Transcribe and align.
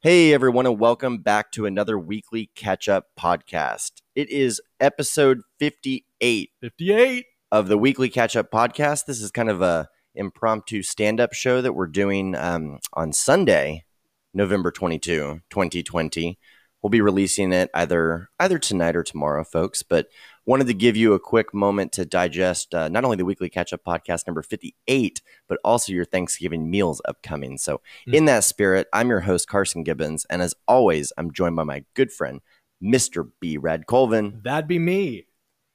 Hey, 0.00 0.32
everyone, 0.32 0.64
and 0.64 0.78
welcome 0.78 1.18
back 1.18 1.50
to 1.50 1.66
another 1.66 1.98
weekly 1.98 2.52
catch 2.54 2.88
up 2.88 3.06
podcast. 3.18 4.00
It 4.14 4.30
is 4.30 4.62
episode 4.78 5.40
58 5.58 6.52
58. 6.60 7.26
of 7.50 7.66
the 7.66 7.76
weekly 7.76 8.08
catch 8.08 8.36
up 8.36 8.48
podcast. 8.52 9.06
This 9.06 9.20
is 9.20 9.32
kind 9.32 9.50
of 9.50 9.60
a 9.60 9.88
impromptu 10.14 10.84
stand 10.84 11.18
up 11.18 11.32
show 11.32 11.60
that 11.60 11.72
we're 11.72 11.88
doing 11.88 12.36
um, 12.36 12.78
on 12.92 13.12
Sunday, 13.12 13.86
November 14.32 14.70
22, 14.70 15.40
2020. 15.50 16.38
We'll 16.82 16.90
be 16.90 17.00
releasing 17.00 17.52
it 17.52 17.70
either 17.74 18.30
either 18.38 18.58
tonight 18.58 18.94
or 18.96 19.02
tomorrow, 19.02 19.42
folks. 19.44 19.82
But 19.82 20.08
wanted 20.46 20.66
to 20.68 20.74
give 20.74 20.96
you 20.96 21.12
a 21.12 21.18
quick 21.20 21.52
moment 21.52 21.92
to 21.92 22.04
digest 22.06 22.74
uh, 22.74 22.88
not 22.88 23.04
only 23.04 23.16
the 23.16 23.24
weekly 23.24 23.48
catch 23.50 23.72
up 23.72 23.82
podcast 23.84 24.26
number 24.26 24.42
58, 24.42 25.20
but 25.48 25.58
also 25.64 25.92
your 25.92 26.04
Thanksgiving 26.04 26.70
meals 26.70 27.02
upcoming. 27.04 27.58
So, 27.58 27.80
Mm. 28.06 28.14
in 28.14 28.24
that 28.26 28.44
spirit, 28.44 28.86
I'm 28.92 29.08
your 29.08 29.20
host, 29.20 29.48
Carson 29.48 29.82
Gibbons. 29.82 30.24
And 30.30 30.40
as 30.40 30.54
always, 30.66 31.12
I'm 31.18 31.32
joined 31.32 31.56
by 31.56 31.64
my 31.64 31.84
good 31.94 32.12
friend, 32.12 32.40
Mr. 32.82 33.28
B. 33.40 33.56
Rad 33.58 33.86
Colvin. 33.86 34.40
That'd 34.44 34.68
be 34.68 34.78
me. 34.78 35.26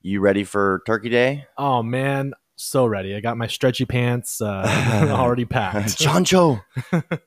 You 0.02 0.22
ready 0.22 0.44
for 0.44 0.82
Turkey 0.86 1.10
Day? 1.10 1.46
Oh 1.58 1.84
man, 1.84 2.34
so 2.56 2.86
ready. 2.86 3.14
I 3.16 3.20
got 3.20 3.38
my 3.38 3.48
stretchy 3.48 3.86
pants 3.86 4.42
uh, 4.42 5.08
already 5.12 5.46
packed. 5.58 5.98
Chancho, 6.00 6.64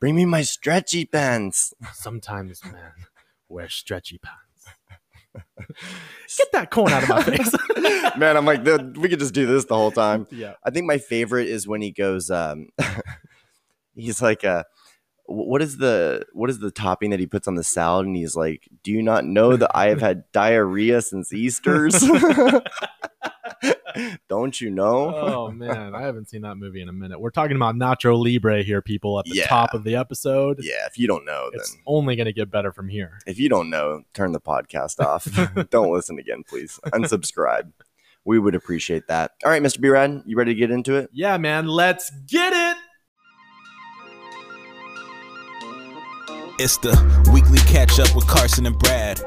bring 0.01 0.15
me 0.17 0.25
my 0.25 0.43
stretchy 0.43 1.05
pants. 1.05 1.73
Sometimes, 1.93 2.65
man, 2.65 2.93
wear 3.49 3.69
stretchy 3.69 4.19
pants. 4.19 4.43
Get 6.39 6.53
that 6.53 6.71
corn 6.71 6.93
out 6.93 7.03
of 7.03 7.09
my 7.09 7.23
face. 7.23 7.53
Man, 8.17 8.37
I'm 8.37 8.45
like, 8.47 8.65
we 8.97 9.09
could 9.09 9.19
just 9.19 9.35
do 9.35 9.47
this 9.47 9.65
the 9.67 9.75
whole 9.75 9.91
time. 9.91 10.27
yeah. 10.31 10.55
I 10.65 10.71
think 10.71 10.87
my 10.87 10.99
favorite 10.99 11.49
is 11.49 11.69
when 11.69 11.83
he 11.83 11.91
goes, 11.93 12.31
um, 12.31 12.69
he's 13.95 14.23
like, 14.23 14.45
uh, 14.45 14.65
what 15.29 15.63
is 15.63 15.79
the 15.79 16.25
what 16.33 16.51
is 16.51 16.59
the 16.61 16.71
topping 16.71 17.11
that 17.11 17.21
he 17.21 17.27
puts 17.27 17.49
on 17.49 17.55
the 17.57 17.65
salad? 17.65 18.07
And 18.07 18.17
he's 18.17 18.37
like, 18.37 18.69
"Do 18.83 18.93
you 18.93 19.03
not 19.03 19.25
know 19.25 19.57
that 19.57 19.71
I 19.75 19.89
have 19.89 20.01
had 20.01 20.25
diarrhea 20.33 21.03
since 21.03 21.33
Easter's? 21.33 22.03
Don't 24.29 24.61
you 24.61 24.71
know?" 24.71 25.15
Oh 25.15 25.51
man, 25.51 25.95
I 25.95 26.03
haven't 26.03 26.29
seen 26.29 26.43
that 26.43 26.57
movie 26.57 26.83
in 26.83 26.89
a 26.89 26.93
minute. 26.93 27.21
We're 27.21 27.31
talking 27.31 27.57
about 27.57 27.75
Nacho 27.75 28.23
Libre 28.23 28.63
here, 28.63 28.83
people, 28.83 29.19
at 29.19 29.25
the 29.25 29.37
Yeah. 29.37 29.47
top 29.47 29.75
of 29.75 29.85
the 29.85 29.97
episode. 29.97 30.59
Yeah, 30.63 30.87
if 30.87 30.99
you 30.99 31.07
don't 31.07 31.25
know, 31.25 31.51
then 31.53 31.63
only 31.87 32.17
going 32.17 32.27
to 32.27 32.33
get 32.33 32.51
better 32.51 32.73
from 32.73 32.89
here. 32.89 33.19
if 33.27 33.39
you 33.39 33.49
don't 33.49 33.71
know, 33.71 34.03
turn 34.15 34.33
the 34.33 34.41
podcast 34.41 35.01
off. 35.01 35.27
don't 35.71 35.93
listen 35.93 36.19
again, 36.19 36.43
please. 36.47 36.79
Unsubscribe. 36.87 37.73
We 38.25 38.41
would 38.41 38.57
appreciate 38.57 39.07
that. 39.07 39.33
All 39.45 39.51
right, 39.51 39.63
Mr. 39.63 39.81
B 39.81 39.89
Rad, 39.89 40.23
you 40.27 40.37
ready 40.37 40.53
to 40.53 40.59
get 40.59 40.73
into 40.73 40.97
it? 40.97 41.11
Yeah, 41.13 41.37
man, 41.39 41.69
let's 41.69 42.11
get 42.29 42.53
it. 42.53 42.76
It's 46.59 46.79
the 46.79 46.97
weekly 47.35 47.59
catch 47.69 48.01
up 48.01 48.17
with 48.17 48.27
Carson 48.27 48.65
and 48.65 48.79
Brad. 48.79 49.21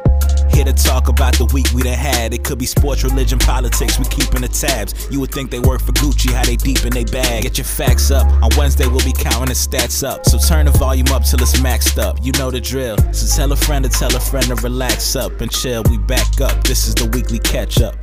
Here 0.51 0.65
to 0.65 0.73
talk 0.73 1.09
about 1.09 1.37
the 1.37 1.45
week 1.53 1.67
we 1.75 1.83
done 1.83 1.93
had. 1.93 2.33
It 2.33 2.43
could 2.43 2.57
be 2.57 2.65
sports, 2.65 3.03
religion, 3.03 3.37
politics. 3.37 3.99
We 3.99 4.05
keeping 4.05 4.41
the 4.41 4.47
tabs. 4.47 5.07
You 5.11 5.19
would 5.19 5.31
think 5.31 5.51
they 5.51 5.59
work 5.59 5.79
for 5.81 5.91
Gucci, 5.91 6.31
how 6.33 6.43
they 6.43 6.55
deep 6.55 6.83
in 6.85 6.91
they 6.91 7.03
bag. 7.03 7.43
Get 7.43 7.59
your 7.59 7.65
facts 7.65 8.09
up. 8.09 8.25
On 8.41 8.49
Wednesday 8.57 8.87
we'll 8.87 9.05
be 9.05 9.13
counting 9.13 9.49
the 9.49 9.53
stats 9.53 10.03
up. 10.03 10.25
So 10.25 10.39
turn 10.39 10.65
the 10.65 10.71
volume 10.71 11.07
up 11.09 11.23
till 11.23 11.39
it's 11.39 11.59
maxed 11.59 12.01
up. 12.01 12.17
You 12.23 12.31
know 12.33 12.49
the 12.49 12.59
drill. 12.59 12.97
So 13.13 13.27
tell 13.35 13.51
a 13.51 13.55
friend 13.55 13.85
to 13.85 13.91
tell 13.91 14.15
a 14.15 14.19
friend 14.19 14.47
to 14.47 14.55
relax 14.55 15.15
up 15.15 15.39
and 15.41 15.51
chill. 15.51 15.83
We 15.87 15.99
back 15.99 16.41
up. 16.41 16.63
This 16.63 16.87
is 16.87 16.95
the 16.95 17.05
weekly 17.13 17.39
catch 17.39 17.79
up. 17.79 17.95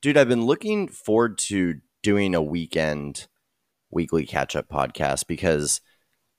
Dude, 0.00 0.16
I've 0.16 0.28
been 0.28 0.46
looking 0.46 0.86
forward 0.86 1.38
to 1.38 1.80
doing 2.04 2.34
a 2.36 2.42
weekend 2.42 3.26
weekly 3.90 4.24
catch 4.26 4.54
up 4.54 4.68
podcast 4.68 5.26
because 5.26 5.80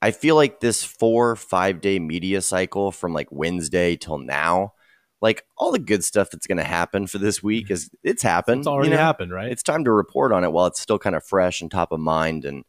I 0.01 0.11
feel 0.11 0.35
like 0.35 0.61
this 0.61 0.85
four, 0.85 1.35
five 1.35 1.81
day 1.81 1.99
media 1.99 2.41
cycle 2.41 2.93
from 2.93 3.13
like 3.13 3.27
Wednesday 3.31 3.97
till 3.97 4.17
now, 4.17 4.75
like 5.21 5.43
all 5.57 5.73
the 5.73 5.79
good 5.79 6.05
stuff 6.05 6.29
that's 6.31 6.47
going 6.47 6.57
to 6.57 6.63
happen 6.63 7.05
for 7.05 7.17
this 7.17 7.43
week 7.43 7.69
is 7.69 7.89
it's 8.01 8.23
happened. 8.23 8.59
It's 8.59 8.67
already 8.67 8.91
you 8.91 8.95
know? 8.95 9.01
happened, 9.01 9.33
right? 9.33 9.51
It's 9.51 9.63
time 9.63 9.83
to 9.83 9.91
report 9.91 10.31
on 10.31 10.45
it 10.45 10.53
while 10.53 10.67
it's 10.67 10.79
still 10.79 10.99
kind 10.99 11.15
of 11.17 11.25
fresh 11.25 11.59
and 11.59 11.69
top 11.69 11.91
of 11.91 11.99
mind. 11.99 12.45
And 12.45 12.63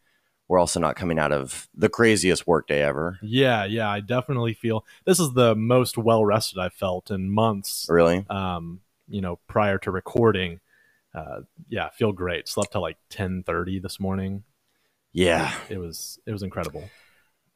we're 0.49 0.59
also 0.59 0.81
not 0.81 0.97
coming 0.97 1.21
out 1.21 1.31
of 1.31 1.69
the 1.73 1.89
craziest 1.89 2.49
workday 2.49 2.83
ever. 2.83 3.17
Yeah, 3.23 3.65
yeah, 3.65 3.89
I 3.89 4.01
definitely 4.01 4.55
feel 4.55 4.85
this 5.05 5.21
is 5.21 5.35
the 5.35 5.55
most 5.55 5.97
well 5.97 6.25
rested 6.25 6.59
I've 6.59 6.75
felt 6.75 7.13
in 7.13 7.31
months. 7.31 7.87
Really? 7.89 8.27
Um, 8.29 8.81
you 9.07 9.21
know, 9.21 9.39
prior 9.47 9.79
to 9.79 9.93
recording, 9.93 10.59
uh, 11.15 11.41
yeah, 11.69 11.89
feel 11.91 12.13
great. 12.13 12.49
Slept 12.49 12.73
till 12.73 12.83
like 12.83 12.99
ten 13.09 13.43
thirty 13.45 13.79
this 13.79 13.99
morning. 14.01 14.45
Yeah. 15.13 15.53
It 15.69 15.79
was 15.79 16.19
it 16.27 16.33
was 16.33 16.43
incredible. 16.43 16.89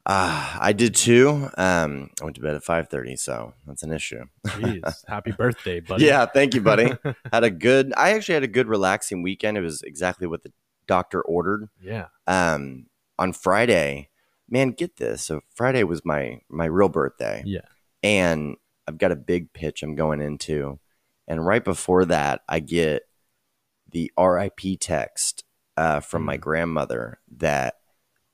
Uh, 0.07 0.59
I 0.61 0.73
did 0.73 0.95
too. 0.95 1.49
Um, 1.57 2.11
I 2.21 2.25
went 2.25 2.37
to 2.37 2.43
bed 2.43 2.55
at 2.55 2.63
5.30, 2.63 3.19
so 3.19 3.55
that's 3.67 3.83
an 3.83 3.91
issue. 3.91 4.25
Jeez, 4.49 5.03
happy 5.09 5.31
birthday, 5.33 5.81
buddy. 5.81 6.05
Yeah, 6.05 6.27
thank 6.27 6.53
you, 6.55 6.61
buddy. 6.61 6.93
had 7.33 7.43
a 7.45 7.51
good 7.51 7.93
i 7.97 8.11
actually 8.13 8.35
had 8.35 8.43
a 8.43 8.49
good 8.49 8.69
relaxing 8.69 9.23
weekend 9.23 9.57
it 9.57 9.63
was 9.63 9.83
exactly 9.83 10.27
what 10.27 10.43
the 10.43 10.53
doctor 10.87 11.23
ordered 11.23 11.69
yeah. 11.81 12.07
um 12.27 12.87
on 13.19 13.33
friday 13.33 14.09
man 14.49 14.71
get 14.71 14.97
this 14.97 15.25
so 15.25 15.41
friday 15.55 15.83
was 15.83 16.05
my 16.05 16.39
my 16.51 16.67
real 16.67 16.89
birthday 16.89 17.43
Yeah. 17.47 17.63
and 18.03 18.57
i've 18.87 18.99
got 18.99 19.11
a 19.13 19.17
big 19.17 19.53
pitch 19.53 19.83
i'm 19.83 19.95
going 19.95 20.21
into 20.21 20.79
and 21.27 21.45
right 21.45 21.65
before 21.65 22.05
that 22.05 22.43
i 22.49 22.61
get 22.61 23.03
the 23.95 24.13
rip 24.19 24.61
text 24.81 25.45
uh, 25.79 26.01
from 26.01 26.23
my 26.25 26.37
Mm. 26.37 26.41
grandmother 26.41 27.19
that 27.39 27.77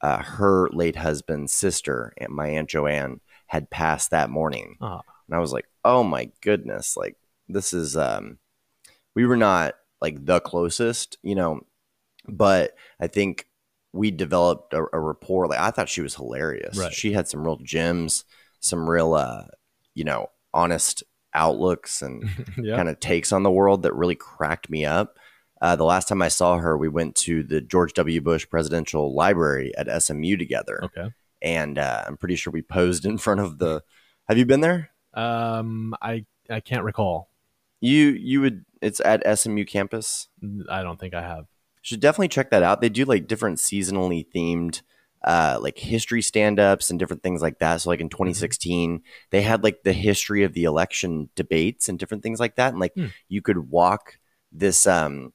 uh, 0.03 0.23
her 0.23 0.69
late 0.73 0.97
husband's 0.97 1.53
sister 1.53 2.13
and 2.19 2.33
my 2.33 2.49
aunt 2.49 2.69
joanne 2.69 3.21
had 3.47 3.71
passed 3.71 4.11
that 4.11 4.31
morning 4.31 4.77
Ah. 4.81 5.03
and 5.29 5.37
i 5.37 5.39
was 5.39 5.53
like 5.53 5.67
oh 5.85 6.03
my 6.03 6.31
goodness 6.41 6.97
like 6.97 7.17
this 7.49 7.73
is 7.73 7.97
um 7.97 8.39
we 9.15 9.27
were 9.27 9.37
not 9.37 9.75
like 10.01 10.25
the 10.25 10.41
closest 10.41 11.19
you 11.23 11.35
know 11.35 11.61
but 12.29 12.75
i 13.01 13.07
think 13.07 13.47
we 13.93 14.11
developed 14.11 14.73
a, 14.73 14.85
a 14.93 15.01
rapport 15.01 15.47
like 15.49 15.59
i 15.61 15.71
thought 15.71 15.89
she 15.89 16.01
was 16.03 16.15
hilarious 16.15 16.77
Right. 16.79 16.93
she 16.93 17.13
had 17.13 17.29
some 17.29 17.45
real 17.45 17.59
gems 17.63 18.25
some 18.61 18.89
real 18.89 19.15
uh 19.15 19.45
you 19.95 20.05
know 20.05 20.31
honest 20.55 21.03
outlooks 21.35 22.01
and 22.03 22.25
yeah. 22.57 22.77
kind 22.77 22.89
of 22.89 22.99
takes 23.01 23.33
on 23.33 23.43
the 23.43 23.51
world 23.51 23.83
that 23.83 23.95
really 23.95 24.15
cracked 24.17 24.69
me 24.71 24.85
up 24.85 25.19
uh, 25.61 25.77
the 25.77 25.85
last 25.85 26.09
time 26.09 26.23
i 26.23 26.29
saw 26.29 26.57
her 26.59 26.77
we 26.77 26.89
went 26.89 27.15
to 27.15 27.43
the 27.43 27.61
george 27.61 27.93
w 27.95 28.21
bush 28.21 28.47
presidential 28.49 29.15
library 29.15 29.73
at 29.77 29.87
smu 30.03 30.37
together 30.37 30.81
okay. 30.85 31.09
and 31.43 31.79
uh, 31.79 32.03
i'm 32.07 32.17
pretty 32.17 32.37
sure 32.37 32.53
we 32.53 32.63
posed 32.63 33.05
in 33.05 33.19
front 33.27 33.41
of 33.41 33.59
the 33.59 33.83
have 34.29 34.39
you 34.39 34.47
been 34.47 34.61
there 34.61 34.91
Um, 35.15 35.95
I 36.01 36.25
I 36.49 36.61
can't 36.61 36.85
recall. 36.85 37.29
you 37.81 38.09
you 38.11 38.41
would 38.41 38.65
it's 38.81 39.01
at 39.05 39.23
smu 39.39 39.65
campus 39.65 40.29
I 40.71 40.83
don't 40.83 40.99
think 41.01 41.15
I 41.15 41.23
have. 41.23 41.47
should 41.83 42.01
definitely 42.01 42.29
check 42.29 42.51
that 42.51 42.63
out. 42.63 42.81
They 42.81 42.89
do 42.89 43.05
like 43.05 43.27
different 43.27 43.59
seasonally 43.59 44.25
themed 44.35 44.83
uh 45.25 45.59
like 45.61 45.79
history 45.79 46.23
stand-ups 46.23 46.89
and 46.91 46.99
different 46.99 47.23
things 47.23 47.43
like 47.43 47.59
that. 47.59 47.81
So 47.83 47.91
like 47.91 48.01
in 48.01 48.09
2016, 48.09 49.03
they 49.31 49.43
had 49.43 49.63
like 49.63 49.83
the 49.83 49.93
history 49.93 50.45
of 50.45 50.53
the 50.55 50.65
election 50.65 51.29
debates 51.37 51.89
and 51.89 51.99
different 51.99 52.23
things 52.23 52.41
like 52.41 52.57
that 52.57 52.71
and 52.73 52.81
like 52.81 52.93
Hmm. 52.95 53.07
you 53.29 53.43
could 53.43 53.71
walk 53.71 54.19
this 54.53 54.87
um 54.87 55.33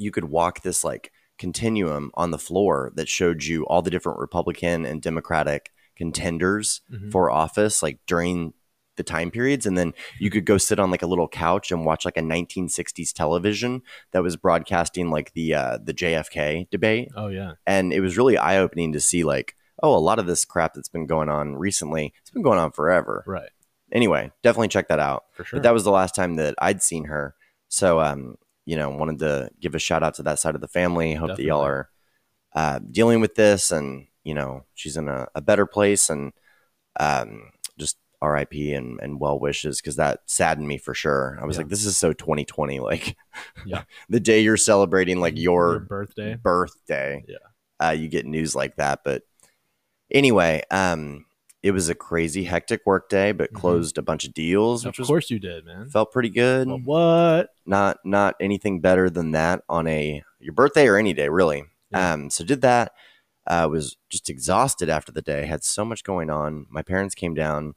you 0.00 0.10
could 0.10 0.24
walk 0.24 0.62
this 0.62 0.84
like 0.84 1.12
continuum 1.38 2.10
on 2.14 2.30
the 2.30 2.38
floor 2.38 2.90
that 2.96 3.08
showed 3.08 3.44
you 3.44 3.64
all 3.66 3.80
the 3.82 3.90
different 3.90 4.18
Republican 4.18 4.84
and 4.84 5.00
Democratic 5.00 5.70
contenders 5.96 6.80
Mhm. 6.92 7.10
for 7.12 7.30
office 7.30 7.82
like 7.82 7.98
during 8.06 8.54
the 8.96 9.02
time 9.04 9.30
periods 9.30 9.64
and 9.66 9.78
then 9.78 9.94
you 10.18 10.28
could 10.30 10.44
go 10.44 10.58
sit 10.58 10.80
on 10.80 10.90
like 10.90 11.02
a 11.02 11.06
little 11.06 11.28
couch 11.28 11.70
and 11.70 11.84
watch 11.86 12.04
like 12.04 12.16
a 12.16 12.20
1960s 12.22 13.12
television 13.12 13.82
that 14.10 14.22
was 14.24 14.34
broadcasting 14.36 15.10
like 15.10 15.32
the 15.34 15.54
uh 15.54 15.78
the 15.82 15.94
JFK 15.94 16.68
debate 16.70 17.08
Oh 17.14 17.28
yeah. 17.28 17.52
and 17.66 17.92
it 17.92 18.00
was 18.00 18.16
really 18.16 18.36
eye-opening 18.36 18.92
to 18.94 19.00
see 19.00 19.22
like 19.22 19.54
oh 19.84 19.94
a 19.94 19.98
lot 19.98 20.18
of 20.18 20.26
this 20.26 20.44
crap 20.44 20.74
that's 20.74 20.88
been 20.88 21.06
going 21.06 21.28
on 21.28 21.54
recently 21.54 22.12
it's 22.20 22.30
been 22.30 22.42
going 22.42 22.58
on 22.58 22.72
forever 22.72 23.22
Right. 23.26 23.50
anyway 23.92 24.32
definitely 24.42 24.68
check 24.68 24.88
that 24.88 24.98
out 24.98 25.26
For 25.34 25.44
sure. 25.44 25.58
but 25.58 25.62
that 25.62 25.74
was 25.74 25.84
the 25.84 25.92
last 25.92 26.16
time 26.16 26.34
that 26.36 26.56
I'd 26.58 26.82
seen 26.82 27.04
her 27.04 27.36
so 27.68 28.00
um 28.00 28.34
you 28.68 28.76
know 28.76 28.90
wanted 28.90 29.18
to 29.20 29.50
give 29.60 29.74
a 29.74 29.78
shout 29.78 30.02
out 30.02 30.14
to 30.16 30.22
that 30.22 30.38
side 30.38 30.54
of 30.54 30.60
the 30.60 30.68
family 30.78 31.14
hope 31.14 31.36
that 31.36 31.42
y'all 31.48 31.64
are 31.64 31.88
uh 32.54 32.78
dealing 32.90 33.20
with 33.20 33.34
this 33.34 33.70
and 33.72 34.06
you 34.24 34.34
know 34.34 34.64
she's 34.74 34.96
in 34.96 35.08
a, 35.08 35.26
a 35.34 35.40
better 35.40 35.64
place 35.66 36.10
and 36.10 36.32
um 37.00 37.50
just 37.78 37.96
RIP 38.22 38.52
and, 38.76 38.98
and 39.00 39.20
well 39.20 39.38
wishes 39.38 39.80
because 39.80 39.96
that 39.96 40.20
saddened 40.26 40.66
me 40.66 40.76
for 40.76 40.92
sure. 40.92 41.38
I 41.40 41.46
was 41.46 41.54
Yeah. 41.56 41.60
like, 41.62 41.68
this 41.70 41.84
is 41.86 41.96
so 41.96 42.12
2020. 42.12 42.80
Like, 42.80 43.16
Yeah. 43.64 43.84
the 44.08 44.18
day 44.18 44.40
you're 44.40 44.56
celebrating 44.56 45.20
like 45.20 45.38
your, 45.38 45.70
Your 45.70 45.80
birthday. 45.80 46.34
birthday, 46.34 47.24
Yeah. 47.28 47.36
uh, 47.86 47.92
you 47.92 48.08
get 48.08 48.26
news 48.26 48.56
like 48.56 48.74
that. 48.76 49.00
But 49.04 49.22
anyway, 50.10 50.62
um, 50.72 51.26
it 51.62 51.72
was 51.72 51.88
a 51.88 51.94
crazy 51.94 52.44
hectic 52.44 52.80
work 52.86 53.08
day, 53.08 53.32
but 53.32 53.50
Mhm. 53.52 53.56
closed 53.56 53.98
a 53.98 54.02
bunch 54.02 54.24
of 54.24 54.32
deals, 54.34 54.84
Of 54.86 54.96
was 54.98 55.06
course 55.08 55.30
you 55.30 55.38
did, 55.38 55.64
man. 55.64 55.88
felt 55.90 56.12
pretty 56.12 56.30
good. 56.30 56.68
Well, 56.68 56.78
what? 56.84 57.50
Not 57.66 57.98
not 58.04 58.36
anything 58.40 58.80
better 58.80 59.10
than 59.10 59.32
that 59.32 59.62
on 59.68 59.86
a 59.86 60.22
your 60.40 60.52
birthday 60.52 60.86
or 60.86 60.96
any 60.96 61.12
day, 61.12 61.28
really. 61.28 61.64
Yeah. 61.90 62.12
Um, 62.12 62.30
so 62.30 62.44
did 62.44 62.60
that. 62.62 62.92
Uh, 63.46 63.66
was 63.70 63.96
just 64.10 64.28
exhausted 64.28 64.88
after 64.90 65.10
the 65.10 65.22
day. 65.22 65.46
Had 65.46 65.64
so 65.64 65.84
much 65.84 66.04
going 66.04 66.28
on. 66.30 66.66
My 66.68 66.82
parents 66.82 67.14
came 67.14 67.34
down. 67.34 67.74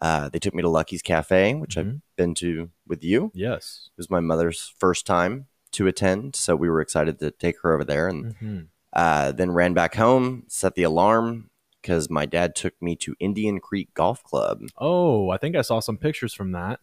Uh, 0.00 0.28
they 0.28 0.38
took 0.38 0.54
me 0.54 0.60
to 0.62 0.68
Lucky's 0.68 1.00
Cafe, 1.02 1.54
which 1.54 1.78
I've 1.78 1.86
Mhm. 1.86 2.02
been 2.16 2.34
to 2.36 2.70
with 2.86 3.02
you. 3.02 3.30
Yes. 3.34 3.88
It 3.88 3.96
was 3.96 4.10
my 4.10 4.20
mother's 4.20 4.74
first 4.78 5.06
time 5.06 5.46
to 5.72 5.86
attend, 5.86 6.36
so 6.36 6.54
we 6.54 6.68
were 6.68 6.80
excited 6.82 7.18
to 7.20 7.30
take 7.30 7.60
her 7.62 7.72
over 7.72 7.84
there. 7.84 8.06
And 8.08 8.34
hmm 8.34 8.60
uh, 8.96 9.32
then 9.32 9.50
ran 9.50 9.74
back 9.74 9.96
home, 9.96 10.44
set 10.46 10.76
the 10.76 10.84
alarm 10.84 11.50
because 11.84 12.08
my 12.08 12.24
dad 12.24 12.54
took 12.56 12.72
me 12.80 12.96
to 12.96 13.14
Indian 13.20 13.60
Creek 13.60 13.92
Golf 13.92 14.24
Club. 14.24 14.62
Oh, 14.78 15.28
I 15.28 15.36
think 15.36 15.54
I 15.54 15.60
saw 15.60 15.80
some 15.80 15.98
pictures 15.98 16.32
from 16.32 16.52
that. 16.52 16.80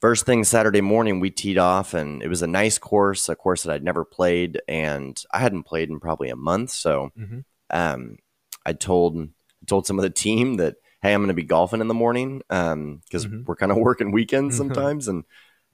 First 0.00 0.24
thing 0.24 0.44
Saturday 0.44 0.80
morning, 0.80 1.18
we 1.18 1.30
teed 1.30 1.58
off, 1.58 1.94
and 1.94 2.22
it 2.22 2.28
was 2.28 2.42
a 2.42 2.46
nice 2.46 2.78
course, 2.78 3.28
a 3.28 3.34
course 3.34 3.64
that 3.64 3.72
I'd 3.72 3.82
never 3.82 4.04
played, 4.04 4.60
and 4.68 5.20
I 5.32 5.40
hadn't 5.40 5.64
played 5.64 5.90
in 5.90 5.98
probably 5.98 6.28
a 6.28 6.36
month. 6.36 6.70
So 6.70 7.10
Mhm. 7.18 7.44
um, 7.70 8.18
I 8.64 8.72
told 8.72 9.30
told 9.66 9.84
some 9.86 9.98
of 9.98 10.04
the 10.04 10.10
team 10.10 10.58
that 10.58 10.76
hey, 11.02 11.12
I'm 11.12 11.20
going 11.20 11.28
to 11.28 11.34
be 11.34 11.42
golfing 11.44 11.80
in 11.80 11.88
the 11.88 11.94
morning 11.94 12.38
because 12.48 13.26
Mhm. 13.26 13.46
we're 13.46 13.56
kind 13.56 13.72
of 13.72 13.78
working 13.78 14.12
weekends 14.12 14.56
sometimes, 14.56 15.08
and 15.08 15.24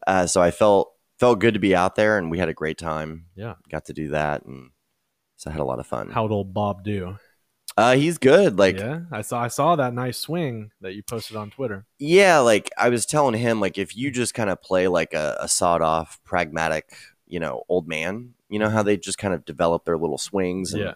uh, 0.07 0.27
so 0.27 0.41
I 0.41 0.51
felt 0.51 0.93
felt 1.19 1.41
good 1.41 1.55
to 1.55 1.61
be 1.61 1.75
out 1.77 1.95
there, 1.95 2.17
and 2.17 2.31
we 2.31 2.39
had 2.39 2.49
a 2.49 2.55
great 2.55 2.79
time. 2.79 3.27
Yeah. 3.35 3.55
got 3.69 3.85
to 3.87 3.93
do 3.93 4.09
that, 4.09 4.45
and 4.47 4.71
so 5.37 5.51
I 5.51 5.53
had 5.53 5.61
a 5.61 5.65
lot 5.65 5.79
of 5.79 5.87
fun. 5.87 6.09
How'd 6.11 6.33
old 6.33 6.55
Bob 6.55 6.85
do? 6.85 7.19
Uh, 7.77 7.95
he's 7.97 8.19
good. 8.19 8.59
Like 8.59 8.79
yeah, 8.79 9.01
I 9.11 9.23
saw 9.23 9.43
I 9.43 9.49
saw 9.49 9.77
that 9.77 9.95
nice 9.95 10.19
swing 10.19 10.71
that 10.81 10.95
you 10.95 11.03
posted 11.03 11.37
on 11.37 11.51
Twitter. 11.51 11.85
Yeah, 11.99 12.39
like 12.39 12.71
I 12.77 12.89
was 12.89 13.07
telling 13.07 13.39
him, 13.39 13.61
like 13.61 13.79
if 13.79 13.97
you 13.97 14.11
just 14.11 14.35
kind 14.35 14.51
of 14.51 14.61
play 14.63 14.89
like 14.89 15.15
a, 15.15 15.37
a 15.41 15.49
sawed 15.49 15.83
off, 15.83 16.21
pragmatic, 16.25 16.93
you 17.27 17.41
know, 17.41 17.65
old 17.69 17.89
man, 17.89 18.35
you 18.49 18.59
know 18.59 18.69
how 18.69 18.83
they 18.83 18.97
just 18.97 19.19
kind 19.19 19.35
of 19.35 19.45
develop 19.45 19.85
their 19.85 19.97
little 19.99 20.19
swings. 20.19 20.73
And 20.75 20.83
Yeah. 20.83 20.95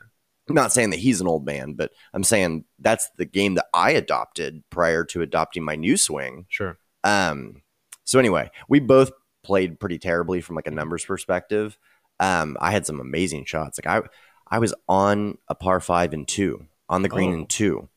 I'm 0.48 0.54
not 0.54 0.72
saying 0.72 0.90
that 0.90 1.00
he's 1.00 1.20
an 1.20 1.26
old 1.26 1.44
man, 1.44 1.72
but 1.72 1.90
I'm 2.14 2.22
saying 2.22 2.66
that's 2.78 3.10
the 3.16 3.24
game 3.24 3.54
that 3.54 3.66
I 3.74 3.90
adopted 3.92 4.62
prior 4.70 5.02
to 5.06 5.22
adopting 5.22 5.64
my 5.64 5.74
new 5.74 5.96
swing. 5.96 6.46
Sure. 6.48 6.78
Um, 7.02 7.62
so 8.04 8.20
anyway, 8.20 8.50
we 8.68 8.78
both 8.78 9.10
played 9.42 9.80
pretty 9.80 9.98
terribly 9.98 10.40
from 10.40 10.54
like 10.54 10.68
a 10.68 10.70
numbers 10.70 11.04
perspective. 11.04 11.76
Um, 12.20 12.56
I 12.60 12.70
had 12.70 12.86
some 12.86 13.00
amazing 13.00 13.44
shots. 13.46 13.80
Like 13.84 14.04
I, 14.04 14.06
I 14.48 14.58
was 14.58 14.74
on 14.88 15.38
a 15.48 15.54
par 15.54 15.80
five 15.80 16.12
and 16.12 16.26
two 16.26 16.66
on 16.88 17.02
the 17.02 17.08
green 17.08 17.30
Oh. 17.30 17.34
and 17.34 17.48
two, 17.48 17.88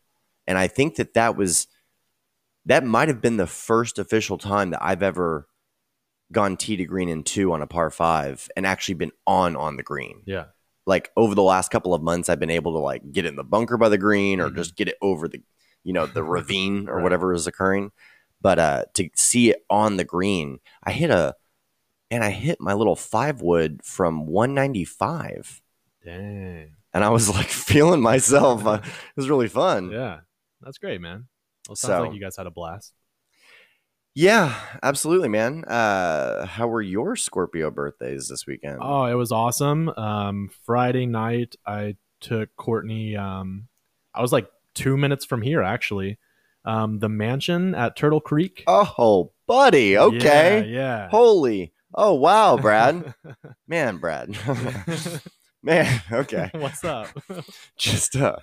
and 0.48 0.58
I 0.58 0.68
think 0.68 0.96
that 0.96 1.14
that 1.14 1.36
was 1.36 1.68
that 2.66 2.84
might 2.84 3.08
have 3.08 3.22
been 3.22 3.38
the 3.38 3.48
first 3.48 3.98
official 4.00 4.38
time 4.38 4.72
that 4.72 4.84
I've 4.84 5.02
ever 5.04 5.48
gone 6.32 6.58
tee 6.58 6.76
to 6.78 6.86
green 6.86 7.10
and 7.10 7.26
two 7.26 7.52
on 7.54 7.62
a 7.62 7.68
par 7.68 7.90
five 7.90 8.48
and 8.56 8.66
actually 8.66 8.94
been 8.96 9.12
on 9.26 9.56
on 9.56 9.78
the 9.78 9.84
green. 9.84 10.22
Yeah. 10.26 10.46
Like 10.86 11.10
over 11.16 11.34
the 11.36 11.42
last 11.44 11.70
couple 11.72 11.94
of 11.94 12.02
months, 12.04 12.30
I've 12.30 12.40
been 12.40 12.50
able 12.52 12.74
to 12.74 12.80
like 12.80 13.12
get 13.12 13.26
in 13.26 13.36
the 13.36 13.44
bunker 13.44 13.78
by 13.78 13.90
the 13.90 13.98
green 13.98 14.40
or 14.40 14.50
Mhm. 14.50 14.56
just 14.56 14.76
get 14.76 14.88
it 14.88 14.98
over 15.02 15.28
the, 15.28 15.42
you 15.84 15.94
know, 15.94 16.06
the 16.06 16.24
ravine 16.36 16.88
or 16.90 16.96
Right. 16.98 17.04
whatever 17.04 17.34
is 17.34 17.48
occurring. 17.48 17.92
But 18.42 18.60
uh, 18.60 18.86
to 18.96 19.10
see 19.16 19.50
it 19.50 19.66
on 19.70 19.98
the 19.98 20.04
green, 20.04 20.60
I 20.84 20.92
hit 20.92 21.10
a, 21.10 21.36
and 22.12 22.24
I 22.24 22.30
hit 22.32 22.60
my 22.62 22.74
little 22.74 22.96
five 22.96 23.42
wood 23.42 23.82
from 23.84 24.26
195, 24.28 25.62
Dang. 26.04 26.76
and 26.94 27.04
I 27.04 27.10
was 27.10 27.30
like 27.30 27.48
feeling 27.48 28.02
myself. 28.02 28.66
Uh, 28.66 28.80
it 28.84 29.16
was 29.18 29.30
really 29.30 29.48
fun. 29.50 29.92
Yeah. 29.92 30.20
That's 30.62 30.78
great, 30.78 31.02
man. 31.02 31.28
Well, 31.68 31.76
sounds 31.76 31.92
So- 31.92 32.02
like 32.04 32.14
you 32.14 32.22
guys 32.22 32.36
had 32.38 32.48
a 32.48 32.52
blast. 32.52 32.94
Yeah, 34.16 34.60
absolutely, 34.84 35.30
man. 35.30 35.64
Uh, 35.66 36.46
how 36.46 36.68
were 36.68 36.82
your 36.82 37.16
Scorpio 37.16 37.70
birthdays 37.72 38.28
this 38.28 38.46
weekend? 38.48 38.80
Oh, 38.82 39.06
it 39.06 39.14
was 39.14 39.32
awesome. 39.32 39.88
Um, 39.90 40.50
Friday 40.66 41.06
night, 41.06 41.56
I 41.66 41.96
took 42.20 42.50
Courtney. 42.58 43.16
Um, 43.16 43.68
I 44.14 44.22
was 44.22 44.34
like 44.34 44.50
two 44.74 44.98
minutes 44.98 45.24
from 45.26 45.42
here, 45.42 45.62
actually. 45.62 46.18
Um, 46.66 47.00
the 47.00 47.08
mansion 47.08 47.76
at 47.76 47.96
Turtle 47.96 48.20
Creek. 48.20 48.64
Oh, 48.68 49.32
buddy. 49.48 49.98
Okay. 49.98 50.68
Yeah. 50.68 51.08
Holy. 51.10 51.72
Oh, 51.94 52.16
wow, 52.16 52.58
Brad. 52.58 53.14
Man, 53.68 53.98
Brad. 53.98 54.36
Man, 55.62 56.02
okay. 56.12 56.50
What's 56.56 56.84
up? 56.84 57.08
Just 57.78 58.16
uh 58.16 58.38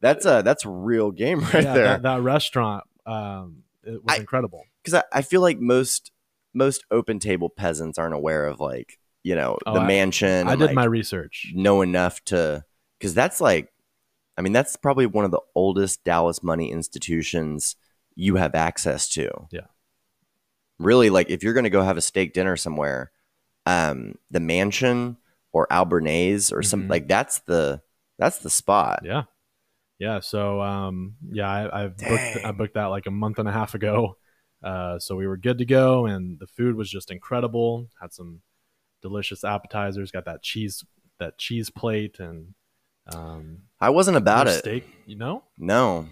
that's 0.00 0.24
a 0.26 0.42
that's 0.44 0.64
a 0.64 0.68
real 0.70 1.10
game 1.10 1.40
right 1.40 1.62
yeah, 1.64 1.74
there. 1.74 1.84
That, 1.84 2.02
that 2.02 2.20
restaurant. 2.22 2.84
Um, 3.06 3.62
it 3.84 4.02
was 4.02 4.16
I- 4.16 4.20
incredible. 4.20 4.64
Because 4.82 4.94
I, 4.94 5.18
I 5.18 5.22
feel 5.22 5.40
like 5.40 5.60
most 5.60 6.10
most 6.54 6.84
open 6.90 7.18
table 7.18 7.48
peasants 7.48 7.98
aren't 7.98 8.14
aware 8.14 8.46
of 8.46 8.58
like 8.60 8.98
you 9.22 9.34
know 9.34 9.58
Oh, 9.66 9.74
the 9.74 9.80
I- 9.80 9.86
mansion. 9.86 10.48
I 10.48 10.56
did 10.56 10.66
like, 10.66 10.74
my 10.74 10.84
research. 10.84 11.52
know 11.54 11.82
enough 11.82 12.22
to 12.26 12.64
because 12.98 13.14
that's 13.14 13.40
like 13.40 13.72
I 14.36 14.42
mean 14.42 14.52
that's 14.52 14.76
probably 14.76 15.06
one 15.06 15.24
of 15.24 15.30
the 15.30 15.40
oldest 15.54 16.02
Dallas 16.04 16.42
money 16.42 16.70
institutions 16.70 17.76
you 18.14 18.36
have 18.36 18.54
access 18.54 19.08
to. 19.10 19.30
Yeah. 19.50 19.66
Really, 20.78 21.10
like 21.10 21.30
if 21.30 21.42
you're 21.44 21.54
going 21.54 21.64
to 21.64 21.70
go 21.70 21.82
have 21.82 21.96
a 21.96 22.00
steak 22.02 22.32
dinner 22.32 22.56
somewhere, 22.56 23.12
um, 23.66 24.16
the 24.30 24.40
mansion 24.40 25.16
or 25.52 25.66
Al 25.72 25.86
Biernat's 25.86 26.52
or 26.52 26.62
some 26.62 26.84
Mhm. 26.84 26.90
like 26.90 27.08
that's 27.08 27.40
the 27.40 27.82
that's 28.18 28.38
the 28.38 28.50
spot. 28.50 29.00
Yeah. 29.04 29.24
Yeah. 29.98 30.20
So, 30.20 30.60
um, 30.60 31.14
yeah, 31.30 31.48
I, 31.48 31.84
I 31.84 31.88
booked, 31.88 32.44
I 32.44 32.52
booked 32.52 32.74
that 32.74 32.86
like 32.86 33.06
a 33.06 33.10
month 33.10 33.38
and 33.38 33.48
a 33.48 33.52
half 33.52 33.74
ago. 33.74 34.16
Uh, 34.64 34.96
so 34.96 35.16
we 35.16 35.26
were 35.26 35.36
good 35.36 35.58
to 35.58 35.64
go 35.64 36.06
and 36.06 36.38
the 36.38 36.46
food 36.46 36.76
was 36.76 36.88
just 36.88 37.10
incredible. 37.10 37.88
Had 38.00 38.12
some 38.12 38.42
delicious 39.02 39.42
appetizers, 39.42 40.12
got 40.12 40.24
that 40.26 40.40
cheese, 40.40 40.84
that 41.18 41.36
cheese 41.36 41.68
plate 41.68 42.20
and, 42.20 42.54
um, 43.12 43.62
I 43.80 43.90
wasn't 43.90 44.18
about 44.18 44.46
it. 44.46 44.60
steak, 44.60 44.84
you 45.04 45.16
know, 45.16 45.42
No. 45.58 46.06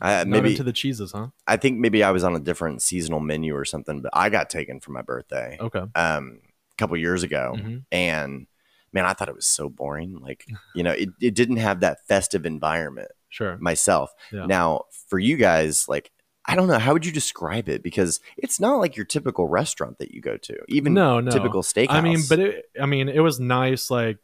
I 0.00 0.24
maybe 0.24 0.56
to 0.56 0.64
the 0.64 0.72
cheeses, 0.72 1.12
huh? 1.12 1.28
I 1.46 1.56
think 1.56 1.78
maybe 1.78 2.02
I 2.02 2.10
was 2.10 2.24
on 2.24 2.34
a 2.34 2.40
different 2.40 2.82
seasonal 2.82 3.20
menu 3.20 3.54
or 3.54 3.64
something, 3.64 4.02
but 4.02 4.10
I 4.12 4.28
got 4.28 4.50
taken 4.50 4.80
for 4.80 4.90
my 4.90 5.02
birthday 5.02 5.56
Okay. 5.60 5.84
um 5.94 6.40
a 6.72 6.76
couple 6.76 6.96
years 6.96 7.22
ago 7.22 7.54
Mhm. 7.56 7.84
and 7.92 8.48
man, 8.94 9.04
I 9.04 9.12
thought 9.12 9.28
it 9.28 9.34
was 9.34 9.46
so 9.46 9.68
boring. 9.68 10.18
Like, 10.20 10.46
you 10.74 10.82
know, 10.82 10.92
it, 10.92 11.10
it 11.20 11.34
didn't 11.34 11.56
have 11.56 11.80
that 11.80 12.06
festive 12.06 12.46
environment 12.46 13.10
Sure. 13.28 13.58
myself. 13.58 14.12
Yeah. 14.32 14.46
Now, 14.46 14.84
for 15.08 15.18
you 15.18 15.36
guys, 15.36 15.88
like 15.88 16.12
I 16.46 16.56
don't 16.56 16.68
know, 16.68 16.78
how 16.78 16.92
would 16.92 17.06
you 17.06 17.12
describe 17.12 17.68
it? 17.68 17.82
Because 17.82 18.20
it's 18.36 18.60
not 18.60 18.76
like 18.78 18.96
your 18.96 19.06
typical 19.06 19.48
restaurant 19.48 19.98
that 19.98 20.12
you 20.12 20.20
go 20.20 20.36
to, 20.36 20.58
even 20.68 20.92
no, 20.92 21.18
no. 21.18 21.30
typical 21.30 21.62
steakhouse. 21.62 21.90
I 21.90 22.00
mean, 22.02 22.20
but 22.28 22.38
it, 22.38 22.66
I 22.80 22.86
mean, 22.86 23.08
it 23.08 23.20
was 23.20 23.40
nice, 23.40 23.90
like 23.90 24.18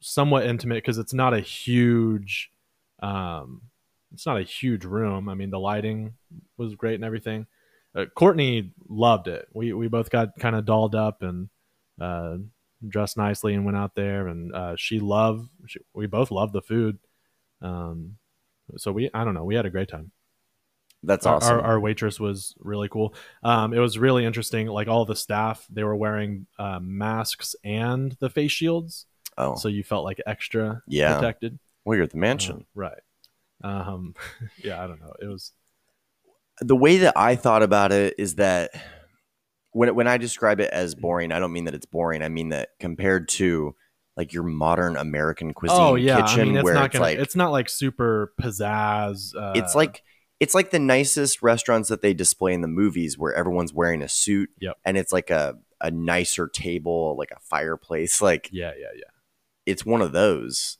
somewhat 0.00 0.46
intimate 0.46 0.76
because 0.76 0.98
it's 0.98 1.12
not 1.12 1.34
a 1.34 1.40
huge, 1.40 2.50
um, 3.02 3.62
it's 4.12 4.24
not 4.24 4.38
a 4.38 4.42
huge 4.42 4.84
room. 4.86 5.28
I 5.28 5.34
mean, 5.34 5.50
the 5.50 5.58
lighting 5.58 6.14
was 6.56 6.74
great 6.76 6.94
and 6.94 7.04
everything. 7.04 7.46
Uh, 7.94 8.06
Courtney 8.06 8.72
loved 8.88 9.28
it. 9.28 9.46
We 9.52 9.72
we 9.74 9.88
both 9.88 10.10
got 10.10 10.38
kind 10.38 10.56
of 10.56 10.64
dolled 10.64 10.94
up 10.94 11.22
and 11.22 11.50
uh, 12.00 12.38
dressed 12.88 13.16
nicely 13.16 13.54
and 13.54 13.64
went 13.64 13.76
out 13.76 13.94
there, 13.94 14.28
and 14.28 14.54
uh, 14.54 14.74
she 14.76 15.00
loved. 15.00 15.48
She, 15.66 15.80
we 15.94 16.06
both 16.06 16.30
loved 16.30 16.52
the 16.52 16.62
food. 16.62 16.98
Um, 17.62 18.16
so 18.76 18.92
we, 18.92 19.10
I 19.14 19.24
don't 19.24 19.34
know, 19.34 19.44
we 19.44 19.54
had 19.54 19.66
a 19.66 19.70
great 19.70 19.88
time 19.88 20.10
that's 21.06 21.26
our, 21.26 21.36
awesome. 21.36 21.58
our, 21.58 21.60
our 21.62 21.80
waitress 21.80 22.18
was 22.18 22.54
really 22.58 22.88
cool. 22.88 23.14
Um, 23.42 23.74
it 23.74 23.78
was 23.78 23.98
really 23.98 24.24
interesting. 24.24 24.68
Like 24.68 24.88
all 24.88 25.04
the 25.04 25.14
staff, 25.16 25.66
they 25.70 25.84
were 25.84 25.94
wearing 25.96 26.46
uh, 26.58 26.78
masks 26.80 27.54
and 27.62 28.12
the 28.20 28.30
face 28.30 28.52
shields, 28.52 29.04
oh, 29.36 29.54
so 29.56 29.68
you 29.68 29.84
felt 29.84 30.04
like 30.04 30.20
extra 30.26 30.82
Yeah. 30.88 31.14
protected. 31.16 31.58
well, 31.84 31.96
you're 31.96 32.04
at 32.04 32.10
the 32.10 32.16
Uh, 32.16 32.20
mansion. 32.20 32.64
right? 32.74 32.98
Um, 33.62 34.14
yeah, 34.64 34.82
I 34.82 34.86
don't 34.86 35.00
know. 35.00 35.12
It 35.20 35.26
was 35.26 35.52
the 36.60 36.76
way 36.76 36.98
that 36.98 37.14
I 37.16 37.36
thought 37.36 37.62
about 37.62 37.92
it 37.92 38.14
is 38.16 38.36
that 38.36 38.70
when 39.74 39.94
when 39.94 40.06
I 40.06 40.16
describe 40.18 40.60
it 40.60 40.70
as 40.70 40.94
boring, 40.94 41.32
I 41.32 41.40
don't 41.40 41.52
mean 41.52 41.64
that 41.64 41.74
it's 41.74 41.84
boring. 41.84 42.22
I 42.22 42.28
mean 42.28 42.50
that 42.50 42.70
compared 42.78 43.28
to 43.30 43.74
like 44.16 44.32
your 44.32 44.44
modern 44.44 44.96
American 44.96 45.52
cuisine 45.52 45.80
oh 45.80 45.94
yeah. 45.96 46.22
kitchen, 46.22 46.40
I 46.40 46.44
mean, 46.44 46.56
it's 46.56 46.64
where 46.64 46.74
not 46.74 46.86
it's 46.86 46.92
gonna. 46.92 47.04
like 47.04 47.18
it's 47.18 47.36
not 47.36 47.50
like 47.50 47.68
super 47.68 48.32
pizzazz. 48.40 49.34
Uh, 49.36 49.52
it's 49.56 49.74
like 49.74 50.02
it's 50.38 50.54
like 50.54 50.70
the 50.70 50.78
nicest 50.78 51.42
restaurants 51.42 51.88
that 51.88 52.02
they 52.02 52.14
display 52.14 52.54
in 52.54 52.60
the 52.60 52.68
movies 52.68 53.18
where 53.18 53.34
everyone's 53.34 53.74
wearing 53.74 54.00
a 54.00 54.08
suit 54.08 54.50
Yep. 54.60 54.76
and 54.84 54.96
it's 54.96 55.12
like 55.12 55.30
a 55.30 55.56
a 55.80 55.90
nicer 55.90 56.46
table, 56.46 57.16
like 57.18 57.32
a 57.32 57.40
fireplace. 57.40 58.20
Like 58.22 58.48
yeah, 58.52 58.72
yeah, 58.78 58.92
yeah. 58.94 59.10
it's 59.66 59.84
one 59.84 60.00
of 60.00 60.12
those. 60.12 60.78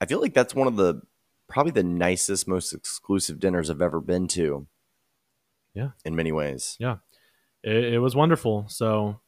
I 0.00 0.06
feel 0.06 0.20
like 0.20 0.32
that's 0.32 0.54
one 0.54 0.66
of 0.66 0.76
the 0.76 1.02
probably 1.46 1.72
the 1.72 1.82
nicest, 1.82 2.48
most 2.48 2.72
exclusive 2.72 3.38
dinners 3.38 3.68
I've 3.68 3.82
ever 3.82 4.00
been 4.00 4.28
to. 4.28 4.66
Yeah. 5.74 5.90
In 6.06 6.16
many 6.16 6.32
ways. 6.32 6.78
It, 7.62 7.94
it 7.94 7.98
was 7.98 8.14
wonderful. 8.16 8.66
So, 8.68 9.20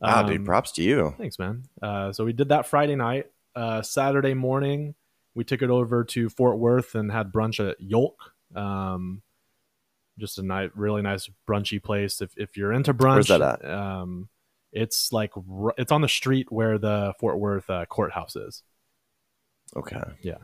Wow, 0.00 0.22
dude, 0.22 0.38
um, 0.38 0.44
props 0.44 0.72
to 0.72 0.82
you. 0.82 1.14
Thanks, 1.18 1.38
man. 1.38 1.64
Uh, 1.82 2.12
so 2.12 2.24
we 2.24 2.32
did 2.32 2.48
that 2.48 2.66
Friday 2.66 2.96
night. 2.96 3.26
Uh, 3.54 3.82
Saturday 3.82 4.32
morning, 4.32 4.94
we 5.34 5.44
took 5.44 5.60
it 5.60 5.70
over 5.70 6.04
to 6.04 6.28
Fort 6.30 6.58
Worth 6.58 6.94
and 6.94 7.12
had 7.12 7.32
brunch 7.32 7.60
at 7.60 7.80
Yolk 7.80 8.32
Um, 8.54 9.22
just 10.18 10.38
a 10.38 10.42
nice, 10.42 10.70
really 10.74 11.02
nice 11.02 11.28
brunchy 11.48 11.82
place. 11.82 12.20
If 12.20 12.30
if 12.36 12.56
you're 12.56 12.72
into 12.72 12.94
brunch, 12.94 13.14
Where's 13.14 13.26
that 13.28 13.42
at? 13.42 13.64
Um, 13.64 14.28
it's 14.72 15.12
like 15.12 15.32
it's 15.76 15.92
on 15.92 16.00
the 16.00 16.08
street 16.08 16.50
where 16.52 16.78
the 16.78 17.14
Fort 17.18 17.38
Worth 17.38 17.68
uh, 17.68 17.84
courthouse 17.86 18.36
is, 18.36 18.62
Okay. 19.76 20.00
Yeah, 20.22 20.38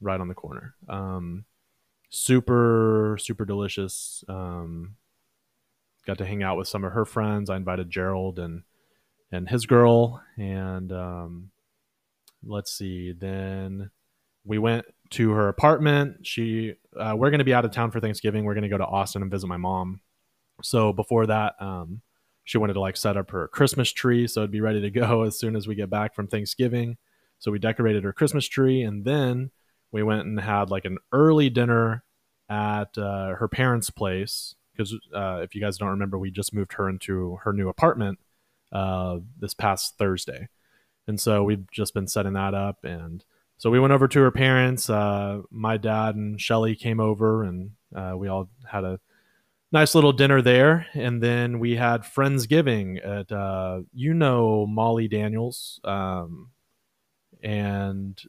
right 0.00 0.20
on 0.20 0.28
the 0.28 0.34
corner. 0.34 0.74
Um, 0.88 1.44
super 2.10 3.16
super 3.20 3.44
delicious. 3.44 4.22
Um, 4.28 4.96
got 6.10 6.18
to 6.18 6.26
hang 6.26 6.42
out 6.42 6.56
with 6.56 6.66
some 6.66 6.84
of 6.84 6.92
her 6.92 7.04
friends. 7.04 7.48
I 7.50 7.56
invited 7.56 7.88
Gerald 7.88 8.38
and 8.38 8.62
and 9.30 9.48
his 9.48 9.64
girl, 9.66 10.20
and 10.36 10.90
um, 10.90 11.50
let's 12.44 12.72
see. 12.72 13.12
Then 13.12 13.90
we 14.44 14.58
went 14.58 14.86
to 15.10 15.30
her 15.30 15.48
apartment. 15.48 16.26
She 16.26 16.74
uh, 16.98 17.14
we're 17.16 17.30
going 17.30 17.38
to 17.38 17.44
be 17.44 17.54
out 17.54 17.64
of 17.64 17.70
town 17.70 17.92
for 17.92 18.00
Thanksgiving. 18.00 18.44
We're 18.44 18.54
going 18.54 18.62
to 18.62 18.68
go 18.68 18.78
to 18.78 18.86
Austin 18.86 19.22
and 19.22 19.30
visit 19.30 19.46
my 19.46 19.56
mom. 19.56 20.00
So 20.62 20.92
before 20.92 21.26
that, 21.26 21.54
um, 21.60 22.02
she 22.42 22.58
wanted 22.58 22.74
to 22.74 22.80
like 22.80 22.96
set 22.96 23.16
up 23.16 23.30
her 23.30 23.46
Christmas 23.46 23.92
tree, 23.92 24.26
so 24.26 24.40
it'd 24.40 24.50
be 24.50 24.60
ready 24.60 24.80
to 24.80 24.90
go 24.90 25.22
as 25.26 25.38
soon 25.38 25.54
as 25.54 25.68
we 25.68 25.76
get 25.76 25.90
back 25.90 26.16
from 26.16 26.26
Thanksgiving. 26.26 26.96
So 27.38 27.52
we 27.52 27.60
decorated 27.60 28.02
her 28.02 28.12
Christmas 28.12 28.48
tree, 28.48 28.82
and 28.82 29.04
then 29.04 29.52
we 29.92 30.02
went 30.02 30.26
and 30.26 30.40
had 30.40 30.70
like 30.70 30.84
an 30.84 30.98
early 31.12 31.50
dinner 31.50 32.02
at 32.48 32.98
uh, 32.98 33.36
her 33.36 33.46
parents' 33.46 33.90
place 33.90 34.56
because 34.80 34.96
uh, 35.14 35.40
if 35.42 35.54
you 35.54 35.60
guys 35.60 35.76
don't 35.76 35.90
remember, 35.90 36.18
we 36.18 36.30
just 36.30 36.54
moved 36.54 36.72
her 36.74 36.88
into 36.88 37.36
her 37.42 37.52
new 37.52 37.68
apartment 37.68 38.18
uh, 38.72 39.18
this 39.38 39.52
past 39.52 39.98
Thursday, 39.98 40.48
and 41.06 41.20
so 41.20 41.44
we've 41.44 41.70
just 41.70 41.92
been 41.92 42.06
setting 42.06 42.32
that 42.32 42.54
up. 42.54 42.84
And 42.84 43.22
so 43.58 43.70
we 43.70 43.78
went 43.78 43.92
over 43.92 44.08
to 44.08 44.20
her 44.20 44.30
parents. 44.30 44.88
Uh, 44.88 45.42
my 45.50 45.76
dad 45.76 46.14
and 46.14 46.40
Shelly 46.40 46.74
came 46.74 46.98
over, 46.98 47.44
and 47.44 47.72
uh, 47.94 48.14
we 48.16 48.28
all 48.28 48.48
had 48.64 48.84
a 48.84 48.98
nice 49.70 49.94
little 49.94 50.12
dinner 50.12 50.40
there. 50.40 50.86
And 50.94 51.22
then 51.22 51.58
we 51.58 51.76
had 51.76 52.02
friendsgiving 52.02 53.06
at 53.06 53.30
uh, 53.30 53.82
you 53.92 54.14
know 54.14 54.66
Molly 54.66 55.08
Daniels 55.08 55.78
um, 55.84 56.50
and 57.42 58.20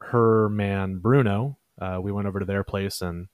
her 0.00 0.48
man 0.50 0.98
Bruno. 0.98 1.58
Uh, 1.80 1.98
we 2.00 2.12
went 2.12 2.28
over 2.28 2.38
to 2.38 2.46
their 2.46 2.64
place 2.64 3.02
and 3.02 3.28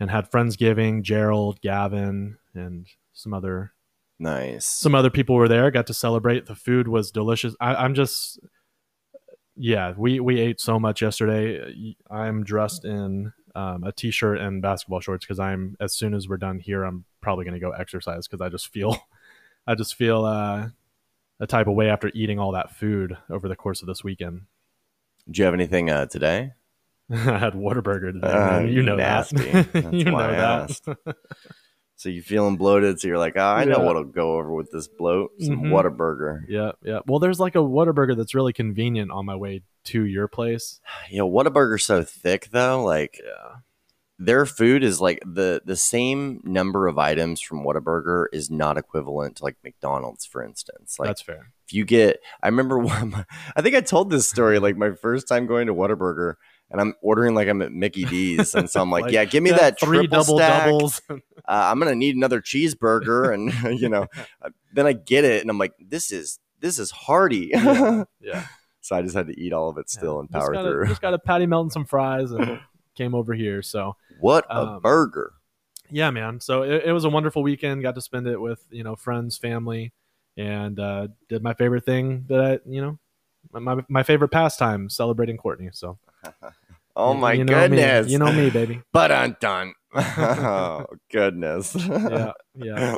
and 0.00 0.10
had 0.10 0.30
friendsgiving. 0.30 1.02
Gerald, 1.02 1.60
Gavin, 1.60 2.38
and 2.54 2.86
some 3.12 3.34
other 3.34 3.72
Nice. 4.18 4.64
some 4.66 4.94
other 4.94 5.10
people 5.10 5.34
were 5.34 5.48
there. 5.48 5.70
Got 5.70 5.86
to 5.88 5.94
celebrate. 5.94 6.46
The 6.46 6.54
food 6.54 6.88
was 6.88 7.10
delicious. 7.10 7.54
I, 7.60 7.74
I'm 7.74 7.94
just, 7.94 8.38
yeah, 9.56 9.92
we 9.96 10.20
we 10.20 10.40
ate 10.40 10.60
so 10.60 10.78
much 10.78 11.02
yesterday. 11.02 11.96
I'm 12.10 12.44
dressed 12.44 12.84
in 12.84 13.32
um, 13.54 13.84
a 13.84 13.92
t-shirt 13.92 14.38
and 14.38 14.62
basketball 14.62 15.00
shorts 15.00 15.24
because 15.24 15.38
I'm 15.38 15.76
as 15.80 15.94
soon 15.94 16.14
as 16.14 16.28
we're 16.28 16.36
done 16.36 16.60
here, 16.60 16.84
I'm 16.84 17.04
probably 17.20 17.44
going 17.44 17.54
to 17.54 17.60
go 17.60 17.70
exercise 17.70 18.26
because 18.26 18.40
I 18.40 18.48
just 18.48 18.68
feel, 18.68 18.96
I 19.66 19.74
just 19.74 19.94
feel 19.94 20.24
uh, 20.24 20.68
a 21.40 21.46
type 21.46 21.66
of 21.66 21.74
way 21.74 21.88
after 21.88 22.10
eating 22.14 22.38
all 22.38 22.52
that 22.52 22.74
food 22.74 23.16
over 23.30 23.48
the 23.48 23.56
course 23.56 23.82
of 23.82 23.88
this 23.88 24.04
weekend. 24.04 24.42
Do 25.30 25.40
you 25.40 25.44
have 25.44 25.54
anything 25.54 25.90
uh, 25.90 26.06
today? 26.06 26.52
I 27.10 27.16
had 27.38 27.52
Whataburger 27.54 28.12
today. 28.12 28.26
Uh, 28.26 28.60
you 28.60 28.82
know 28.82 28.96
nasty. 28.96 29.36
that. 29.50 29.72
That's 29.72 29.92
you 29.92 30.04
know 30.04 30.18
that. 30.18 31.16
So 31.96 32.08
you 32.08 32.22
feeling 32.22 32.56
bloated? 32.56 33.00
So 33.00 33.08
you're 33.08 33.18
like, 33.18 33.34
oh, 33.36 33.40
I 33.40 33.64
know 33.64 33.78
Yeah. 33.78 33.84
what'll 33.84 34.04
go 34.04 34.34
over 34.36 34.52
with 34.52 34.70
this 34.72 34.88
bloat. 34.88 35.30
Some 35.40 35.62
Mhm. 35.62 35.68
Whataburger. 35.70 36.40
Yeah, 36.48 36.72
yeah. 36.82 36.98
Well, 37.06 37.18
there's 37.18 37.40
like 37.40 37.54
a 37.54 37.58
Whataburger 37.58 38.16
that's 38.16 38.34
really 38.34 38.52
convenient 38.52 39.10
on 39.10 39.24
my 39.26 39.36
way 39.36 39.62
to 39.84 40.04
your 40.04 40.28
place. 40.28 40.80
You 41.10 41.18
know, 41.18 41.30
Whataburger's 41.30 41.84
so 41.84 42.02
thick 42.02 42.48
though. 42.50 42.82
Like 42.82 43.20
Yeah. 43.24 43.56
their 44.18 44.44
food 44.46 44.82
is 44.82 45.00
like 45.00 45.20
the 45.24 45.62
the 45.64 45.76
same 45.76 46.40
number 46.44 46.88
of 46.88 46.98
items 46.98 47.40
from 47.40 47.64
Whataburger 47.64 48.26
is 48.32 48.50
not 48.50 48.76
equivalent 48.76 49.36
to 49.36 49.44
like 49.44 49.56
McDonald's, 49.62 50.26
for 50.26 50.42
instance. 50.42 50.96
Like 50.98 51.08
that's 51.10 51.22
fair. 51.22 51.52
if 51.66 51.72
you 51.72 51.84
get, 51.84 52.20
I 52.42 52.48
remember 52.48 52.78
one. 52.94 53.24
I 53.56 53.62
think 53.62 53.76
I 53.76 53.80
told 53.80 54.10
this 54.10 54.28
story 54.28 54.58
like 54.58 54.76
my 54.76 54.92
first 54.92 55.28
time 55.28 55.46
going 55.46 55.68
to 55.68 55.74
Whataburger. 55.74 56.34
And 56.70 56.80
I'm 56.80 56.94
ordering 57.02 57.34
like 57.34 57.46
I'm 57.46 57.62
at 57.62 57.72
Mickey 57.72 58.04
D's, 58.04 58.54
and 58.54 58.68
so 58.68 58.80
I'm 58.82 58.90
like, 58.96 59.04
Like, 59.04 59.12
"Yeah, 59.12 59.24
give 59.26 59.42
me 59.42 59.50
Yeah, 59.50 59.56
that 59.58 59.78
three 59.80 60.06
triple 60.06 60.18
double 60.24 60.38
stack. 60.38 60.64
doubles. 60.66 61.02
uh, 61.10 61.18
I'm 61.46 61.78
gonna 61.78 61.94
need 61.94 62.16
another 62.16 62.40
cheeseburger, 62.40 63.32
and 63.32 63.78
you 63.80 63.88
know, 63.88 64.06
uh, 64.42 64.48
then 64.72 64.86
I 64.86 64.92
get 64.94 65.24
it, 65.24 65.40
and 65.42 65.50
I'm 65.50 65.58
like, 65.58 65.72
this 65.78 66.10
is 66.10 66.38
this 66.60 66.78
is 66.78 66.90
hearty. 66.90 67.50
yeah. 67.52 68.04
yeah. 68.20 68.46
so 68.80 68.96
I 68.96 69.02
just 69.02 69.14
had 69.14 69.26
to 69.28 69.38
eat 69.40 69.52
all 69.52 69.68
of 69.68 69.78
it 69.78 69.88
still 69.90 70.18
and 70.20 70.28
Just 70.30 70.40
power 70.40 70.52
got 70.52 70.66
a- 70.66 70.70
through. 70.70 70.86
Just 70.88 71.02
got 71.02 71.14
a 71.14 71.18
patty 71.18 71.46
melt 71.46 71.64
and 71.66 71.72
some 71.72 71.84
fries 71.84 72.32
and 72.32 72.58
came 72.94 73.14
over 73.14 73.34
here. 73.34 73.60
So 73.62 73.96
What 74.18 74.46
a 74.50 74.56
um, 74.58 74.80
burger! 74.82 75.34
yeah, 75.90 76.10
man. 76.10 76.40
So 76.40 76.62
it, 76.62 76.84
it 76.86 76.92
was 76.92 77.04
a 77.04 77.10
wonderful 77.10 77.42
weekend. 77.42 77.82
Got 77.82 77.94
to 77.96 78.00
spend 78.00 78.26
it 78.26 78.40
with 78.40 78.64
you 78.70 78.82
know 78.82 78.96
friends, 78.96 79.36
family, 79.36 79.92
and 80.38 80.80
uh, 80.80 81.08
did 81.28 81.42
my 81.42 81.52
favorite 81.54 81.84
thing 81.84 82.24
that 82.28 82.40
I 82.40 82.58
you 82.68 82.80
know 82.80 82.98
my 83.52 83.76
my, 83.88 84.02
favorite 84.02 84.28
pastime, 84.30 84.88
celebrating 84.88 85.36
Courtney. 85.36 85.70
So 85.72 85.98
Oh 86.96 87.14
my 87.14 87.32
you 87.32 87.44
know 87.44 87.54
me. 87.68 87.76
goodness! 87.76 88.08
you 88.08 88.18
know 88.18 88.32
me, 88.32 88.50
baby. 88.50 88.80
but 88.92 89.10
I'm 89.10 89.36
done. 89.40 89.74
oh 89.94 90.86
goodness! 91.10 91.74
Yeah, 91.74 92.32
yeah. 92.54 92.96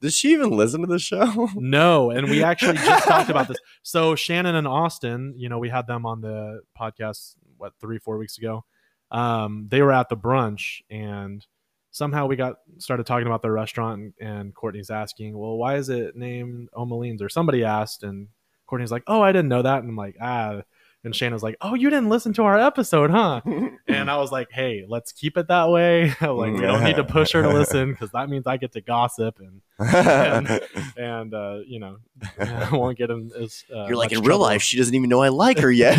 Does 0.00 0.14
she 0.14 0.32
even 0.32 0.50
listen 0.50 0.82
to 0.82 0.86
the 0.86 0.98
show? 0.98 1.48
No, 1.56 2.10
and 2.10 2.28
we 2.28 2.42
actually 2.44 2.74
just 2.76 3.08
talked 3.08 3.30
about 3.30 3.48
this. 3.48 3.56
So 3.82 4.14
Shannon 4.14 4.54
and 4.54 4.66
Austin, 4.68 5.34
you 5.36 5.48
know, 5.48 5.58
we 5.58 5.70
had 5.70 5.86
them 5.86 6.06
on 6.06 6.20
the 6.20 6.60
podcast 6.78 7.34
what 7.56 7.72
three, 7.80 7.98
four 7.98 8.18
weeks 8.18 8.38
ago. 8.38 8.64
Um, 9.10 9.66
they 9.70 9.80
were 9.82 9.92
at 9.92 10.08
the 10.10 10.16
brunch, 10.16 10.82
and 10.90 11.44
somehow 11.90 12.26
we 12.26 12.36
got 12.36 12.56
started 12.78 13.06
talking 13.06 13.26
about 13.26 13.40
the 13.42 13.50
restaurant, 13.50 14.12
and, 14.20 14.28
and 14.28 14.54
Courtney's 14.54 14.90
asking, 14.90 15.36
"Well, 15.38 15.56
why 15.56 15.76
is 15.76 15.88
it 15.88 16.14
named 16.14 16.68
O'Maline's?" 16.76 17.22
Or 17.22 17.30
somebody 17.30 17.64
asked, 17.64 18.02
and 18.02 18.28
Courtney's 18.68 18.92
like, 18.92 19.02
"Oh, 19.06 19.20
I 19.22 19.32
didn't 19.32 19.48
know 19.48 19.62
that," 19.62 19.80
and 19.80 19.88
I'm 19.88 19.96
like, 19.96 20.16
"Ah." 20.20 20.62
And 21.04 21.14
Shannon's 21.14 21.42
like, 21.42 21.56
"Oh, 21.60 21.74
you 21.74 21.90
didn't 21.90 22.10
listen 22.10 22.32
to 22.34 22.42
our 22.42 22.58
episode, 22.58 23.10
huh?" 23.10 23.40
And 23.88 24.10
I 24.10 24.18
was 24.18 24.30
like, 24.30 24.48
"Hey, 24.52 24.84
let's 24.86 25.10
keep 25.10 25.38
it 25.38 25.48
that 25.48 25.70
way. 25.70 26.08
like, 26.20 26.52
we 26.52 26.60
don't 26.60 26.84
need 26.84 26.96
to 26.96 27.04
push 27.04 27.32
her 27.32 27.42
to 27.42 27.48
listen 27.48 27.92
because 27.92 28.10
that 28.12 28.28
means 28.28 28.46
I 28.46 28.58
get 28.58 28.72
to 28.72 28.80
gossip 28.80 29.40
and 29.40 30.60
and 30.96 31.34
uh, 31.34 31.58
you 31.66 31.78
know, 31.80 31.96
I 32.38 32.68
won't 32.72 32.98
get 32.98 33.10
in 33.10 33.30
as 33.40 33.64
uh, 33.74 33.86
You're 33.86 33.96
like 33.96 34.12
in 34.12 34.22
real 34.22 34.38
life, 34.38 34.60
she 34.60 34.76
doesn't 34.76 34.94
even 34.94 35.08
know 35.08 35.22
I 35.22 35.28
like 35.28 35.58
her 35.60 35.72
yet. 35.72 35.98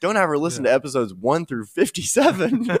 Don't 0.00 0.16
have 0.16 0.28
her 0.28 0.36
listen 0.36 0.64
to 0.64 0.72
episodes 0.72 1.14
one 1.14 1.46
through 1.46 1.64
fifty-seven. 1.66 2.76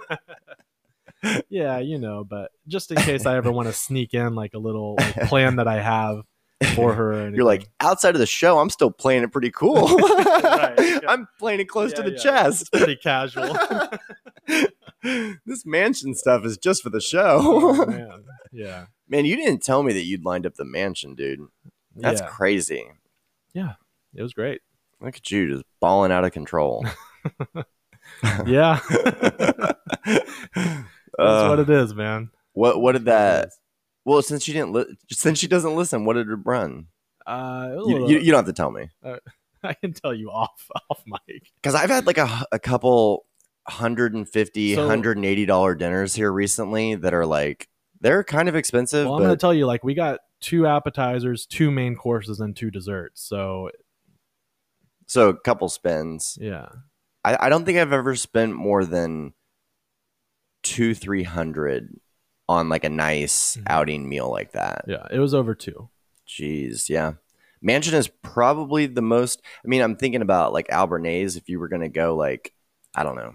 Yeah, 1.48 1.78
you 1.78 1.98
know, 1.98 2.22
but 2.22 2.50
just 2.68 2.90
in 2.90 2.98
case 2.98 3.24
I 3.24 3.36
ever 3.36 3.50
want 3.50 3.68
to 3.68 3.72
sneak 3.72 4.12
in 4.12 4.34
like 4.34 4.52
a 4.52 4.58
little 4.58 4.96
like, 4.98 5.28
plan 5.28 5.56
that 5.56 5.66
I 5.66 5.80
have 5.80 6.24
for 6.74 6.94
her. 6.94 7.30
You're 7.30 7.44
like 7.44 7.68
outside 7.80 8.14
of 8.14 8.18
the 8.20 8.26
show, 8.26 8.58
I'm 8.58 8.70
still 8.70 8.90
playing 8.90 9.22
it 9.24 9.32
pretty 9.32 9.50
cool. 9.50 9.88
Right, 10.44 10.74
yeah. 10.78 10.98
I'm 11.08 11.26
playing 11.38 11.60
it 11.60 11.68
close 11.68 11.92
to 11.94 12.02
the 12.02 12.12
yeah. 12.12 12.16
chest. 12.18 12.62
It's 12.62 12.70
pretty 12.70 12.96
casual. 12.96 13.56
this 15.44 15.64
mansion 15.66 16.14
stuff 16.14 16.44
is 16.44 16.56
just 16.58 16.82
for 16.82 16.90
the 16.90 16.96
oh, 16.96 17.00
show. 17.00 17.86
man. 17.86 18.24
Yeah, 18.52 18.86
Man, 19.08 19.24
you 19.24 19.36
didn't 19.36 19.62
tell 19.62 19.82
me 19.82 19.92
that 19.92 20.04
you'd 20.04 20.24
lined 20.24 20.46
up 20.46 20.54
the 20.54 20.64
mansion, 20.64 21.14
dude. 21.14 21.40
That's 21.96 22.20
crazy. 22.22 22.84
yeah, 23.52 23.74
it 24.14 24.22
was 24.22 24.32
great. 24.32 24.60
Look 25.00 25.16
at 25.16 25.30
you 25.30 25.48
just 25.50 25.64
balling 25.80 26.12
out 26.12 26.24
of 26.24 26.32
control. 26.32 26.84
Yeah, 28.46 28.80
that's 28.88 29.76
Uh, 31.18 31.46
what 31.48 31.58
it 31.60 31.70
is, 31.70 31.94
man. 31.94 32.30
what 32.52 32.80
what 32.80 32.92
did 32.92 33.04
That's 33.04 33.30
what 33.30 33.44
it 33.44 33.50
that? 33.50 33.50
Well, 34.04 34.22
since 34.22 34.42
she 34.44 34.52
didn't 34.52 34.72
li- 34.72 34.96
since 35.10 35.38
she 35.38 35.48
doesn't 35.48 35.74
listen, 35.76 36.04
what 36.04 36.14
did 36.14 36.28
it 36.28 36.38
run? 36.44 36.86
Uh, 37.26 37.70
it 37.72 37.88
You, 37.88 38.08
you, 38.08 38.18
you 38.18 38.30
don't 38.30 38.38
have 38.38 38.46
to 38.46 38.52
tell 38.52 38.70
me 38.70 38.90
I 39.62 39.72
can 39.74 39.92
tell 39.94 40.12
you 40.14 40.30
off 40.30 40.68
off 40.90 41.02
mic. 41.06 41.50
because 41.62 41.74
I've 41.74 41.88
had 41.90 42.06
like 42.06 42.18
a, 42.18 42.44
a 42.52 42.58
couple 42.58 43.24
hundred 43.66 44.12
and 44.14 44.28
fifty, 44.28 44.74
So- 44.74 44.86
hundred 44.86 45.16
and 45.16 45.24
eighty 45.24 45.46
dollar 45.46 45.74
dinners 45.74 46.14
here 46.14 46.30
recently 46.30 46.94
that 46.96 47.14
are 47.14 47.24
like 47.26 47.68
they're 48.00 48.22
kind 48.24 48.50
of 48.50 48.54
expensive, 48.56 49.06
Well, 49.06 49.14
I'm 49.14 49.22
going 49.22 49.30
to 49.30 49.36
tell 49.38 49.54
you, 49.54 49.64
like, 49.64 49.82
we 49.82 49.94
got 49.94 50.20
two 50.42 50.66
appetizers, 50.66 51.46
two 51.46 51.70
main 51.70 51.96
courses, 51.96 52.38
and 52.40 52.54
two 52.54 52.70
desserts. 52.70 53.22
So, 53.22 53.70
so 55.06 55.30
a 55.30 55.38
couple 55.40 55.70
spins. 55.70 56.36
yeah. 56.38 56.68
I, 57.24 57.46
I 57.46 57.48
don't 57.48 57.64
think 57.64 57.78
I've 57.78 57.94
ever 57.94 58.14
spent 58.16 58.52
more 58.54 58.84
than 58.84 59.32
two, 60.62 60.94
three 60.94 61.22
hundred 61.22 61.98
on 62.48 62.68
like 62.68 62.84
a 62.84 62.88
nice 62.90 63.56
Mhm. 63.56 63.62
outing 63.68 64.08
meal 64.08 64.30
like 64.30 64.52
that. 64.52 64.84
Yeah. 64.86 65.06
It 65.10 65.18
was 65.18 65.34
over 65.34 65.54
two. 65.54 65.88
Jeez, 66.28 66.88
yeah. 66.88 67.14
Mansion 67.62 67.94
is 67.94 68.08
probably 68.08 68.86
the 68.86 69.02
most. 69.02 69.40
I 69.64 69.68
mean, 69.68 69.80
I'm 69.82 69.96
thinking 69.96 70.20
about 70.22 70.52
like 70.52 70.68
Al 70.70 70.86
Biernat's. 70.88 71.36
If 71.36 71.48
you 71.48 71.58
were 71.58 71.68
going 71.68 71.82
to 71.82 71.88
go 71.88 72.14
like, 72.14 72.52
I 72.94 73.02
don't 73.02 73.16
know, 73.16 73.34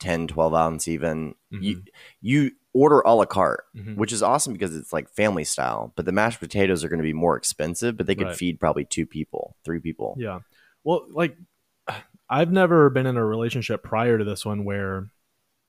10, 0.00 0.26
12 0.26 0.54
ounce 0.54 0.88
even, 0.88 1.34
you, 1.50 1.76
Mhm. 1.78 1.86
you 2.20 2.50
order 2.72 3.00
a 3.00 3.14
la 3.14 3.24
carte, 3.24 3.64
Mhm. 3.76 3.96
which 3.96 4.12
is 4.12 4.22
awesome 4.22 4.52
because 4.52 4.74
it's 4.76 4.92
like 4.92 5.08
family 5.08 5.44
style. 5.44 5.92
But 5.96 6.04
the 6.06 6.12
mashed 6.12 6.40
potatoes 6.40 6.82
are 6.84 6.88
going 6.88 6.98
to 7.00 7.04
be 7.04 7.12
more 7.12 7.36
expensive, 7.36 7.96
but 7.96 8.06
they 8.06 8.14
could 8.14 8.28
Right. 8.28 8.36
feed 8.36 8.60
probably 8.60 8.84
two 8.84 9.06
people, 9.06 9.56
three 9.64 9.80
people. 9.80 10.14
Yeah. 10.18 10.40
Well, 10.84 11.06
like, 11.10 11.36
I've 12.30 12.52
never 12.52 12.90
been 12.90 13.06
in 13.06 13.16
a 13.16 13.24
relationship 13.24 13.82
prior 13.82 14.18
to 14.18 14.24
this 14.24 14.44
one 14.44 14.64
where 14.64 15.08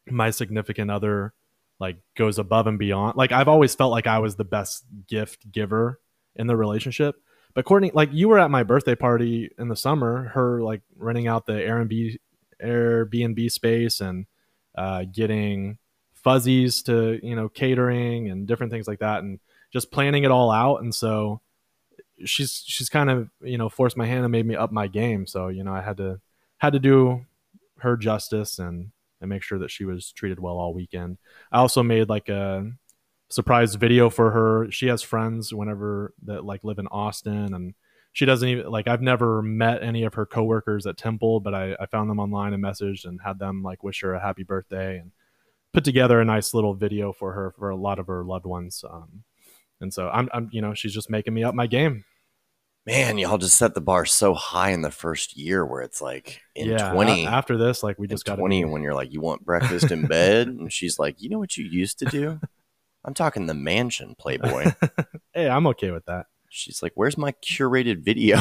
my 0.10 0.30
significant 0.32 0.92
other 0.92 1.34
like 1.80 1.98
goes 2.16 2.38
above 2.38 2.68
and 2.68 2.78
beyond. 2.78 3.18
Like 3.18 3.32
I've 3.32 3.48
always 3.48 3.76
felt 3.76 3.92
like 3.92 4.08
I 4.08 4.20
was 4.20 4.36
the 4.36 4.44
best 4.44 4.86
gift 5.08 5.52
giver 5.52 6.00
in 6.36 6.48
the 6.48 6.58
relationship. 6.58 7.16
But 7.54 7.66
Courtney, 7.66 7.92
like 7.94 8.10
you 8.12 8.30
were 8.30 8.40
at 8.40 8.52
my 8.52 8.64
birthday 8.64 8.96
party 8.96 9.50
in 9.58 9.70
the 9.70 9.76
summer, 9.76 10.30
her 10.30 10.62
like 10.62 10.82
renting 10.96 11.28
out 11.28 11.46
the 11.46 11.54
Airbnb 11.54 12.18
Airbnb 12.62 13.52
space 13.52 14.02
and 14.02 14.26
uh, 14.76 15.06
getting 15.12 15.78
Fuzzy's 16.14 16.84
to 16.84 17.20
you 17.26 17.36
know 17.36 17.50
catering 17.50 18.30
and 18.30 18.48
different 18.48 18.72
things 18.72 18.88
like 18.88 19.00
that, 19.00 19.24
and 19.24 19.40
just 19.72 19.92
planning 19.92 20.24
it 20.24 20.32
all 20.32 20.52
out. 20.52 20.82
And 20.82 20.94
so 20.94 21.42
she's 22.26 22.64
she's 22.66 22.90
kind 22.90 23.10
of 23.10 23.30
you 23.42 23.58
know 23.58 23.70
forced 23.70 23.98
my 23.98 24.06
hand 24.06 24.24
and 24.24 24.32
made 24.32 24.46
me 24.46 24.56
up 24.56 24.72
my 24.72 24.88
game. 24.88 25.26
So 25.26 25.48
you 25.48 25.64
know 25.64 25.74
I 25.74 25.82
had 25.82 25.98
to 25.98 26.20
had 26.58 26.74
to 26.74 26.80
do 26.80 27.26
her 27.80 27.98
justice 27.98 28.60
and 28.60 28.92
and 29.22 29.30
make 29.30 29.44
sure 29.44 29.60
that 29.60 29.72
she 29.72 29.86
was 29.86 30.12
treated 30.12 30.40
well 30.40 30.58
all 30.58 30.74
weekend. 30.74 31.18
I 31.52 31.60
also 31.60 31.84
made 31.84 32.10
like 32.10 32.30
a 32.30 32.72
surprise 33.30 33.76
video 33.76 34.10
for 34.10 34.32
her. 34.32 34.72
She 34.72 34.88
has 34.88 35.02
friends 35.02 35.54
whenever 35.54 36.14
that 36.24 36.46
like 36.46 36.64
live 36.64 36.80
in 36.80 36.88
Austin 36.88 37.54
and 37.54 37.74
she 38.12 38.26
doesn't 38.26 38.48
even 38.48 38.70
like 38.70 38.88
I've 38.88 39.02
never 39.02 39.42
met 39.42 39.84
any 39.84 40.04
of 40.04 40.16
her 40.16 40.26
coworkers 40.26 40.88
at 40.88 40.98
Temple, 40.98 41.40
but 41.40 41.54
I, 41.54 41.76
I 41.80 41.86
found 41.86 42.10
them 42.10 42.20
online 42.20 42.54
and 42.54 42.64
messaged 42.64 43.06
and 43.06 43.20
had 43.24 43.40
them 43.40 43.62
like 43.62 43.84
wish 43.84 44.02
her 44.02 44.14
a 44.14 44.20
happy 44.20 44.44
birthday 44.44 44.98
and 44.98 45.12
put 45.74 45.84
together 45.84 46.20
a 46.20 46.26
nice 46.26 46.54
little 46.54 46.74
video 46.74 47.14
for 47.14 47.34
her 47.34 47.52
for 47.52 47.70
a 47.70 47.76
lot 47.76 48.00
of 48.00 48.08
her 48.08 48.24
loved 48.24 48.46
ones. 48.46 48.84
Um, 48.90 49.24
and 49.82 49.94
so 49.94 50.10
I'm, 50.10 50.28
I'm, 50.34 50.50
you 50.52 50.62
know, 50.62 50.74
she's 50.74 50.94
just 50.94 51.10
making 51.10 51.34
me 51.34 51.44
up 51.44 51.56
my 51.56 51.68
game. 51.68 52.04
Man, 52.86 53.18
y'all 53.18 53.38
just 53.38 53.58
set 53.58 53.74
the 53.76 53.82
bar 53.82 54.06
so 54.06 54.34
high 54.34 54.72
in 54.72 54.82
the 54.82 54.90
first 54.92 55.38
year 55.38 55.66
where 55.66 55.82
it's 55.82 56.02
like 56.02 56.42
in 56.56 56.70
yeah, 56.70 56.92
20. 56.92 57.26
a- 57.26 57.30
after 57.30 57.58
this, 57.58 57.84
like 57.84 58.00
we 58.00 58.08
just 58.08 58.26
got 58.26 58.38
20 58.38 58.66
when 58.66 58.82
you're 58.82 58.96
like, 58.96 59.12
you 59.14 59.22
want 59.22 59.46
breakfast 59.46 59.92
in 59.92 60.08
bed? 60.08 60.48
And 60.48 60.72
she's 60.74 60.98
like, 60.98 61.22
you 61.22 61.30
know 61.30 61.38
what 61.40 61.56
you 61.58 61.66
used 61.66 62.00
to 62.00 62.06
do? 62.06 62.40
I'm 63.06 63.14
talking 63.14 63.46
the 63.46 63.54
mansion, 63.54 64.16
Playboy. 64.18 64.72
Hey, 65.34 65.48
I'm 65.48 65.68
okay 65.68 65.92
with 65.92 66.06
that. 66.06 66.26
She's 66.50 66.82
like, 66.82 66.94
where's 66.96 67.16
my 67.16 67.32
curated 67.34 68.04
video? 68.04 68.38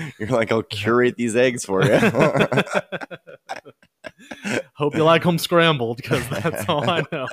you're 0.18 0.30
like, 0.30 0.50
I'll 0.50 0.62
curate 0.62 1.16
these 1.16 1.36
eggs 1.36 1.66
for 1.66 1.84
you. 1.84 1.92
Hope 4.72 4.96
you 4.96 5.04
like 5.04 5.22
them 5.22 5.38
scrambled 5.38 5.98
because 5.98 6.26
that's 6.30 6.66
all 6.68 6.88
I 6.88 7.04
know. 7.12 7.28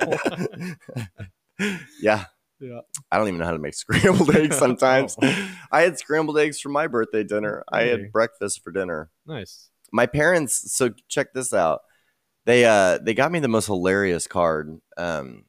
yeah. 2.02 2.26
Yeah. 2.62 2.80
I 3.10 3.18
don't 3.18 3.28
even 3.28 3.40
know 3.40 3.44
how 3.46 3.52
to 3.52 3.58
make 3.58 3.74
scrambled 3.82 4.34
eggs 4.34 4.56
sometimes. 4.56 5.16
I 5.72 5.82
had 5.82 5.98
scrambled 5.98 6.38
eggs 6.38 6.60
for 6.60 6.68
my 6.68 6.86
birthday 6.86 7.24
dinner. 7.24 7.64
I 7.70 7.82
had 7.82 8.12
breakfast 8.12 8.62
for 8.62 8.70
dinner. 8.70 9.10
nice. 9.26 9.68
My 9.94 10.06
parents, 10.06 10.72
so 10.72 10.88
check 11.08 11.34
this 11.34 11.52
out. 11.52 11.82
They 12.46 12.64
uh 12.64 12.96
they 12.98 13.12
got 13.12 13.30
me 13.30 13.40
the 13.40 13.48
most 13.48 13.66
hilarious 13.66 14.26
card. 14.26 14.80
Um 14.96 15.44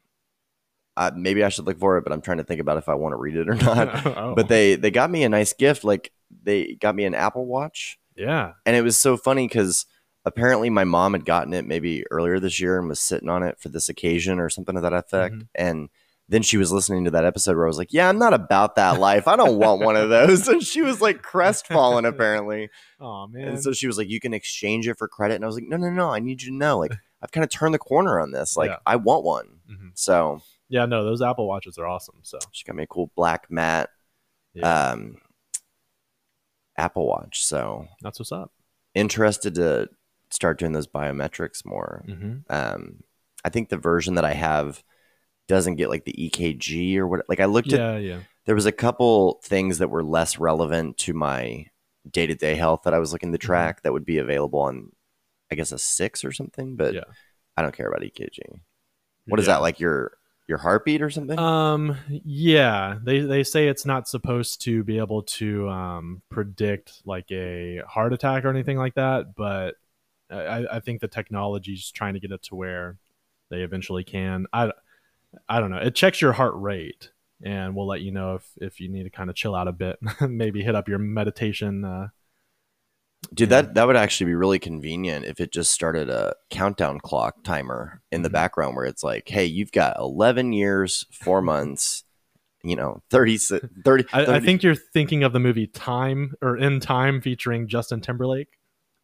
uh, 0.95 1.11
maybe 1.15 1.43
I 1.43 1.49
should 1.49 1.65
look 1.65 1.79
for 1.79 1.97
it, 1.97 2.03
but 2.03 2.13
I'm 2.13 2.21
trying 2.21 2.37
to 2.37 2.43
think 2.43 2.61
about 2.61 2.77
if 2.77 2.87
I 2.89 2.93
want 2.95 3.13
to 3.13 3.17
read 3.17 3.35
it 3.35 3.49
or 3.49 3.55
not. 3.55 4.05
Oh. 4.05 4.33
But 4.35 4.47
they 4.49 4.75
they 4.75 4.91
got 4.91 5.09
me 5.09 5.23
a 5.23 5.29
nice 5.29 5.53
gift. 5.53 5.83
Like 5.83 6.11
they 6.43 6.75
got 6.75 6.93
me 6.95 7.05
an 7.05 7.15
Apple 7.15 7.45
Watch, 7.45 7.97
yeah. 8.15 8.53
and 8.65 8.75
it 8.75 8.81
was 8.83 8.97
so 8.97 9.17
funny 9.17 9.47
because 9.47 9.85
apparently 10.25 10.69
my 10.69 10.83
mom 10.83 11.13
had 11.13 11.25
gotten 11.25 11.53
it 11.53 11.65
maybe 11.65 12.03
earlier 12.11 12.39
this 12.39 12.59
year 12.59 12.77
and 12.79 12.87
was 12.89 12.99
sitting 12.99 13.29
on 13.29 13.43
it 13.43 13.59
for 13.59 13.69
this 13.69 13.89
occasion 13.89 14.39
or 14.39 14.49
something 14.49 14.75
to 14.75 14.81
that 14.81 14.93
effect. 14.93 15.35
Mhm. 15.35 15.47
And 15.55 15.89
then 16.33 16.41
she 16.41 16.57
was 16.57 16.71
listening 16.71 17.05
to 17.05 17.11
that 17.11 17.25
episode 17.25 17.55
where 17.55 17.65
I 17.65 17.67
was 17.67 17.77
like, 17.77 17.93
"Yeah, 17.93 18.09
I'm 18.09 18.17
not 18.17 18.33
about 18.33 18.75
that 18.75 18.99
life. 18.99 19.27
I 19.27 19.35
don't 19.35 19.57
want 19.59 19.81
one 19.81 19.95
of 19.95 20.09
those." 20.09 20.47
And 20.53 20.63
she 20.63 20.81
was 20.81 20.99
like 21.01 21.21
crestfallen 21.21 22.05
apparently. 22.05 22.69
Oh 22.99 23.27
man. 23.27 23.47
And 23.49 23.61
so 23.63 23.73
she 23.73 23.85
was 23.87 23.97
like, 23.97 24.07
"You 24.09 24.19
can 24.21 24.33
exchange 24.33 24.87
it 24.87 24.97
for 24.97 25.07
credit." 25.07 25.35
And 25.35 25.43
I 25.43 25.47
was 25.47 25.55
like, 25.55 25.65
"No, 25.67 25.75
no, 25.77 25.89
no. 25.89 26.09
I 26.09 26.19
need 26.19 26.41
you 26.41 26.51
to 26.51 26.55
know. 26.57 26.79
Like, 26.79 26.93
I've 27.21 27.31
kind 27.31 27.43
of 27.43 27.49
turned 27.49 27.73
the 27.73 27.79
corner 27.79 28.19
on 28.19 28.31
this. 28.31 28.55
Like, 28.57 28.69
Yeah. 28.69 28.77
I 28.85 28.95
want 28.95 29.23
one." 29.25 29.59
Mhm. 29.69 29.91
So 29.93 30.41
yeah, 30.69 30.85
no, 30.85 31.03
those 31.03 31.21
Apple 31.21 31.47
Watches 31.47 31.77
are 31.77 31.85
awesome. 31.85 32.15
So 32.23 32.39
she 32.51 32.63
got 32.63 32.75
me 32.77 32.83
a 32.83 32.87
cool 32.87 33.11
black 33.15 33.51
matte 33.51 33.89
yeah, 34.53 34.91
um, 34.91 35.17
Apple 36.77 37.07
Watch. 37.07 37.43
So 37.43 37.87
that's 38.01 38.19
what's 38.19 38.31
up. 38.31 38.51
interested 38.95 39.55
to 39.55 39.89
start 40.29 40.57
doing 40.59 40.71
those 40.71 40.87
biometrics 40.87 41.65
more. 41.65 42.03
hmm 42.07 42.37
Um, 42.49 43.03
I 43.45 43.49
think 43.49 43.69
the 43.69 43.77
version 43.77 44.15
that 44.15 44.25
I 44.25 44.33
have 44.33 44.83
doesn't 45.47 45.75
get 45.75 45.89
like 45.89 46.05
the 46.05 46.13
EKG 46.13 46.97
or 46.97 47.07
what. 47.07 47.21
Like 47.27 47.39
I 47.39 47.45
looked 47.45 47.73
at, 47.73 47.79
Yeah, 47.79 47.97
yeah. 47.97 48.19
there 48.45 48.55
was 48.55 48.65
a 48.65 48.71
couple 48.71 49.39
things 49.43 49.77
that 49.79 49.89
were 49.89 50.03
less 50.03 50.37
relevant 50.39 50.97
to 50.99 51.13
my 51.13 51.67
day 52.09 52.27
to 52.27 52.35
day 52.35 52.55
health 52.55 52.81
that 52.83 52.93
I 52.93 52.99
was 52.99 53.11
looking 53.13 53.31
to 53.31 53.37
Mm-hmm. 53.37 53.45
track 53.45 53.81
that 53.83 53.93
would 53.93 54.05
be 54.05 54.17
available 54.17 54.59
on, 54.59 54.91
I 55.51 55.55
guess, 55.55 55.71
a 55.71 55.77
six 55.79 56.23
or 56.23 56.31
something. 56.31 56.75
But 56.75 56.93
Yeah. 56.95 57.03
I 57.57 57.61
don't 57.61 57.75
care 57.75 57.87
about 57.87 58.01
EKG. 58.03 58.39
What 59.27 59.39
is 59.39 59.47
Yeah. 59.47 59.53
that 59.53 59.61
like? 59.61 59.79
Your 59.79 60.17
your 60.47 60.57
heartbeat 60.57 61.01
or 61.01 61.09
something? 61.09 61.39
Um, 61.39 61.95
yeah, 62.09 62.97
they 63.01 63.21
they 63.21 63.43
say 63.43 63.67
it's 63.69 63.85
not 63.85 64.07
supposed 64.09 64.61
to 64.63 64.83
be 64.83 64.97
able 64.97 65.23
to 65.23 65.69
um, 65.69 66.21
predict 66.29 67.01
like 67.05 67.31
a 67.31 67.81
heart 67.87 68.11
attack 68.11 68.43
or 68.43 68.49
anything 68.49 68.77
like 68.77 68.95
that, 68.95 69.35
but 69.35 69.75
I, 70.29 70.65
I 70.69 70.79
think 70.81 70.99
the 70.99 71.07
technology's 71.07 71.91
trying 71.91 72.15
to 72.15 72.19
get 72.19 72.31
it 72.31 72.41
to 72.43 72.55
where 72.55 72.97
they 73.51 73.61
eventually 73.61 74.03
can. 74.03 74.47
I, 74.51 74.71
I 75.49 75.59
don't 75.59 75.71
know. 75.71 75.77
It 75.77 75.95
checks 75.95 76.21
your 76.21 76.33
heart 76.33 76.53
rate 76.55 77.11
and 77.43 77.75
will 77.75 77.87
let 77.87 78.01
you 78.01 78.11
know 78.11 78.35
if 78.35 78.43
if 78.57 78.79
you 78.79 78.89
need 78.89 79.03
to 79.03 79.09
kind 79.09 79.29
of 79.29 79.35
chill 79.35 79.55
out 79.55 79.67
a 79.67 79.71
bit, 79.71 79.99
maybe 80.21 80.63
hit 80.63 80.75
up 80.75 80.87
your 80.87 80.99
meditation. 80.99 81.83
Uh, 81.85 82.07
Dude, 83.33 83.49
Yeah. 83.49 83.61
that 83.61 83.73
that 83.75 83.87
would 83.87 83.95
actually 83.95 84.27
be 84.27 84.35
really 84.35 84.59
convenient 84.59 85.25
if 85.25 85.39
it 85.39 85.51
just 85.51 85.71
started 85.71 86.09
a 86.09 86.35
countdown 86.49 86.99
clock 86.99 87.43
timer 87.43 88.01
in 88.11 88.21
the 88.21 88.29
Mhm. 88.29 88.33
background 88.33 88.75
where 88.75 88.85
it's 88.85 89.03
like, 89.03 89.29
hey, 89.29 89.45
you've 89.45 89.71
got 89.71 89.97
11 89.97 90.51
years, 90.53 91.05
four 91.11 91.41
months, 91.53 92.03
you 92.63 92.75
know, 92.75 93.01
30, 93.09 93.37
si- 93.37 93.59
30, 93.85 94.05
I, 94.13 94.35
I 94.35 94.39
think 94.39 94.61
you're 94.61 94.75
thinking 94.75 95.23
of 95.23 95.31
the 95.33 95.39
movie 95.39 95.67
Time 95.67 96.33
or 96.41 96.57
In 96.57 96.79
Time 96.81 97.21
featuring 97.21 97.67
Justin 97.67 98.01
Timberlake. 98.01 98.49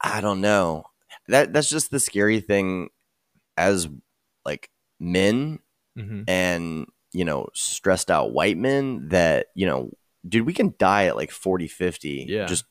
I 0.01 0.21
don't 0.21 0.41
know. 0.41 0.83
That 1.27 1.53
that's 1.53 1.69
just 1.69 1.89
the 1.91 1.99
scary 1.99 2.39
thing 2.41 2.89
as 3.57 3.87
like 4.45 4.69
men 4.99 5.59
hmm 5.99 6.21
and, 6.27 6.85
you 7.13 7.25
know, 7.25 7.47
stressed 7.53 8.09
out 8.11 8.31
white 8.33 8.57
men 8.57 9.07
that, 9.09 9.47
you 9.55 9.65
know, 9.65 9.91
dude, 10.27 10.45
we 10.45 10.53
can 10.53 10.73
die 10.77 11.05
at 11.05 11.15
like 11.15 11.31
40, 11.31 11.67
50 11.67 12.25
Yeah. 12.29 12.45
just 12.45 12.65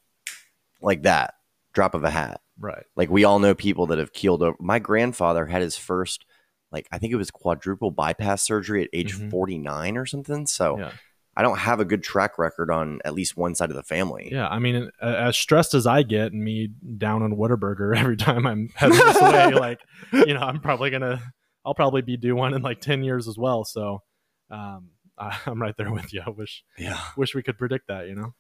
like 0.81 1.03
that, 1.03 1.35
drop 1.73 1.95
of 1.95 2.05
a 2.05 2.11
hat. 2.11 2.41
Right. 2.59 2.85
Like 2.97 3.11
we 3.11 3.25
all 3.25 3.39
know 3.39 3.55
people 3.55 3.87
that 3.89 3.99
have 3.99 4.13
keeled 4.13 4.43
over. 4.43 4.57
My 4.61 4.79
grandfather 4.79 5.47
had 5.47 5.63
his 5.63 5.77
first, 5.77 6.25
like 6.73 6.87
I 6.93 6.99
think 6.99 7.13
it 7.13 7.17
was 7.17 7.31
quadruple 7.31 7.91
bypass 7.91 8.43
surgery 8.43 8.83
at 8.85 8.91
age 8.93 9.17
Mhm. 9.17 9.31
49 9.31 9.97
or 9.97 10.07
something. 10.07 10.47
So 10.47 10.79
Yeah. 10.79 10.91
I 11.37 11.43
don't 11.43 11.59
have 11.59 11.79
a 11.79 11.85
good 11.85 12.03
track 12.03 12.37
record 12.37 12.69
on 12.69 12.99
at 13.05 13.15
least 13.15 13.37
one 13.37 13.55
side 13.55 13.71
of 13.71 13.77
the 13.77 13.85
family. 13.85 14.29
Yeah, 14.33 14.49
I 14.49 14.59
mean, 14.59 14.91
as 15.01 15.37
stressed 15.37 15.73
as 15.73 15.87
I 15.87 16.03
get, 16.03 16.33
and 16.33 16.43
me 16.43 16.67
down 16.97 17.23
on 17.23 17.35
Whataburger 17.37 17.97
every 17.97 18.17
time 18.17 18.45
I'm 18.45 18.71
heading 18.75 18.99
this 18.99 19.21
way, 19.21 19.53
like, 19.55 19.79
you 20.13 20.35
know, 20.35 20.41
I'm 20.41 20.59
probably 20.61 20.91
gonna, 20.91 21.23
I'll 21.65 21.75
probably 21.75 22.03
be 22.03 22.17
due 22.17 22.35
one 22.37 22.55
in 22.55 22.63
like 22.63 22.81
ten 22.81 23.03
years 23.05 23.29
as 23.29 23.37
well. 23.39 23.65
So, 23.65 24.03
um, 24.51 24.91
I, 25.19 25.37
I'm 25.47 25.61
right 25.61 25.77
there 25.77 25.93
with 25.93 26.13
you. 26.15 26.23
I 26.27 26.31
wish, 26.31 26.65
Yeah. 26.79 26.99
wish 27.17 27.35
we 27.35 27.43
could 27.43 27.59
predict 27.59 27.89
that. 27.89 28.09
You 28.09 28.15
know, 28.15 28.35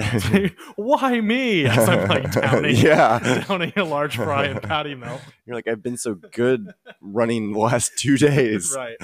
why 0.76 1.20
me? 1.20 1.66
As 1.66 1.88
I'm 1.88 2.08
like 2.08 2.32
downing, 2.32 2.76
yeah. 2.76 3.44
downing 3.46 3.72
a 3.76 3.84
large 3.84 4.16
fry 4.16 4.46
and 4.46 4.60
patty 4.62 4.94
melt. 4.94 5.20
You're 5.46 5.54
like, 5.56 5.68
I've 5.68 5.82
been 5.82 5.96
so 5.96 6.14
good 6.14 6.72
running 7.00 7.52
the 7.52 7.58
last 7.60 7.92
two 7.96 8.16
days. 8.16 8.74
right. 8.76 8.96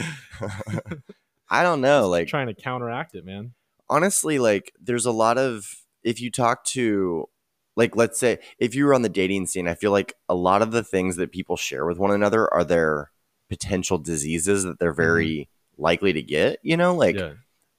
I 1.49 1.63
don't 1.63 1.81
know. 1.81 2.09
Like, 2.09 2.29
trying 2.29 2.47
to 2.47 2.55
counteract 2.55 3.15
it, 3.15 3.25
man. 3.25 3.53
honestly, 3.89 4.39
like 4.39 4.73
there's 4.81 5.07
a 5.07 5.13
lot 5.13 5.37
of 5.39 5.67
if 6.03 6.21
you 6.21 6.31
talk 6.31 6.65
to 6.65 7.29
like 7.77 7.97
let's 7.97 8.19
say 8.19 8.39
if 8.59 8.75
you 8.75 8.85
were 8.87 8.95
on 8.95 9.03
the 9.03 9.09
dating 9.09 9.47
scene, 9.47 9.69
I 9.69 9.75
feel 9.75 9.91
like 9.91 10.15
a 10.29 10.35
lot 10.35 10.63
of 10.63 10.71
the 10.73 10.83
things 10.85 11.17
that 11.17 11.33
people 11.33 11.57
share 11.57 11.85
with 11.87 11.99
one 11.99 12.11
another 12.11 12.53
are 12.53 12.65
their 12.65 13.11
potential 13.51 13.99
diseases 13.99 14.65
that 14.65 14.79
they're 14.79 14.95
very 14.95 15.49
likely 15.77 16.15
to 16.15 16.23
get, 16.23 16.59
you 16.63 16.77
know? 16.79 16.95
Like 16.95 17.17
yeah. 17.17 17.33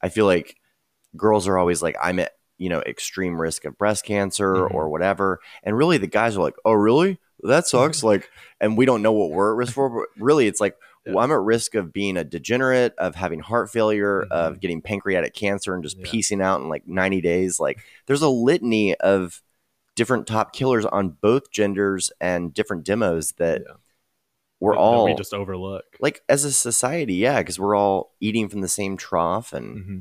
I 0.03 0.10
feel 0.10 0.25
like 0.27 0.55
girls 1.17 1.47
are 1.47 1.57
always 1.57 1.81
like 1.81 1.95
I'm 2.01 2.19
at, 2.19 2.34
you 2.60 2.69
know, 2.69 2.81
extreme 2.81 3.41
risk 3.41 3.65
of 3.65 3.77
breast 3.77 4.05
cancer 4.05 4.53
Mhm. 4.53 4.73
or 4.73 4.89
whatever. 4.89 5.39
And 5.63 5.75
really 5.75 5.97
the 5.97 6.07
guys 6.07 6.38
are 6.38 6.41
like, 6.43 6.55
"Oh, 6.65 6.73
really? 6.73 7.19
That 7.43 7.65
sucks." 7.67 8.03
like 8.03 8.29
and 8.60 8.77
we 8.77 8.86
don't 8.86 9.01
know 9.01 9.12
what 9.13 9.31
we're 9.31 9.51
at 9.53 9.57
risk 9.57 9.73
for, 9.73 9.89
but 9.89 10.07
really 10.23 10.45
it's 10.47 10.60
like 10.62 10.75
Yeah. 11.05 11.13
well, 11.13 11.23
I'm 11.25 11.31
at 11.31 11.39
risk 11.39 11.73
of 11.73 11.91
being 11.91 12.15
a 12.17 12.23
degenerate, 12.23 12.93
of 12.99 13.15
having 13.15 13.39
heart 13.39 13.71
failure, 13.71 14.25
Mhm. 14.29 14.31
of 14.31 14.60
getting 14.60 14.81
pancreatic 14.84 15.34
cancer 15.34 15.73
and 15.73 15.81
just 15.84 15.97
Yeah. 15.97 16.05
piecing 16.05 16.41
out 16.41 16.62
in 16.62 16.69
like 16.69 16.88
90 16.88 17.21
days. 17.21 17.60
Like 17.60 17.79
there's 18.05 18.21
a 18.21 18.29
litany 18.29 18.93
of 18.95 19.41
different 19.95 20.27
top 20.27 20.53
killers 20.53 20.86
on 20.86 21.10
both 21.21 21.51
genders 21.51 22.12
and 22.21 22.53
different 22.53 22.84
demos 22.86 23.34
that 23.38 23.62
Yeah. 23.67 23.73
We're 24.62 24.71
That- 24.74 24.78
that 24.78 24.82
all 24.84 25.06
we 25.06 25.13
just 25.15 25.34
overlook. 25.34 25.84
like 26.00 26.21
as 26.30 26.45
a 26.45 26.52
society, 26.54 27.15
yeah, 27.15 27.39
because 27.39 27.60
we're 27.60 27.76
all 27.76 28.13
eating 28.21 28.47
from 28.47 28.62
the 28.62 28.67
same 28.69 28.95
trough 28.95 29.52
and 29.52 29.84
hmm 29.84 30.00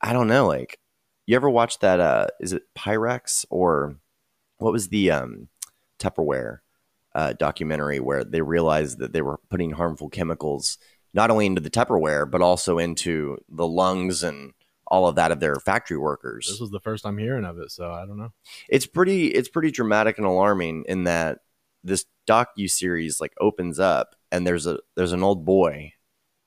I 0.00 0.12
don't 0.12 0.28
know, 0.28 0.46
like 0.46 0.78
you 1.26 1.36
ever 1.36 1.50
watch 1.50 1.80
that 1.80 2.00
uh 2.00 2.28
is 2.40 2.52
it 2.54 2.62
Pyrex 2.76 3.44
or 3.50 3.96
what 4.58 4.72
was 4.72 4.88
the 4.88 5.10
um 5.10 5.48
Tupperware? 5.98 6.58
uh, 7.14 7.32
documentary 7.32 7.98
where 7.98 8.22
they 8.22 8.42
realized 8.42 8.98
that 8.98 9.12
they 9.12 9.22
were 9.22 9.40
putting 9.50 9.72
harmful 9.72 10.08
chemicals 10.08 10.78
not 11.14 11.30
only 11.30 11.46
into 11.46 11.60
the 11.60 11.70
Tupperware 11.70 12.30
but 12.30 12.42
also 12.42 12.78
into 12.78 13.38
the 13.48 13.66
lungs 13.66 14.22
and 14.22 14.52
all 14.86 15.08
of 15.08 15.16
that 15.16 15.32
of 15.32 15.40
their 15.40 15.56
factory 15.56 15.96
workers. 15.96 16.46
This 16.46 16.60
was 16.60 16.70
the 16.70 16.78
first 16.78 17.04
I'm 17.04 17.18
hearing 17.18 17.44
of 17.44 17.58
it, 17.58 17.72
so 17.72 17.90
I 17.90 18.06
don't 18.06 18.18
know. 18.18 18.32
It's 18.68 18.86
pretty 18.86 19.28
it's 19.28 19.48
pretty 19.48 19.70
dramatic 19.72 20.18
and 20.18 20.26
alarming 20.26 20.84
in 20.86 21.04
that 21.04 21.40
this 21.84 22.04
docu 22.28 22.68
series 22.70 23.20
like 23.20 23.32
opens 23.40 23.78
up 23.78 24.14
and 24.32 24.46
there's 24.46 24.66
a 24.66 24.78
there's 24.96 25.12
an 25.12 25.22
old 25.22 25.44
boy 25.44 25.92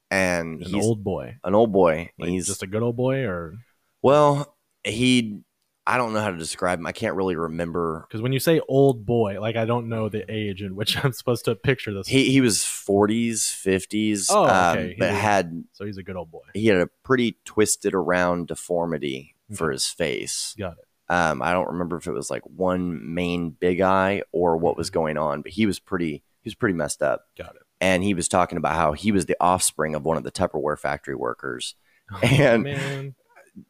and 0.10 0.62
An 0.62 0.70
he's 0.74 0.86
old 0.86 1.04
boy. 1.04 1.38
an 1.44 1.56
old 1.56 1.72
boy. 1.72 2.12
Like 2.20 2.30
he's 2.30 2.48
just 2.48 2.64
a 2.64 2.68
good 2.68 2.84
old 2.84 2.98
boy, 2.98 3.24
or 3.26 3.56
well, 4.02 4.58
he 4.84 5.40
I 5.88 5.98
don't 5.98 6.14
know 6.14 6.20
how 6.22 6.30
to 6.32 6.38
describe 6.38 6.80
him. 6.80 6.86
I 6.86 6.92
can't 6.92 7.16
really 7.16 7.36
remember. 7.36 8.06
because 8.08 8.22
when 8.22 8.34
you 8.34 8.40
say 8.40 8.60
old 8.68 9.06
boy, 9.06 9.40
like 9.42 9.56
I 9.56 9.66
don't 9.66 9.90
know 9.90 10.10
the 10.10 10.24
age 10.32 10.62
in 10.62 10.76
which 10.76 10.96
I'm 11.04 11.14
supposed 11.14 11.46
to 11.46 11.56
picture 11.56 11.94
this. 11.94 12.08
He 12.08 12.30
he 12.32 12.42
was 12.42 12.60
40s, 12.60 13.38
50s, 13.66 14.28
Oh, 14.30 14.46
um, 14.46 14.78
okay. 14.78 14.88
He 14.90 14.96
but 15.00 15.12
was- 15.12 15.20
had 15.22 15.64
so 15.72 15.86
he's 15.86 15.98
a 15.98 16.04
good 16.04 16.16
old 16.18 16.30
boy. 16.30 16.42
he 16.54 16.68
had 16.68 16.78
a 16.78 16.88
pretty 17.04 17.38
twisted 17.46 17.94
around 17.94 18.48
deformity 18.48 19.36
for 19.54 19.72
his 19.72 19.88
face. 19.88 20.56
Got 20.60 20.74
it. 20.74 20.86
Um, 21.12 21.42
I 21.42 21.52
don't 21.52 21.68
remember 21.70 21.98
if 21.98 22.08
it 22.08 22.12
was 22.14 22.30
like 22.30 22.44
one 22.44 23.14
main 23.14 23.50
big 23.50 23.82
eye 23.82 24.24
or 24.32 24.56
what 24.56 24.78
was 24.78 24.90
going 24.90 25.18
on, 25.18 25.42
but 25.42 25.52
he 25.52 25.66
was 25.66 25.78
pretty 25.78 26.24
he 26.42 26.48
was 26.48 26.56
pretty 26.56 26.74
messed 26.76 27.02
up. 27.04 27.26
Mm-hmm. 27.38 27.44
Got 27.44 27.56
it. 27.58 27.62
And 27.82 28.04
he 28.04 28.14
was 28.14 28.28
talking 28.28 28.58
about 28.58 28.76
how 28.76 28.94
he 28.94 29.12
was 29.12 29.26
the 29.26 29.36
offspring 29.42 29.94
of 29.96 30.06
one 30.06 30.16
of 30.18 30.24
the 30.24 30.32
Tupperware 30.32 30.80
factory 30.80 31.16
workers. 31.16 31.76
And- 32.24 32.64
man, 32.64 33.16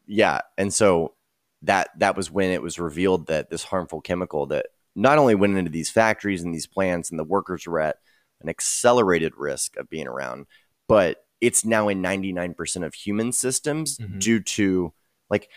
Yeah, 0.06 0.40
and 0.56 0.72
so 0.72 1.14
that 1.62 1.90
that 1.98 2.16
was 2.16 2.30
when 2.30 2.50
it 2.50 2.62
was 2.62 2.78
revealed 2.78 3.26
that 3.26 3.50
this 3.50 3.64
harmful 3.64 4.00
chemical 4.00 4.46
that 4.46 4.66
not 4.94 5.18
only 5.18 5.34
went 5.34 5.56
into 5.56 5.70
these 5.70 5.90
factories 5.90 6.42
and 6.42 6.54
these 6.54 6.66
plants 6.66 7.10
and 7.10 7.18
the 7.18 7.24
workers 7.24 7.66
were 7.66 7.80
at 7.80 7.96
an 8.42 8.48
accelerated 8.48 9.32
risk 9.36 9.76
of 9.76 9.88
being 9.90 10.06
around, 10.06 10.46
but 10.88 11.24
it's 11.40 11.64
now 11.64 11.88
in 11.88 12.02
99% 12.02 12.84
of 12.84 12.94
human 12.94 13.32
systems 13.32 13.98
Mhm. 13.98 14.20
due 14.20 14.40
to 14.40 14.92
like 15.30 15.48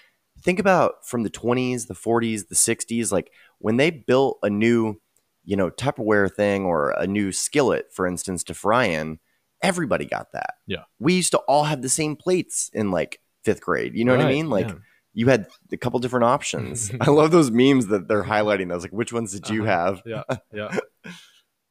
think 0.45 0.59
about 0.59 1.05
from 1.05 1.23
the 1.23 1.29
20s, 1.29 1.87
the 1.87 1.93
40s, 1.93 2.47
the 2.47 2.55
60s 2.55 3.11
like 3.11 3.31
when 3.59 3.77
they 3.77 3.89
built 3.89 4.37
a 4.43 4.49
new, 4.49 5.01
you 5.43 5.57
know, 5.57 5.69
Tupperware 5.69 6.31
thing 6.31 6.63
or 6.65 6.91
a 6.91 7.05
new 7.07 7.31
skillet 7.31 7.87
for 7.91 8.07
instance 8.07 8.43
to 8.45 8.53
fry 8.53 8.85
in, 8.85 9.19
everybody 9.61 10.05
got 10.05 10.31
that. 10.33 10.53
Yeah. 10.67 10.83
We 10.99 11.13
used 11.15 11.31
to 11.31 11.39
all 11.39 11.63
have 11.65 11.81
the 11.81 11.89
same 11.89 12.15
plates 12.15 12.69
in 12.73 12.91
like 12.91 13.19
5th 13.45 13.61
grade. 13.61 13.95
You 13.95 14.05
know 14.05 14.15
what 14.15 14.25
I 14.25 14.29
mean? 14.29 14.49
Like 14.49 14.69
yeah. 14.69 14.75
you 15.13 15.27
had 15.27 15.47
a 15.71 15.77
couple 15.77 15.99
different 15.99 16.25
options. 16.25 16.91
I 17.01 17.09
love 17.09 17.31
those 17.31 17.51
memes 17.51 17.87
that 17.87 18.07
they're 18.07 18.23
highlighting 18.23 18.69
those. 18.69 18.83
Like, 18.83 18.91
which 18.93 19.11
ones 19.11 19.31
did 19.31 19.49
you 19.49 19.63
Uh-huh. 19.63 19.95
have? 19.95 20.01
yeah, 20.05 20.23
yeah. 20.53 20.77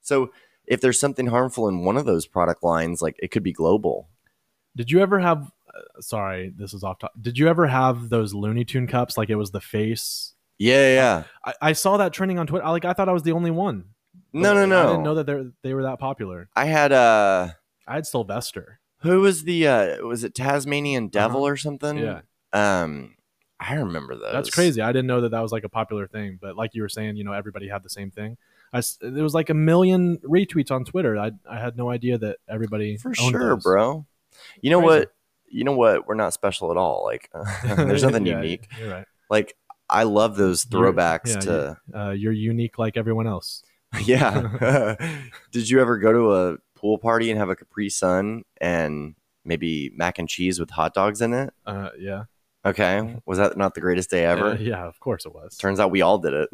So, 0.02 0.30
if 0.66 0.80
there's 0.80 0.98
something 0.98 1.26
harmful 1.26 1.68
in 1.68 1.84
one 1.84 1.96
of 1.96 2.06
those 2.06 2.26
product 2.26 2.62
lines, 2.64 3.02
like 3.02 3.16
it 3.18 3.30
could 3.30 3.42
be 3.42 3.52
global. 3.52 4.08
Did 4.76 4.90
you 4.90 5.00
ever 5.00 5.18
have? 5.20 5.50
Uh, 5.76 6.00
sorry, 6.00 6.52
this 6.56 6.72
is 6.74 6.84
off 6.84 6.98
top. 6.98 7.12
Did 7.20 7.38
you 7.38 7.48
ever 7.48 7.66
have 7.66 8.08
those 8.08 8.32
Looney 8.34 8.64
Tune 8.64 8.86
cups? 8.86 9.16
Like 9.18 9.30
it 9.30 9.36
was 9.36 9.50
the 9.50 9.60
face. 9.60 10.34
Yeah, 10.58 10.94
yeah. 10.94 11.24
I, 11.44 11.54
I 11.70 11.72
saw 11.72 11.96
that 11.96 12.12
trending 12.12 12.38
on 12.38 12.46
Twitter. 12.46 12.64
I, 12.64 12.70
like 12.70 12.84
I 12.84 12.92
thought 12.92 13.08
I 13.08 13.12
was 13.12 13.22
the 13.24 13.32
only 13.32 13.50
one. 13.50 13.86
No, 14.32 14.54
no, 14.54 14.66
no, 14.66 14.82
I 14.82 14.86
didn't 14.90 15.02
know 15.04 15.14
that 15.16 15.26
they 15.26 15.44
they 15.62 15.74
were 15.74 15.82
that 15.84 15.98
popular. 15.98 16.48
I 16.56 16.66
had 16.66 16.92
uh 16.92 17.48
I 17.86 17.94
had 17.96 18.06
Sylvester. 18.06 18.80
who 18.98 19.20
was 19.20 19.44
the 19.44 19.66
uh 19.66 20.04
was 20.06 20.24
it 20.24 20.34
Tasmanian 20.34 21.08
Devil 21.08 21.46
or 21.46 21.56
something? 21.56 21.98
Uh-huh. 21.98 22.20
Yeah, 22.54 22.82
Um, 22.82 23.14
I 23.60 23.74
remember 23.74 24.14
those. 24.16 24.32
that's 24.32 24.50
crazy. 24.50 24.80
I 24.80 24.90
didn't 24.92 25.06
know 25.06 25.20
that 25.22 25.30
that 25.30 25.40
was 25.40 25.52
like 25.52 25.64
a 25.64 25.68
popular 25.68 26.06
thing. 26.06 26.38
But 26.40 26.56
like 26.56 26.74
you 26.74 26.82
were 26.82 26.88
saying, 26.88 27.16
you 27.16 27.24
know, 27.24 27.32
everybody 27.32 27.68
had 27.68 27.82
the 27.82 27.90
same 27.90 28.10
thing. 28.10 28.36
I, 28.72 28.82
there 29.00 29.22
was 29.22 29.34
like 29.34 29.50
a 29.50 29.54
million 29.54 30.18
retweets 30.18 30.70
on 30.72 30.84
Twitter. 30.84 31.16
I 31.16 31.30
I 31.48 31.58
had 31.60 31.76
no 31.76 31.90
idea 31.90 32.18
that 32.18 32.38
everybody 32.48 32.96
For 32.96 33.14
sure, 33.14 33.54
those. 33.54 33.62
bro. 33.62 34.04
You 34.60 34.70
know 34.70 34.80
Crazy. 34.80 34.98
what? 35.00 35.12
You 35.54 35.64
know 35.64 35.76
what? 35.76 36.06
We're 36.08 36.14
not 36.16 36.32
special 36.34 36.70
at 36.70 36.76
all. 36.76 37.04
Like, 37.04 37.30
there's 37.64 38.02
nothing 38.08 38.26
Yeah, 38.26 38.40
unique. 38.42 38.68
You're 38.78 38.90
right. 38.90 39.06
Like, 39.30 39.54
I 39.88 40.02
love 40.02 40.36
those 40.36 40.66
You're- 40.70 40.90
throwbacks 40.92 41.28
yeah, 41.34 41.40
to. 41.40 41.76
Uh, 41.94 42.10
you're 42.10 42.32
unique 42.32 42.78
like 42.78 42.96
everyone 42.96 43.26
else. 43.26 43.62
Yeah. 44.04 44.96
Did 45.52 45.70
you 45.70 45.80
ever 45.80 45.98
go 45.98 46.12
to 46.12 46.34
a 46.34 46.56
pool 46.74 46.98
party 46.98 47.30
and 47.30 47.38
have 47.38 47.48
a 47.48 47.54
Capri 47.54 47.88
Sun 47.88 48.42
and 48.60 49.14
maybe 49.44 49.92
mac 49.94 50.18
and 50.18 50.28
cheese 50.28 50.58
with 50.58 50.70
hot 50.70 50.94
dogs 50.94 51.20
in 51.20 51.32
it? 51.32 51.54
Uh, 51.64 51.90
yeah. 51.96 52.24
Okay. 52.66 53.16
Was 53.24 53.38
that 53.38 53.56
not 53.56 53.74
the 53.74 53.80
greatest 53.80 54.10
day 54.10 54.24
ever? 54.24 54.46
Uh, 54.52 54.54
yeah, 54.56 54.84
of 54.84 54.98
course 54.98 55.26
it 55.26 55.32
was. 55.32 55.56
Turns 55.56 55.78
out 55.78 55.92
we 55.92 56.02
all 56.02 56.18
did 56.18 56.32
it. 56.34 56.48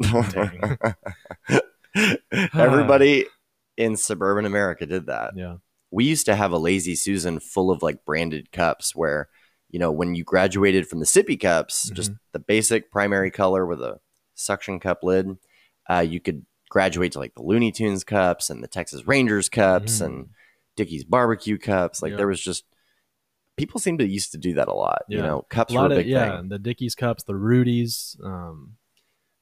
Everybody 2.53 3.25
in 3.77 3.97
suburban 3.97 4.45
America 4.45 4.85
did 4.85 5.07
that. 5.07 5.33
Yeah. 5.35 5.55
We 5.91 6.05
used 6.05 6.25
to 6.27 6.35
have 6.35 6.51
a 6.51 6.57
lazy 6.57 6.95
Susan 6.95 7.39
full 7.39 7.69
of 7.69 7.83
like 7.83 8.05
branded 8.05 8.51
cups 8.51 8.95
where, 8.95 9.27
you 9.69 9.77
know, 9.79 9.91
when 9.91 10.15
you 10.15 10.23
graduated 10.23 10.87
from 10.87 10.99
the 10.99 11.05
sippy 11.05 11.39
cups, 11.39 11.89
just 11.91 12.11
the 12.31 12.39
basic 12.39 12.91
primary 12.91 13.29
color 13.31 13.65
with 13.65 13.81
a 13.81 13.99
suction 14.35 14.79
cup 14.79 15.03
lid, 15.03 15.37
uh, 15.89 15.99
you 15.99 16.19
could 16.19 16.45
graduate 16.69 17.11
to 17.11 17.19
like 17.19 17.35
the 17.35 17.43
Looney 17.43 17.71
Tunes 17.71 18.03
cups 18.05 18.49
and 18.49 18.63
the 18.63 18.67
Texas 18.67 19.05
Rangers 19.05 19.49
cups 19.49 19.99
Mm. 19.99 20.05
and 20.05 20.29
Dickey's 20.77 21.03
barbecue 21.03 21.57
cups. 21.57 22.01
Like 22.01 22.11
Yeah. 22.11 22.17
there 22.17 22.27
was 22.27 22.41
just 22.41 22.63
people 23.57 23.79
seem 23.79 23.97
to 23.97 24.07
used 24.07 24.31
to 24.31 24.37
do 24.37 24.53
that 24.53 24.69
a 24.69 24.73
lot. 24.73 25.03
You 25.09 25.21
know, 25.21 25.41
cups 25.49 25.73
A 25.73 25.75
were 25.75 25.81
lot 25.83 25.91
a 25.91 25.95
of 25.95 25.99
big 25.99 26.07
yeah, 26.07 26.37
thing. 26.39 26.47
the 26.49 26.57
Dickey's 26.59 26.95
cups, 26.95 27.23
the 27.23 27.35
Rudy's. 27.35 28.15
Um, 28.23 28.77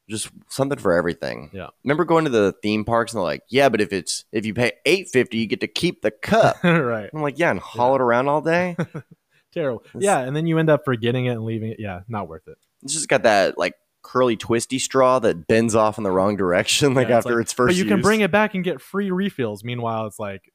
Just 0.09 0.29
something 0.49 0.79
for 0.79 0.91
everything. 0.93 1.51
Yeah. 1.53 1.67
Remember 1.83 2.03
going 2.03 2.25
to 2.25 2.31
the 2.31 2.53
theme 2.63 2.83
parks 2.83 3.13
and 3.13 3.19
they're 3.19 3.23
like, 3.25 3.43
yeah, 3.49 3.69
but 3.69 3.79
if 3.79 3.93
it's 3.93 4.25
if 4.31 4.45
you 4.45 4.53
pay 4.53 4.71
eight 4.85 5.07
fifty, 5.09 5.37
you 5.37 5.45
get 5.45 5.61
to 5.61 5.67
keep 5.67 6.01
the 6.01 6.09
cup. 6.11 6.57
right. 6.63 7.09
I'm 7.13 7.21
like, 7.21 7.37
yeah, 7.37 7.51
and 7.51 7.59
haul 7.59 7.91
Yeah. 7.91 7.95
it 7.95 8.01
around 8.01 8.27
all 8.27 8.41
day. 8.41 8.75
Terrible. 9.53 9.81
It's- 9.87 10.03
Yeah, 10.03 10.19
and 10.19 10.35
then 10.35 10.45
you 10.47 10.57
end 10.57 10.69
up 10.69 10.81
forgetting 10.85 11.25
it 11.25 11.31
and 11.33 11.43
leaving 11.45 11.71
it. 11.71 11.77
Yeah, 11.79 12.01
not 12.07 12.27
worth 12.27 12.47
it. 12.47 12.57
It's 12.83 12.93
just 12.93 13.07
got 13.07 13.23
that 13.23 13.57
like 13.57 13.75
curly 14.01 14.35
twisty 14.37 14.79
straw 14.79 15.19
that 15.19 15.45
bends 15.47 15.75
off 15.75 15.97
in 15.97 16.03
the 16.03 16.11
wrong 16.11 16.37
direction, 16.37 16.93
like 16.95 17.09
Yeah, 17.09 17.17
it's 17.17 17.25
after 17.27 17.35
like- 17.37 17.43
its 17.43 17.53
first. 17.53 17.69
But 17.69 17.75
you 17.77 17.85
can 17.85 18.01
bring 18.01 18.21
it 18.21 18.31
back 18.31 18.55
and 18.55 18.63
get 18.63 18.81
free 18.81 19.11
refills. 19.11 19.63
Meanwhile, 19.63 20.07
it's 20.07 20.19
like 20.19 20.51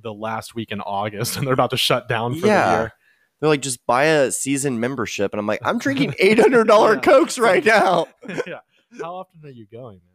the 0.00 0.14
last 0.14 0.54
week 0.54 0.70
in 0.70 0.80
August 0.80 1.36
and 1.36 1.46
they're 1.46 1.54
about 1.54 1.70
to 1.70 1.76
shut 1.76 2.08
down 2.08 2.34
for 2.38 2.46
Yeah. 2.46 2.70
the 2.70 2.78
year. 2.82 2.92
They're 3.40 3.48
like, 3.50 3.62
just 3.62 3.84
buy 3.86 4.04
a 4.04 4.32
season 4.32 4.80
membership, 4.80 5.32
and 5.32 5.38
I'm 5.38 5.46
like, 5.46 5.60
I'm 5.64 5.78
drinking 5.78 6.14
eight 6.18 6.38
hundred 6.40 6.64
dollar 6.66 6.94
Yeah. 6.94 7.00
cokes 7.00 7.38
right 7.38 7.64
now. 7.64 8.06
yeah. 8.46 8.58
How 9.00 9.16
often 9.16 9.40
are 9.44 9.50
you 9.50 9.66
going, 9.70 9.96
man? 9.96 10.14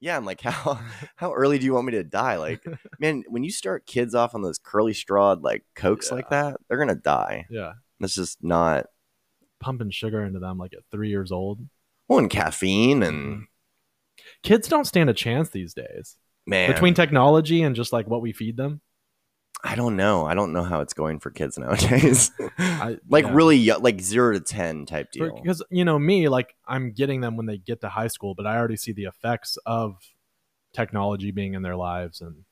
Yeah, 0.00 0.16
I'm 0.16 0.26
like, 0.26 0.40
how 0.42 0.78
how 1.16 1.32
early 1.32 1.58
do 1.58 1.64
you 1.64 1.72
want 1.72 1.86
me 1.86 1.92
to 1.92 2.04
die? 2.04 2.36
Like, 2.36 2.62
man, 2.98 3.24
when 3.28 3.42
you 3.42 3.50
start 3.50 3.86
kids 3.86 4.14
off 4.14 4.34
on 4.34 4.42
those 4.42 4.58
curly 4.58 4.92
strawed 4.92 5.42
like 5.42 5.64
cokes 5.74 6.12
like 6.12 6.28
that, 6.30 6.58
they're 6.68 6.78
gonna 6.78 6.94
die. 6.94 7.46
Yeah. 7.48 7.74
That's 8.00 8.14
just 8.14 8.42
not 8.42 8.86
Pumping 9.60 9.90
sugar 9.90 10.22
into 10.22 10.40
them 10.40 10.58
like 10.58 10.74
at 10.74 10.80
three 10.90 11.08
years 11.08 11.32
old. 11.32 11.60
well, 12.06 12.18
and 12.18 12.28
caffeine 12.28 13.02
and 13.02 13.16
mm-hmm. 13.16 13.42
Kids 14.42 14.68
don't 14.68 14.86
stand 14.86 15.08
a 15.08 15.14
chance 15.14 15.48
these 15.48 15.72
days. 15.74 16.16
man. 16.46 16.70
Between 16.70 16.92
technology 16.92 17.62
and 17.62 17.74
just 17.74 17.92
like 17.92 18.06
what 18.06 18.20
we 18.20 18.32
feed 18.32 18.56
them. 18.56 18.80
I 19.66 19.76
don't 19.76 19.96
know. 19.96 20.26
I 20.26 20.34
don't 20.34 20.52
know 20.52 20.62
how 20.62 20.82
it's 20.82 20.92
going 20.92 21.20
for 21.20 21.30
kids 21.30 21.58
nowadays. 21.58 22.30
I, 22.58 22.98
like 23.08 23.24
yeah. 23.24 23.32
really, 23.32 23.70
like 23.70 24.00
zero 24.02 24.34
to 24.34 24.40
ten 24.40 24.84
type 24.84 25.10
deal. 25.10 25.40
because 25.42 25.62
you 25.70 25.84
know 25.86 25.98
me 25.98 26.28
like 26.28 26.54
i'm 26.66 26.92
getting 26.92 27.20
them 27.22 27.36
when 27.36 27.46
they 27.46 27.56
get 27.56 27.80
to 27.80 27.88
high 27.88 28.08
school 28.08 28.34
but 28.34 28.46
i 28.46 28.56
already 28.56 28.76
see 28.76 28.92
the 28.92 29.04
effects 29.04 29.56
of 29.66 29.96
technology 30.74 31.30
being 31.30 31.54
in 31.54 31.62
their 31.62 31.76
lives 31.76 32.20
and 32.20 32.44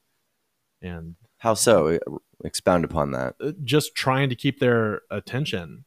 and 0.81 1.15
How 1.39 1.55
so? 1.55 1.99
Expound 2.45 2.85
upon 2.85 3.13
that. 3.13 3.35
uh, 3.41 3.53
just 3.63 3.95
trying 3.95 4.29
to 4.31 4.35
keep 4.35 4.59
their 4.59 5.03
attention 5.11 5.85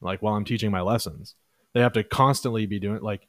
like 0.00 0.20
while 0.22 0.34
i'm 0.34 0.44
teaching 0.44 0.70
my 0.70 0.80
lessons 0.80 1.34
they 1.72 1.80
have 1.80 1.92
to 1.94 2.02
constantly 2.04 2.66
be 2.66 2.78
doing 2.80 3.00
like 3.00 3.28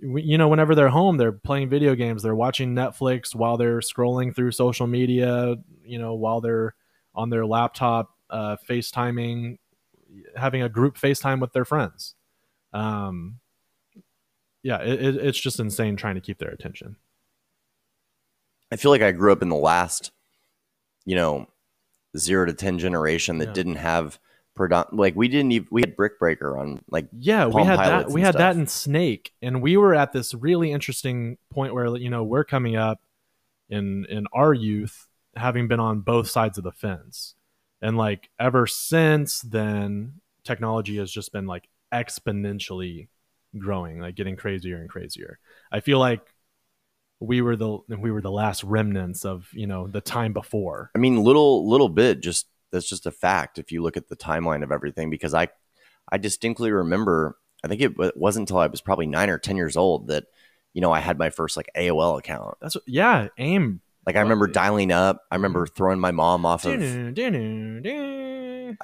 you 0.00 0.38
know 0.38 0.48
whenever 0.48 0.74
they're 0.74 0.88
home 0.88 1.16
they're 1.16 1.32
playing 1.32 1.68
video 1.68 1.94
games. 1.94 2.22
They're 2.22 2.34
watching 2.34 2.74
netflix 2.74 3.34
while 3.34 3.56
they're 3.56 3.80
scrolling 3.80 4.34
through 4.34 4.52
social 4.52 4.86
media 4.86 5.56
you 5.84 5.98
know 5.98 6.14
while 6.14 6.40
they're 6.40 6.74
on 7.14 7.30
their 7.30 7.44
laptop 7.44 8.16
uh, 8.30 8.56
facetiming 8.68 9.58
having 10.36 10.62
a 10.62 10.68
group 10.68 10.96
facetime 10.96 11.40
with 11.40 11.52
their 11.52 11.64
friends. 11.64 12.14
Um 12.72 13.40
yeah 14.62 14.78
it, 14.82 15.02
it, 15.02 15.16
it's 15.16 15.40
just 15.40 15.58
insane 15.60 15.96
trying 15.96 16.14
to 16.14 16.20
keep 16.20 16.38
their 16.38 16.50
attention. 16.50 16.96
I 18.72 18.76
feel 18.76 18.90
like 18.92 19.02
I 19.02 19.10
grew 19.12 19.32
up 19.32 19.42
in 19.42 19.48
the 19.48 19.56
last, 19.56 20.12
you 21.04 21.16
know, 21.16 21.48
zero 22.16 22.46
to 22.46 22.52
ten 22.52 22.78
generation 22.78 23.38
that 23.38 23.48
Yeah. 23.48 23.52
didn't 23.52 23.76
have 23.76 24.18
predom- 24.60 24.92
like 24.92 25.16
we 25.16 25.28
didn't 25.28 25.52
even 25.52 25.68
we 25.70 25.80
had 25.82 25.96
Brick 25.96 26.18
Breaker 26.18 26.58
on 26.58 26.80
like 26.90 27.08
Yeah, 27.18 27.46
we 27.46 27.64
had 27.64 27.78
that. 27.78 28.10
We 28.10 28.20
had 28.20 28.36
that 28.36 28.56
in 28.56 28.66
Snake, 28.66 29.32
and 29.40 29.62
we 29.62 29.76
were 29.76 29.94
at 29.94 30.12
this 30.12 30.34
really 30.34 30.70
interesting 30.72 31.38
point 31.50 31.74
where 31.74 31.96
you 31.96 32.10
know 32.10 32.22
we're 32.22 32.44
coming 32.44 32.76
up 32.76 33.00
in 33.68 34.04
in 34.06 34.26
our 34.32 34.52
youth, 34.52 35.08
having 35.36 35.68
been 35.68 35.80
on 35.80 36.00
both 36.00 36.28
sides 36.28 36.58
of 36.58 36.64
the 36.64 36.72
fence, 36.72 37.34
and 37.80 37.96
like 37.96 38.28
ever 38.38 38.66
since 38.66 39.40
then, 39.40 40.20
technology 40.44 40.98
has 40.98 41.10
just 41.10 41.32
been 41.32 41.46
like 41.46 41.68
exponentially 41.92 43.08
growing, 43.58 44.00
like 44.00 44.14
getting 44.14 44.36
crazier 44.36 44.76
and 44.76 44.90
crazier. 44.90 45.38
I 45.72 45.80
feel 45.80 45.98
like 45.98 46.20
we 47.18 47.40
were 47.40 47.56
the 47.56 47.78
we 47.88 48.10
were 48.10 48.20
the 48.22 48.30
last 48.30 48.62
remnants 48.64 49.24
of 49.24 49.48
you 49.52 49.66
know 49.66 49.86
the 49.86 50.00
time 50.00 50.32
before. 50.32 50.90
I 50.94 50.98
mean, 50.98 51.22
little 51.22 51.68
little 51.68 51.88
bit. 51.88 52.20
Just 52.20 52.46
that's 52.72 52.88
just 52.88 53.06
a 53.06 53.10
fact. 53.10 53.58
If 53.58 53.72
you 53.72 53.82
look 53.82 53.96
at 53.96 54.08
the 54.08 54.16
timeline 54.16 54.62
of 54.62 54.72
everything, 54.72 55.10
because 55.10 55.34
I 55.34 55.48
I 56.10 56.18
distinctly 56.18 56.70
remember. 56.72 57.36
I 57.62 57.68
think 57.68 57.82
it 57.82 58.16
wasn't 58.16 58.48
until 58.48 58.58
I 58.58 58.68
was 58.68 58.80
probably 58.80 59.06
nine 59.06 59.28
or 59.28 59.38
ten 59.38 59.56
years 59.56 59.76
old 59.76 60.08
that 60.08 60.24
you 60.72 60.80
know 60.80 60.92
I 60.92 61.00
had 61.00 61.18
my 61.18 61.30
first 61.30 61.56
like 61.56 61.68
AOL 61.76 62.18
account. 62.18 62.56
That's 62.60 62.74
what, 62.74 62.84
yeah, 62.86 63.28
AIM. 63.38 63.80
Like 64.06 64.16
I 64.16 64.20
remember 64.20 64.46
dialing 64.46 64.92
up. 64.92 65.22
I 65.30 65.36
remember 65.36 65.66
throwing 65.66 66.00
my 66.00 66.10
mom 66.10 66.46
off 66.46 66.64
of. 66.64 66.72
I 66.72 66.76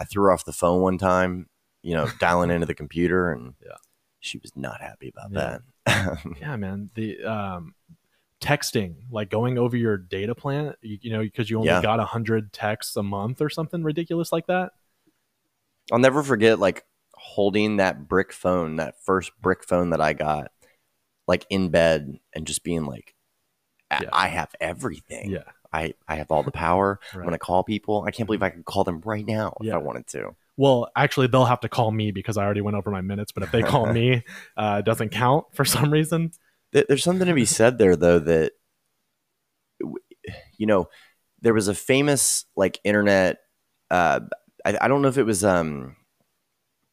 threw 0.05 0.25
her 0.25 0.33
off 0.33 0.45
the 0.45 0.53
phone 0.53 0.83
one 0.83 0.99
time. 0.99 1.49
You 1.83 1.95
know, 1.95 2.09
dialing 2.21 2.51
into 2.51 2.67
the 2.67 2.75
computer, 2.75 3.33
and 3.33 3.55
Yeah. 3.65 3.77
she 4.21 4.39
was 4.39 4.53
not 4.57 4.81
happy 4.81 5.13
about 5.17 5.31
Yeah. 5.33 5.59
that. 5.87 6.19
Yeah, 6.41 6.57
man. 6.57 6.91
The 6.95 7.25
um, 7.25 7.75
texting, 8.41 8.95
like 9.11 9.31
going 9.31 9.59
over 9.59 9.77
your 9.77 9.97
data 9.97 10.35
plan, 10.35 10.75
you, 10.83 10.99
you 11.03 11.11
know, 11.13 11.21
because 11.21 11.49
you 11.51 11.57
only 11.59 11.69
Yeah. 11.69 11.83
got 11.83 12.01
a 12.01 12.05
hundred 12.05 12.53
texts 12.53 12.97
a 12.97 13.03
month 13.03 13.41
or 13.41 13.49
something 13.49 13.83
ridiculous 13.83 14.33
like 14.33 14.47
that. 14.47 14.73
I'll 15.93 15.99
never 15.99 16.23
forget 16.23 16.59
like 16.59 16.85
holding 17.15 17.77
that 17.77 18.09
brick 18.09 18.33
phone, 18.33 18.77
that 18.77 18.95
first 19.05 19.33
brick 19.41 19.65
phone 19.65 19.91
that 19.91 20.01
I 20.01 20.13
got, 20.13 20.51
like 21.27 21.47
in 21.51 21.71
bed 21.71 22.19
and 22.35 22.47
just 22.47 22.63
being 22.63 22.85
like, 22.85 23.15
I, 23.91 24.01
Yeah. 24.03 24.09
I 24.13 24.29
have 24.29 24.51
everything. 24.61 25.31
Yeah, 25.31 25.45
I, 25.73 25.95
I 26.09 26.17
have 26.17 26.31
all 26.31 26.43
the 26.43 26.51
power. 26.51 27.01
I'm 27.15 27.21
going 27.21 27.33
to 27.33 27.39
call 27.39 27.63
people. 27.65 28.05
I 28.07 28.11
can't 28.11 28.27
believe 28.27 28.43
I 28.43 28.51
could 28.51 28.65
call 28.65 28.85
them 28.85 29.01
right 29.05 29.25
now 29.25 29.57
if 29.61 29.67
Yeah. 29.67 29.75
I 29.75 29.79
wanted 29.79 30.07
to. 30.09 30.35
Well, 30.59 30.89
actually, 30.97 31.27
they'll 31.29 31.45
have 31.45 31.61
to 31.61 31.69
call 31.69 31.91
me 31.91 32.11
because 32.13 32.37
I 32.39 32.45
already 32.45 32.63
went 32.63 32.77
over 32.77 32.91
my 32.91 33.03
minutes. 33.03 33.31
But 33.33 33.43
if 33.45 33.53
they 33.53 33.63
call 33.63 33.87
me, 33.93 34.25
uh, 34.57 34.77
it 34.81 34.85
doesn't 34.87 35.11
count 35.11 35.47
for 35.53 35.65
some 35.65 35.91
reason. 35.93 36.33
Th- 36.77 36.87
There's 36.87 37.03
something 37.03 37.27
to 37.27 37.33
be 37.33 37.47
said 37.47 37.79
there, 37.79 37.97
though, 37.97 38.19
that, 38.19 38.53
you 40.59 40.67
know, 40.67 40.89
there 41.41 41.55
was 41.55 41.69
a 41.69 41.75
famous 41.75 42.45
like 42.55 42.79
internet, 42.85 43.39
uh, 43.91 44.21
I, 44.65 44.77
I 44.83 44.89
don't 44.89 45.01
know 45.01 45.09
if 45.09 45.17
it 45.17 45.23
was, 45.25 45.43
um, 45.43 45.97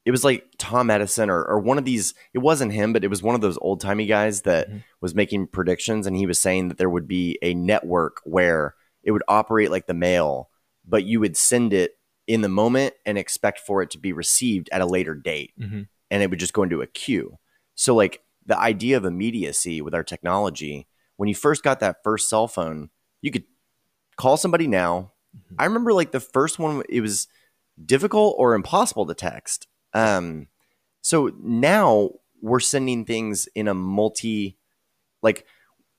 it 0.05 0.11
was 0.11 0.23
like 0.23 0.45
Tom 0.57 0.89
Edison 0.89 1.29
or, 1.29 1.43
or 1.43 1.59
one 1.59 1.77
of 1.77 1.83
these, 1.83 2.13
it 2.33 2.39
wasn't 2.39 2.71
him, 2.71 2.93
but 2.93 3.03
it 3.03 3.09
was 3.09 3.21
one 3.21 3.35
of 3.35 3.41
those 3.41 3.57
old 3.57 3.81
timey 3.81 4.05
guys 4.05 4.43
that 4.43 4.69
Mhm. 4.69 4.83
was 5.01 5.13
making 5.15 5.47
predictions. 5.47 6.07
And 6.07 6.15
he 6.15 6.25
was 6.25 6.39
saying 6.39 6.69
that 6.69 6.77
there 6.77 6.89
would 6.89 7.07
be 7.07 7.37
a 7.41 7.53
network 7.53 8.21
where 8.23 8.75
it 9.03 9.11
would 9.11 9.23
operate 9.27 9.69
like 9.71 9.87
the 9.87 9.93
mail, 9.93 10.49
but 10.87 11.03
you 11.03 11.19
would 11.19 11.35
send 11.35 11.73
it 11.73 11.97
in 12.25 12.39
the 12.39 12.49
moment 12.49 12.93
and 13.05 13.17
expect 13.17 13.59
for 13.59 13.81
it 13.81 13.91
to 13.91 13.97
be 13.97 14.13
received 14.13 14.69
at 14.71 14.79
a 14.81 14.85
later 14.85 15.13
date 15.13 15.51
Mhm. 15.59 15.89
and 16.09 16.23
it 16.23 16.29
would 16.29 16.39
just 16.39 16.53
go 16.53 16.63
into 16.63 16.81
a 16.81 16.87
queue. 16.87 17.37
So 17.75 17.93
like 17.95 18.21
the 18.45 18.57
idea 18.59 18.97
of 18.97 19.05
immediacy 19.05 19.81
with 19.81 19.93
our 19.95 20.03
technology, 20.03 20.87
when 21.17 21.29
you 21.29 21.35
first 21.35 21.63
got 21.63 21.79
that 21.79 21.97
first 22.03 22.29
cell 22.29 22.47
phone, 22.47 22.89
you 23.21 23.31
could 23.31 23.45
call 24.17 24.37
somebody 24.37 24.67
now. 24.67 25.11
Mhm. 25.35 25.55
I 25.59 25.65
remember 25.65 25.93
like 25.93 26.11
the 26.11 26.19
first 26.19 26.59
one 26.59 26.83
it 26.89 27.01
was 27.01 27.27
difficult 27.83 28.35
or 28.37 28.53
impossible 28.53 29.05
to 29.07 29.13
text. 29.13 29.67
Um 29.93 30.47
so 31.01 31.31
now 31.41 32.11
we're 32.41 32.59
sending 32.59 33.05
things 33.05 33.47
in 33.55 33.67
a 33.67 33.73
multi 33.73 34.57
like 35.21 35.45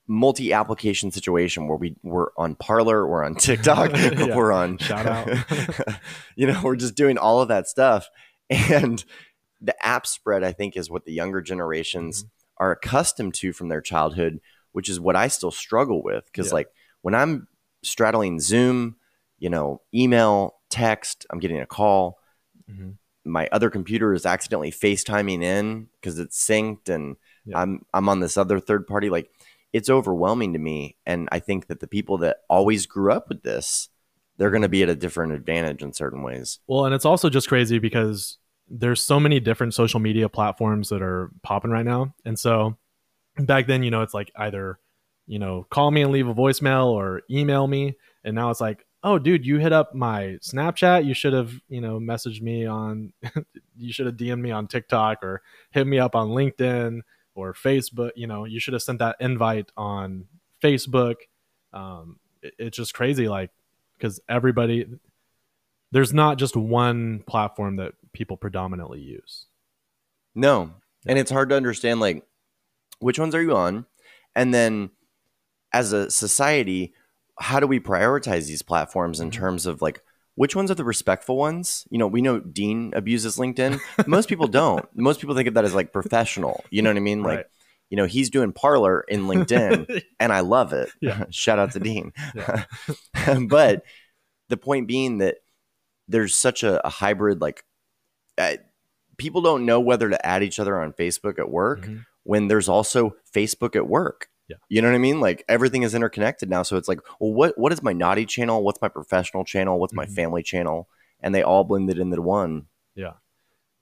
multi 0.06 0.52
application 0.52 1.10
situation 1.10 1.66
where 1.66 1.78
we 1.78 1.96
we're 2.02 2.28
on 2.36 2.54
Parler, 2.56 3.06
we're 3.06 3.24
on 3.24 3.34
TikTok, 3.34 3.92
Yeah. 3.94 4.36
we're 4.36 4.52
on 4.52 4.76
Shout 4.88 5.06
out. 5.06 5.28
you 6.36 6.46
know, 6.46 6.60
we're 6.62 6.76
just 6.76 6.94
doing 6.94 7.16
all 7.18 7.40
of 7.40 7.48
that 7.48 7.66
stuff. 7.68 8.08
And 8.50 9.02
the 9.60 9.74
app 9.84 10.06
spread, 10.06 10.44
I 10.44 10.52
think, 10.52 10.76
is 10.76 10.90
what 10.90 11.06
the 11.06 11.12
younger 11.12 11.40
generations 11.40 12.26
are 12.58 12.72
accustomed 12.72 13.34
to 13.34 13.52
from 13.52 13.68
their 13.68 13.80
childhood, 13.80 14.40
which 14.72 14.88
is 14.88 15.00
what 15.00 15.16
I 15.16 15.28
still 15.28 15.50
struggle 15.50 16.02
with. 16.02 16.24
Because, 16.26 16.48
Yeah. 16.48 16.54
like, 16.54 16.68
when 17.02 17.14
I'm 17.14 17.48
straddling 17.82 18.40
Zoom, 18.40 18.96
you 19.38 19.50
know, 19.50 19.82
email, 19.94 20.56
text, 20.70 21.26
I'm 21.30 21.38
getting 21.38 21.60
a 21.60 21.66
call. 21.66 22.18
Mhm. 22.70 22.96
My 23.24 23.48
other 23.52 23.70
computer 23.70 24.12
is 24.14 24.26
accidentally 24.26 24.70
FaceTiming 24.70 25.42
in 25.42 25.88
because 26.00 26.18
it's 26.18 26.38
synced, 26.42 26.88
and 26.88 27.16
Yeah. 27.44 27.58
I'm 27.60 27.84
I'm 27.92 28.08
on 28.08 28.20
this 28.20 28.36
other 28.36 28.60
third 28.60 28.86
party. 28.86 29.10
Like, 29.10 29.30
it's 29.72 29.90
overwhelming 29.90 30.52
to 30.52 30.58
me. 30.58 30.96
And 31.04 31.28
I 31.32 31.40
think 31.40 31.66
that 31.66 31.80
the 31.80 31.86
people 31.88 32.18
that 32.18 32.38
always 32.48 32.86
grew 32.86 33.12
up 33.12 33.28
with 33.28 33.42
this, 33.42 33.88
they're 34.36 34.50
going 34.50 34.62
to 34.62 34.68
be 34.68 34.82
at 34.82 34.88
a 34.88 34.94
different 34.94 35.32
advantage 35.32 35.82
in 35.82 35.92
certain 35.92 36.22
ways. 36.22 36.60
Well, 36.66 36.84
and 36.86 36.94
it's 36.94 37.04
also 37.04 37.28
just 37.28 37.48
crazy 37.48 37.78
because 37.78 38.38
there's 38.68 39.02
so 39.02 39.20
many 39.20 39.40
different 39.40 39.74
social 39.74 40.00
media 40.00 40.28
platforms 40.28 40.88
that 40.88 41.02
are 41.02 41.30
popping 41.42 41.70
right 41.70 41.84
now. 41.84 42.14
And 42.24 42.38
so 42.38 42.76
back 43.38 43.66
then, 43.66 43.82
you 43.82 43.90
know, 43.90 44.02
it's 44.02 44.14
like 44.14 44.30
either, 44.36 44.78
you 45.26 45.38
know, 45.38 45.66
call 45.70 45.90
me 45.90 46.02
and 46.02 46.12
leave 46.12 46.28
a 46.28 46.34
voicemail 46.34 46.86
or 46.86 47.22
email 47.30 47.66
me. 47.66 47.96
And 48.24 48.34
now 48.34 48.50
it's 48.50 48.60
like, 48.60 48.84
oh, 49.02 49.18
dude, 49.18 49.44
you 49.44 49.58
hit 49.58 49.72
up 49.72 49.94
my 49.94 50.38
Snapchat. 50.42 51.04
You 51.04 51.12
should 51.14 51.34
have, 51.34 51.52
you 51.68 51.80
know, 51.80 51.98
messaged 51.98 52.40
me 52.40 52.64
on, 52.66 53.12
you 53.76 53.92
should 53.92 54.06
have 54.06 54.16
DM'd 54.16 54.40
me 54.42 54.50
on 54.50 54.66
TikTok 54.66 55.22
or 55.22 55.42
hit 55.70 55.86
me 55.86 55.98
up 55.98 56.14
on 56.14 56.30
LinkedIn 56.30 57.00
or 57.34 57.52
Facebook. 57.52 58.10
You 58.16 58.26
know, 58.26 58.44
you 58.44 58.60
should 58.60 58.72
have 58.74 58.82
sent 58.82 59.00
that 59.00 59.16
invite 59.20 59.70
on 59.76 60.26
Facebook. 60.62 61.16
Um, 61.74 62.18
it- 62.42 62.54
it's 62.58 62.76
just 62.78 62.94
crazy. 62.94 63.28
Like, 63.28 63.50
because 63.98 64.20
everybody, 64.28 64.86
there's 65.92 66.12
not 66.12 66.38
just 66.38 66.56
one 66.56 67.22
platform 67.26 67.76
that 67.76 67.92
people 68.14 68.36
predominantly 68.36 69.00
use. 69.00 69.46
No. 70.34 70.74
And 71.06 71.18
it's 71.18 71.30
hard 71.30 71.50
to 71.50 71.56
understand 71.56 72.00
like 72.00 72.24
which 73.00 73.18
ones 73.18 73.34
are 73.34 73.42
you 73.42 73.54
on? 73.54 73.84
And 74.34 74.54
then 74.54 74.90
as 75.72 75.92
a 75.92 76.10
society, 76.10 76.94
how 77.38 77.60
do 77.60 77.66
we 77.66 77.80
prioritize 77.80 78.46
these 78.46 78.62
platforms 78.62 79.20
in 79.20 79.28
Mhm. 79.30 79.34
terms 79.34 79.66
of 79.66 79.82
like 79.82 80.02
which 80.36 80.56
ones 80.56 80.70
are 80.70 80.74
the 80.74 80.84
respectful 80.84 81.36
ones? 81.36 81.86
You 81.90 81.98
know, 81.98 82.06
we 82.08 82.22
know 82.22 82.40
Dean 82.40 82.92
abuses 82.96 83.36
LinkedIn. 83.36 83.78
Most 84.06 84.28
people 84.28 84.48
don't. 84.48 84.84
Most 84.96 85.20
people 85.20 85.34
think 85.34 85.46
of 85.48 85.54
that 85.54 85.64
as 85.64 85.74
like 85.74 85.92
professional. 85.92 86.64
You 86.70 86.82
know 86.82 86.90
what 86.90 86.96
I 86.96 87.00
mean? 87.00 87.22
Like, 87.22 87.36
Right. 87.36 87.46
you 87.90 87.96
know, 87.96 88.06
he's 88.06 88.30
doing 88.30 88.52
Parler 88.52 89.02
in 89.08 89.26
LinkedIn 89.26 90.02
and 90.20 90.32
I 90.32 90.40
love 90.40 90.72
it. 90.72 90.90
Yeah. 91.00 91.24
Shout 91.30 91.58
out 91.58 91.72
to 91.72 91.80
Dean. 91.80 92.12
Yeah. 92.34 92.64
but 93.48 93.84
the 94.48 94.56
point 94.56 94.88
being 94.88 95.18
that 95.18 95.36
there's 96.08 96.34
such 96.34 96.62
a, 96.62 96.84
a 96.86 96.90
hybrid, 96.90 97.40
like, 97.40 97.64
uh, 98.38 98.56
people 99.16 99.40
don't 99.42 99.64
know 99.66 99.80
whether 99.80 100.08
to 100.10 100.26
add 100.26 100.42
each 100.42 100.58
other 100.58 100.80
on 100.80 100.92
Facebook 100.92 101.38
at 101.38 101.50
work 101.50 101.82
Mhm. 101.82 102.04
when 102.24 102.48
there's 102.48 102.68
also 102.68 103.16
Facebook 103.32 103.76
at 103.76 103.86
work. 103.86 104.28
Yeah. 104.48 104.56
You 104.68 104.82
know 104.82 104.88
what 104.88 104.94
I 104.96 104.98
mean? 104.98 105.20
Like 105.20 105.44
everything 105.48 105.82
is 105.84 105.94
interconnected 105.94 106.50
now. 106.50 106.62
So 106.62 106.76
it's 106.76 106.88
like, 106.88 107.00
well, 107.18 107.32
what 107.32 107.56
what 107.56 107.72
is 107.72 107.82
my 107.82 107.92
naughty 107.92 108.26
channel? 108.26 108.62
What's 108.62 108.80
my 108.82 108.88
professional 108.88 109.44
channel? 109.44 109.78
What's 109.78 109.94
my 109.94 110.04
Mhm. 110.06 110.14
family 110.14 110.42
channel? 110.42 110.88
And 111.20 111.34
they 111.34 111.42
all 111.42 111.64
blended 111.64 111.98
into 111.98 112.20
one, 112.20 112.66
Yeah. 112.94 113.14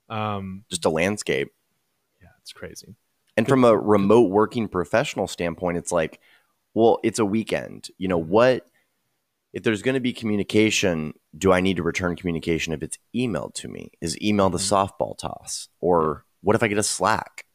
Um, 0.09 0.63
just 0.69 0.85
a 0.85 0.89
landscape. 0.89 1.51
yeah, 2.21 2.29
it's 2.41 2.53
crazy. 2.53 2.95
And 3.35 3.47
from 3.47 3.63
a 3.65 3.75
remote 3.75 4.29
working 4.29 4.67
professional 4.67 5.27
standpoint, 5.27 5.77
it's 5.77 5.91
like, 5.91 6.19
well, 6.73 6.99
it's 7.03 7.19
a 7.19 7.25
weekend. 7.25 7.89
You 7.97 8.07
know, 8.07 8.17
what 8.17 8.67
if 9.53 9.63
there's 9.63 9.81
going 9.81 9.93
to 9.95 10.01
be 10.01 10.11
communication? 10.13 11.13
Do 11.37 11.51
I 11.53 11.61
need 11.61 11.77
to 11.77 11.83
return 11.83 12.15
communication 12.15 12.73
if 12.73 12.83
it's 12.83 12.97
emailed 13.15 13.53
to 13.55 13.67
me? 13.67 13.91
Is 14.01 14.19
email 14.21 14.49
the 14.49 14.57
Mhm. 14.57 14.89
softball 14.89 15.17
toss? 15.17 15.69
Or 15.79 16.25
what 16.41 16.55
if 16.55 16.63
I 16.63 16.67
get 16.67 16.77
a 16.77 16.83
Slack? 16.83 17.45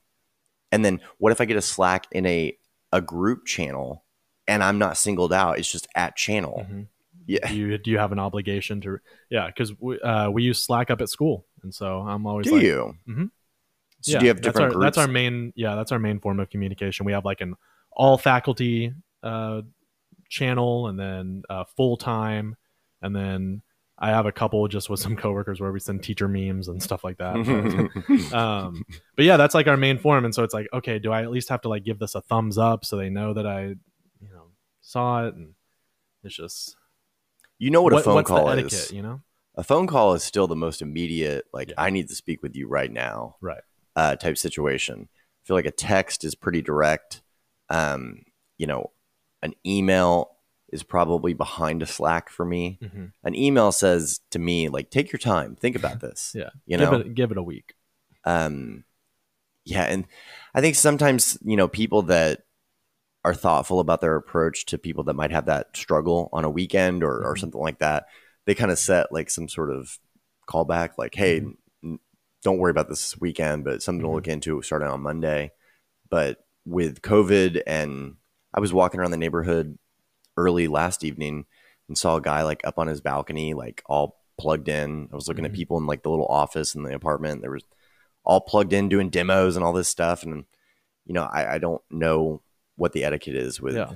And 0.73 0.85
then 0.85 1.01
what 1.19 1.33
if 1.33 1.41
I 1.41 1.45
get 1.45 1.57
a 1.57 1.63
Slack 1.63 2.07
in 2.13 2.25
a, 2.27 2.57
a 2.93 3.01
group 3.01 3.47
channel 3.47 4.05
and 4.47 4.63
I'm 4.63 4.79
not 4.79 4.97
singled 4.97 5.33
out? 5.33 5.59
It's 5.59 5.71
just 5.71 5.89
at 5.95 6.17
channel. 6.17 6.67
Mhm. 6.71 6.87
Yeah. 7.27 7.47
Do 7.49 7.55
you 7.57 7.77
do 7.79 7.91
you 7.91 7.99
have 7.99 8.13
an 8.13 8.19
obligation 8.19 8.81
to? 8.83 9.01
Yeah, 9.29 9.49
because 9.49 9.79
we 9.79 10.01
uh, 10.01 10.31
we 10.31 10.43
use 10.45 10.65
Slack 10.65 10.91
up 10.91 11.03
at 11.03 11.11
school, 11.11 11.45
and 11.63 11.75
so 11.75 11.99
I'm 12.01 12.27
always 12.27 12.47
Do 12.47 12.55
like, 12.55 12.63
you? 12.63 12.95
Mhm. 13.07 13.31
So 14.01 14.13
yeah, 14.13 14.19
do 14.21 14.25
you 14.25 14.29
have 14.29 14.37
that's 14.39 14.47
different 14.47 14.73
our, 14.73 14.81
groups? 14.81 14.97
That's 14.97 14.99
our 15.07 15.13
main. 15.13 15.53
Yeah, 15.55 15.75
that's 15.75 15.93
our 15.93 15.99
main 15.99 16.21
form 16.21 16.41
of 16.41 16.49
communication. 16.49 17.05
We 17.05 17.13
have 17.13 17.27
like 17.27 17.43
an 17.43 17.55
all 17.93 18.17
faculty 18.17 18.95
uh, 19.23 19.61
channel, 20.29 20.89
and 20.89 20.99
then 20.99 21.43
uh, 21.51 21.65
full 21.77 21.97
time, 21.97 22.57
and 23.03 23.15
then 23.15 23.63
I 23.99 24.11
have 24.11 24.27
a 24.27 24.33
couple 24.33 24.67
just 24.69 24.89
with 24.89 25.01
some 25.01 25.17
coworkers 25.17 25.61
where 25.61 25.73
we 25.73 25.81
send 25.81 26.03
teacher 26.03 26.29
memes 26.29 26.69
and 26.69 26.83
stuff 26.83 27.03
like 27.03 27.19
that. 27.19 27.35
But, 28.31 28.33
um, 28.39 28.85
but 29.17 29.25
yeah, 29.25 29.37
that's 29.37 29.55
like 29.55 29.67
our 29.67 29.77
main 29.77 29.99
form, 29.99 30.25
and 30.25 30.35
so 30.35 30.45
it's 30.45 30.55
like, 30.55 30.69
okay, 30.73 30.99
do 30.99 31.11
I 31.13 31.23
at 31.23 31.31
least 31.31 31.49
have 31.49 31.63
to 31.63 31.69
like 31.69 31.85
give 31.85 31.99
this 31.99 32.15
a 32.15 32.21
thumbs 32.21 32.59
up 32.59 32.85
so 32.85 32.97
they 32.97 33.11
know 33.11 33.35
that 33.35 33.47
I, 33.47 33.63
you 34.21 34.29
know, 34.33 34.49
saw 34.81 35.27
it, 35.27 35.35
and 35.35 35.55
it's 36.23 36.35
just 36.37 36.77
you 37.59 37.71
know 37.71 37.83
what, 37.83 37.93
a 37.93 38.01
phone 38.03 38.15
what's 38.15 38.29
call 38.29 38.47
the 38.47 38.53
is. 38.53 38.73
etiquette, 38.73 38.93
you 38.95 39.03
know? 39.03 39.21
a 39.57 39.65
phone 39.65 39.89
call 39.89 40.15
is 40.15 40.23
still 40.23 40.47
the 40.47 40.55
most 40.55 40.81
immediate 40.83 41.45
like 41.53 41.71
Yeah. 41.71 41.75
i 41.79 41.91
need 41.91 42.09
to 42.09 42.15
speak 42.15 42.43
with 42.45 42.55
you 42.55 42.69
right 42.69 42.93
now 42.93 43.35
Right. 43.41 43.63
uh, 43.97 44.15
type 44.15 44.39
situation 44.39 45.09
i 45.13 45.41
feel 45.45 45.57
like 45.57 45.67
a 45.67 45.73
text 45.73 46.23
is 46.23 46.37
pretty 46.37 46.63
direct 46.63 47.23
um, 47.69 48.23
you 48.57 48.67
know 48.69 48.93
an 49.43 49.55
email 49.67 50.37
is 50.73 50.83
probably 50.83 51.33
behind 51.35 51.83
a 51.83 51.87
slack 51.87 52.29
for 52.31 52.45
me 52.45 52.79
hmm 52.81 53.07
an 53.25 53.35
email 53.35 53.73
says 53.73 54.21
to 54.31 54.39
me 54.39 54.69
like 54.69 54.91
take 54.91 55.11
your 55.13 55.19
time 55.19 55.57
think 55.57 55.75
about 55.77 56.01
this 56.07 56.33
Yeah, 56.35 56.51
you 56.67 56.77
give 56.79 56.91
know 56.91 57.01
it 57.01 57.15
give 57.15 57.31
it 57.33 57.39
a 57.39 57.43
week. 57.43 57.75
um, 58.25 58.85
yeah 59.65 59.83
and 59.85 60.07
i 60.55 60.61
think 60.61 60.75
sometimes 60.77 61.37
you 61.43 61.57
know 61.57 61.69
people 61.69 62.03
that 62.03 62.43
are 63.25 63.35
thoughtful 63.35 63.81
about 63.81 64.01
their 64.01 64.15
approach 64.17 64.65
to 64.67 64.79
people 64.79 65.05
that 65.05 65.15
might 65.15 65.33
have 65.33 65.47
that 65.47 65.77
struggle 65.77 66.29
on 66.33 66.45
a 66.45 66.51
weekend 66.51 67.03
or, 67.03 67.27
or 67.27 67.35
Mhm. 67.35 67.41
something 67.41 67.61
like 67.61 67.81
that. 67.81 68.07
They 68.47 68.55
kind 68.55 68.71
of 68.71 68.79
set 68.79 69.13
like 69.13 69.29
some 69.29 69.49
sort 69.49 69.71
of 69.71 69.99
callback, 70.49 70.91
like, 70.97 71.17
hey, 71.17 71.41
Mhm. 71.41 71.57
n- 71.85 71.99
don't 72.45 72.59
worry 72.59 72.71
about 72.71 72.89
this 72.89 73.19
weekend, 73.21 73.65
but 73.65 73.83
something 73.83 74.05
to 74.07 74.11
look 74.11 74.29
into 74.29 74.63
starting 74.63 74.89
on 74.89 75.03
Monday. 75.03 75.51
But 76.09 76.47
with 76.65 77.03
COVID, 77.03 77.61
and 77.67 78.17
I 78.59 78.61
was 78.61 78.73
walking 78.73 78.99
around 78.99 79.13
the 79.13 79.17
neighborhood 79.17 79.79
early 80.37 80.67
last 80.67 81.05
evening 81.05 81.47
and 81.87 81.97
saw 81.97 82.17
a 82.17 82.21
guy 82.21 82.43
like 82.43 82.61
up 82.65 82.77
on 82.77 82.89
his 82.89 83.01
balcony, 83.01 83.55
like 83.55 83.85
all 83.87 84.21
plugged 84.37 84.69
in. 84.69 85.09
I 85.13 85.15
was 85.15 85.29
looking 85.29 85.45
Mhm. 85.45 85.51
at 85.51 85.55
people 85.55 85.79
in 85.79 85.87
like 85.87 86.03
the 86.03 86.11
little 86.11 86.27
office 86.27 86.75
in 86.75 86.83
the 86.83 86.93
apartment. 86.93 87.41
There 87.41 87.53
was 87.53 87.63
all 88.25 88.41
plugged 88.41 88.73
in 88.73 88.89
doing 88.89 89.11
demos 89.11 89.55
and 89.55 89.65
all 89.65 89.73
this 89.73 89.87
stuff. 89.87 90.25
And, 90.25 90.45
you 91.07 91.15
know, 91.15 91.23
I, 91.23 91.55
I 91.55 91.59
don't 91.59 91.81
know 91.89 92.43
what 92.75 92.93
the 92.95 93.05
etiquette 93.05 93.37
is 93.37 93.61
with, 93.61 93.77
Yeah. 93.77 93.93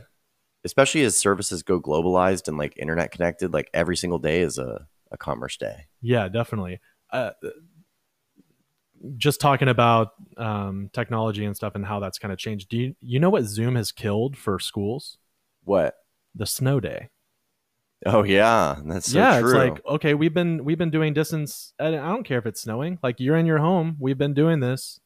especially 0.65 1.03
as 1.03 1.17
services 1.17 1.65
go 1.65 1.81
globalized 1.81 2.47
and 2.47 2.57
like 2.57 2.77
internet 2.77 3.11
connected, 3.11 3.53
like 3.53 3.69
every 3.75 3.97
single 3.97 4.21
day 4.21 4.43
is 4.43 4.59
a, 4.59 4.87
a 5.11 5.17
commerce 5.17 5.57
day. 5.57 5.87
Yeah, 6.01 6.29
definitely. 6.29 6.79
Uh, 7.11 7.33
just 9.17 9.41
talking 9.41 9.69
about 9.69 10.11
um, 10.37 10.91
technology 10.93 11.45
and 11.45 11.57
stuff 11.57 11.75
and 11.75 11.85
how 11.85 12.01
that's 12.01 12.19
kind 12.19 12.33
of 12.33 12.39
changed. 12.39 12.69
Do 12.69 12.77
you 12.77 12.97
you 13.01 13.21
know 13.21 13.31
what 13.31 13.45
Zoom 13.45 13.77
has 13.77 13.93
killed 13.93 14.37
for 14.37 14.59
schools? 14.59 15.19
What? 15.65 15.95
The 16.35 16.47
snow 16.47 16.81
day. 16.81 17.11
Oh 18.05 18.25
yeah, 18.25 18.81
that's 18.85 19.13
so 19.13 19.19
yeah, 19.19 19.41
true. 19.41 19.51
it's 19.51 19.59
like 19.59 19.87
okay, 19.87 20.15
we've 20.15 20.35
been 20.35 20.65
we've 20.65 20.79
been 20.79 20.91
doing 20.91 21.15
distance. 21.15 21.73
and 21.79 21.95
I 21.95 22.09
don't 22.09 22.25
care 22.25 22.39
if 22.39 22.47
it's 22.47 22.63
snowing. 22.63 22.99
Like 23.03 23.21
you're 23.21 23.37
in 23.37 23.47
your 23.47 23.59
home, 23.59 23.97
we've 24.01 24.19
been 24.19 24.35
doing 24.35 24.61
this. 24.61 25.01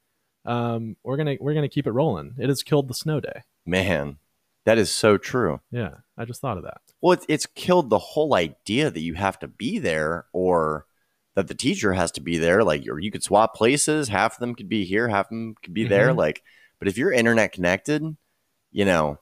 Um, 0.44 0.96
we're 1.02 1.16
gonna 1.16 1.36
we're 1.40 1.54
gonna 1.54 1.68
keep 1.68 1.86
it 1.86 1.92
rolling. 1.92 2.34
It 2.38 2.48
has 2.48 2.62
killed 2.62 2.88
the 2.88 2.94
snow 2.94 3.20
day. 3.20 3.42
Man, 3.66 4.18
that 4.64 4.78
is 4.78 4.90
so 4.90 5.18
true. 5.18 5.60
Yeah, 5.70 5.90
I 6.16 6.24
just 6.24 6.40
thought 6.40 6.56
of 6.56 6.64
that. 6.64 6.80
Well, 7.00 7.12
it's, 7.12 7.26
it's 7.28 7.46
killed 7.46 7.90
the 7.90 7.98
whole 7.98 8.34
idea 8.34 8.90
that 8.90 9.00
you 9.00 9.14
have 9.14 9.38
to 9.40 9.48
be 9.48 9.78
there 9.78 10.26
or 10.32 10.86
that 11.36 11.46
the 11.46 11.54
teacher 11.54 11.92
has 11.92 12.10
to 12.12 12.20
be 12.20 12.36
there. 12.38 12.64
Like, 12.64 12.84
or 12.88 12.98
you 12.98 13.12
could 13.12 13.22
swap 13.22 13.54
places. 13.54 14.08
Half 14.08 14.34
of 14.34 14.40
them 14.40 14.54
could 14.56 14.68
be 14.68 14.84
here, 14.84 15.08
half 15.08 15.26
of 15.26 15.30
them 15.30 15.54
could 15.62 15.72
be 15.74 15.84
there. 15.86 16.08
Mhm. 16.08 16.16
Like, 16.16 16.42
but 16.80 16.88
if 16.88 16.98
you're 16.98 17.12
internet 17.12 17.52
connected, 17.52 18.02
you 18.72 18.84
know, 18.84 19.18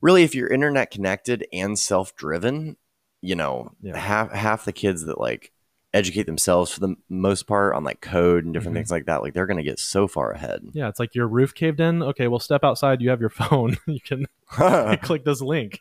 really, 0.00 0.22
if 0.22 0.34
you're 0.34 0.48
internet 0.48 0.90
connected 0.90 1.46
and 1.52 1.78
self 1.78 2.16
driven, 2.16 2.76
you 3.20 3.34
know, 3.34 3.72
Yeah. 3.82 3.98
half 3.98 4.32
half 4.32 4.64
the 4.64 4.72
kids 4.72 5.04
that 5.04 5.20
like 5.20 5.52
educate 5.94 6.24
themselves 6.24 6.70
for 6.70 6.80
the 6.80 6.94
most 7.08 7.46
part 7.46 7.74
on 7.74 7.82
like 7.82 8.00
code 8.02 8.44
and 8.44 8.52
different 8.52 8.74
Mhm. 8.74 8.80
things 8.80 8.90
like 8.90 9.06
that, 9.06 9.22
like 9.22 9.32
they're 9.34 9.46
gonna 9.46 9.62
get 9.62 9.78
so 9.78 10.06
far 10.06 10.30
ahead. 10.32 10.60
Yeah, 10.72 10.88
it's 10.88 11.00
like 11.00 11.14
your 11.14 11.26
roof 11.26 11.54
caved 11.54 11.80
in. 11.80 12.02
Okay, 12.02 12.28
well, 12.28 12.38
step 12.40 12.62
outside. 12.64 13.00
You 13.00 13.10
have 13.10 13.20
your 13.20 13.30
phone. 13.42 13.78
you 13.86 14.00
can 14.00 14.26
click 15.02 15.24
this 15.24 15.40
link. 15.40 15.80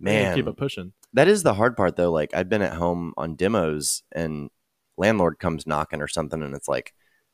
Man, 0.00 0.34
keep 0.34 0.46
it 0.46 0.56
pushing. 0.56 0.92
That 1.12 1.26
is 1.28 1.42
the 1.42 1.54
hard 1.54 1.76
part 1.76 1.96
though. 1.96 2.10
Like 2.12 2.34
I've 2.34 2.48
been 2.48 2.62
at 2.62 2.74
home 2.74 3.14
on 3.16 3.34
demos 3.36 4.02
and 4.12 4.50
landlord 4.98 5.38
comes 5.38 5.66
knocking 5.66 6.02
or 6.02 6.08
something 6.08 6.42
and 6.42 6.54
it's 6.54 6.68
like, 6.68 6.92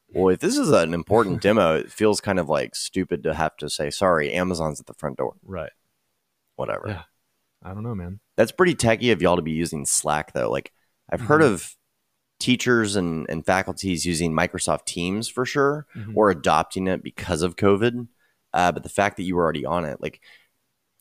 well, 0.08 0.28
if 0.28 0.40
this 0.40 0.56
is 0.58 0.70
an 0.70 0.94
important 0.94 1.40
demo, 1.42 1.74
it 1.76 1.90
feels 1.90 2.20
kind 2.20 2.38
of 2.38 2.48
like 2.48 2.76
stupid 2.76 3.22
to 3.24 3.34
have 3.34 3.56
to 3.56 3.68
say, 3.70 3.90
sorry, 3.90 4.32
Amazon's 4.32 4.78
at 4.80 4.86
the 4.86 4.94
front 4.94 5.16
door. 5.16 5.34
Right. 5.42 5.72
Whatever. 6.56 6.84
Yeah. 6.88 7.02
I 7.62 7.72
don't 7.74 7.82
know, 7.82 7.94
man. 7.94 8.20
That's 8.36 8.52
pretty 8.52 8.74
techy 8.74 9.10
of 9.10 9.22
y'all 9.22 9.36
to 9.36 9.42
be 9.42 9.52
using 9.52 9.86
Slack 9.86 10.32
though. 10.34 10.50
Like 10.50 10.72
I've 11.10 11.22
heard 11.22 11.40
Mhm. 11.40 11.52
of 11.52 11.76
teachers 12.40 12.94
and, 12.96 13.26
and 13.30 13.44
faculties 13.46 14.04
using 14.04 14.32
Microsoft 14.32 14.84
Teams 14.84 15.28
for 15.28 15.46
sure 15.46 15.86
Mhm. 15.96 16.12
or 16.14 16.30
adopting 16.30 16.86
it 16.86 17.02
because 17.02 17.42
of 17.42 17.56
COVID. 17.56 18.06
Uh, 18.52 18.70
but 18.72 18.82
the 18.82 18.88
fact 18.88 19.16
that 19.16 19.22
you 19.22 19.34
were 19.36 19.42
already 19.42 19.64
on 19.64 19.84
it, 19.84 20.00
like 20.00 20.20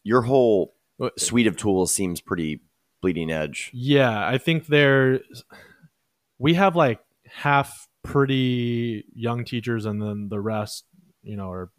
your 0.04 0.22
whole 0.24 0.76
suite 1.18 1.48
of 1.48 1.58
tools 1.58 1.94
seems 1.94 2.22
pretty 2.22 2.62
bleeding 3.02 3.32
edge. 3.32 3.70
Yeah, 3.74 4.26
I 4.28 4.38
think 4.38 4.68
there 4.68 5.20
we 6.44 6.56
have 6.56 6.76
like 6.76 7.00
half 7.26 7.88
pretty 8.04 9.06
young 9.16 9.46
teachers 9.46 9.86
and 9.86 10.02
then 10.02 10.28
the 10.28 10.42
rest, 10.42 10.84
you 11.24 11.38
know, 11.38 11.50
are 11.50 11.72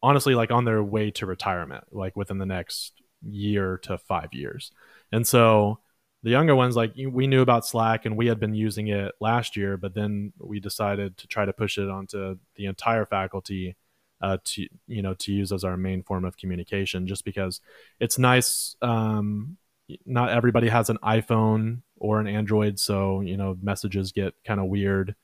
honestly 0.00 0.36
like 0.36 0.52
on 0.52 0.64
their 0.64 0.80
way 0.84 1.10
to 1.10 1.26
retirement, 1.26 1.82
like 1.90 2.16
within 2.16 2.38
the 2.38 2.46
next 2.46 2.92
year 3.28 3.76
to 3.78 3.98
5 3.98 4.32
years. 4.32 4.70
And 5.10 5.26
so 5.26 5.80
the 6.22 6.30
younger 6.30 6.54
ones 6.54 6.76
like 6.76 6.92
we 6.96 7.26
knew 7.26 7.42
about 7.42 7.66
Slack 7.66 8.06
and 8.06 8.16
we 8.16 8.28
had 8.28 8.38
been 8.38 8.54
using 8.54 8.86
it 8.86 9.16
last 9.20 9.56
year, 9.56 9.76
but 9.76 9.94
then 9.94 10.32
we 10.38 10.60
decided 10.60 11.16
to 11.18 11.26
try 11.26 11.44
to 11.44 11.52
push 11.52 11.76
it 11.76 11.90
onto 11.90 12.38
the 12.54 12.66
entire 12.66 13.04
faculty 13.04 13.74
uh, 14.20 14.38
to 14.44 14.68
you 14.86 15.02
know 15.02 15.14
to 15.14 15.32
use 15.32 15.50
as 15.50 15.64
our 15.64 15.76
main 15.76 16.04
form 16.04 16.24
of 16.24 16.36
communication 16.36 17.06
just 17.06 17.24
because 17.24 17.60
it's 18.00 18.18
nice 18.18 18.74
um, 18.82 19.56
not 20.04 20.30
everybody 20.30 20.68
has 20.68 20.90
an 20.90 20.98
iPhone 21.04 21.82
or 21.98 22.20
an 22.20 22.26
Android, 22.26 22.78
so 22.78 23.20
you 23.20 23.36
know 23.36 23.56
messages 23.62 24.12
get 24.12 24.34
kind 24.44 24.60
of 24.60 24.66
weird 24.66 25.14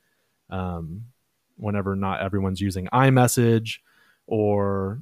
um, 0.49 1.05
whenever 1.57 1.95
not 1.95 2.21
everyone's 2.21 2.61
using 2.61 2.87
iMessage, 2.87 3.79
or 4.27 5.01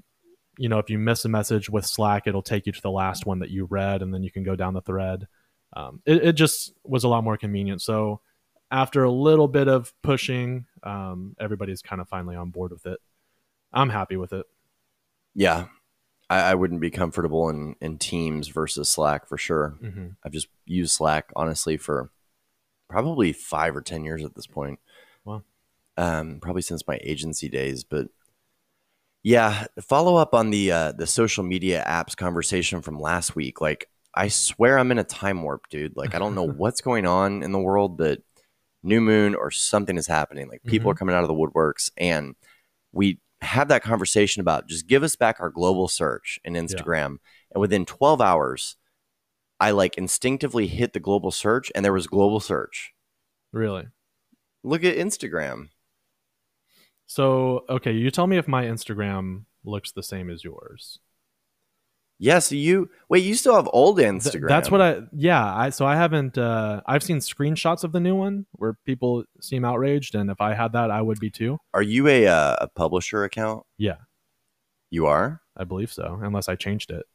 you 0.57 0.69
know 0.69 0.79
if 0.79 0.89
you 0.89 0.97
miss 0.97 1.25
a 1.25 1.29
message 1.29 1.69
with 1.69 1.85
Slack, 1.85 2.27
it'll 2.27 2.41
take 2.41 2.65
you 2.65 2.71
to 2.71 2.81
the 2.81 2.91
last 2.91 3.25
one 3.25 3.39
that 3.39 3.49
you 3.49 3.65
read, 3.65 4.01
and 4.01 4.13
then 4.13 4.23
you 4.23 4.31
can 4.31 4.43
go 4.43 4.55
down 4.55 4.73
the 4.73 4.81
thread. 4.81 5.27
Um, 5.75 6.01
it, 6.05 6.23
it 6.23 6.33
just 6.33 6.73
was 6.83 7.03
a 7.03 7.07
lot 7.07 7.23
more 7.23 7.37
convenient. 7.37 7.81
So 7.81 8.21
after 8.69 9.03
a 9.03 9.11
little 9.11 9.47
bit 9.47 9.67
of 9.67 9.93
pushing, 10.01 10.65
um, 10.83 11.35
everybody's 11.39 11.81
kind 11.81 12.01
of 12.01 12.07
finally 12.07 12.35
on 12.35 12.49
board 12.49 12.71
with 12.71 12.85
it. 12.85 12.99
I'm 13.71 13.89
happy 13.89 14.17
with 14.17 14.33
it. 14.33 14.45
Yeah, 15.35 15.65
I, 16.33 16.51
I 16.51 16.53
wouldn't 16.55 16.81
be 16.81 16.91
comfortable 16.91 17.49
in 17.49 17.75
in 17.81 17.97
Teams 17.97 18.47
versus 18.47 18.89
Slack 18.89 19.27
for 19.27 19.37
sure. 19.37 19.75
hmm 19.79 20.07
I've 20.25 20.31
just 20.31 20.47
used 20.65 20.93
Slack 20.93 21.31
honestly 21.35 21.77
for 21.77 22.09
probably 22.89 23.33
five 23.33 23.75
or 23.75 23.81
ten 23.81 24.03
years 24.03 24.23
at 24.23 24.35
this 24.35 24.47
point. 24.47 24.79
Wow. 25.25 25.43
Um, 25.97 26.39
probably 26.41 26.61
since 26.61 26.87
my 26.87 26.99
agency 27.03 27.49
days, 27.49 27.83
but 27.83 28.07
yeah, 29.23 29.67
follow 29.81 30.17
up 30.17 30.33
on 30.33 30.49
the 30.49 30.71
uh, 30.71 30.91
the 30.91 31.07
social 31.07 31.43
media 31.43 31.83
apps 31.87 32.15
conversation 32.15 32.81
from 32.81 32.99
last 32.99 33.35
week. 33.35 33.61
Like, 33.61 33.89
I 34.13 34.27
swear 34.27 34.77
I'm 34.77 34.91
in 34.91 34.99
a 34.99 35.03
time 35.03 35.43
warp, 35.43 35.69
dude. 35.69 35.95
Like, 35.95 36.13
I 36.13 36.19
don't 36.19 36.35
know 36.35 36.47
what's 36.57 36.81
going 36.81 37.05
on 37.05 37.41
in 37.41 37.51
the 37.51 37.59
world, 37.59 37.97
but 37.97 38.21
new 38.83 38.99
moon 38.99 39.33
or 39.33 39.49
something 39.49 39.97
is 39.97 40.07
happening. 40.07 40.49
Like, 40.49 40.63
people 40.63 40.91
are 40.91 40.95
coming 40.95 41.15
out 41.15 41.23
of 41.23 41.29
the 41.29 41.33
woodworks, 41.33 41.89
and 41.95 42.35
we 42.91 43.19
have 43.43 43.67
that 43.67 43.83
conversation 43.83 44.39
about 44.41 44.67
just 44.67 44.87
give 44.87 45.03
us 45.03 45.15
back 45.15 45.39
our 45.39 45.49
global 45.49 45.87
search 45.87 46.39
in 46.43 46.53
Instagram. 46.53 47.17
And 47.51 47.61
within 47.61 47.85
12 47.85 48.21
hours, 48.21 48.77
I 49.59 49.71
like 49.71 49.97
instinctively 49.97 50.67
hit 50.67 50.93
the 50.93 50.99
global 50.99 51.31
search, 51.31 51.71
and 51.73 51.85
there 51.85 51.93
was 51.93 52.07
global 52.07 52.39
search. 52.39 52.93
Really. 53.51 53.87
Look 54.63 54.83
at 54.83 54.97
Instagram. 54.97 55.69
So 57.05 57.63
okay, 57.69 57.91
you 57.91 58.11
tell 58.11 58.27
me 58.27 58.37
if 58.37 58.47
my 58.47 58.65
Instagram 58.65 59.45
looks 59.63 59.91
the 59.91 60.03
same 60.03 60.29
as 60.29 60.43
yours. 60.43 60.99
Yeah, 62.23 62.39
so 62.39 62.55
you 62.55 62.89
wait, 63.09 63.23
you 63.25 63.35
still 63.35 63.53
have 63.55 63.67
old 63.73 63.97
Th- 63.97 64.07
Instagram. 64.09 64.47
that's 64.47 64.71
what 64.71 64.81
I 64.81 65.01
yeah, 65.11 65.43
I 65.43 65.69
so 65.71 65.85
I 65.85 65.97
haven't 65.97 66.37
uh 66.37 66.79
I've 66.85 67.03
seen 67.03 67.17
screenshots 67.17 67.83
of 67.83 67.91
the 67.91 67.99
new 67.99 68.15
one 68.15 68.45
where 68.53 68.77
people 68.85 69.25
seem 69.41 69.65
outraged 69.65 70.15
and 70.15 70.31
if 70.31 70.39
I 70.39 70.53
had 70.53 70.71
that 70.71 70.89
I 70.89 71.01
would 71.01 71.19
be 71.19 71.29
too. 71.29 71.57
Are 71.73 71.81
you 71.81 72.07
a 72.07 72.27
uh, 72.27 72.55
a 72.61 72.67
publisher 72.69 73.25
account? 73.25 73.65
Yeah. 73.77 73.97
You 74.89 75.05
are? 75.07 75.41
I 75.57 75.65
believe 75.65 75.91
so, 75.91 76.19
unless 76.23 76.47
I 76.47 76.55
changed 76.55 76.91
it. 76.91 77.05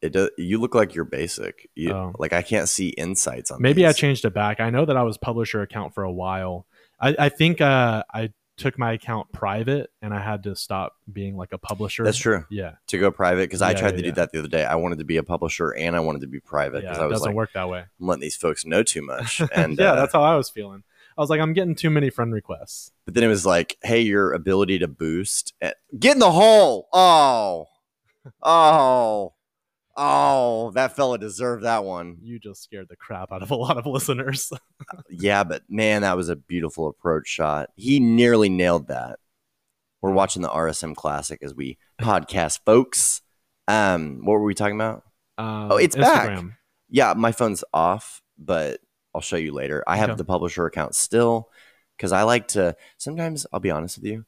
It 0.00 0.12
does 0.14 0.30
you 0.38 0.58
look 0.58 0.74
like 0.74 0.94
you're 0.94 1.04
basic. 1.04 1.68
You, 1.74 1.92
Oh. 1.92 2.12
like 2.18 2.32
I 2.32 2.40
can't 2.40 2.68
see 2.70 2.88
insights 2.88 3.50
on 3.50 3.60
Maybe 3.60 3.86
I 3.86 3.92
changed 3.92 4.24
it 4.24 4.32
back. 4.32 4.60
I 4.60 4.70
know 4.70 4.84
that 4.86 4.96
I 4.96 5.02
was 5.02 5.18
publisher 5.18 5.60
account 5.60 5.92
for 5.94 6.04
a 6.04 6.12
while. 6.12 6.66
I, 6.98 7.14
I 7.18 7.28
think 7.28 7.60
uh 7.60 8.02
I 8.12 8.32
took 8.56 8.78
my 8.78 8.92
account 8.92 9.32
private 9.32 9.90
and 10.02 10.12
I 10.14 10.20
had 10.20 10.42
to 10.44 10.54
stop 10.54 10.94
being 11.10 11.36
like 11.36 11.52
a 11.52 11.58
publisher. 11.58 12.04
That's 12.04 12.18
true. 12.18 12.44
Yeah. 12.50 12.72
To 12.88 12.98
go 12.98 13.10
private 13.10 13.42
because 13.48 13.62
I 13.62 13.72
tried 13.74 13.90
yeah, 13.92 13.96
to 13.96 14.02
do 14.02 14.12
that 14.12 14.32
the 14.32 14.38
other 14.40 14.48
day. 14.48 14.64
I 14.64 14.74
wanted 14.76 14.98
to 14.98 15.04
be 15.04 15.16
a 15.16 15.22
publisher 15.22 15.70
and 15.70 15.96
I 15.96 16.00
wanted 16.00 16.20
to 16.20 16.26
be 16.28 16.38
private 16.40 16.82
Yeah, 16.84 16.90
because 16.90 16.98
it 16.98 17.02
I 17.02 17.06
was 17.06 17.14
doesn't 17.14 17.28
like, 17.28 17.36
work 17.36 17.50
that 17.54 17.68
way. 17.68 17.80
I'm 18.00 18.06
letting 18.06 18.20
these 18.20 18.36
folks 18.36 18.64
know 18.64 18.82
too 18.82 19.02
much. 19.02 19.40
And 19.54 19.78
yeah, 19.78 19.92
uh, 19.92 19.96
that's 19.96 20.12
how 20.12 20.22
I 20.22 20.36
was 20.36 20.50
feeling. 20.50 20.82
I 21.16 21.20
was 21.20 21.28
like, 21.30 21.40
I'm 21.40 21.52
getting 21.52 21.74
too 21.74 21.90
many 21.90 22.08
friend 22.10 22.32
requests. 22.32 22.90
But 23.04 23.14
then 23.14 23.24
it 23.24 23.28
was 23.28 23.44
like, 23.44 23.76
hey, 23.82 24.00
your 24.00 24.32
ability 24.32 24.78
to 24.78 24.88
boost. 24.88 25.52
eh, 25.60 25.72
Get 25.98 26.12
in 26.14 26.18
the 26.20 26.30
hole. 26.30 26.88
Oh, 26.92 27.66
oh, 28.42 29.32
oh, 29.96 30.70
that 30.72 30.96
fella 30.96 31.18
deserved 31.18 31.64
that 31.64 31.84
one. 31.84 32.16
You 32.22 32.38
just 32.38 32.62
scared 32.62 32.86
the 32.88 32.96
crap 32.96 33.32
out 33.32 33.42
of 33.42 33.50
a 33.50 33.54
lot 33.56 33.76
of 33.78 33.86
listeners. 33.86 34.50
Yeah, 35.08 35.44
but 35.44 35.62
man, 35.68 36.02
that 36.02 36.16
was 36.16 36.28
a 36.28 36.36
beautiful 36.36 36.88
approach 36.88 37.28
shot. 37.28 37.68
He 37.76 38.00
nearly 38.00 38.48
nailed 38.48 38.88
that. 38.88 39.18
We're 40.00 40.10
watching 40.10 40.42
the 40.42 40.48
RSM 40.48 40.96
Classic 40.96 41.38
as 41.42 41.54
we 41.54 41.78
podcast, 42.00 42.60
folks. 42.66 43.20
Um, 43.68 44.20
what 44.24 44.32
were 44.34 44.42
we 44.44 44.54
talking 44.54 44.74
about? 44.74 45.04
Um, 45.38 45.70
Oh, 45.72 45.76
it's 45.76 45.94
back. 45.94 46.42
Yeah, 46.90 47.14
my 47.16 47.30
phone's 47.32 47.62
off, 47.72 48.20
but 48.38 48.80
I'll 49.14 49.20
show 49.20 49.36
you 49.36 49.52
later. 49.52 49.84
I 49.86 49.96
have 49.98 50.10
Okay. 50.10 50.16
the 50.16 50.24
publisher 50.24 50.66
account 50.66 50.94
still 50.96 51.48
because 51.96 52.10
I 52.12 52.22
like 52.24 52.48
to. 52.48 52.74
Sometimes 52.98 53.46
I'll 53.52 53.60
be 53.60 53.70
honest 53.70 53.98
with 53.98 54.06
you. 54.10 54.24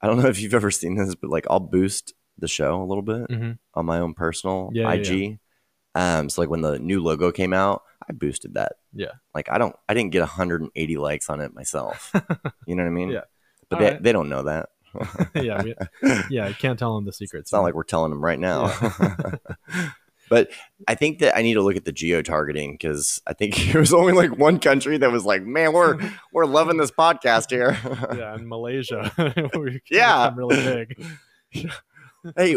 I 0.00 0.06
don't 0.06 0.20
know 0.22 0.28
if 0.28 0.40
you've 0.40 0.54
ever 0.54 0.70
seen 0.70 0.94
this, 0.94 1.14
but 1.16 1.30
like 1.30 1.46
I'll 1.50 1.58
boost 1.58 2.14
the 2.38 2.48
show 2.48 2.80
a 2.82 2.84
little 2.84 3.02
bit 3.02 3.30
hmm 3.30 3.52
on 3.74 3.86
my 3.86 3.98
own 4.00 4.14
personal 4.14 4.70
Yeah, 4.72 4.92
yeah, 4.92 5.00
IG. 5.12 5.38
Um, 5.94 6.28
so 6.28 6.40
like 6.42 6.50
when 6.50 6.60
the 6.60 6.78
new 6.78 7.02
logo 7.02 7.32
came 7.32 7.52
out, 7.52 7.82
I 8.08 8.12
boosted 8.12 8.54
that. 8.54 8.72
Yeah. 8.92 9.12
Like 9.34 9.50
I 9.50 9.58
don't, 9.58 9.74
I 9.88 9.94
didn't 9.94 10.12
get 10.12 10.20
180 10.20 10.96
likes 10.96 11.28
on 11.28 11.40
it 11.40 11.54
myself. 11.54 12.12
you 12.66 12.76
know 12.76 12.82
what 12.84 12.88
I 12.88 12.92
mean? 12.92 13.08
Yeah. 13.10 13.22
But 13.68 13.76
All 13.76 13.82
they, 13.84 13.90
right. 13.92 14.02
they 14.02 14.12
don't 14.12 14.28
know 14.28 14.44
that. 14.44 14.68
yeah, 15.34 15.62
we, 15.62 15.74
yeah. 16.30 16.46
I 16.46 16.52
can't 16.52 16.78
tell 16.78 16.94
them 16.94 17.04
the 17.04 17.12
secrets. 17.12 17.46
It's 17.46 17.52
not 17.52 17.60
like 17.62 17.74
we're 17.74 17.82
telling 17.84 18.10
them 18.10 18.24
right 18.24 18.38
now. 18.38 18.72
but 20.30 20.50
I 20.86 20.94
think 20.94 21.18
that 21.20 21.36
I 21.36 21.42
need 21.42 21.54
to 21.54 21.62
look 21.62 21.76
at 21.76 21.84
the 21.84 21.92
geo 21.92 22.22
targeting 22.22 22.72
because 22.72 23.20
I 23.26 23.32
think 23.32 23.74
it 23.74 23.78
was 23.78 23.92
only 23.92 24.12
like 24.12 24.36
one 24.38 24.58
country 24.60 24.98
that 24.98 25.10
was 25.12 25.24
like, 25.24 25.42
"Man, 25.42 25.72
we're 25.72 25.98
we're 26.32 26.46
loving 26.46 26.76
this 26.78 26.90
podcast 26.90 27.50
here." 27.50 27.76
yeah, 28.16 28.34
in 28.34 28.48
Malaysia, 28.48 29.12
Yeah. 29.90 30.32
really 30.36 30.56
big. 31.52 31.74
Hey, 32.36 32.56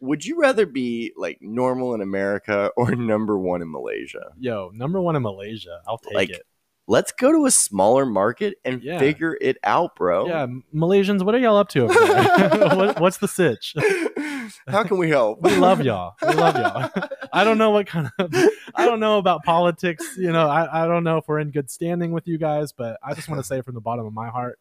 would 0.00 0.24
you 0.24 0.38
rather 0.38 0.66
be 0.66 1.12
like 1.16 1.38
normal 1.40 1.94
in 1.94 2.00
America 2.00 2.70
or 2.76 2.94
number 2.96 3.38
one 3.38 3.62
in 3.62 3.70
Malaysia? 3.70 4.32
Yo, 4.38 4.70
number 4.74 5.00
one 5.00 5.16
in 5.16 5.22
Malaysia. 5.22 5.80
I'll 5.86 5.98
take 5.98 6.14
Like, 6.14 6.30
it. 6.30 6.42
Let's 6.86 7.12
go 7.12 7.32
to 7.32 7.46
a 7.46 7.50
smaller 7.50 8.04
market 8.04 8.58
and 8.62 8.82
Yeah. 8.82 8.98
figure 8.98 9.38
it 9.40 9.56
out, 9.64 9.96
bro. 9.96 10.26
Yeah, 10.28 10.46
Malaysians, 10.74 11.22
what 11.24 11.34
are 11.34 11.38
y'all 11.38 11.56
up 11.56 11.70
to 11.70 11.86
what, 11.88 13.00
what's 13.00 13.16
the 13.16 13.28
sitch? 13.28 13.74
How 14.68 14.84
can 14.84 14.98
we 14.98 15.08
help? 15.08 15.40
We 15.42 15.56
love 15.56 15.80
y'all. 15.82 16.14
We 16.22 16.34
love 16.34 16.56
y'all. 16.58 16.90
I 17.32 17.42
don't 17.44 17.56
know 17.56 17.70
what 17.70 17.86
kind 17.86 18.10
of 18.18 18.34
I 18.74 18.84
don't 18.84 19.00
know 19.00 19.16
about 19.18 19.42
politics. 19.44 20.04
You 20.18 20.30
know, 20.32 20.46
I, 20.48 20.84
I 20.84 20.86
don't 20.86 21.04
know 21.04 21.16
if 21.16 21.26
we're 21.26 21.38
in 21.38 21.50
good 21.50 21.70
standing 21.70 22.12
with 22.12 22.26
you 22.28 22.36
guys, 22.36 22.72
but 22.72 22.98
I 23.02 23.14
just 23.14 23.28
want 23.30 23.40
to 23.40 23.46
say 23.46 23.62
from 23.62 23.74
the 23.74 23.80
bottom 23.80 24.04
of 24.04 24.12
my 24.12 24.28
heart, 24.28 24.58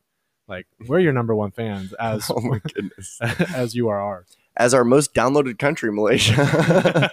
like 0.47 0.67
we're 0.87 0.99
your 0.99 1.13
number 1.13 1.33
one 1.35 1.51
fans 1.51 1.93
as 1.99 2.29
oh 2.29 2.39
my 2.41 2.59
goodness. 2.73 3.17
as 3.53 3.75
you 3.75 3.87
are 3.89 4.01
ours. 4.01 4.35
As 4.55 4.73
our 4.73 4.83
most 4.83 5.13
downloaded 5.13 5.57
country, 5.57 5.91
Malaysia. 5.91 7.09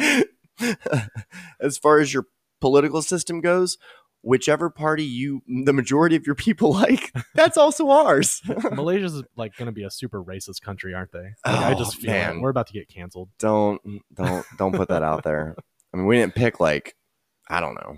as 1.60 1.78
far 1.78 1.98
as 2.00 2.12
your 2.14 2.24
political 2.60 3.02
system 3.02 3.40
goes, 3.40 3.76
whichever 4.22 4.70
party 4.70 5.04
you 5.04 5.42
the 5.64 5.72
majority 5.72 6.16
of 6.16 6.26
your 6.26 6.34
people 6.34 6.72
like, 6.72 7.12
that's 7.34 7.56
also 7.56 7.90
ours. 7.90 8.40
Malaysia's 8.72 9.22
like 9.36 9.54
going 9.56 9.66
to 9.66 9.72
be 9.72 9.84
a 9.84 9.90
super 9.90 10.22
racist 10.22 10.62
country, 10.62 10.94
aren't 10.94 11.12
they? 11.12 11.18
Like, 11.46 11.56
I 11.64 11.72
Oh, 11.74 11.78
just 11.78 11.96
feel 11.96 12.10
man. 12.10 12.36
it. 12.38 12.40
we're 12.40 12.50
about 12.50 12.66
to 12.68 12.72
get 12.72 12.88
canceled. 12.88 13.28
don't 13.38 13.80
don't 14.14 14.46
don't 14.56 14.74
put 14.74 14.88
that 14.88 15.02
out 15.02 15.24
there. 15.24 15.56
I 15.92 15.96
mean, 15.98 16.06
we 16.06 16.16
didn't 16.16 16.34
pick 16.34 16.58
like 16.58 16.96
I 17.48 17.60
don't 17.60 17.74
know. 17.74 17.96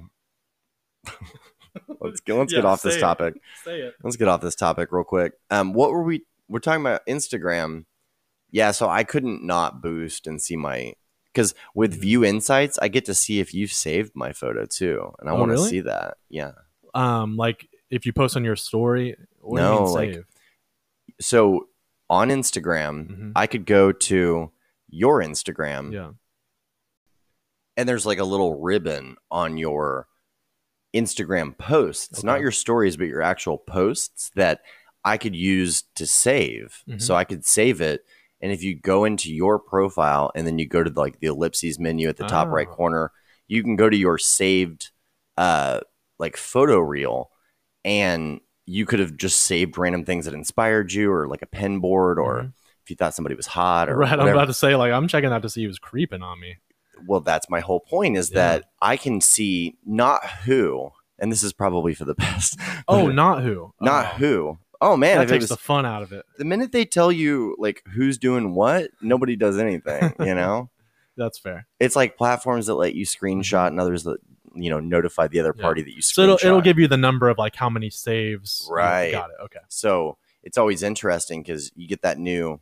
Let's 2.01 2.21
get 2.21 2.35
let's 2.35 2.53
get 2.53 2.65
off 2.65 2.83
this 2.83 2.95
say 2.95 2.99
it. 2.99 3.03
topic. 3.03 3.35
Say 3.65 3.81
it. 3.81 3.95
Let's 4.03 4.17
get 4.17 4.29
off 4.29 4.41
this 4.41 4.55
topic 4.55 4.91
real 4.93 5.05
quick. 5.05 5.33
Um, 5.51 5.73
what 5.73 5.91
were 5.93 6.03
we? 6.03 6.25
We're 6.49 6.59
talking 6.61 6.81
about 6.83 7.07
Instagram. 7.07 7.85
Yeah, 8.51 8.73
so 8.73 8.89
I 8.89 9.05
couldn't 9.05 9.45
not 9.45 9.81
boost 9.83 10.27
and 10.27 10.41
see 10.43 10.57
my 10.57 10.95
because 11.33 11.55
with 11.75 11.95
Mhm. 11.97 12.01
View 12.01 12.25
Insights, 12.25 12.79
I 12.83 12.89
get 12.89 13.05
to 13.05 13.15
see 13.15 13.39
if 13.39 13.55
you've 13.55 13.73
saved 13.73 14.13
my 14.17 14.33
photo 14.33 14.67
too, 14.67 15.13
and 15.21 15.29
I 15.29 15.33
Oh, 15.33 15.37
want 15.39 15.51
to 15.51 15.55
really? 15.55 15.69
see 15.71 15.81
that. 15.83 16.17
Yeah. 16.29 16.53
Um, 16.95 17.37
like 17.37 17.69
if 17.91 18.05
you 18.07 18.13
post 18.13 18.37
on 18.37 18.43
your 18.45 18.57
story, 18.57 19.17
what 19.41 19.59
No, 19.61 19.69
do 19.71 19.75
you 19.75 19.85
mean 19.85 19.95
like, 19.95 20.15
save? 20.15 20.25
So 21.21 21.69
on 22.09 22.29
Instagram, 22.31 23.09
Mhm. 23.09 23.33
I 23.37 23.47
could 23.47 23.65
go 23.67 23.93
to 23.93 24.51
your 24.89 25.21
Instagram, 25.23 25.93
Yeah. 25.93 26.11
and 27.77 27.89
there's 27.89 28.07
like 28.07 28.19
a 28.19 28.25
little 28.25 28.61
ribbon 28.61 29.17
on 29.31 29.57
your 29.57 30.09
Instagram 30.95 31.57
posts, 31.57 32.23
not 32.25 32.41
your 32.41 32.51
stories, 32.51 32.97
but 32.97 33.07
your 33.09 33.23
actual 33.23 33.59
posts 33.59 34.31
that 34.35 34.61
I 35.05 35.17
could 35.19 35.35
use 35.37 35.85
to 35.95 36.07
save. 36.07 36.83
Mhm. 36.89 37.01
So 37.01 37.15
I 37.15 37.25
could 37.25 37.45
save 37.45 37.81
it. 37.81 38.05
And 38.43 38.53
if 38.53 38.63
you 38.63 38.75
go 38.75 39.05
into 39.05 39.33
your 39.33 39.59
profile 39.59 40.31
and 40.35 40.47
then 40.47 40.59
you 40.59 40.67
go 40.67 40.83
to 40.83 40.91
like 40.91 41.21
the 41.21 41.29
ellipses 41.29 41.79
menu 41.79 42.09
at 42.09 42.17
the 42.17 42.27
top 42.27 42.49
right 42.49 42.69
Ah. 42.71 42.75
corner, 42.75 43.13
you 43.49 43.63
can 43.63 43.77
go 43.77 43.89
to 43.89 43.97
your 43.97 44.19
saved 44.19 44.91
uh 45.37 45.81
like 46.19 46.37
photo 46.37 46.79
reel 46.81 47.31
and 47.85 48.41
you 48.67 48.85
could 48.87 48.99
have 49.01 49.17
just 49.17 49.43
saved 49.43 49.79
random 49.79 50.05
things 50.05 50.25
that 50.27 50.35
inspired 50.35 50.93
you 50.93 51.11
or 51.11 51.27
like 51.29 51.43
a 51.43 51.47
pen 51.47 51.79
board 51.81 52.19
or 52.19 52.43
Mhm. 52.43 52.53
if 52.85 52.91
you 52.91 52.97
thought 52.97 53.15
somebody 53.15 53.35
was 53.35 53.47
hot 53.47 53.89
or 53.89 53.97
Right. 53.97 54.13
I'm 54.19 54.29
about 54.29 54.47
to 54.47 54.55
say 54.55 54.75
like 54.77 54.93
I'm 54.93 55.09
checking 55.09 55.31
out 55.33 55.43
to 55.43 55.49
see 55.49 55.65
who's 55.65 55.79
creeping 55.79 56.23
on 56.23 56.41
me. 56.41 56.57
Well 57.07 57.21
that's 57.21 57.49
my 57.51 57.61
whole 57.61 57.81
point 57.81 58.17
is 58.17 58.31
Yeah. 58.31 58.35
that 58.37 58.65
i 58.83 58.97
can 58.97 59.21
see 59.21 59.77
not 59.85 60.25
who 60.45 60.91
and 61.19 61.31
this 61.31 61.43
is 61.43 61.53
probably 61.53 61.95
for 61.95 62.05
the 62.05 62.15
best 62.27 62.59
Oh, 62.89 63.09
not 63.09 63.43
who. 63.43 63.73
not 63.81 64.15
Oh, 64.15 64.17
who 64.19 64.59
oh 64.81 64.97
man 64.97 65.19
That 65.19 65.25
it 65.25 65.29
takes 65.31 65.43
was, 65.45 65.51
the 65.51 65.57
fun 65.57 65.85
out 65.87 66.03
of 66.03 66.13
it. 66.13 66.25
the 66.39 66.45
minute 66.45 66.73
they 66.73 66.85
tell 66.85 67.11
you 67.13 67.57
like 67.59 67.83
who's 67.95 68.19
doing 68.19 68.55
what 68.55 68.91
nobody 69.01 69.37
does 69.37 69.59
anything 69.59 70.15
you 70.21 70.35
know 70.35 70.71
That's 71.17 71.39
fair. 71.39 71.67
it's 71.79 71.97
like 71.97 72.17
platforms 72.17 72.67
that 72.67 72.75
let 72.75 72.95
you 72.95 73.05
screenshot 73.07 73.43
mm-hmm. 73.43 73.67
and 73.69 73.81
others 73.81 74.05
that 74.05 74.19
you 74.55 74.69
know 74.71 74.81
notify 74.81 75.29
the 75.29 75.39
other 75.41 75.55
Yeah. 75.57 75.63
party 75.63 75.83
that 75.83 75.91
you 75.95 76.03
screenshot 76.03 76.15
So 76.15 76.23
it'll, 76.25 76.37
it'll 76.43 76.61
give 76.61 76.79
you 76.79 76.89
the 76.89 76.97
number 76.97 77.29
of 77.29 77.39
like 77.39 77.55
how 77.55 77.71
many 77.71 77.89
saves. 77.91 78.67
Right. 78.71 79.13
Got 79.13 79.31
it. 79.31 79.37
Okay. 79.45 79.61
so 79.69 80.17
it's 80.43 80.57
always 80.59 80.83
interesting 80.83 81.43
because 81.43 81.71
you 81.77 81.87
get 81.87 82.03
that 82.03 82.19
new 82.19 82.61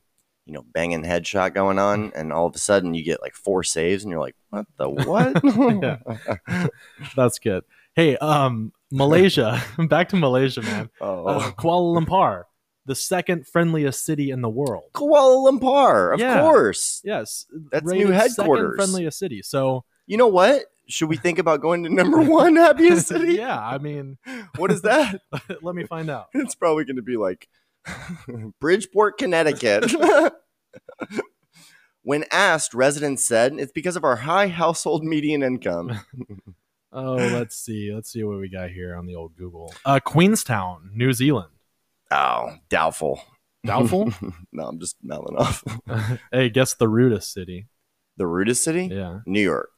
you 0.49 0.55
know 0.55 0.65
banging 0.73 1.05
headshot 1.05 1.53
going 1.53 1.79
on 1.79 2.11
and 2.17 2.33
all 2.33 2.47
of 2.47 2.55
a 2.55 2.59
sudden 2.59 2.95
you 2.95 3.05
get 3.05 3.21
like 3.21 3.35
four 3.35 3.63
saves 3.63 4.03
and 4.03 4.11
you're 4.11 4.19
like 4.21 4.35
what 4.49 4.67
the 4.79 4.89
what 6.49 6.71
That's 7.17 7.39
good. 7.39 7.65
Hey, 7.95 8.17
um, 8.17 8.73
Malaysia. 8.91 9.63
Back 9.79 10.09
to 10.11 10.17
Malaysia, 10.17 10.63
man. 10.63 10.89
oh 11.01 11.27
Uh, 11.27 11.51
Kuala 11.53 12.01
Lumpur, 12.01 12.45
the 12.87 12.95
second 12.95 13.47
friendliest 13.47 14.05
city 14.05 14.31
in 14.31 14.41
the 14.41 14.49
world. 14.49 14.85
Kuala 14.95 15.51
Lumpur, 15.51 16.15
of 16.15 16.21
Yeah. 16.21 16.41
course. 16.41 17.03
Yes, 17.05 17.45
That's 17.71 17.85
new 17.87 18.09
second 18.09 18.15
headquarters. 18.15 18.77
friendliest 18.77 19.19
city. 19.19 19.43
So 19.43 19.85
You 20.07 20.17
know 20.17 20.29
what? 20.29 20.65
Should 20.91 21.11
we 21.11 21.19
think 21.19 21.39
about 21.39 21.61
going 21.61 21.83
to 21.85 21.91
number 21.91 22.23
one 22.23 22.57
happiest 22.57 23.09
city? 23.09 23.35
yeah, 23.35 23.61
I 23.61 23.77
mean, 23.77 24.17
What 24.57 24.71
is 24.73 24.81
that? 24.83 25.21
let 25.61 25.75
me 25.75 25.85
find 25.85 26.09
out. 26.09 26.29
It's 26.33 26.55
probably 26.55 26.85
going 26.87 26.97
to 26.97 27.03
be 27.03 27.19
like 27.19 27.47
Bridgeport, 28.61 29.19
Connecticut. 29.19 29.91
when 32.03 32.25
asked, 32.31 32.75
residents 32.75 33.25
said 33.25 33.55
it's 33.59 33.73
because 33.73 33.97
of 33.97 34.05
our 34.05 34.17
high 34.17 34.49
household 34.49 35.05
median 35.05 35.43
income. 35.43 36.01
Oh, 36.91 37.17
let's 37.17 37.55
see. 37.55 37.93
Let's 37.95 38.11
see 38.11 38.25
what 38.25 38.39
we 38.39 38.49
got 38.49 38.71
here 38.71 38.97
on 38.97 39.05
the 39.05 39.15
old 39.15 39.37
Google. 39.37 39.75
Uh, 39.85 40.01
Queenstown, 40.01 40.91
New 40.95 41.13
Zealand. 41.13 41.51
Oh, 42.11 42.55
doubtful. 42.71 43.21
Doubtful. 43.67 44.11
no, 44.53 44.65
I'm 44.69 44.81
just 44.81 44.97
mouthing 45.03 45.37
off. 45.37 45.63
hey, 46.33 46.49
guess 46.49 46.73
the 46.73 46.89
rudest 46.89 47.31
city. 47.31 47.67
The 48.17 48.27
rudest 48.27 48.65
city? 48.65 48.89
Yeah, 48.91 49.19
New 49.27 49.43
York. 49.43 49.69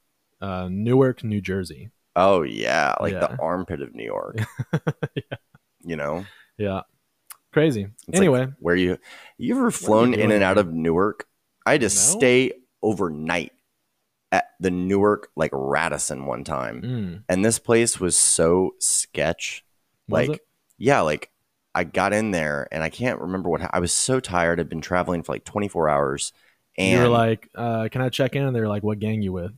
uh, 0.40 0.68
Newark, 0.70 1.24
New 1.24 1.40
Jersey. 1.40 1.90
Oh 2.14 2.42
yeah, 2.42 2.94
like 3.00 3.14
the 3.14 3.36
armpit 3.40 3.82
of 3.82 3.92
New 3.92 4.04
York. 4.04 4.36
You 5.82 5.96
know, 5.96 6.24
Yeah, 6.58 6.82
crazy. 7.53 7.82
It's 7.82 8.09
like 8.09 8.16
anyway, 8.16 8.48
where 8.59 8.76
you 8.76 8.98
you 9.38 9.57
ever 9.57 9.70
flown 9.70 10.14
in 10.14 10.30
and 10.30 10.42
out 10.42 10.59
of 10.59 10.72
Newark? 10.72 11.26
I 11.66 11.72
had 11.72 11.80
to 11.82 11.86
No? 11.86 11.88
stay 11.88 12.53
overnight 12.82 13.53
at 14.32 14.46
the 14.61 14.70
Newark 14.70 15.28
like 15.36 15.51
Radisson 15.53 16.26
one 16.26 16.44
time, 16.44 16.82
mm, 16.82 17.22
and 17.28 17.44
this 17.44 17.59
place 17.59 17.98
was 18.01 18.16
so 18.16 18.74
sketch. 18.78 19.64
was 20.09 20.28
like, 20.28 20.36
it? 20.38 20.46
yeah, 20.78 21.01
like 21.01 21.30
I 21.74 21.84
got 21.84 22.12
in 22.12 22.30
there 22.30 22.66
and 22.72 22.82
I 22.82 22.90
can't 22.90 23.20
remember 23.20 23.48
what 23.48 23.62
I 23.74 23.78
was 23.80 23.92
so 23.92 24.20
tired. 24.20 24.59
I'd 24.61 24.68
been 24.68 24.80
traveling 24.80 25.22
for 25.22 25.32
like 25.32 25.44
24 25.44 25.88
hours, 25.88 26.32
and 26.78 26.92
you 26.92 26.98
were 26.98 27.09
like, 27.09 27.48
uh, 27.55 27.88
"Can 27.90 28.03
I 28.03 28.09
check 28.09 28.34
in?" 28.36 28.42
And 28.46 28.55
they 28.55 28.61
were 28.61 28.68
like, 28.68 28.82
"What 28.82 28.98
gang 29.01 29.22
you 29.22 29.32
with?" 29.32 29.53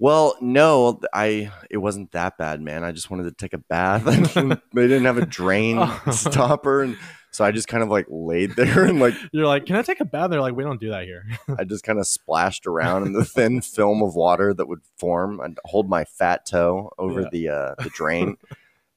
Well, 0.00 0.36
no, 0.40 1.00
I 1.12 1.50
it 1.70 1.78
wasn't 1.78 2.12
that 2.12 2.38
bad, 2.38 2.60
man. 2.60 2.84
I 2.84 2.92
just 2.92 3.10
wanted 3.10 3.24
to 3.24 3.32
take 3.32 3.52
a 3.52 3.58
bath. 3.58 4.04
they 4.74 4.86
didn't 4.86 5.04
have 5.06 5.18
a 5.18 5.26
drain 5.26 5.76
Oh. 5.80 6.02
stopper, 6.12 6.82
and 6.82 6.96
so 7.32 7.44
I 7.44 7.50
just 7.50 7.66
kind 7.68 7.82
of 7.82 7.88
like 7.88 8.06
laid 8.08 8.54
there 8.56 8.84
and 8.84 9.00
like 9.00 9.14
You're 9.32 9.46
like, 9.46 9.66
"Can 9.66 9.74
I 9.76 9.82
take 9.82 10.00
a 10.00 10.04
bath?" 10.04 10.30
They're 10.30 10.40
like, 10.40 10.54
"We 10.54 10.62
don't 10.62 10.80
do 10.80 10.90
that 10.90 11.04
here." 11.04 11.24
I 11.58 11.64
just 11.64 11.82
kind 11.84 11.98
of 11.98 12.06
splashed 12.06 12.66
around 12.66 13.06
in 13.06 13.12
the 13.12 13.24
thin 13.24 13.60
film 13.60 14.02
of 14.02 14.14
water 14.14 14.54
that 14.54 14.66
would 14.68 14.80
form. 14.98 15.40
I'd 15.40 15.58
hold 15.64 15.88
my 15.88 16.04
fat 16.04 16.46
toe 16.46 16.90
over 16.98 17.22
Yeah. 17.22 17.28
the 17.32 17.48
uh, 17.48 17.74
the 17.82 17.90
drain, 17.90 18.36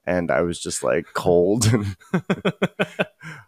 and 0.06 0.30
I 0.30 0.41
was 0.41 0.60
just 0.60 0.84
like 0.84 1.08
cold. 1.14 1.66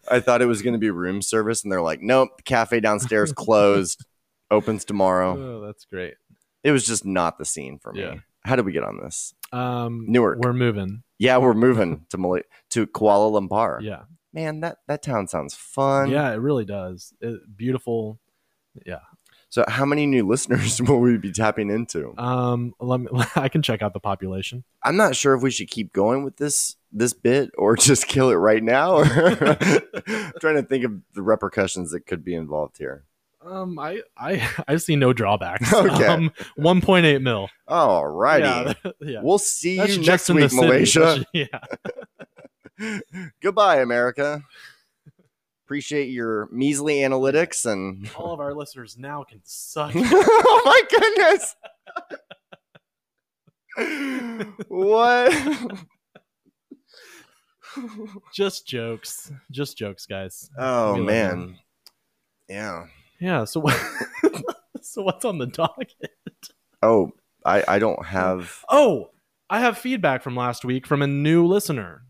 I 0.09 0.19
thought 0.19 0.41
it 0.41 0.47
was 0.47 0.61
going 0.63 0.73
to 0.73 0.79
be 0.79 0.89
room 0.89 1.21
service, 1.21 1.61
and 1.63 1.71
they're 1.71 1.81
like, 1.81 2.01
"Nope, 2.01 2.37
the 2.37 2.43
cafe 2.43 2.79
downstairs 2.79 3.31
closed. 3.31 4.03
Opens 4.51 4.85
tomorrow." 4.85 5.37
oh, 5.37 5.61
that's 5.65 5.85
great. 5.85 6.15
It 6.63 6.71
was 6.71 6.85
just 6.85 7.05
not 7.05 7.37
the 7.37 7.45
scene 7.45 7.77
for 7.79 7.91
me. 7.93 8.01
Yeah. 8.01 8.15
How 8.45 8.55
did 8.55 8.65
we 8.65 8.71
get 8.71 8.83
on 8.83 8.97
this? 9.01 9.33
Um, 9.51 10.05
Newark. 10.07 10.39
We're 10.39 10.53
moving. 10.53 11.03
Yeah, 11.17 11.37
we're 11.37 11.53
moving 11.53 12.05
to 12.09 12.17
Malay- 12.17 12.43
to 12.71 12.87
Kuala 12.87 13.31
Lumpur. 13.31 13.81
Yeah, 13.81 14.03
Man, 14.33 14.61
that 14.61 14.77
that 14.87 15.01
town 15.03 15.27
sounds 15.27 15.53
fun. 15.53 16.09
yeah, 16.09 16.31
it 16.33 16.37
really 16.37 16.65
does. 16.65 17.13
It, 17.21 17.39
beautiful. 17.55 18.19
Yeah. 18.85 18.99
So, 19.49 19.63
how 19.67 19.85
many 19.85 20.07
new 20.07 20.27
listeners 20.27 20.81
will 20.81 20.99
we 20.99 21.17
be 21.17 21.31
tapping 21.31 21.69
into? 21.69 22.13
Um, 22.17 22.73
let 22.79 22.99
me. 22.99 23.07
I 23.35 23.47
can 23.49 23.61
check 23.61 23.81
out 23.83 23.93
the 23.93 23.99
population. 23.99 24.63
I'm 24.83 24.97
not 24.97 25.15
sure 25.15 25.35
if 25.35 25.43
we 25.43 25.51
should 25.51 25.69
keep 25.69 25.93
going 25.93 26.23
with 26.23 26.37
this 26.37 26.75
this 26.91 27.13
bit 27.13 27.51
or 27.57 27.75
just 27.77 28.07
kill 28.07 28.29
it 28.31 28.35
right 28.35 28.63
now. 28.63 28.97
Or 28.97 29.05
trying 29.05 30.55
to 30.55 30.63
think 30.67 30.85
of 30.85 30.93
the 31.13 31.21
repercussions 31.21 31.91
that 31.91 32.05
could 32.07 32.23
be 32.25 32.33
involved 32.35 32.77
here. 32.79 33.03
Um, 33.45 33.77
I 33.79 34.01
I 34.17 34.47
I 34.67 34.77
see 34.77 34.95
no 34.95 35.13
drawbacks. 35.13 35.71
Okay. 35.83 36.05
Um, 36.07 36.31
1.8 36.57 37.21
mil. 37.21 37.49
All 37.67 38.07
righty. 38.07 38.45
Yeah, 38.45 38.73
that- 38.83 38.95
yeah. 39.01 39.19
We'll 39.21 39.37
see 39.37 39.77
That's 39.77 39.97
you 39.97 40.03
next 40.03 40.29
week. 40.29 40.53
Malaysia. 40.53 41.25
Yeah. 41.33 41.45
Goodbye, 43.41 43.81
America. 43.81 44.43
Appreciate 45.65 46.09
your 46.09 46.47
measly 46.51 46.95
analytics 46.97 47.65
and 47.65 48.09
All 48.17 48.33
of 48.33 48.39
our 48.39 48.53
listeners 48.53 48.97
now 48.97 49.23
can 49.23 49.39
suck. 49.43 49.91
oh 49.95 50.61
my 50.65 50.81
goodness. 50.89 51.55
what? 54.67 55.81
Just 58.33 58.67
jokes. 58.67 59.31
Just 59.51 59.77
jokes, 59.77 60.05
guys. 60.05 60.49
Oh 60.57 60.95
man. 60.97 61.57
Yeah. 62.49 62.85
Yeah. 63.23 63.45
So 63.45 63.63
so 64.81 65.01
what's 65.01 65.23
on 65.23 65.37
the 65.37 65.47
docket? 65.47 65.93
Oh, 66.81 67.11
I 67.45 67.63
I 67.67 67.79
don't 67.79 68.05
have 68.05 68.65
Oh, 68.69 69.11
I 69.49 69.61
have 69.61 69.77
feedback 69.77 70.21
from 70.21 70.35
last 70.35 70.65
week 70.65 70.85
from 70.85 71.01
a 71.01 71.07
new 71.07 71.45
listener. 71.45 72.03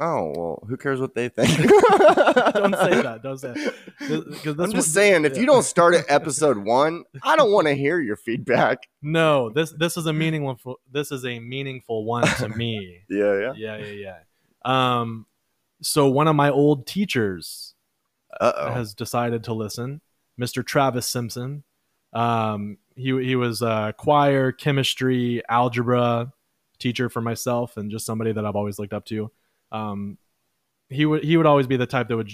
Oh, 0.00 0.32
well, 0.36 0.64
who 0.68 0.76
cares 0.76 1.00
what 1.00 1.14
they 1.14 1.28
think? 1.28 1.56
Don't 1.58 2.74
say 2.74 3.00
that. 3.02 3.20
Don't 3.22 3.38
say 3.38 3.52
that. 3.52 4.56
I'm 4.58 4.72
just 4.72 4.92
saying, 4.92 5.24
if 5.24 5.36
you 5.36 5.46
don't 5.46 5.62
start 5.62 5.94
at 5.94 6.04
episode 6.08 6.58
one, 6.58 7.04
I 7.22 7.36
don't 7.36 7.52
want 7.52 7.68
to 7.68 7.74
hear 7.74 8.00
your 8.00 8.16
feedback. 8.16 8.88
No, 9.02 9.50
this 9.50 9.72
this 9.78 9.96
is 9.96 10.06
a 10.06 10.12
meaningful. 10.12 10.80
This 10.90 11.12
is 11.12 11.24
a 11.24 11.38
meaningful 11.38 12.04
one 12.04 12.26
to 12.38 12.48
me. 12.48 13.02
Yeah, 13.08 13.38
yeah. 13.38 13.52
yeah, 13.56 13.76
yeah, 13.76 13.92
yeah. 13.92 14.18
Um, 14.64 15.26
so 15.80 16.08
one 16.08 16.26
of 16.26 16.34
my 16.34 16.50
old 16.50 16.88
teachers 16.88 17.74
Uh 18.40 18.52
oh. 18.56 18.72
has 18.72 18.94
decided 18.94 19.44
to 19.44 19.52
listen, 19.52 20.00
Mr. 20.40 20.64
Travis 20.64 21.08
Simpson. 21.08 21.64
Um, 22.12 22.78
he 22.96 23.06
he 23.24 23.36
was 23.36 23.62
a 23.62 23.94
choir, 23.96 24.52
chemistry, 24.52 25.42
algebra 25.48 26.32
teacher 26.78 27.08
for 27.08 27.20
myself, 27.20 27.76
and 27.76 27.90
just 27.90 28.06
somebody 28.06 28.32
that 28.32 28.44
I've 28.44 28.56
always 28.56 28.78
looked 28.78 28.92
up 28.92 29.04
to. 29.06 29.30
Um, 29.72 30.18
he 30.88 31.06
would 31.06 31.24
he 31.24 31.36
would 31.36 31.46
always 31.46 31.66
be 31.66 31.76
the 31.76 31.86
type 31.86 32.08
that 32.08 32.16
would 32.16 32.30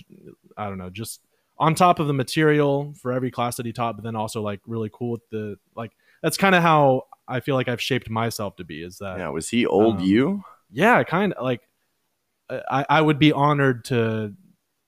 I 0.56 0.68
don't 0.68 0.78
know 0.78 0.90
just 0.90 1.20
on 1.58 1.74
top 1.74 1.98
of 1.98 2.06
the 2.06 2.12
material 2.12 2.94
for 3.00 3.12
every 3.12 3.30
class 3.30 3.56
that 3.56 3.66
he 3.66 3.72
taught, 3.72 3.96
but 3.96 4.04
then 4.04 4.16
also 4.16 4.42
like 4.42 4.60
really 4.66 4.90
cool 4.92 5.12
with 5.12 5.28
the 5.30 5.56
like. 5.74 5.92
That's 6.22 6.36
kind 6.36 6.54
of 6.54 6.62
how 6.62 7.04
I 7.26 7.40
feel 7.40 7.54
like 7.54 7.68
I've 7.68 7.80
shaped 7.80 8.10
myself 8.10 8.56
to 8.56 8.64
be. 8.64 8.82
Is 8.82 8.98
that 8.98 9.18
Yeah, 9.18 9.28
was 9.30 9.48
he 9.48 9.64
old 9.66 10.00
um, 10.00 10.06
you? 10.06 10.44
yeah 10.70 11.02
kind 11.02 11.32
of 11.32 11.42
like 11.42 11.62
I, 12.48 12.86
I 12.88 13.00
would 13.00 13.18
be 13.18 13.32
honored 13.32 13.84
to 13.86 14.34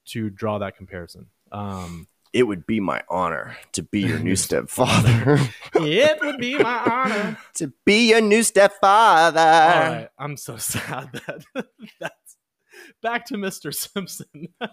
to 0.06 0.30
draw 0.30 0.58
that 0.58 0.76
comparison 0.76 1.26
um 1.50 2.06
It 2.32 2.44
would 2.44 2.66
be 2.66 2.80
my 2.80 3.02
honor 3.10 3.56
to 3.72 3.82
be 3.82 4.00
your 4.00 4.18
new 4.18 4.36
stepfather. 4.36 5.38
it 5.74 6.18
would 6.22 6.38
be 6.38 6.56
my 6.58 6.78
honor 6.78 7.38
to 7.54 7.72
be 7.84 8.08
your 8.10 8.20
new 8.20 8.42
stepfather. 8.42 9.40
all 9.40 9.92
right 9.92 10.08
i'm 10.18 10.36
so 10.36 10.56
sad 10.58 11.10
that 11.12 11.44
that's 12.00 12.36
back 13.02 13.26
to 13.26 13.34
mr 13.34 13.74
simpson 13.74 14.26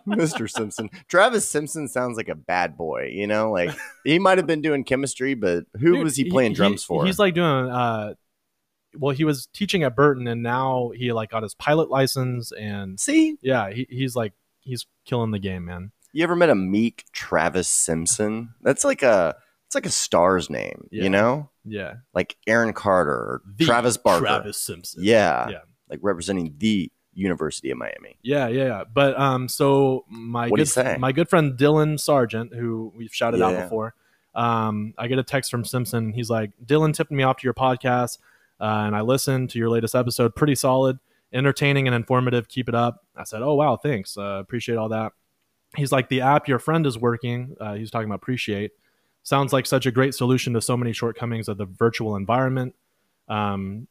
Mr. 0.07 0.49
Simpson. 0.49 0.89
Travis 1.07 1.47
Simpson 1.47 1.87
sounds 1.87 2.17
like 2.17 2.29
a 2.29 2.35
bad 2.35 2.75
boy, 2.77 3.11
you 3.13 3.27
know? 3.27 3.51
Like 3.51 3.71
he 4.03 4.17
might 4.19 4.37
have 4.37 4.47
been 4.47 4.61
doing 4.61 4.83
chemistry, 4.83 5.33
but 5.35 5.65
who 5.79 5.93
Dude, 5.95 6.03
was 6.03 6.15
he 6.15 6.29
playing 6.29 6.53
drums 6.53 6.83
for? 6.83 7.05
he's 7.05 7.19
like 7.19 7.33
doing 7.35 7.69
uh 7.69 8.13
well 8.97 9.15
he 9.15 9.23
was 9.23 9.47
teaching 9.53 9.83
at 9.83 9.95
burton 9.95 10.27
and 10.27 10.41
now 10.41 10.91
he 10.95 11.11
like 11.11 11.29
got 11.29 11.43
his 11.43 11.53
pilot 11.55 11.89
license 11.91 12.51
and 12.51 12.99
See, 12.99 13.37
yeah 13.41 13.69
he, 13.69 13.85
he's 13.89 14.15
like 14.15 14.33
he's 14.61 14.87
killing 15.05 15.29
the 15.31 15.39
game 15.39 15.65
man 15.65 15.91
you 16.13 16.23
ever 16.23 16.35
met 16.35 16.49
a 16.49 16.55
meek 16.55 17.05
Travis 17.13 17.67
Simpson? 17.67 18.53
That's 18.61 18.83
like 18.83 19.03
a 19.03 19.35
it's 19.67 19.75
like 19.75 19.85
a 19.85 19.91
star's 19.91 20.49
name, 20.49 20.87
Yeah. 20.91 21.03
you 21.03 21.09
know? 21.09 21.49
yeah 21.65 21.95
Like 22.13 22.35
Aaron 22.47 22.73
Carter 22.73 23.11
or 23.11 23.41
The 23.57 23.65
Travis 23.65 23.97
Barker. 23.97 24.21
travis 24.25 24.57
simpson 24.57 25.03
Yeah. 25.03 25.49
Yeah. 25.49 25.59
Like 25.89 25.99
representing 26.01 26.55
the 26.57 26.91
University 27.13 27.69
of 27.71 27.77
Miami. 27.77 28.17
Yeah, 28.23 28.47
yeah, 28.47 28.63
yeah. 28.65 28.83
But 28.91 29.19
um, 29.19 29.47
so 29.49 30.05
my 30.09 30.47
What'd 30.47 30.73
good 30.73 30.99
my 30.99 31.11
good 31.11 31.27
friend 31.29 31.57
Dylan 31.57 31.99
Sargent, 31.99 32.53
who 32.53 32.93
we've 32.95 33.13
shouted 33.13 33.41
out 33.41 33.61
before, 33.61 33.93
um, 34.35 34.93
I 34.97 35.07
get 35.07 35.19
a 35.19 35.23
text 35.23 35.51
from 35.51 35.65
Simpson. 35.65 36.13
He's 36.13 36.29
like, 36.29 36.51
Dylan 36.65 36.93
tipped 36.93 37.11
me 37.11 37.23
off 37.23 37.37
to 37.37 37.43
your 37.43 37.53
podcast, 37.55 38.19
uh, 38.61 38.83
and 38.85 38.95
I 38.95 39.01
listened 39.01 39.49
to 39.51 39.59
your 39.59 39.69
latest 39.69 39.95
episode. 39.95 40.33
Pretty 40.35 40.55
solid, 40.55 40.97
entertaining, 41.33 41.87
and 41.87 41.95
informative. 41.95 42.47
Keep 42.47 42.69
it 42.69 42.75
up. 42.75 43.03
I 43.17 43.23
said, 43.23 43.41
Oh 43.41 43.55
wow, 43.55 43.75
thanks. 43.75 44.17
Uh, 44.17 44.37
appreciate 44.39 44.77
all 44.77 44.89
that. 44.89 45.11
He's 45.77 45.91
like, 45.91 46.09
the 46.09 46.21
app 46.21 46.47
your 46.47 46.59
friend 46.59 46.85
is 46.85 46.97
working. 46.97 47.55
Uh, 47.59 47.75
he's 47.75 47.91
talking 47.91 48.07
about 48.09 48.15
appreciate. 48.15 48.71
Sounds 49.23 49.53
like 49.53 49.65
such 49.65 49.85
a 49.85 49.91
great 49.91 50.15
solution 50.15 50.53
to 50.53 50.61
so 50.61 50.75
many 50.75 50.93
shortcomings 50.93 51.47
of 51.47 51.57
the 51.57 51.65
virtual 51.65 52.15
environment. 52.15 52.73
Um, 53.27 53.87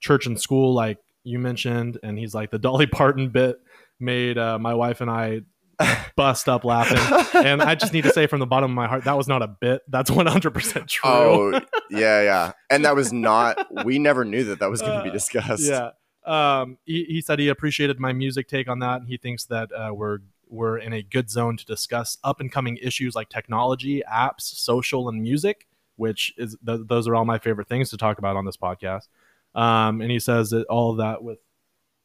church 0.00 0.26
and 0.26 0.38
school, 0.40 0.74
like 0.74 0.98
you 1.24 1.38
mentioned, 1.38 1.98
and 2.02 2.18
he's 2.18 2.34
like 2.34 2.50
the 2.50 2.58
Dolly 2.58 2.86
Parton 2.86 3.28
bit 3.30 3.56
made 4.00 4.36
uh, 4.36 4.58
my 4.58 4.74
wife 4.74 5.00
and 5.00 5.10
I 5.10 5.42
bust 6.16 6.48
up 6.48 6.64
laughing. 6.64 6.98
And 7.44 7.62
I 7.62 7.74
just 7.76 7.92
need 7.92 8.02
to 8.04 8.10
say 8.12 8.26
from 8.26 8.40
the 8.40 8.46
bottom 8.46 8.70
of 8.70 8.74
my 8.74 8.86
heart, 8.88 9.04
that 9.04 9.16
was 9.16 9.28
not 9.28 9.40
a 9.42 9.48
bit. 9.48 9.80
That's 9.88 10.10
100% 10.10 10.86
true. 10.88 11.00
Oh, 11.10 11.52
yeah, 11.90 12.22
yeah. 12.22 12.52
And 12.68 12.84
that 12.84 12.94
was 12.94 13.12
not, 13.12 13.66
we 13.84 13.98
never 13.98 14.24
knew 14.24 14.44
that 14.44 14.58
that 14.60 14.68
was 14.70 14.82
going 14.82 14.98
to 14.98 15.02
be 15.04 15.10
Uh, 15.10 15.12
discussed. 15.12 15.62
yeah. 15.64 15.90
Um, 16.24 16.78
he, 16.84 17.04
he 17.04 17.20
said 17.20 17.38
he 17.38 17.48
appreciated 17.48 17.98
my 17.98 18.12
music 18.12 18.48
take 18.48 18.68
on 18.68 18.80
that. 18.80 19.00
And 19.00 19.08
he 19.08 19.16
thinks 19.16 19.44
that 19.46 19.70
uh, 19.72 19.92
we're 19.94 20.18
we're 20.52 20.78
in 20.78 20.92
a 20.92 21.02
good 21.02 21.30
zone 21.30 21.56
to 21.56 21.64
discuss 21.64 22.18
up 22.22 22.40
and 22.40 22.52
coming 22.52 22.76
issues 22.76 23.14
like 23.14 23.28
technology, 23.28 24.02
apps, 24.10 24.42
social, 24.42 25.08
and 25.08 25.22
music, 25.22 25.66
which 25.96 26.32
is 26.36 26.56
th- 26.66 26.80
those 26.86 27.08
are 27.08 27.14
all 27.14 27.24
my 27.24 27.38
favorite 27.38 27.68
things 27.68 27.90
to 27.90 27.96
talk 27.96 28.18
about 28.18 28.36
on 28.36 28.44
this 28.44 28.56
podcast. 28.56 29.08
Um, 29.54 30.00
and 30.00 30.10
he 30.10 30.18
says 30.18 30.50
that 30.50 30.66
all 30.66 30.92
of 30.92 30.98
that 30.98 31.22
with 31.22 31.38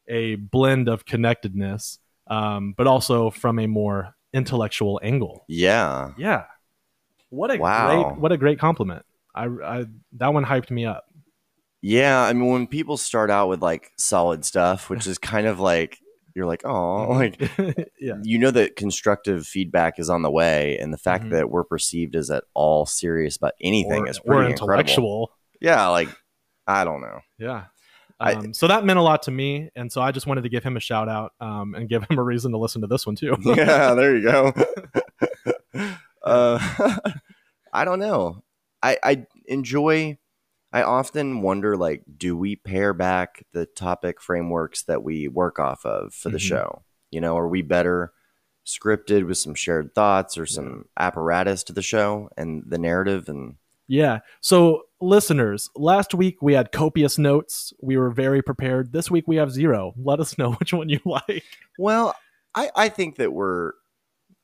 a 0.08 0.36
blend 0.36 0.88
of 0.88 1.04
connectedness, 1.04 1.98
um, 2.26 2.74
but 2.76 2.86
also 2.86 3.30
from 3.30 3.58
a 3.58 3.66
more 3.66 4.14
intellectual 4.32 4.98
angle. 5.02 5.44
Yeah. 5.48 6.12
Yeah. 6.18 6.44
What 7.30 7.50
a 7.54 7.58
Wow. 7.58 7.86
great 8.12 8.20
what 8.20 8.32
a 8.32 8.36
great 8.38 8.58
compliment. 8.58 9.04
I, 9.34 9.44
I 9.46 9.84
that 10.12 10.32
one 10.32 10.44
hyped 10.44 10.70
me 10.70 10.86
up. 10.86 11.04
Yeah. 11.82 12.20
I 12.22 12.32
mean, 12.32 12.50
when 12.50 12.66
people 12.66 12.96
start 12.96 13.30
out 13.30 13.48
with 13.48 13.62
like 13.62 13.92
solid 13.98 14.44
stuff, 14.44 14.88
which 14.90 15.06
is 15.12 15.18
kind 15.18 15.46
of 15.46 15.60
like, 15.60 15.98
you're 16.38 16.46
like, 16.46 16.64
oh, 16.64 17.08
like, 17.10 17.38
yeah. 18.00 18.14
you 18.22 18.38
know 18.38 18.50
that 18.52 18.76
constructive 18.76 19.46
feedback 19.46 19.98
is 19.98 20.08
on 20.08 20.22
the 20.22 20.30
way. 20.30 20.78
And 20.78 20.92
the 20.94 20.98
fact 20.98 21.24
Mhm. 21.24 21.30
that 21.32 21.50
we're 21.50 21.64
perceived 21.64 22.14
as 22.16 22.30
at 22.30 22.44
all 22.54 22.86
serious 22.86 23.36
about 23.36 23.52
anything 23.60 24.04
or, 24.04 24.08
is 24.08 24.18
pretty 24.20 24.52
incredible. 24.52 24.70
intellectual. 24.78 25.32
Yeah. 25.60 25.88
Like, 25.88 26.08
I 26.66 26.84
don't 26.84 27.00
know. 27.00 27.20
Yeah. 27.38 27.64
I- 28.20 28.32
Um, 28.34 28.54
so 28.54 28.66
that 28.68 28.84
meant 28.84 28.98
a 28.98 29.02
lot 29.02 29.22
to 29.24 29.30
me, 29.30 29.70
and 29.76 29.92
so 29.92 30.00
I 30.00 30.10
just 30.12 30.26
wanted 30.26 30.42
to 30.42 30.48
give 30.48 30.64
him 30.64 30.76
a 30.76 30.80
shout 30.80 31.08
out 31.08 31.32
um, 31.40 31.74
and 31.74 31.88
give 31.88 32.02
him 32.10 32.18
a 32.18 32.22
reason 32.22 32.52
to 32.52 32.58
listen 32.58 32.80
to 32.82 32.86
this 32.86 33.04
one 33.06 33.16
too. 33.16 33.36
yeah, 33.44 33.94
there 33.94 34.16
you 34.16 34.22
go. 34.22 34.52
uh, 36.24 36.58
I 37.72 37.84
don't 37.84 37.98
know. 38.00 38.42
I, 38.82 38.96
I 39.02 39.26
enjoy. 39.46 40.18
I 40.72 40.82
often 40.82 41.40
wonder, 41.42 41.76
like, 41.76 42.02
do 42.16 42.36
we 42.36 42.56
pare 42.56 42.92
back 42.92 43.44
the 43.52 43.64
topic 43.66 44.20
frameworks 44.20 44.82
that 44.84 45.02
we 45.02 45.26
work 45.28 45.58
off 45.58 45.84
of 45.86 46.12
for 46.14 46.28
the 46.28 46.36
Mhm. 46.38 46.42
show? 46.48 46.82
You 47.10 47.20
know, 47.22 47.38
are 47.38 47.48
we 47.48 47.62
better 47.62 48.12
scripted 48.66 49.26
with 49.26 49.38
some 49.38 49.54
shared 49.54 49.94
thoughts 49.94 50.36
or 50.36 50.44
some 50.44 50.84
apparatus 50.98 51.62
to 51.64 51.72
the 51.72 51.80
show 51.82 52.28
and 52.36 52.62
the 52.66 52.76
narrative? 52.76 53.28
And 53.30 53.56
yeah. 53.86 54.18
So 54.42 54.82
listeners, 55.00 55.70
last 55.74 56.12
week 56.12 56.42
we 56.42 56.52
had 56.52 56.70
copious 56.70 57.16
notes. 57.16 57.72
We 57.80 57.96
were 57.96 58.10
very 58.10 58.42
prepared. 58.42 58.92
This 58.92 59.10
week 59.10 59.26
we 59.26 59.36
have 59.36 59.50
zero. 59.50 59.94
Let 59.96 60.20
us 60.20 60.36
know 60.36 60.52
which 60.60 60.74
one 60.74 60.90
you 60.90 61.00
like. 61.06 61.44
well, 61.78 62.14
I, 62.54 62.70
I 62.76 62.88
think 62.90 63.16
that 63.16 63.32
we're. 63.32 63.72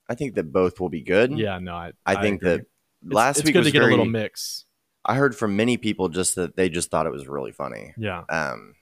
I 0.08 0.14
think 0.14 0.34
that 0.34 0.52
both 0.52 0.80
will 0.80 0.90
be 0.90 1.02
good. 1.02 1.38
Yeah. 1.38 1.58
No, 1.58 1.74
I. 1.74 1.92
I 2.06 2.20
think 2.22 2.40
agree. 2.42 2.48
that 2.50 2.54
It's- 2.60 2.66
last 3.14 3.36
it's 3.38 3.44
week 3.46 3.52
good 3.54 3.58
was 3.60 3.68
to 3.68 3.72
get 3.72 3.80
very. 3.80 3.92
a 3.92 3.96
little 3.96 4.10
mix. 4.10 4.64
I 5.05 5.16
heard 5.16 5.36
from 5.36 5.57
many 5.57 5.76
people 5.76 6.09
just 6.09 6.34
that 6.36 6.57
they 6.57 6.68
just 6.68 6.90
thought 6.90 7.07
it 7.07 7.12
was 7.12 7.28
really 7.28 7.52
funny. 7.52 7.92
Yeah. 7.96 8.22
Um, 8.30 8.74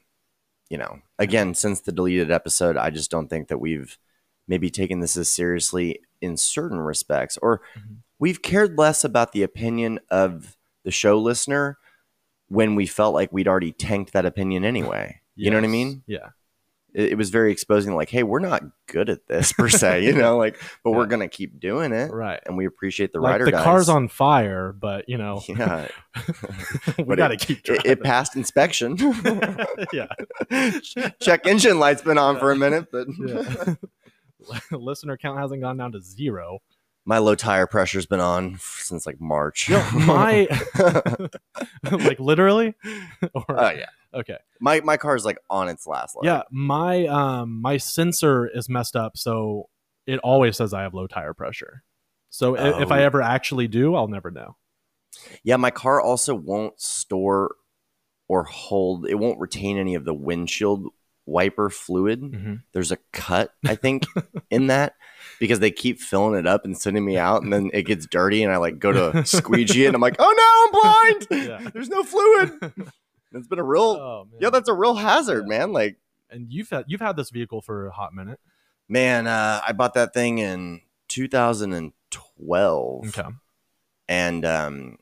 you 0.70 0.78
know, 0.78 1.00
again, 1.18 1.54
since 1.54 1.80
the 1.80 1.92
deleted 1.92 2.30
episode, 2.30 2.76
I 2.76 2.90
just 2.90 3.10
don't 3.10 3.28
think 3.28 3.48
that 3.48 3.58
we've 3.58 3.98
maybe 4.48 4.70
taken 4.70 5.00
this 5.00 5.16
as 5.16 5.28
seriously 5.30 6.00
in 6.20 6.36
certain 6.36 6.78
respects, 6.78 7.36
or 7.42 7.60
Mhm. 7.76 7.96
we've 8.18 8.42
cared 8.42 8.78
less 8.78 9.04
about 9.04 9.32
the 9.32 9.42
opinion 9.42 9.98
of 10.10 10.56
the 10.84 10.90
show 10.90 11.18
listener 11.18 11.78
when 12.48 12.74
we 12.74 12.86
felt 12.86 13.14
like 13.14 13.32
we'd 13.32 13.48
already 13.48 13.72
tanked 13.72 14.12
that 14.12 14.26
opinion 14.26 14.64
anyway. 14.64 15.20
You 15.34 15.50
know 15.50 15.56
what 15.56 15.64
I 15.64 15.68
mean? 15.68 16.02
Yeah. 16.06 16.30
It, 16.94 17.12
it 17.12 17.14
was 17.18 17.30
very 17.30 17.52
exposing. 17.52 17.94
Like, 17.94 18.08
hey, 18.10 18.22
we're 18.22 18.38
not 18.40 18.62
good 18.86 19.08
at 19.10 19.26
this 19.26 19.52
per 19.52 19.68
se, 19.68 20.04
you 20.04 20.12
know, 20.16 20.36
like, 20.36 20.58
but 20.84 20.90
we're 20.92 21.06
gonna 21.06 21.28
keep 21.28 21.58
doing 21.60 21.92
it, 21.92 22.10
right. 22.12 22.40
and 22.46 22.56
we 22.56 22.66
appreciate 22.66 23.12
the 23.12 23.20
like 23.20 23.32
rider 23.32 23.44
the 23.46 23.50
guys. 23.52 23.64
car's 23.64 23.88
on 23.88 24.08
fire, 24.08 24.72
but 24.72 25.08
you 25.08 25.18
know, 25.18 25.42
Yeah, 25.48 25.88
we 26.98 27.04
But 27.04 27.18
got 27.18 27.28
to 27.28 27.34
it- 27.34 27.40
keep 27.40 27.58
it, 27.58 27.64
driving. 27.64 27.90
it 27.90 28.02
passed 28.02 28.36
inspection. 28.36 28.96
yeah. 29.92 30.08
Check 31.20 31.46
engine 31.46 31.78
light's 31.78 32.02
been 32.02 32.18
on 32.18 32.38
for 32.38 32.50
a 32.52 32.56
minute, 32.56 32.88
but 32.92 33.06
Yeah. 33.18 33.74
Listener 34.72 35.16
count 35.16 35.38
hasn't 35.38 35.60
gone 35.62 35.76
down 35.76 35.92
to 35.92 36.00
zero. 36.02 36.58
My 37.04 37.18
low 37.18 37.34
tire 37.34 37.66
pressure's 37.66 38.06
been 38.06 38.20
on 38.20 38.58
since 38.60 39.06
like 39.06 39.20
March. 39.20 39.68
Yo, 39.68 39.82
my 40.06 40.46
like 41.90 42.20
literally. 42.20 42.74
or, 43.34 43.44
Oh 43.48 43.70
yeah, 43.70 43.86
Okay. 44.14 44.36
my 44.60 44.80
my 44.80 44.96
car's 44.96 45.24
like 45.24 45.38
on 45.50 45.68
its 45.68 45.86
last 45.86 46.16
leg. 46.16 46.24
Yeah, 46.24 46.42
my 46.50 47.06
um 47.06 47.60
my 47.60 47.76
sensor 47.76 48.46
is 48.46 48.68
messed 48.68 48.96
up, 48.96 49.16
so 49.16 49.68
it 50.06 50.18
always 50.20 50.56
says 50.56 50.72
I 50.74 50.82
have 50.82 50.94
low 50.94 51.06
tire 51.06 51.34
pressure. 51.34 51.82
So 52.30 52.56
i 52.56 52.80
if 52.82 52.90
I 52.90 53.00
Oh. 53.02 53.06
ever 53.06 53.22
actually 53.22 53.68
do, 53.68 53.94
I'll 53.94 54.08
never 54.08 54.30
know. 54.30 54.56
Yeah, 55.44 55.56
my 55.56 55.70
car 55.70 56.00
also 56.00 56.34
won't 56.34 56.80
store 56.80 57.56
or 58.28 58.44
hold. 58.44 59.06
It 59.06 59.16
won't 59.16 59.38
retain 59.40 59.76
any 59.76 59.94
of 59.94 60.04
the 60.04 60.14
windshield 60.14 60.86
wiper 61.26 61.68
fluid. 61.68 62.22
Mm-hmm. 62.22 62.54
There's 62.72 62.90
a 62.92 62.96
cut, 63.12 63.52
I 63.66 63.74
think, 63.74 64.04
in 64.50 64.68
that 64.68 64.94
because 65.42 65.58
they 65.58 65.72
keep 65.72 66.00
filling 66.00 66.38
it 66.38 66.46
up 66.46 66.64
and 66.64 66.78
sending 66.78 67.04
me 67.04 67.18
out, 67.18 67.42
and 67.42 67.52
then 67.52 67.68
it 67.74 67.82
gets 67.82 68.06
dirty, 68.06 68.44
and 68.44 68.52
I 68.52 68.58
like 68.58 68.78
go 68.78 68.92
to 68.92 69.26
squeegee 69.36 69.84
it, 69.84 69.88
and 69.88 69.96
I'm 69.96 70.00
like, 70.00 70.14
oh 70.20 70.70
no, 70.72 70.78
I'm 70.78 71.26
blind. 71.28 71.64
Yeah. 71.64 71.70
There's 71.74 71.88
no 71.88 72.04
fluid. 72.04 72.72
It's 73.34 73.48
been 73.48 73.58
a 73.58 73.64
real, 73.64 73.82
oh 73.82 74.28
yeah, 74.40 74.50
that's 74.50 74.68
a 74.68 74.74
real 74.74 74.92
hazard, 74.94 75.46
Yeah. 75.48 75.58
man. 75.58 75.72
Like, 75.72 75.96
and 76.28 76.52
you've 76.52 76.68
had 76.68 76.84
you've 76.86 77.00
had 77.00 77.16
this 77.16 77.30
vehicle 77.30 77.62
for 77.62 77.86
a 77.86 77.90
hot 77.90 78.12
minute. 78.14 78.38
man, 78.90 79.26
uh, 79.26 79.58
I 79.66 79.72
bought 79.72 79.94
that 79.94 80.12
thing 80.12 80.36
in 80.38 80.82
2012. 81.08 83.08
Okay. 83.08 83.28
and 84.08 84.44
um, 84.44 84.98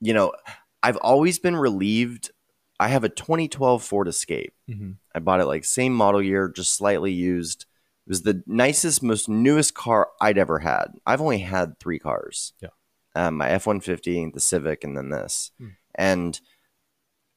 you 0.00 0.14
know, 0.14 0.32
I've 0.82 0.96
always 0.96 1.38
been 1.38 1.56
relieved. 1.56 2.30
I 2.78 2.88
have 2.88 3.04
a 3.04 3.08
2012 3.08 3.82
Ford 3.82 4.08
Escape. 4.08 4.52
hmm 4.68 4.92
I 5.14 5.18
bought 5.20 5.40
it 5.40 5.46
like 5.46 5.64
same 5.64 5.94
model 5.94 6.22
year, 6.22 6.48
just 6.48 6.74
slightly 6.74 7.12
used. 7.12 7.64
It 8.06 8.10
was 8.10 8.22
the 8.22 8.42
nicest, 8.46 9.02
most 9.02 9.28
newest 9.28 9.74
car 9.74 10.08
I'd 10.20 10.38
ever 10.38 10.60
had. 10.60 10.86
I've 11.06 11.20
only 11.20 11.38
had 11.38 11.78
three 11.80 11.98
cars. 11.98 12.52
Yeah. 12.60 12.68
Um, 13.16 13.36
my 13.38 13.48
F 13.50 13.66
one 13.66 13.80
fifty, 13.80 14.24
the 14.32 14.40
Civic, 14.40 14.84
and 14.84 14.96
then 14.96 15.10
this, 15.10 15.50
Hmm. 15.58 15.68
and 15.94 16.40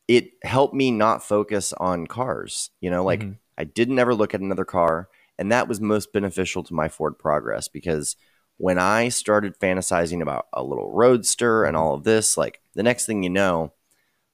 it 0.07 0.31
helped 0.43 0.73
me 0.73 0.91
not 0.91 1.23
focus 1.23 1.73
on 1.73 2.07
cars. 2.07 2.71
You 2.81 2.89
know, 2.89 3.03
like 3.03 3.21
Mhm. 3.21 3.37
I 3.57 3.63
didn't 3.63 3.99
ever 3.99 4.13
look 4.15 4.33
at 4.33 4.41
another 4.41 4.65
car, 4.65 5.09
and 5.37 5.51
that 5.51 5.67
was 5.67 5.79
most 5.81 6.11
beneficial 6.13 6.63
to 6.63 6.73
my 6.73 6.87
Ford 6.89 7.17
Progress 7.17 7.67
because 7.67 8.15
when 8.57 8.77
I 8.77 9.09
started 9.09 9.57
fantasizing 9.59 10.21
about 10.21 10.47
a 10.51 10.63
little 10.63 10.91
roadster 10.91 11.63
and 11.63 11.77
all 11.77 11.93
of 11.93 12.03
this, 12.03 12.37
like 12.37 12.59
the 12.75 12.83
next 12.83 13.05
thing 13.05 13.23
you 13.23 13.29
know, 13.29 13.73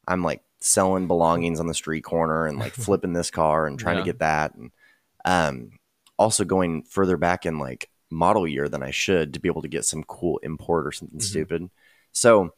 I'm 0.07 0.23
like 0.23 0.41
selling 0.59 1.05
belongings 1.07 1.59
on 1.59 1.67
the 1.67 1.73
street 1.75 2.03
corner 2.03 2.47
and 2.47 2.57
like 2.57 2.73
flipping 2.73 3.13
this 3.13 3.29
car 3.29 3.67
and 3.67 3.77
trying 3.79 3.97
Yeah. 3.97 4.01
to 4.01 4.05
get 4.05 4.19
that, 4.19 4.55
and 4.55 4.71
um, 5.25 5.71
also 6.18 6.43
going 6.45 6.84
further 6.84 7.18
back 7.18 7.45
in 7.45 7.59
like 7.59 7.89
model 8.09 8.47
year 8.47 8.70
than 8.70 8.84
I 8.84 8.91
should 8.91 9.34
to 9.34 9.39
be 9.39 9.49
able 9.49 9.61
to 9.63 9.68
get 9.68 9.86
some 9.86 10.03
cool 10.03 10.38
import 10.43 10.88
or 10.88 10.91
something 10.91 11.20
Mhm. 11.20 11.24
stupid. 11.24 11.70
So 12.11 12.51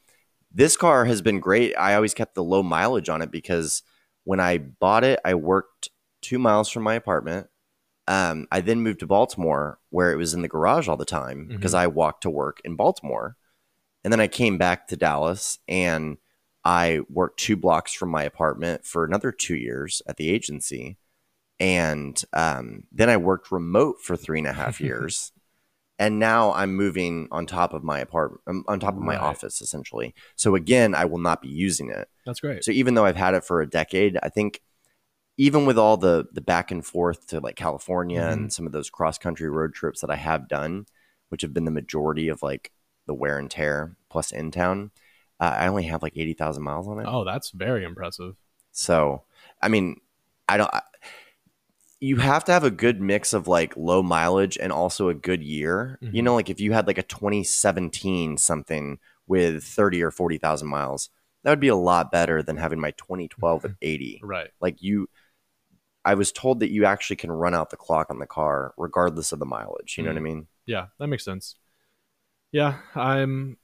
this 0.53 0.77
car 0.77 1.05
has 1.05 1.21
been 1.21 1.39
great. 1.39 1.73
I 1.75 1.95
always 1.95 2.13
kept 2.13 2.35
the 2.35 2.43
low 2.43 2.63
mileage 2.63 3.09
on 3.09 3.21
it 3.21 3.31
because 3.31 3.83
when 4.23 4.39
I 4.39 4.57
bought 4.57 5.03
it, 5.03 5.19
I 5.25 5.33
worked 5.35 5.89
two 6.21 6.37
miles 6.39 6.69
from 6.69 6.83
my 6.83 6.95
apartment. 6.95 7.47
Um, 8.07 8.47
I 8.51 8.61
then 8.61 8.81
moved 8.81 8.99
to 9.01 9.07
Baltimore 9.07 9.79
where 9.89 10.11
it 10.11 10.17
was 10.17 10.33
in 10.33 10.41
the 10.41 10.47
garage 10.47 10.87
all 10.87 10.97
the 10.97 11.05
time 11.05 11.47
because 11.47 11.73
I 11.73 11.87
walked 11.87 12.21
to 12.23 12.29
work 12.29 12.61
in 12.63 12.75
Baltimore. 12.75 13.35
And 14.03 14.13
then 14.13 14.21
I 14.21 14.27
came 14.27 14.57
back 14.57 14.87
to 14.87 14.95
Dallas 14.97 15.59
and 15.67 16.17
I 16.63 17.01
worked 17.09 17.39
two 17.39 17.55
blocks 17.57 17.93
from 17.93 18.09
my 18.09 18.23
apartment 18.23 18.85
for 18.85 19.03
another 19.03 19.31
two 19.31 19.55
years 19.55 20.01
at 20.07 20.17
the 20.17 20.29
agency. 20.29 20.97
And 21.59 22.21
um, 22.33 22.83
then 22.91 23.09
I 23.09 23.17
worked 23.17 23.51
remote 23.51 23.97
for 24.01 24.15
three 24.15 24.39
and 24.39 24.47
a 24.47 24.53
half 24.53 24.79
years. 24.87 25.31
and 25.99 26.19
now 26.19 26.53
I'm 26.53 26.75
moving 26.75 27.27
on 27.31 27.47
top 27.47 27.73
of 27.73 27.83
my 27.83 27.99
apartment, 27.99 28.41
um, 28.47 28.63
on 28.67 28.79
top 28.79 28.95
of 28.95 29.01
my 29.01 29.13
Right. 29.15 29.21
office, 29.21 29.61
essentially. 29.61 30.13
So 30.35 30.53
again, 30.55 30.93
I 30.93 31.05
will 31.05 31.17
not 31.17 31.41
be 31.41 31.47
using 31.49 31.89
it. 31.89 32.07
That's 32.25 32.39
great. 32.39 32.63
So 32.63 32.71
even 32.71 32.93
though 32.93 33.05
I've 33.05 33.15
had 33.15 33.33
it 33.33 33.43
for 33.43 33.61
a 33.61 33.69
decade, 33.69 34.17
I 34.21 34.29
think 34.29 34.61
even 35.37 35.65
with 35.65 35.77
all 35.77 35.97
the 35.97 36.27
the 36.31 36.41
back 36.41 36.69
and 36.71 36.85
forth 36.85 37.27
to 37.27 37.39
like 37.39 37.55
California 37.55 38.21
and 38.21 38.51
some 38.53 38.65
of 38.67 38.71
those 38.73 38.89
cross 38.89 39.17
country 39.17 39.49
road 39.49 39.73
trips 39.73 40.01
that 40.01 40.09
I 40.11 40.15
have 40.15 40.47
done, 40.47 40.85
which 41.29 41.41
have 41.41 41.53
been 41.53 41.65
the 41.65 41.71
majority 41.71 42.27
of 42.27 42.41
like 42.43 42.71
the 43.07 43.13
wear 43.15 43.37
and 43.39 43.49
tear 43.49 43.95
plus 44.09 44.31
in 44.31 44.51
town, 44.51 44.91
uh, 45.39 45.55
I 45.59 45.67
only 45.67 45.83
have 45.85 46.03
like 46.03 46.13
eighty 46.17 46.33
thousand 46.33 46.63
miles 46.63 46.87
on 46.87 46.99
it. 46.99 47.05
oh, 47.07 47.23
that's 47.23 47.49
very 47.51 47.83
impressive. 47.83 48.35
So 48.71 49.23
I 49.61 49.67
mean, 49.67 49.99
I 50.47 50.57
don't. 50.57 50.73
I, 50.73 50.81
you 51.99 52.17
have 52.17 52.43
to 52.45 52.51
have 52.51 52.63
a 52.63 52.71
good 52.71 53.01
mix 53.01 53.33
of 53.33 53.47
like 53.47 53.75
low 53.75 54.03
mileage 54.03 54.57
and 54.61 54.71
also 54.71 55.09
a 55.09 55.13
good 55.15 55.41
year. 55.41 55.97
You 56.01 56.21
Mhm. 56.21 56.25
know, 56.25 56.35
like 56.35 56.49
if 56.49 56.59
you 56.59 56.73
had 56.73 56.87
like 56.87 56.97
a 56.99 57.03
2017 57.03 58.37
something 58.37 58.99
with 59.25 59.63
30 59.63 60.03
or 60.03 60.11
40,000 60.11 60.67
miles, 60.67 61.09
that 61.43 61.49
would 61.49 61.59
be 61.59 61.67
a 61.69 61.75
lot 61.75 62.11
better 62.11 62.43
than 62.43 62.57
having 62.57 62.79
my 62.79 62.91
2012 62.91 63.65
at 63.65 63.71
80. 63.81 64.19
Right. 64.23 64.49
Like 64.59 64.81
you, 64.81 65.09
I 66.05 66.13
was 66.13 66.31
told 66.31 66.59
that 66.61 66.71
you 66.71 66.85
actually 66.85 67.17
can 67.17 67.31
run 67.31 67.53
out 67.53 67.69
the 67.69 67.77
clock 67.77 68.09
on 68.09 68.19
the 68.19 68.27
car 68.27 68.73
regardless 68.77 69.31
of 69.31 69.39
the 69.39 69.45
mileage. 69.45 69.97
You 69.97 70.03
know 70.03 70.11
what 70.11 70.17
I 70.17 70.21
mean? 70.21 70.47
Yeah, 70.65 70.87
that 70.99 71.07
makes 71.07 71.25
sense. 71.25 71.55
Yeah, 72.51 72.77
I'm. 72.95 73.57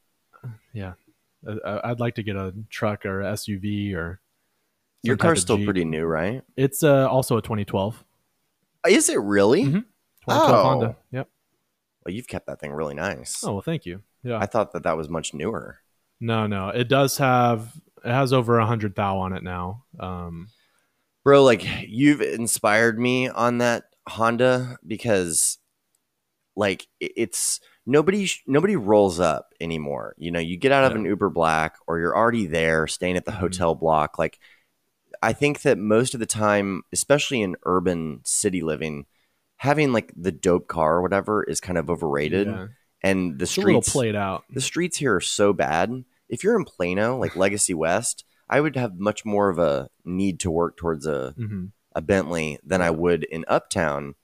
Yeah, 0.74 0.94
I, 1.48 1.80
I'd 1.86 2.00
like 2.00 2.16
to 2.16 2.24
get 2.24 2.36
a 2.36 2.54
truck 2.70 3.06
or 3.06 3.22
SUV 3.22 3.94
or. 3.94 4.20
Your 5.04 5.18
car's 5.18 5.42
still 5.42 5.58
Jeep. 5.58 5.66
pretty 5.66 5.86
new, 5.86 6.06
right? 6.06 6.44
It's 6.56 6.84
uh, 6.84 7.08
also 7.10 7.38
a 7.38 7.42
2012. 7.42 8.04
Is 8.88 9.10
it 9.10 9.20
really? 9.20 9.64
Mhm. 9.66 9.86
Oh. 10.28 10.64
Honda. 10.64 10.96
Yep. 11.12 11.30
Well, 12.06 12.14
you've 12.14 12.28
kept 12.28 12.48
that 12.48 12.60
thing 12.60 12.72
really 12.72 12.96
nice. 12.96 13.44
Oh 13.44 13.54
well, 13.54 13.62
thank 13.62 13.86
you. 13.86 14.02
Yeah. 14.24 14.38
I 14.40 14.46
thought 14.46 14.72
that 14.74 14.84
that 14.84 14.98
was 14.98 15.10
much 15.10 15.34
newer. 15.34 15.80
no, 16.20 16.48
no, 16.48 16.70
it 16.70 16.88
does 16.88 17.18
have. 17.18 17.74
It 18.06 18.12
has 18.12 18.32
over 18.34 18.60
a 18.60 18.66
hundred 18.66 18.96
thou 18.96 19.18
on 19.20 19.34
it 19.34 19.44
now. 19.44 19.84
Um, 20.00 20.48
Bro, 21.24 21.44
like 21.44 21.66
you've 21.88 22.22
inspired 22.22 23.00
me 23.00 23.30
on 23.30 23.60
that 23.60 23.86
Honda 24.08 24.78
because 24.86 25.58
like 26.56 26.88
it's 27.00 27.62
nobody 27.86 28.30
nobody 28.46 28.76
rolls 28.76 29.20
up 29.22 29.54
anymore. 29.62 30.16
You 30.18 30.32
know, 30.32 30.40
you 30.40 30.58
get 30.58 30.72
out 30.74 30.84
of 30.84 30.92
Yeah. 30.92 30.98
an 31.00 31.06
Uber 31.06 31.30
Black 31.30 31.76
or 31.88 32.00
you're 32.00 32.16
already 32.16 32.46
there 32.46 32.88
staying 32.88 33.16
at 33.18 33.24
the 33.26 33.32
Mhm. 33.32 33.36
hotel 33.40 33.76
block 33.76 34.20
like 34.20 34.38
I 35.24 35.34
think 35.34 35.62
that 35.62 35.78
most 35.78 36.14
of 36.14 36.20
the 36.20 36.26
time, 36.26 36.84
especially 36.92 37.42
in 37.42 37.56
urban 37.64 38.20
city 38.24 38.62
living, 38.62 39.06
having 39.58 39.94
like 39.94 40.12
the 40.16 40.32
dope 40.32 40.68
car 40.68 40.96
or 40.98 41.02
whatever 41.02 41.44
is 41.44 41.60
kind 41.62 41.78
of 41.78 41.90
overrated 41.90 42.48
yeah. 42.48 42.68
and 43.02 43.40
the 43.40 43.44
It's 43.44 43.52
streets 43.52 43.90
played 43.92 44.16
out. 44.16 44.44
the 44.50 44.62
streets 44.62 44.98
here 44.98 45.16
are 45.16 45.22
so 45.22 45.54
bad. 45.54 46.04
If 46.30 46.44
you're 46.44 46.58
in 46.58 46.66
Plano, 46.66 47.18
like 47.18 47.36
Legacy 47.36 47.74
West, 47.74 48.26
I 48.50 48.60
would 48.60 48.76
have 48.76 49.00
much 49.00 49.24
more 49.24 49.50
of 49.50 49.60
a 49.60 49.90
need 50.04 50.40
to 50.42 50.52
work 50.52 50.78
towards 50.78 51.08
a, 51.08 51.32
hmm 51.38 51.66
a 51.96 52.02
Bentley 52.02 52.58
than 52.66 52.82
I 52.82 52.90
would 52.90 53.24
in 53.24 53.46
Uptown 53.48 54.16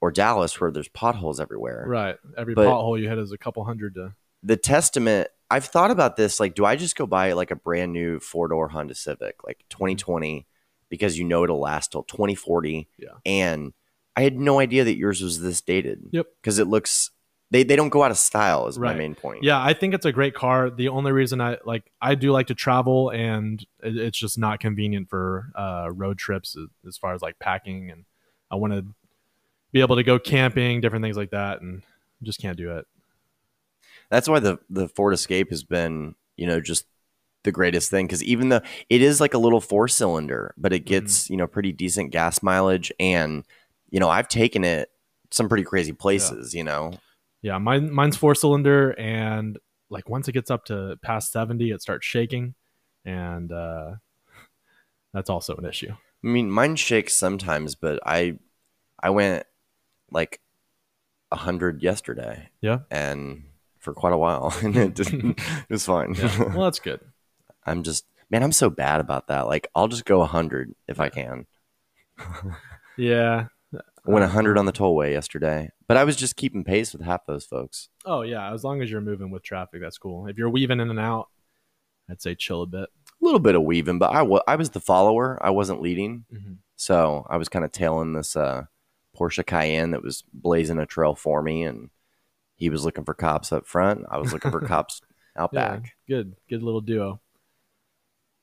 or 0.00 0.10
Dallas, 0.10 0.60
where 0.60 0.72
there's 0.72 0.88
potholes 0.88 1.38
everywhere. 1.38 1.84
Right. 1.86 2.16
Every 2.36 2.54
But- 2.54 2.66
pothole 2.66 3.00
you 3.00 3.08
hit 3.08 3.18
is 3.18 3.30
a 3.30 3.38
couple 3.38 3.64
hundred 3.64 3.94
to. 3.94 4.14
The 4.42 4.56
Testament, 4.56 5.28
I've 5.54 5.64
thought 5.64 5.90
about 5.90 6.16
this. 6.16 6.40
Like, 6.40 6.54
do 6.54 6.64
I 6.64 6.76
just 6.76 6.96
go 6.96 7.06
buy 7.06 7.32
like 7.32 7.50
a 7.50 7.56
brand 7.56 7.92
new 7.92 8.18
four 8.20 8.48
door 8.48 8.68
Honda 8.68 8.94
Civic, 8.94 9.44
like 9.44 9.64
2020, 9.70 10.46
because 10.88 11.18
you 11.18 11.24
know 11.24 11.44
it'll 11.44 11.60
last 11.60 11.92
till 11.92 12.02
2040? 12.04 12.88
Yeah. 12.98 13.08
And 13.24 13.72
I 14.16 14.22
had 14.22 14.36
no 14.38 14.58
idea 14.60 14.84
that 14.84 14.96
yours 14.96 15.22
was 15.22 15.40
this 15.40 15.60
dated. 15.60 16.02
Yep. 16.10 16.26
Because 16.40 16.58
it 16.58 16.66
looks, 16.66 17.10
they, 17.50 17.62
they 17.62 17.76
don't 17.76 17.88
go 17.90 18.02
out 18.02 18.10
of 18.10 18.18
style, 18.18 18.66
is 18.66 18.78
my 18.78 18.94
main 18.94 19.14
point. 19.14 19.42
Yeah, 19.44 19.62
I 19.62 19.74
think 19.74 19.94
it's 19.94 20.06
a 20.06 20.12
great 20.12 20.34
car. 20.34 20.70
The 20.70 20.88
only 20.88 21.12
reason 21.12 21.40
I 21.40 21.58
like, 21.64 21.90
I 22.00 22.14
do 22.14 22.32
like 22.32 22.48
to 22.48 22.54
travel, 22.54 23.10
and 23.10 23.60
it- 23.82 23.96
it's 23.96 24.18
just 24.18 24.38
not 24.38 24.60
convenient 24.60 25.08
for 25.08 25.52
uh, 25.54 25.88
road 25.92 26.18
trips 26.18 26.56
as, 26.56 26.66
as 26.88 26.96
far 26.96 27.14
as 27.14 27.22
like 27.22 27.38
packing. 27.38 27.90
And 27.90 28.04
I 28.50 28.56
want 28.56 28.72
to 28.72 28.84
be 29.72 29.80
able 29.80 29.96
to 29.96 30.02
go 30.04 30.18
camping, 30.18 30.80
different 30.80 31.04
things 31.04 31.16
like 31.16 31.30
that, 31.30 31.60
and 31.60 31.82
just 32.22 32.40
can't 32.40 32.56
do 32.56 32.76
it. 32.76 32.86
That's 34.10 34.28
why 34.28 34.40
the 34.40 34.58
the 34.70 34.88
Ford 34.88 35.14
Escape 35.14 35.50
has 35.50 35.64
been 35.64 36.14
you 36.36 36.46
know 36.46 36.60
just 36.60 36.86
the 37.44 37.52
greatest 37.52 37.90
thing 37.90 38.06
because 38.06 38.22
even 38.24 38.48
though 38.48 38.62
it 38.88 39.02
is 39.02 39.20
like 39.20 39.34
a 39.34 39.38
little 39.38 39.60
four 39.60 39.86
cylinder, 39.86 40.54
but 40.56 40.72
it 40.72 40.80
gets 40.80 41.30
you 41.30 41.36
know 41.36 41.46
pretty 41.46 41.72
decent 41.72 42.10
gas 42.10 42.42
mileage, 42.42 42.92
and 42.98 43.44
you 43.90 44.00
know 44.00 44.08
I've 44.08 44.28
taken 44.28 44.64
it 44.64 44.90
some 45.30 45.48
pretty 45.48 45.64
crazy 45.64 45.92
places. 45.92 46.54
You 46.54 46.64
know, 46.64 46.94
Yeah, 47.42 47.58
mine 47.58 47.92
mine's 47.92 48.16
four 48.16 48.34
cylinder, 48.34 48.98
and 48.98 49.58
like 49.90 50.08
once 50.08 50.26
it 50.28 50.32
gets 50.32 50.50
up 50.50 50.64
to 50.66 50.96
past 51.02 51.32
seventy, 51.32 51.70
it 51.70 51.82
starts 51.82 52.06
shaking, 52.06 52.54
and 53.04 53.52
uh, 53.52 53.92
that's 55.12 55.30
also 55.30 55.54
an 55.56 55.66
issue. 55.66 55.92
I 55.92 56.26
mean, 56.26 56.50
mine 56.50 56.76
shakes 56.76 57.14
sometimes, 57.14 57.74
but 57.74 58.00
I 58.04 58.38
I 59.02 59.10
went 59.10 59.44
like 60.10 60.40
a 61.30 61.36
hundred 61.36 61.82
yesterday. 61.82 62.48
Yeah. 62.62 62.80
and 62.90 63.44
for 63.84 63.94
quite 63.94 64.12
a 64.12 64.18
while, 64.18 64.52
and 64.62 64.76
it 64.76 64.94
didn't. 64.94 65.38
it 65.38 65.70
was 65.70 65.84
fine. 65.86 66.14
Yeah. 66.14 66.38
Well, 66.54 66.64
that's 66.64 66.80
good. 66.80 67.00
I'm 67.66 67.82
just 67.84 68.04
man, 68.30 68.42
I'm 68.42 68.52
so 68.52 68.68
bad 68.70 69.00
about 69.00 69.28
that. 69.28 69.46
Like, 69.46 69.68
I'll 69.74 69.86
just 69.88 70.04
go 70.04 70.20
a 70.22 70.26
hundred 70.26 70.74
if 70.88 70.98
I 71.00 71.08
can. 71.10 71.46
Yeah. 72.96 73.46
Went 74.06 74.24
a 74.24 74.28
hundred 74.28 74.58
on 74.58 74.66
the 74.66 74.72
tollway 74.72 75.12
yesterday, 75.12 75.70
but 75.88 75.96
I 75.96 76.04
was 76.04 76.14
just 76.14 76.36
keeping 76.36 76.62
pace 76.62 76.92
with 76.92 77.02
half 77.02 77.26
those 77.26 77.44
folks. 77.44 77.88
Oh 78.04 78.20
yeah. 78.22 78.52
As 78.52 78.62
long 78.62 78.82
as 78.82 78.90
you're 78.90 79.00
moving 79.00 79.30
with 79.30 79.42
traffic, 79.42 79.80
that's 79.80 79.98
cool. 79.98 80.26
If 80.26 80.36
you're 80.36 80.50
weaving 80.50 80.78
in 80.78 80.90
and 80.90 81.00
out, 81.00 81.28
I'd 82.08 82.20
say 82.22 82.34
chill 82.34 82.62
a 82.62 82.66
bit. 82.66 82.88
A 83.20 83.24
little 83.24 83.40
bit 83.40 83.54
of 83.54 83.62
weaving, 83.62 83.98
but 83.98 84.12
I 84.12 84.22
wa- 84.22 84.42
I 84.46 84.56
was 84.56 84.70
the 84.70 84.80
follower. 84.80 85.38
I 85.42 85.50
wasn't 85.50 85.80
leading. 85.80 86.24
Mhm. 86.32 86.58
So 86.76 87.26
I 87.30 87.36
was 87.38 87.48
kind 87.48 87.64
of 87.64 87.72
tailing 87.72 88.12
this 88.12 88.36
uh, 88.36 88.64
Porsche 89.16 89.44
Cayenne 89.46 89.92
that 89.92 90.02
was 90.02 90.22
blazing 90.32 90.78
a 90.78 90.86
trail 90.86 91.14
for 91.14 91.40
me, 91.42 91.62
and 91.64 91.88
he 92.56 92.70
was 92.70 92.84
looking 92.84 93.04
for 93.04 93.14
cops 93.14 93.52
up 93.52 93.66
front. 93.66 94.04
I 94.10 94.18
was 94.18 94.32
looking 94.32 94.50
for 94.50 94.60
cops 94.66 95.00
out 95.36 95.50
Yeah. 95.52 95.76
back. 95.76 95.96
Good. 96.08 96.36
Good 96.48 96.62
little 96.62 96.80
duo. 96.80 97.20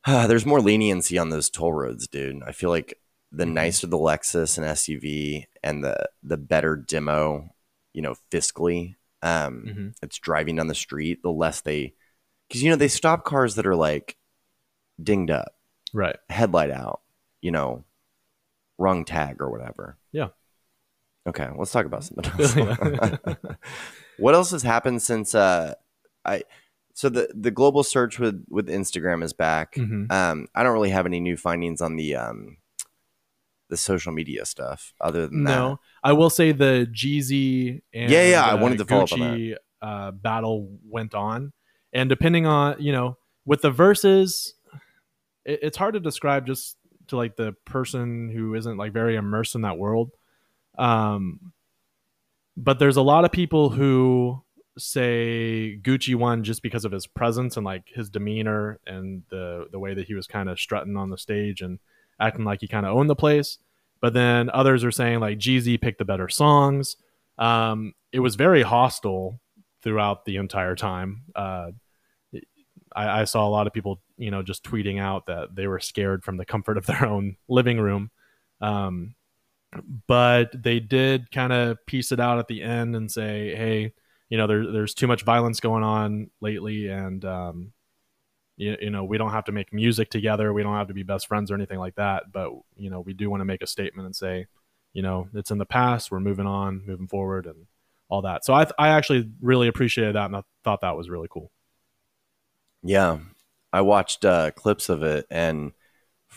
There's 0.07 0.45
more 0.45 0.61
leniency 0.61 1.17
on 1.17 1.29
those 1.29 1.49
toll 1.49 1.73
roads, 1.73 2.07
dude. 2.07 2.41
I 2.43 2.51
feel 2.51 2.69
like 2.69 2.97
the 3.31 3.45
Mhm. 3.45 3.53
nicer 3.53 3.87
the 3.87 3.97
Lexus 3.97 4.57
and 4.57 4.65
SUV, 4.65 5.45
and 5.63 5.83
the 5.83 6.09
the 6.23 6.37
better 6.37 6.75
demo, 6.75 7.53
you 7.93 8.01
know, 8.01 8.15
fiscally, 8.31 8.95
um, 9.21 9.63
hmm 9.67 9.87
it's 10.01 10.17
driving 10.17 10.55
down 10.57 10.67
the 10.67 10.75
street, 10.75 11.21
the 11.23 11.31
less 11.31 11.61
they, 11.61 11.93
because 12.47 12.61
you 12.63 12.69
know 12.69 12.75
they 12.75 12.87
stop 12.89 13.23
cars 13.23 13.55
that 13.55 13.65
are 13.67 13.75
like 13.75 14.17
dinged 15.01 15.31
up. 15.31 15.55
Right. 15.93 16.15
headlight 16.29 16.71
out, 16.71 17.01
you 17.41 17.51
know, 17.51 17.83
wrong 18.77 19.03
tag 19.05 19.41
or 19.41 19.49
whatever. 19.51 19.97
Yeah. 20.13 20.29
Okay, 21.27 21.47
let's 21.55 21.71
talk 21.71 21.85
about 21.85 22.03
something 22.03 22.25
else. 22.39 22.55
what 24.17 24.33
else 24.33 24.51
has 24.51 24.63
happened 24.63 25.01
since 25.01 25.33
uh 25.35 25.73
I 26.25 26.43
so 26.93 27.09
the 27.09 27.29
the 27.33 27.51
global 27.51 27.83
search 27.83 28.19
with 28.19 28.45
with 28.49 28.67
Instagram 28.67 29.23
is 29.23 29.33
back. 29.33 29.75
hmm 29.75 30.05
Um 30.09 30.47
I 30.53 30.63
don't 30.63 30.73
really 30.73 30.91
have 30.91 31.05
any 31.05 31.19
new 31.19 31.37
findings 31.37 31.81
on 31.81 31.95
the 31.95 32.15
um 32.15 32.57
the 33.69 33.77
social 33.77 34.11
media 34.11 34.45
stuff 34.45 34.93
other 34.99 35.27
than 35.27 35.45
that. 35.45 35.49
No, 35.49 35.79
I 36.03 36.11
will 36.13 36.29
say 36.29 36.51
the 36.51 36.87
Jeezy 36.91 37.81
and 37.93 38.11
Yeah, 38.11 38.23
yeah, 38.23 38.45
I 38.45 38.53
uh, 38.53 38.57
wanted 38.57 38.77
to 38.79 38.85
follow 38.85 39.03
up 39.03 39.13
on 39.13 39.19
Gucci 39.19 39.55
uh, 39.81 40.11
battle 40.11 40.69
went 40.87 41.15
on, 41.15 41.53
and 41.93 42.09
depending 42.09 42.45
on 42.45 42.75
you 42.79 42.91
know 42.91 43.17
with 43.45 43.61
the 43.61 43.71
verses, 43.71 44.53
it, 45.45 45.59
it's 45.63 45.77
hard 45.77 45.93
to 45.95 45.99
describe 45.99 46.45
just 46.45 46.77
to 47.07 47.17
like 47.17 47.35
the 47.35 47.53
person 47.65 48.29
who 48.29 48.53
isn't 48.55 48.77
like 48.77 48.93
very 48.93 49.15
immersed 49.15 49.55
in 49.55 49.61
that 49.61 49.77
world. 49.77 50.11
Um, 50.77 51.53
but 52.57 52.79
there's 52.79 52.97
a 52.97 53.01
lot 53.01 53.25
of 53.25 53.31
people 53.31 53.69
who 53.69 54.43
say 54.77 55.77
Gucci 55.81 56.15
won 56.15 56.43
just 56.43 56.63
because 56.63 56.85
of 56.85 56.91
his 56.91 57.07
presence 57.07 57.57
and 57.57 57.65
like 57.65 57.83
his 57.93 58.09
demeanor 58.09 58.79
and 58.87 59.23
the 59.29 59.67
the 59.71 59.79
way 59.79 59.93
that 59.93 60.07
he 60.07 60.13
was 60.13 60.27
kind 60.27 60.49
of 60.49 60.59
strutting 60.59 60.97
on 60.97 61.09
the 61.09 61.17
stage 61.17 61.61
and 61.61 61.79
acting 62.19 62.45
like 62.45 62.61
he 62.61 62.67
kind 62.67 62.85
of 62.85 62.95
owned 62.95 63.09
the 63.09 63.15
place. 63.15 63.57
But 63.99 64.13
then 64.13 64.49
others 64.49 64.83
are 64.83 64.91
saying 64.91 65.19
like 65.19 65.37
Jeezy 65.37 65.79
picked 65.79 65.99
the 65.99 66.05
better 66.05 66.29
songs. 66.29 66.95
Um, 67.37 67.93
it 68.11 68.19
was 68.19 68.35
very 68.35 68.61
hostile 68.61 69.39
throughout 69.83 70.25
the 70.25 70.37
entire 70.37 70.75
time. 70.75 71.23
Uh, 71.35 71.71
I, 72.95 73.21
I 73.21 73.23
saw 73.25 73.47
a 73.47 73.49
lot 73.49 73.67
of 73.67 73.73
people, 73.73 74.01
you 74.17 74.31
know, 74.31 74.43
just 74.43 74.63
tweeting 74.63 74.99
out 74.99 75.27
that 75.27 75.55
they 75.55 75.67
were 75.67 75.79
scared 75.79 76.23
from 76.23 76.37
the 76.37 76.45
comfort 76.45 76.77
of 76.77 76.85
their 76.85 77.05
own 77.05 77.37
living 77.47 77.79
room. 77.79 78.11
Um, 78.59 79.15
but 80.07 80.51
they 80.63 80.79
did 80.79 81.31
kind 81.31 81.53
of 81.53 81.83
piece 81.85 82.11
it 82.11 82.19
out 82.19 82.39
at 82.39 82.47
the 82.47 82.61
end 82.61 82.95
and 82.95 83.11
say, 83.11 83.55
"Hey, 83.55 83.93
you 84.29 84.37
know, 84.37 84.47
there, 84.47 84.71
there's 84.71 84.93
too 84.93 85.07
much 85.07 85.23
violence 85.23 85.59
going 85.59 85.83
on 85.83 86.29
lately, 86.41 86.87
and 86.87 87.23
um, 87.25 87.73
you, 88.57 88.77
you 88.81 88.89
know, 88.89 89.03
we 89.03 89.17
don't 89.17 89.31
have 89.31 89.45
to 89.45 89.51
make 89.51 89.73
music 89.73 90.09
together. 90.09 90.53
We 90.53 90.63
don't 90.63 90.75
have 90.75 90.87
to 90.87 90.93
be 90.93 91.03
best 91.03 91.27
friends 91.27 91.51
or 91.51 91.55
anything 91.55 91.79
like 91.79 91.95
that. 91.95 92.31
But 92.31 92.51
you 92.75 92.89
know, 92.89 93.01
we 93.01 93.13
do 93.13 93.29
want 93.29 93.41
to 93.41 93.45
make 93.45 93.61
a 93.61 93.67
statement 93.67 94.05
and 94.05 94.15
say, 94.15 94.47
you 94.93 95.01
know, 95.01 95.29
it's 95.33 95.51
in 95.51 95.57
the 95.57 95.65
past. 95.65 96.11
We're 96.11 96.19
moving 96.19 96.47
on, 96.47 96.85
moving 96.85 97.07
forward, 97.07 97.45
and 97.45 97.67
all 98.09 98.21
that. 98.23 98.45
So 98.45 98.53
I, 98.53 98.67
I 98.77 98.89
actually 98.89 99.31
really 99.41 99.67
appreciated 99.67 100.15
that, 100.15 100.25
and 100.25 100.35
I 100.35 100.43
thought 100.63 100.81
that 100.81 100.97
was 100.97 101.09
really 101.09 101.27
cool. 101.29 101.51
Yeah. 102.83 103.19
I 103.73 103.81
watched 103.81 104.25
uh 104.25 104.51
clips 104.51 104.89
of 104.89 105.01
it 105.03 105.25
and 105.31 105.71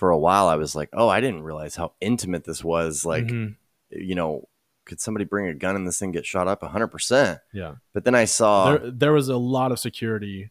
for 0.05 0.11
a 0.11 0.19
while 0.19 0.49
I 0.49 0.57
was 0.57 0.75
like, 0.75 0.91
"Oh, 0.93 1.09
I 1.09 1.21
didn't 1.23 1.45
realize 1.45 1.77
how 1.77 1.95
intimate 1.99 2.45
this 2.45 2.63
was." 2.63 3.07
Like, 3.07 3.25
Mhm. 3.31 3.57
you 3.89 4.15
know, 4.15 4.49
could 4.85 5.01
somebody 5.01 5.25
bring 5.25 5.47
a 5.47 5.55
gun 5.55 5.77
and 5.77 5.87
this 5.87 5.99
thing 5.99 6.13
get 6.13 6.27
shot 6.27 6.47
up 6.47 6.63
100%? 6.63 7.41
yeah, 7.55 7.77
But 7.95 8.05
then 8.05 8.15
I 8.15 8.27
saw 8.27 8.77
there, 8.79 8.91
there 8.91 9.13
was 9.15 9.31
a 9.31 9.39
lot 9.39 9.73
of 9.73 9.79
security. 9.79 10.51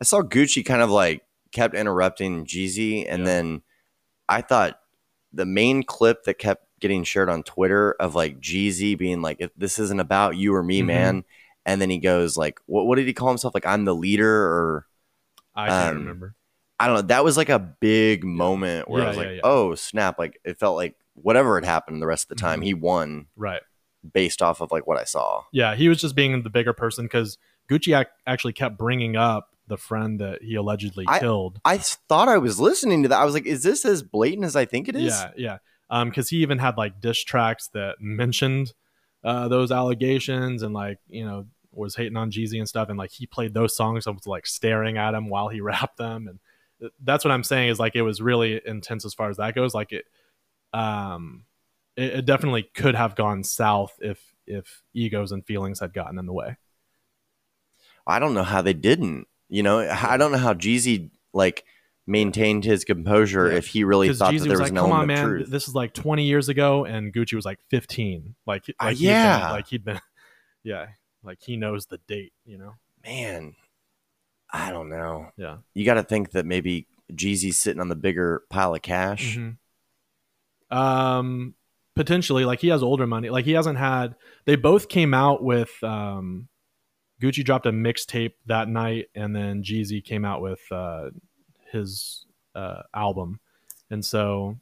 I 0.00 0.04
saw 0.04 0.22
Gucci 0.22 0.64
kind 0.64 0.82
of 0.82 0.90
like 0.90 1.22
kept 1.52 1.74
interrupting 1.74 2.46
Jeezy, 2.46 3.06
and 3.08 3.20
Yeah. 3.20 3.26
then 3.26 3.62
I 4.28 4.42
thought 4.42 4.80
the 5.32 5.46
main 5.46 5.82
clip 5.84 6.24
that 6.24 6.34
kept 6.38 6.66
getting 6.80 7.04
shared 7.04 7.30
on 7.30 7.42
Twitter 7.44 7.92
of 8.00 8.14
like 8.14 8.40
Jeezy 8.40 8.98
being 8.98 9.22
like, 9.22 9.38
"If 9.40 9.52
this 9.56 9.78
isn't 9.78 10.00
about 10.00 10.36
you 10.36 10.54
or 10.54 10.62
me, 10.62 10.82
Mhm. 10.82 10.86
man," 10.86 11.24
and 11.66 11.80
then 11.80 11.90
he 11.90 11.98
goes 11.98 12.36
like, 12.36 12.60
"What? 12.66 12.86
What 12.86 12.96
did 12.96 13.06
he 13.06 13.14
call 13.14 13.28
himself? 13.28 13.54
Like, 13.54 13.66
I'm 13.66 13.84
the 13.84 13.94
leader?" 13.94 14.32
Or 14.44 14.86
I 15.54 15.70
can't 15.70 15.90
Um, 15.90 15.96
remember. 15.96 16.34
I 16.80 16.86
don't 16.86 16.94
know. 16.96 17.02
That 17.02 17.22
was 17.24 17.36
like 17.36 17.48
a 17.50 17.58
big 17.58 18.24
moment 18.24 18.88
where 18.88 19.04
I 19.04 19.08
was 19.08 19.16
yeah, 19.16 19.22
like, 19.22 19.32
yeah. 19.36 19.40
"Oh 19.44 19.74
snap!" 19.74 20.18
Like 20.18 20.40
it 20.44 20.58
felt 20.58 20.76
like 20.76 20.96
whatever 21.14 21.54
had 21.56 21.64
happened 21.64 22.00
the 22.00 22.06
rest 22.06 22.24
of 22.24 22.28
the 22.36 22.40
time, 22.40 22.60
Mhm. 22.60 22.64
he 22.64 22.74
won 22.74 23.26
Right. 23.36 23.60
based 24.14 24.40
off 24.40 24.60
of 24.62 24.72
like 24.72 24.86
what 24.86 24.98
I 24.98 25.04
saw. 25.04 25.44
Yeah, 25.52 25.74
he 25.74 25.88
was 25.88 26.00
just 26.00 26.16
being 26.16 26.42
the 26.42 26.50
bigger 26.50 26.72
person 26.72 27.04
because 27.04 27.36
Gucci 27.70 27.98
ac- 28.00 28.08
actually 28.26 28.54
kept 28.54 28.78
bringing 28.78 29.14
up 29.16 29.48
the 29.68 29.76
friend 29.76 30.18
that 30.20 30.42
he 30.42 30.54
allegedly 30.56 31.04
I- 31.06 31.18
killed. 31.20 31.60
I 31.64 31.78
thought 31.78 32.28
I 32.28 32.38
was 32.38 32.58
listening 32.58 33.02
to 33.04 33.08
that. 33.10 33.20
I 33.20 33.24
was 33.24 33.34
like, 33.34 33.46
"Is 33.46 33.62
this 33.62 33.84
as 33.84 34.02
blatant 34.02 34.44
as 34.46 34.56
I 34.56 34.64
think 34.64 34.88
it 34.88 34.96
is?" 34.96 35.12
Yeah, 35.12 35.30
yeah. 35.36 35.58
Um, 35.90 36.08
because 36.08 36.28
he 36.30 36.38
even 36.38 36.58
had 36.58 36.76
like 36.78 37.00
diss 37.00 37.22
tracks 37.22 37.68
that 37.74 37.96
mentioned 38.00 38.72
uh 39.22 39.48
those 39.48 39.70
allegations 39.70 40.62
and 40.62 40.72
like 40.72 40.96
you 41.08 41.24
know 41.26 41.46
was 41.72 41.94
hating 41.94 42.16
on 42.16 42.30
Jeezy 42.32 42.58
and 42.58 42.68
stuff, 42.68 42.88
and 42.88 42.98
like 42.98 43.10
he 43.12 43.26
played 43.26 43.52
those 43.54 43.76
songs 43.76 44.06
and 44.06 44.16
was 44.16 44.26
like 44.26 44.46
staring 44.46 44.96
at 44.98 45.14
him 45.14 45.28
while 45.28 45.48
he 45.48 45.60
rapped 45.70 45.98
them, 45.98 46.26
and 46.26 46.38
that's 47.02 47.24
what 47.24 47.32
I'm 47.32 47.44
saying 47.44 47.68
is 47.70 47.78
like 47.78 47.94
it 47.96 48.02
was 48.02 48.20
really 48.20 48.60
intense 48.64 49.04
as 49.04 49.14
far 49.14 49.28
as 49.30 49.36
that 49.38 49.54
goes. 49.54 49.74
Like 49.74 49.92
it, 49.92 50.04
um, 50.72 51.44
it, 51.96 52.14
it 52.20 52.24
definitely 52.26 52.62
could 52.74 52.94
have 52.94 53.14
gone 53.16 53.44
south 53.44 53.96
if 54.00 54.20
if 54.46 54.82
egos 54.94 55.32
and 55.32 55.44
feelings 55.46 55.80
had 55.80 55.92
gotten 55.92 56.18
in 56.18 56.26
the 56.26 56.32
way. 56.32 56.56
I 58.06 58.18
don't 58.18 58.34
know 58.34 58.42
how 58.44 58.62
they 58.62 58.72
didn't. 58.72 59.26
You 59.48 59.62
know, 59.62 59.80
I 59.80 60.16
don't 60.16 60.32
know 60.32 60.38
how 60.38 60.54
Jeezy 60.54 61.10
like 61.32 61.64
maintained 62.06 62.64
his 62.64 62.84
composure 62.84 63.50
Yeah. 63.50 63.58
if 63.58 63.66
he 63.68 63.84
really 63.84 64.12
thought 64.14 64.32
Jeezy 64.34 64.38
that 64.40 64.48
there 64.48 64.58
was 64.58 64.60
was, 64.60 64.70
like, 64.70 64.70
an 64.70 64.76
"Come 64.76 64.92
on, 64.92 65.06
man, 65.06 65.24
truth. 65.26 65.50
this 65.50 65.68
is 65.68 65.74
like 65.74 65.92
20 65.94 66.24
years 66.24 66.48
ago," 66.48 66.84
and 66.84 67.12
Gucci 67.12 67.34
was 67.34 67.44
like 67.44 67.60
15. 67.68 68.34
Like, 68.46 68.64
like 68.68 68.76
Uh, 68.80 68.88
he'd 68.88 68.98
been- 68.98 69.06
yeah. 69.06 69.50
like 69.52 69.66
he'd 69.68 69.84
been, 69.84 70.00
yeah, 70.64 70.86
like 71.22 71.38
he 71.42 71.56
knows 71.56 71.86
the 71.86 71.98
date, 72.08 72.32
you 72.44 72.58
know? 72.58 72.74
Man, 73.04 73.54
I 74.52 74.70
don't 74.72 74.88
know. 74.88 75.30
Yeah. 75.36 75.58
You 75.74 75.84
got 75.84 75.94
to 75.94 76.02
think 76.02 76.32
that 76.32 76.46
maybe 76.46 76.86
Jeezy's 77.12 77.58
sitting 77.58 77.80
on 77.80 77.88
the 77.88 77.96
bigger 77.96 78.42
pile 78.50 78.74
of 78.74 78.82
cash. 78.82 79.36
Mhm. 79.36 79.56
Um, 80.70 81.54
potentially, 81.96 82.44
like 82.44 82.60
he 82.60 82.68
has 82.68 82.82
older 82.82 83.06
money. 83.06 83.30
Like 83.30 83.44
he 83.44 83.52
hasn't 83.52 83.78
had. 83.78 84.14
They 84.44 84.56
both 84.56 84.88
came 84.88 85.14
out 85.14 85.42
with. 85.42 85.82
Um, 85.82 86.48
Gucci 87.20 87.44
dropped 87.44 87.66
a 87.66 87.72
mixtape 87.72 88.32
that 88.46 88.68
night, 88.68 89.08
and 89.14 89.36
then 89.36 89.62
Jeezy 89.62 90.02
came 90.02 90.24
out 90.24 90.40
with 90.40 90.60
uh, 90.70 91.10
his 91.70 92.24
uh, 92.54 92.82
album, 92.94 93.40
and 93.90 94.02
so, 94.04 94.58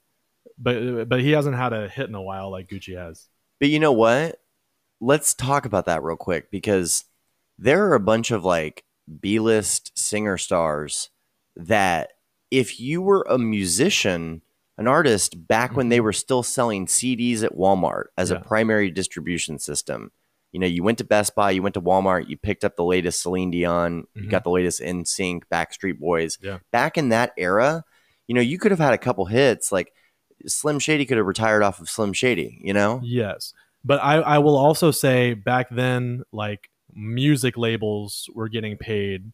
but 0.59 1.09
but 1.09 1.21
he 1.21 1.31
hasn't 1.31 1.55
had 1.57 1.73
a 1.73 1.89
hit 1.89 2.09
in 2.09 2.15
a 2.17 2.23
while 2.23 2.51
like 2.51 2.69
Gucci 2.69 2.97
has. 2.99 3.29
But 3.61 3.69
you 3.69 3.79
know 3.79 3.93
what? 3.93 4.41
Let's 5.01 5.35
talk 5.35 5.67
about 5.67 5.87
that 5.87 6.03
real 6.03 6.17
quick 6.17 6.51
because 6.51 7.05
there 7.59 7.87
are 7.89 7.95
a 7.95 8.01
bunch 8.01 8.33
of 8.33 8.45
like 8.45 8.83
B 9.21 9.39
list 9.39 9.97
singer 9.99 10.37
stars 10.39 11.11
that 11.57 12.11
if 12.51 12.81
you 12.81 13.03
were 13.03 13.27
a 13.29 13.39
musician, 13.39 14.43
an 14.77 14.87
artist 14.87 15.47
back 15.49 15.77
when 15.77 15.89
they 15.89 16.01
were 16.01 16.13
still 16.13 16.43
selling 16.43 16.87
CDs 16.87 17.43
at 17.43 17.57
Walmart 17.57 18.05
as 18.17 18.31
Yeah. 18.31 18.37
a 18.37 18.41
primary 18.41 18.91
distribution 18.91 19.59
system, 19.59 20.13
you 20.53 20.61
know, 20.61 20.67
you 20.67 20.83
went 20.83 20.99
to 20.99 21.05
Best 21.05 21.35
Buy, 21.35 21.51
you 21.51 21.63
went 21.63 21.75
to 21.75 21.81
Walmart, 21.81 22.29
you 22.29 22.37
picked 22.39 22.65
up 22.65 22.77
the 22.77 22.85
latest 22.85 23.21
Celine 23.23 23.51
Dion, 23.51 24.07
you 24.15 24.23
Mhm. 24.25 24.31
got 24.31 24.45
the 24.45 24.51
latest 24.51 24.81
NSYNC, 24.81 25.43
Backstreet 25.53 25.99
Boys. 25.99 26.39
Yeah. 26.41 26.59
Back 26.71 26.97
in 26.97 27.11
that 27.11 27.33
era, 27.37 27.85
you 28.27 28.35
know, 28.35 28.41
you 28.41 28.59
could 28.59 28.71
have 28.71 28.81
had 28.81 28.95
a 28.95 28.99
couple 28.99 29.27
hits 29.27 29.71
like 29.73 29.93
Slim 30.47 30.79
Shady 30.79 31.05
could 31.05 31.17
have 31.19 31.27
retired 31.27 31.63
off 31.63 31.81
of 31.81 31.91
Slim 31.91 32.13
Shady, 32.13 32.61
you 32.63 32.73
know? 32.73 33.01
Yes. 33.03 33.53
But 33.85 34.01
I, 34.03 34.17
I 34.17 34.39
will 34.39 34.57
also 34.57 34.91
say 34.91 35.35
back 35.35 35.69
then, 35.71 36.23
like 36.33 36.71
music 36.99 37.57
labels 37.57 38.29
were 38.35 38.49
getting 38.49 38.77
paid 38.77 39.33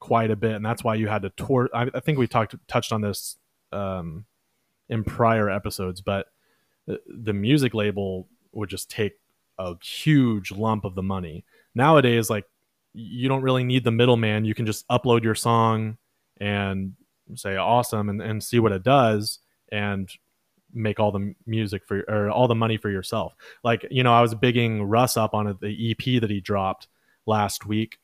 quite 0.00 0.30
a 0.30 0.36
bit, 0.36 0.52
and 0.52 0.64
that's 0.64 0.84
why 0.84 0.94
you 0.94 1.08
had 1.08 1.22
to 1.22 1.30
tour. 1.30 1.70
I, 1.72 1.88
I 1.94 2.00
think 2.00 2.18
we 2.18 2.26
talked 2.26 2.54
touched 2.68 2.92
on 2.92 3.00
this 3.00 3.36
um, 3.72 4.26
in 4.88 5.04
prior 5.04 5.48
episodes, 5.48 6.00
but 6.00 6.26
the, 6.86 7.00
the 7.06 7.32
music 7.32 7.72
label 7.72 8.28
would 8.52 8.68
just 8.68 8.90
take 8.90 9.14
a 9.58 9.74
huge 9.82 10.50
lump 10.50 10.84
of 10.84 10.94
the 10.94 11.02
money. 11.02 11.44
Nowadays, 11.74 12.28
like 12.28 12.44
you 12.92 13.28
don't 13.28 13.42
really 13.42 13.64
need 13.64 13.84
the 13.84 13.90
middleman. 13.90 14.44
You 14.44 14.54
can 14.54 14.66
just 14.66 14.86
upload 14.88 15.24
your 15.24 15.34
song 15.34 15.98
and 16.38 16.94
say 17.34 17.56
awesome 17.56 18.08
and, 18.08 18.20
and 18.20 18.42
see 18.42 18.58
what 18.58 18.72
it 18.72 18.82
does 18.82 19.38
and 19.72 20.10
make 20.72 21.00
all 21.00 21.12
the 21.12 21.34
music 21.46 21.86
for 21.86 22.00
or 22.08 22.30
all 22.30 22.48
the 22.48 22.54
money 22.54 22.76
for 22.76 22.90
yourself. 22.90 23.34
Like, 23.62 23.86
you 23.90 24.02
know, 24.02 24.12
I 24.12 24.20
was 24.20 24.34
bigging 24.34 24.82
Russ 24.82 25.16
up 25.16 25.34
on 25.34 25.56
the 25.60 25.90
EP 25.90 26.20
that 26.20 26.30
he 26.30 26.40
dropped 26.40 26.88
last 27.26 27.66
week. 27.66 27.98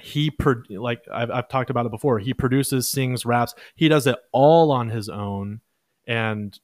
He 0.00 0.30
pro- 0.30 0.62
like 0.70 1.04
I've, 1.12 1.30
I've 1.30 1.48
talked 1.48 1.70
about 1.70 1.86
it 1.86 1.92
before. 1.92 2.18
He 2.18 2.34
produces, 2.34 2.88
sings, 2.88 3.24
raps. 3.24 3.54
He 3.76 3.88
does 3.88 4.06
it 4.06 4.16
all 4.32 4.72
on 4.72 4.90
his 4.90 5.08
own 5.08 5.60
and 6.06 6.58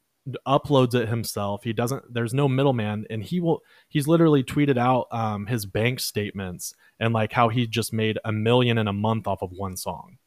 uploads 0.47 0.95
it 0.95 1.09
himself. 1.09 1.63
He 1.63 1.73
doesn't. 1.73 2.13
There's 2.13 2.35
no 2.35 2.49
middleman, 2.49 3.07
and 3.09 3.23
he 3.23 3.41
will. 3.41 3.63
He's 3.89 4.09
literally 4.09 4.43
tweeted 4.43 4.77
out 4.77 5.07
um, 5.13 5.47
his 5.47 5.65
bank 5.65 6.01
statements 6.01 6.75
and 6.99 7.15
like 7.15 7.33
how 7.33 7.49
he 7.49 7.67
just 7.67 7.93
made 7.93 8.19
a 8.25 8.33
million 8.33 8.79
in 8.79 8.89
a 8.89 8.93
month 8.93 9.27
off 9.27 9.43
of 9.43 9.53
one 9.53 9.77
song. 9.77 10.19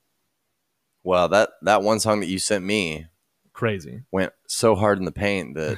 Well, 1.03 1.27
that 1.29 1.51
that 1.61 1.83
one 1.83 1.99
song 1.99 2.21
that 2.21 2.27
you 2.27 2.39
sent 2.39 2.63
me 2.63 3.07
Crazy. 3.51 4.03
went 4.11 4.31
so 4.47 4.75
hard 4.75 4.97
in 4.97 5.05
the 5.05 5.11
paint 5.11 5.55
that, 5.55 5.77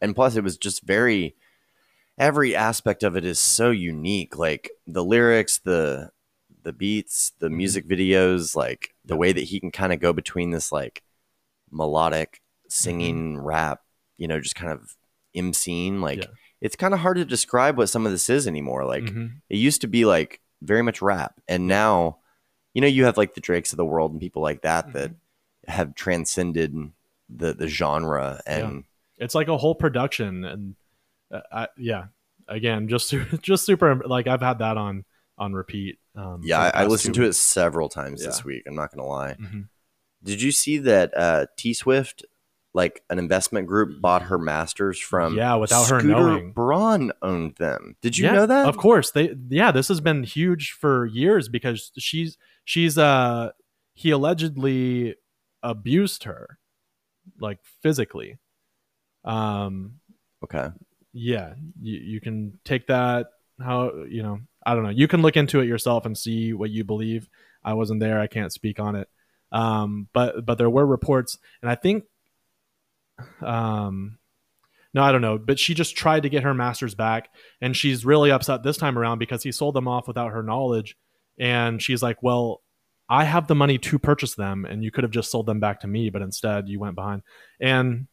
and 0.00 0.14
plus 0.14 0.36
it 0.36 0.44
was 0.44 0.56
just 0.56 0.82
very. 0.82 1.36
Every 2.18 2.54
aspect 2.54 3.02
of 3.02 3.16
it 3.16 3.24
is 3.24 3.38
so 3.38 3.70
unique. 3.70 4.36
Like 4.38 4.70
the 4.86 5.04
lyrics, 5.04 5.58
the 5.58 6.10
the 6.62 6.72
beats, 6.72 7.32
the 7.38 7.46
mm-hmm. 7.46 7.56
music 7.56 7.88
videos, 7.88 8.54
like 8.54 8.94
the 9.04 9.16
way 9.16 9.32
that 9.32 9.44
he 9.44 9.58
can 9.58 9.70
kind 9.70 9.92
of 9.92 10.00
go 10.00 10.12
between 10.12 10.50
this 10.50 10.70
like 10.70 11.02
melodic 11.70 12.40
singing 12.68 13.36
mm-hmm. 13.36 13.44
rap, 13.44 13.80
you 14.16 14.28
know, 14.28 14.40
just 14.40 14.54
kind 14.54 14.72
of 14.72 14.96
emceeing. 15.34 16.00
Like 16.00 16.20
Yeah. 16.20 16.30
it's 16.60 16.76
kind 16.76 16.94
of 16.94 17.00
hard 17.00 17.16
to 17.16 17.24
describe 17.24 17.76
what 17.76 17.88
some 17.88 18.06
of 18.06 18.12
this 18.12 18.30
is 18.30 18.46
anymore. 18.46 18.84
Like 18.84 19.04
Mhm. 19.04 19.40
it 19.48 19.56
used 19.56 19.80
to 19.80 19.88
be 19.88 20.04
like 20.04 20.40
very 20.60 20.82
much 20.82 21.02
rap, 21.02 21.40
and 21.48 21.66
now, 21.66 22.18
you 22.74 22.80
know, 22.80 22.86
you 22.86 23.04
have 23.04 23.16
like 23.16 23.34
the 23.34 23.40
Drakes 23.40 23.72
of 23.72 23.76
the 23.76 23.84
world 23.84 24.12
and 24.12 24.20
people 24.20 24.42
like 24.42 24.62
that 24.62 24.92
that 24.92 25.10
mm-hmm. 25.10 25.72
have 25.72 25.94
transcended 25.94 26.92
the 27.28 27.54
the 27.54 27.66
genre 27.66 28.40
and 28.46 28.84
It's 29.18 29.34
like 29.34 29.48
a 29.48 29.56
whole 29.56 29.74
production, 29.74 30.44
and 30.44 30.74
uh, 31.32 31.40
I, 31.50 31.68
yeah, 31.78 32.06
again, 32.48 32.88
just 32.88 33.14
just 33.42 33.64
super. 33.66 33.94
Like 34.06 34.26
I've 34.26 34.42
had 34.42 34.58
that 34.58 34.76
on 34.76 35.04
on 35.38 35.52
repeat. 35.52 35.98
Um, 36.14 36.42
yeah, 36.44 36.60
I, 36.60 36.82
I 36.82 36.86
listened 36.86 37.14
to 37.16 37.22
it 37.24 37.34
several 37.34 37.88
times 37.88 38.20
Yeah. 38.20 38.28
this 38.28 38.44
week. 38.44 38.64
I'm 38.66 38.74
not 38.74 38.90
gonna 38.94 39.06
lie. 39.08 39.34
hmm 39.34 39.62
Did 40.22 40.42
you 40.42 40.52
see 40.52 40.78
that 40.78 41.16
uh, 41.16 41.46
T 41.56 41.72
Swift, 41.74 42.24
like 42.74 43.02
an 43.10 43.18
investment 43.18 43.66
group, 43.66 44.00
bought 44.00 44.22
her 44.22 44.38
masters 44.38 44.98
from? 44.98 45.36
Yeah, 45.36 45.54
without 45.54 45.88
her 45.88 46.00
Scooter 46.00 46.14
knowing. 46.14 46.52
Braun 46.52 47.12
owned 47.22 47.56
them. 47.56 47.96
Did 48.02 48.18
you 48.18 48.26
yeah, 48.26 48.32
know 48.32 48.46
that? 48.46 48.66
Of 48.66 48.76
course, 48.76 49.10
they. 49.10 49.34
Yeah, 49.48 49.72
this 49.72 49.88
has 49.88 50.00
been 50.00 50.22
huge 50.22 50.72
for 50.72 51.06
years 51.06 51.48
because 51.48 51.90
she's 51.98 52.36
she's 52.64 52.98
uh 52.98 53.50
he 53.94 54.10
allegedly 54.10 55.16
abused 55.62 56.24
her, 56.24 56.58
like 57.40 57.58
physically. 57.82 58.38
Um, 59.24 60.00
Okay. 60.44 60.68
Yeah 61.12 61.54
you, 61.80 61.98
you 61.98 62.20
can 62.20 62.58
take 62.64 62.86
that 62.86 63.28
how 63.60 63.92
you 64.08 64.22
know 64.22 64.40
i 64.64 64.74
don't 64.74 64.84
know. 64.84 64.90
You 64.90 65.08
can 65.08 65.22
look 65.22 65.36
into 65.36 65.60
it 65.60 65.66
yourself 65.66 66.06
and 66.06 66.16
see 66.16 66.52
what 66.52 66.70
you 66.70 66.84
believe. 66.84 67.28
I 67.64 67.74
wasn't 67.74 68.00
there. 68.00 68.20
I 68.20 68.26
can't 68.26 68.52
speak 68.52 68.80
on 68.80 68.96
it. 68.96 69.08
Um 69.50 70.08
but 70.12 70.44
but 70.46 70.58
there 70.58 70.70
were 70.70 70.86
reports 70.86 71.38
and 71.60 71.70
i 71.70 71.74
think 71.74 72.04
um 73.40 74.18
no 74.94 75.02
i 75.02 75.12
don't 75.12 75.20
know 75.20 75.38
but 75.38 75.58
she 75.58 75.74
just 75.74 75.96
tried 75.96 76.22
to 76.22 76.28
get 76.28 76.42
her 76.42 76.54
masters 76.54 76.94
back 76.94 77.28
and 77.60 77.76
she's 77.76 78.04
really 78.04 78.30
upset 78.30 78.62
this 78.62 78.78
time 78.78 78.98
around 78.98 79.18
because 79.18 79.42
he 79.42 79.52
sold 79.52 79.74
them 79.74 79.86
off 79.86 80.08
without 80.08 80.32
her 80.32 80.42
knowledge 80.42 80.96
and 81.38 81.82
she's 81.82 82.02
like 82.02 82.22
well 82.22 82.62
i 83.08 83.24
have 83.24 83.46
the 83.46 83.54
money 83.54 83.78
to 83.78 83.98
purchase 83.98 84.34
them 84.34 84.64
and 84.64 84.82
you 84.82 84.90
could 84.90 85.04
have 85.04 85.10
just 85.10 85.30
sold 85.30 85.46
them 85.46 85.60
back 85.60 85.80
to 85.80 85.86
me 85.86 86.08
but 86.08 86.22
instead 86.22 86.68
you 86.68 86.80
went 86.80 86.94
behind. 86.94 87.22
And 87.60 88.06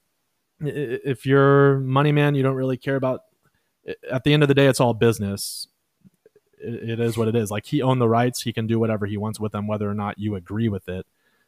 if 0.62 1.26
you're 1.26 1.80
money 1.80 2.12
man 2.12 2.36
you 2.36 2.44
don't 2.44 2.56
really 2.56 2.78
care 2.78 2.96
about 2.96 3.22
at 4.12 4.24
the 4.24 4.34
end 4.34 4.44
of 4.44 4.50
the 4.50 4.56
day 4.56 4.68
it's 4.68 4.80
all 4.80 4.94
business. 4.94 5.68
It, 6.60 6.90
it 6.92 7.00
is 7.00 7.18
what 7.18 7.28
it 7.28 7.36
is. 7.36 7.50
Like 7.50 7.66
he 7.66 7.82
owned 7.82 8.02
the 8.02 8.10
rights. 8.10 8.42
He 8.42 8.52
can 8.54 8.68
do 8.68 8.80
whatever 8.80 9.06
he 9.06 9.18
wants 9.18 9.40
with 9.40 9.52
them 9.54 9.68
whether 9.68 9.90
or 9.90 9.94
not 9.94 10.20
you 10.20 10.36
agree 10.36 10.70
with 10.70 10.88
it. 10.90 11.06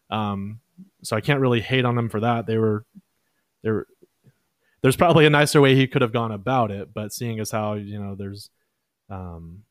Um 0.09 0.59
so 1.03 1.15
i 1.15 1.21
can't 1.21 1.39
really 1.39 1.61
hate 1.61 1.85
on 1.85 1.95
them 1.95 2.09
for 2.09 2.19
that. 2.21 2.45
They 2.47 2.57
were 2.57 2.85
they 3.63 3.71
were 3.71 3.87
there's 4.81 4.95
probably 4.95 5.25
a 5.25 5.29
nicer 5.29 5.61
way 5.61 5.75
he 5.75 5.85
could 5.87 6.01
have 6.01 6.11
gone 6.11 6.31
about 6.31 6.71
it 6.71 6.91
but 6.93 7.13
seeing 7.13 7.39
as 7.39 7.51
how 7.51 7.73
you 7.73 7.99
know 8.01 8.15
there's 8.15 8.49
um 9.09 9.63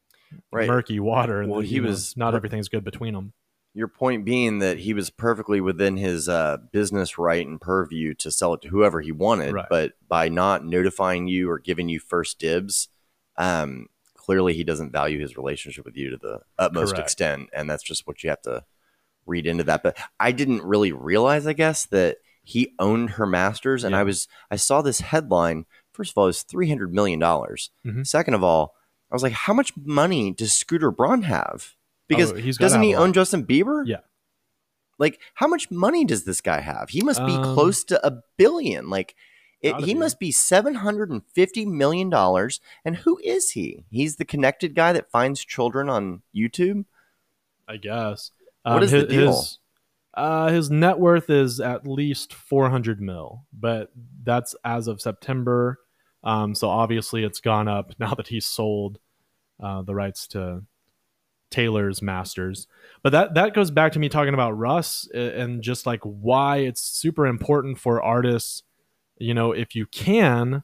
Right. 0.52 0.68
murky 0.68 1.00
water 1.00 1.40
and 1.42 1.50
Well, 1.50 1.60
he 1.60 1.74
you 1.76 1.82
know, 1.82 1.88
was 1.88 2.16
not 2.16 2.36
everything's 2.36 2.68
good 2.68 2.84
between 2.84 3.14
them 3.14 3.32
Your 3.72 3.86
point 3.88 4.24
being 4.24 4.58
that 4.58 4.78
he 4.80 4.94
was 4.94 5.10
perfectly 5.10 5.60
within 5.60 5.96
his 5.96 6.28
uh, 6.28 6.56
business 6.72 7.18
right 7.18 7.46
and 7.46 7.60
purview 7.60 8.14
to 8.14 8.30
sell 8.30 8.52
it 8.54 8.62
to 8.62 8.68
whoever 8.68 9.00
he 9.00 9.12
wanted, 9.12 9.52
Right. 9.54 9.66
but 9.70 9.92
by 10.08 10.28
not 10.28 10.64
notifying 10.64 11.28
you 11.28 11.48
or 11.48 11.58
giving 11.60 11.88
you 11.88 12.00
first 12.00 12.40
dibs, 12.40 12.88
um, 13.36 13.86
clearly 14.16 14.54
he 14.54 14.64
doesn't 14.64 14.90
value 14.90 15.20
his 15.20 15.36
relationship 15.36 15.84
with 15.84 15.96
you 15.96 16.10
to 16.10 16.16
the 16.16 16.40
utmost 16.58 16.94
Correct. 16.94 17.06
extent, 17.06 17.48
and 17.52 17.70
that's 17.70 17.84
just 17.84 18.06
what 18.08 18.24
you 18.24 18.30
have 18.30 18.42
to 18.42 18.64
read 19.24 19.46
into 19.46 19.62
that. 19.64 19.84
But 19.84 19.96
I 20.18 20.32
didn't 20.32 20.62
really 20.64 20.90
realize, 20.90 21.46
I 21.46 21.52
guess, 21.52 21.86
that 21.86 22.16
he 22.42 22.74
owned 22.80 23.10
her 23.10 23.26
masters, 23.26 23.84
and 23.84 23.92
Yeah. 23.92 24.00
I 24.00 24.02
was 24.02 24.26
I 24.50 24.56
saw 24.56 24.82
this 24.82 25.00
headline. 25.00 25.66
First 25.92 26.10
of 26.12 26.18
all, 26.18 26.24
it 26.24 26.28
was 26.28 26.42
three 26.42 26.68
hundred 26.68 26.92
million 26.92 27.20
dollars. 27.20 27.70
Mhm. 27.86 28.04
Second 28.04 28.34
of 28.34 28.42
all, 28.42 28.74
I 29.12 29.14
was 29.14 29.22
like, 29.22 29.32
how 29.32 29.52
much 29.54 29.72
money 29.76 30.32
does 30.32 30.52
Scooter 30.52 30.90
Braun 30.90 31.22
have? 31.22 31.76
Because 32.10 32.32
Oh, 32.32 32.36
he's 32.36 32.58
doesn't 32.58 32.82
he 32.82 32.94
own 32.94 33.14
Justin 33.14 33.46
Bieber? 33.46 33.84
Yeah. 33.86 34.00
Like, 34.98 35.18
how 35.34 35.46
much 35.46 35.70
money 35.70 36.04
does 36.04 36.24
this 36.24 36.42
guy 36.42 36.60
have? 36.60 36.90
He 36.90 37.00
must 37.02 37.24
be 37.24 37.32
Um, 37.32 37.54
close 37.54 37.84
to 37.84 38.06
a 38.06 38.20
billion. 38.36 38.90
Like, 38.90 39.14
it, 39.62 39.74
he 39.76 39.94
be. 39.94 40.00
must 40.00 40.18
be 40.18 40.30
seven 40.32 40.74
hundred 40.74 41.10
and 41.10 41.22
fifty 41.24 41.64
million 41.64 42.10
dollars. 42.10 42.60
And 42.84 42.96
who 42.96 43.18
is 43.24 43.52
he? 43.52 43.84
He's 43.90 44.16
the 44.16 44.24
connected 44.24 44.74
guy 44.74 44.92
that 44.92 45.10
finds 45.10 45.42
children 45.44 45.88
on 45.88 46.22
YouTube. 46.34 46.84
I 47.68 47.76
guess. 47.76 48.32
What 48.62 48.82
is 48.82 48.90
the 48.90 48.98
his, 48.98 49.08
deal? 49.08 49.36
His, 49.36 49.58
uh, 50.14 50.48
his 50.50 50.70
net 50.70 50.98
worth 50.98 51.30
is 51.30 51.60
at 51.60 51.86
least 51.86 52.34
400 52.34 53.00
mil, 53.00 53.46
but 53.52 53.90
that's 54.24 54.54
as 54.64 54.88
of 54.88 55.00
September. 55.00 55.78
Um, 56.24 56.54
so 56.54 56.68
obviously 56.68 57.22
it's 57.24 57.40
gone 57.40 57.68
up 57.68 57.92
now 57.98 58.14
that 58.14 58.26
he's 58.28 58.46
sold 58.46 58.98
uh, 59.62 59.82
the 59.82 59.94
rights 59.94 60.26
to 60.28 60.64
Taylor's 61.50 62.02
Masters. 62.02 62.66
But 63.02 63.10
that 63.10 63.34
that 63.34 63.54
goes 63.54 63.70
back 63.70 63.92
to 63.92 63.98
me 63.98 64.08
talking 64.08 64.34
about 64.34 64.52
Russ 64.52 65.08
and 65.12 65.62
just 65.62 65.86
like 65.86 66.00
why 66.02 66.58
it's 66.58 66.82
super 66.82 67.26
important 67.26 67.78
for 67.78 68.02
artists. 68.02 68.62
You 69.18 69.34
know, 69.34 69.52
if 69.52 69.74
you 69.74 69.86
can, 69.86 70.62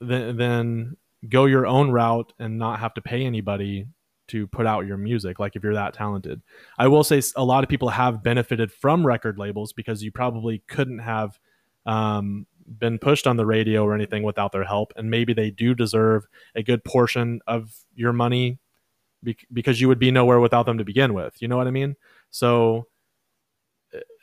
then 0.00 0.36
then 0.36 0.96
go 1.28 1.44
your 1.46 1.66
own 1.66 1.90
route 1.90 2.32
and 2.38 2.58
not 2.58 2.80
have 2.80 2.94
to 2.94 3.00
pay 3.00 3.24
anybody 3.24 3.86
to 4.28 4.46
put 4.46 4.66
out 4.66 4.86
your 4.86 4.96
music 4.96 5.38
like 5.38 5.56
if 5.56 5.62
you're 5.62 5.74
that 5.74 5.94
talented 5.94 6.40
i 6.78 6.86
will 6.88 7.04
say 7.04 7.20
a 7.36 7.44
lot 7.44 7.62
of 7.62 7.70
people 7.70 7.88
have 7.88 8.22
benefited 8.22 8.72
from 8.72 9.06
record 9.06 9.38
labels 9.38 9.72
because 9.72 10.02
you 10.02 10.10
probably 10.10 10.62
couldn't 10.68 11.00
have 11.00 11.38
um, 11.86 12.46
been 12.78 12.98
pushed 12.98 13.26
on 13.26 13.36
the 13.36 13.46
radio 13.46 13.84
or 13.84 13.94
anything 13.94 14.22
without 14.22 14.52
their 14.52 14.64
help 14.64 14.92
and 14.96 15.10
maybe 15.10 15.32
they 15.32 15.50
do 15.50 15.74
deserve 15.74 16.24
a 16.54 16.62
good 16.62 16.82
portion 16.84 17.40
of 17.46 17.74
your 17.94 18.12
money 18.12 18.58
because 19.52 19.80
you 19.80 19.88
would 19.88 19.98
be 19.98 20.10
nowhere 20.10 20.40
without 20.40 20.66
them 20.66 20.78
to 20.78 20.84
begin 20.84 21.14
with 21.14 21.34
you 21.40 21.48
know 21.48 21.56
what 21.56 21.66
i 21.66 21.70
mean 21.70 21.94
so 22.30 22.86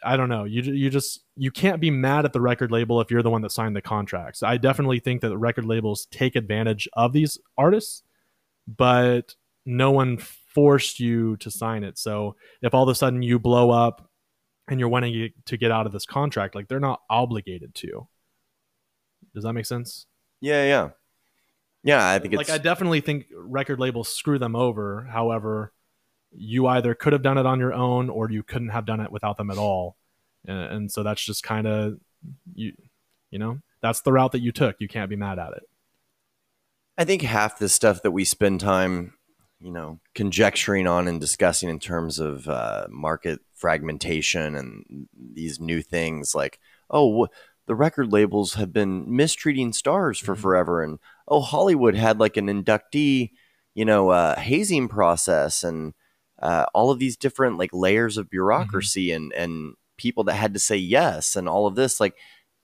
i 0.03 0.17
don't 0.17 0.29
know 0.29 0.43
you, 0.43 0.61
you 0.61 0.89
just 0.89 1.21
you 1.35 1.51
can't 1.51 1.79
be 1.79 1.91
mad 1.91 2.25
at 2.25 2.33
the 2.33 2.41
record 2.41 2.71
label 2.71 2.99
if 3.01 3.11
you're 3.11 3.23
the 3.23 3.29
one 3.29 3.41
that 3.41 3.51
signed 3.51 3.75
the 3.75 3.81
contracts 3.81 4.43
i 4.43 4.57
definitely 4.57 4.99
think 4.99 5.21
that 5.21 5.29
the 5.29 5.37
record 5.37 5.65
labels 5.65 6.07
take 6.11 6.35
advantage 6.35 6.87
of 6.93 7.13
these 7.13 7.37
artists 7.57 8.03
but 8.77 9.35
no 9.65 9.91
one 9.91 10.17
forced 10.17 10.99
you 10.99 11.37
to 11.37 11.51
sign 11.51 11.83
it. 11.83 11.97
So 11.97 12.35
if 12.61 12.73
all 12.73 12.83
of 12.83 12.89
a 12.89 12.95
sudden 12.95 13.21
you 13.21 13.39
blow 13.39 13.69
up 13.69 14.09
and 14.67 14.79
you're 14.79 14.89
wanting 14.89 15.29
to 15.45 15.57
get 15.57 15.71
out 15.71 15.85
of 15.85 15.91
this 15.91 16.05
contract, 16.05 16.55
like 16.55 16.67
they're 16.67 16.79
not 16.79 17.01
obligated 17.09 17.73
to. 17.75 18.07
Does 19.33 19.43
that 19.43 19.53
make 19.53 19.65
sense? 19.65 20.05
Yeah, 20.41 20.65
yeah, 20.65 20.89
yeah. 21.83 22.09
I 22.09 22.19
think 22.19 22.33
it's 22.33 22.49
like 22.49 22.59
I 22.59 22.61
definitely 22.61 23.01
think 23.01 23.27
record 23.33 23.79
labels 23.79 24.09
screw 24.09 24.39
them 24.39 24.55
over. 24.55 25.03
However, 25.11 25.73
you 26.31 26.67
either 26.67 26.93
could 26.93 27.13
have 27.13 27.21
done 27.21 27.37
it 27.37 27.45
on 27.45 27.59
your 27.59 27.73
own 27.73 28.09
or 28.09 28.29
you 28.29 28.43
couldn't 28.43 28.69
have 28.69 28.85
done 28.85 28.99
it 28.99 29.11
without 29.11 29.37
them 29.37 29.49
at 29.49 29.57
all. 29.57 29.95
And, 30.45 30.59
and 30.59 30.91
so 30.91 31.03
that's 31.03 31.23
just 31.23 31.43
kind 31.43 31.67
of 31.67 31.99
you 32.53 32.73
you 33.31 33.39
know, 33.39 33.59
that's 33.81 34.01
the 34.01 34.11
route 34.11 34.31
that 34.33 34.41
you 34.41 34.51
took. 34.51 34.75
You 34.79 34.87
can't 34.87 35.09
be 35.09 35.15
mad 35.15 35.39
at 35.39 35.53
it. 35.53 35.63
I 36.97 37.05
think 37.05 37.21
half 37.21 37.59
the 37.59 37.69
stuff 37.69 38.01
that 38.01 38.11
we 38.11 38.25
spend 38.25 38.59
time, 38.59 39.13
you 39.61 39.71
know, 39.71 39.99
conjecturing 40.15 40.87
on 40.87 41.07
and 41.07 41.21
discussing 41.21 41.69
in 41.69 41.79
terms 41.79 42.19
of 42.19 42.49
uh, 42.49 42.87
market 42.89 43.39
fragmentation 43.53 44.55
and 44.55 45.07
these 45.33 45.59
new 45.59 45.81
things, 45.81 46.35
like, 46.35 46.59
oh, 46.89 47.27
the 47.67 47.75
record 47.75 48.11
labels 48.11 48.55
have 48.55 48.73
been 48.73 49.15
mistreating 49.15 49.71
stars 49.71 50.19
for 50.19 50.35
Mhm. 50.35 50.39
forever, 50.39 50.83
and 50.83 50.99
oh, 51.29 51.41
Hollywood 51.41 51.95
had 51.95 52.19
like 52.19 52.37
an 52.37 52.47
inductee, 52.47 53.31
you 53.73 53.85
know, 53.85 54.09
uh, 54.09 54.39
hazing 54.39 54.87
process, 54.87 55.63
and 55.63 55.93
uh, 56.41 56.65
all 56.73 56.91
of 56.91 56.99
these 56.99 57.17
different 57.17 57.57
like 57.57 57.71
layers 57.73 58.17
of 58.17 58.29
bureaucracy 58.29 59.11
and 59.11 59.31
and 59.33 59.75
people 59.97 60.23
that 60.25 60.33
had 60.33 60.53
to 60.53 60.59
say 60.59 60.75
yes, 60.75 61.35
and 61.35 61.47
all 61.47 61.67
of 61.67 61.75
this, 61.75 61.99
like 61.99 62.15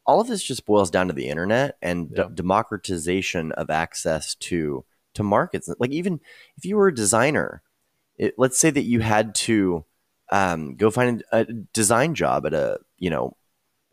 all 0.05 0.21
of 0.21 0.27
this 0.27 0.43
just 0.43 0.65
boils 0.65 0.91
down 0.91 1.07
to 1.07 1.13
the 1.13 1.29
internet 1.29 1.77
and 1.81 2.13
d- 2.13 2.23
democratization 2.33 3.51
of 3.53 3.69
access 3.69 4.35
to 4.35 4.85
to 5.15 5.23
markets. 5.23 5.69
Like 5.79 5.91
even 5.91 6.19
if 6.57 6.65
you 6.65 6.77
were 6.77 6.87
a 6.87 6.95
designer, 6.95 7.61
it, 8.17 8.35
let's 8.37 8.59
say 8.59 8.69
that 8.69 8.83
you 8.83 8.99
had 8.99 9.35
to 9.35 9.85
um, 10.31 10.75
go 10.75 10.91
find 10.91 11.23
a, 11.31 11.39
a 11.39 11.45
design 11.45 12.15
job 12.15 12.45
at 12.45 12.53
a 12.53 12.79
you 12.97 13.09
know 13.09 13.35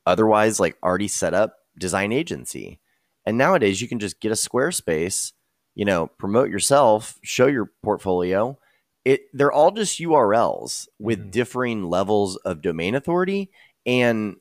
otherwise 0.06 0.60
like 0.60 0.76
already 0.82 1.08
set 1.08 1.34
up 1.34 1.56
design 1.78 2.12
agency, 2.12 2.80
and 3.26 3.38
nowadays 3.38 3.80
you 3.80 3.88
can 3.88 3.98
just 3.98 4.20
get 4.20 4.32
a 4.32 4.34
Squarespace, 4.34 5.32
you 5.74 5.84
know, 5.84 6.06
promote 6.18 6.50
yourself, 6.50 7.18
show 7.22 7.46
your 7.46 7.70
portfolio. 7.82 8.58
It 9.04 9.22
they're 9.32 9.52
all 9.52 9.70
just 9.72 9.98
URLs 10.00 10.86
with 10.98 11.18
Mhm. 11.20 11.30
differing 11.30 11.84
levels 11.84 12.36
of 12.38 12.62
domain 12.62 12.94
authority 12.94 13.50
and 13.84 14.36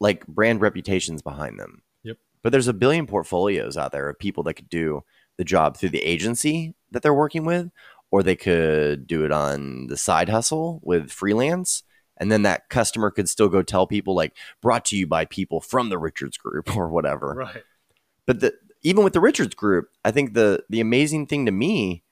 like 0.00 0.26
brand 0.26 0.60
reputations 0.60 1.22
behind 1.22 1.58
them. 1.58 1.82
Yep. 2.02 2.18
But 2.42 2.52
there's 2.52 2.68
a 2.68 2.74
billion 2.74 3.06
portfolios 3.06 3.76
out 3.76 3.92
there 3.92 4.08
of 4.08 4.18
people 4.18 4.42
that 4.44 4.54
could 4.54 4.68
do 4.68 5.04
the 5.38 5.44
job 5.44 5.76
through 5.76 5.88
the 5.90 6.02
agency 6.02 6.74
that 6.90 7.02
they're 7.02 7.14
working 7.14 7.44
with, 7.46 7.70
or 8.10 8.22
they 8.22 8.36
could 8.36 9.06
do 9.06 9.24
it 9.24 9.32
on 9.32 9.86
the 9.86 9.96
side 9.96 10.28
hustle 10.28 10.80
with 10.82 11.10
freelance. 11.10 11.82
And 12.18 12.30
then 12.30 12.42
that 12.42 12.68
customer 12.68 13.10
could 13.10 13.28
still 13.30 13.48
go 13.48 13.62
tell 13.62 13.86
people 13.86 14.14
like 14.14 14.36
brought 14.60 14.84
to 14.86 14.96
you 14.96 15.06
by 15.06 15.24
people 15.24 15.60
from 15.60 15.88
the 15.88 15.98
Richards 15.98 16.36
group 16.36 16.66
or 16.76 16.88
whatever. 16.90 17.34
Right. 17.34 17.62
But 18.26 18.40
the, 18.40 18.54
even 18.82 19.04
with 19.04 19.12
the 19.12 19.20
Richards 19.20 19.54
group, 19.54 19.88
I 20.04 20.10
think 20.10 20.34
the 20.34 20.64
the 20.68 20.80
amazing 20.80 21.26
thing 21.26 21.46
to 21.46 21.52
me, 21.52 22.02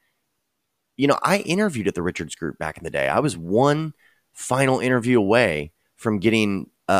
you 0.96 1.06
know, 1.06 1.18
I 1.22 1.38
interviewed 1.38 1.88
at 1.88 1.94
the 1.94 2.02
Richards 2.02 2.34
group 2.34 2.58
back 2.58 2.78
in 2.78 2.84
the 2.84 2.90
day. 2.90 3.08
I 3.08 3.20
was 3.20 3.36
one 3.36 3.94
final 4.32 4.80
interview 4.80 5.18
away 5.18 5.72
from 5.96 6.18
getting 6.18 6.70
a, 6.88 6.92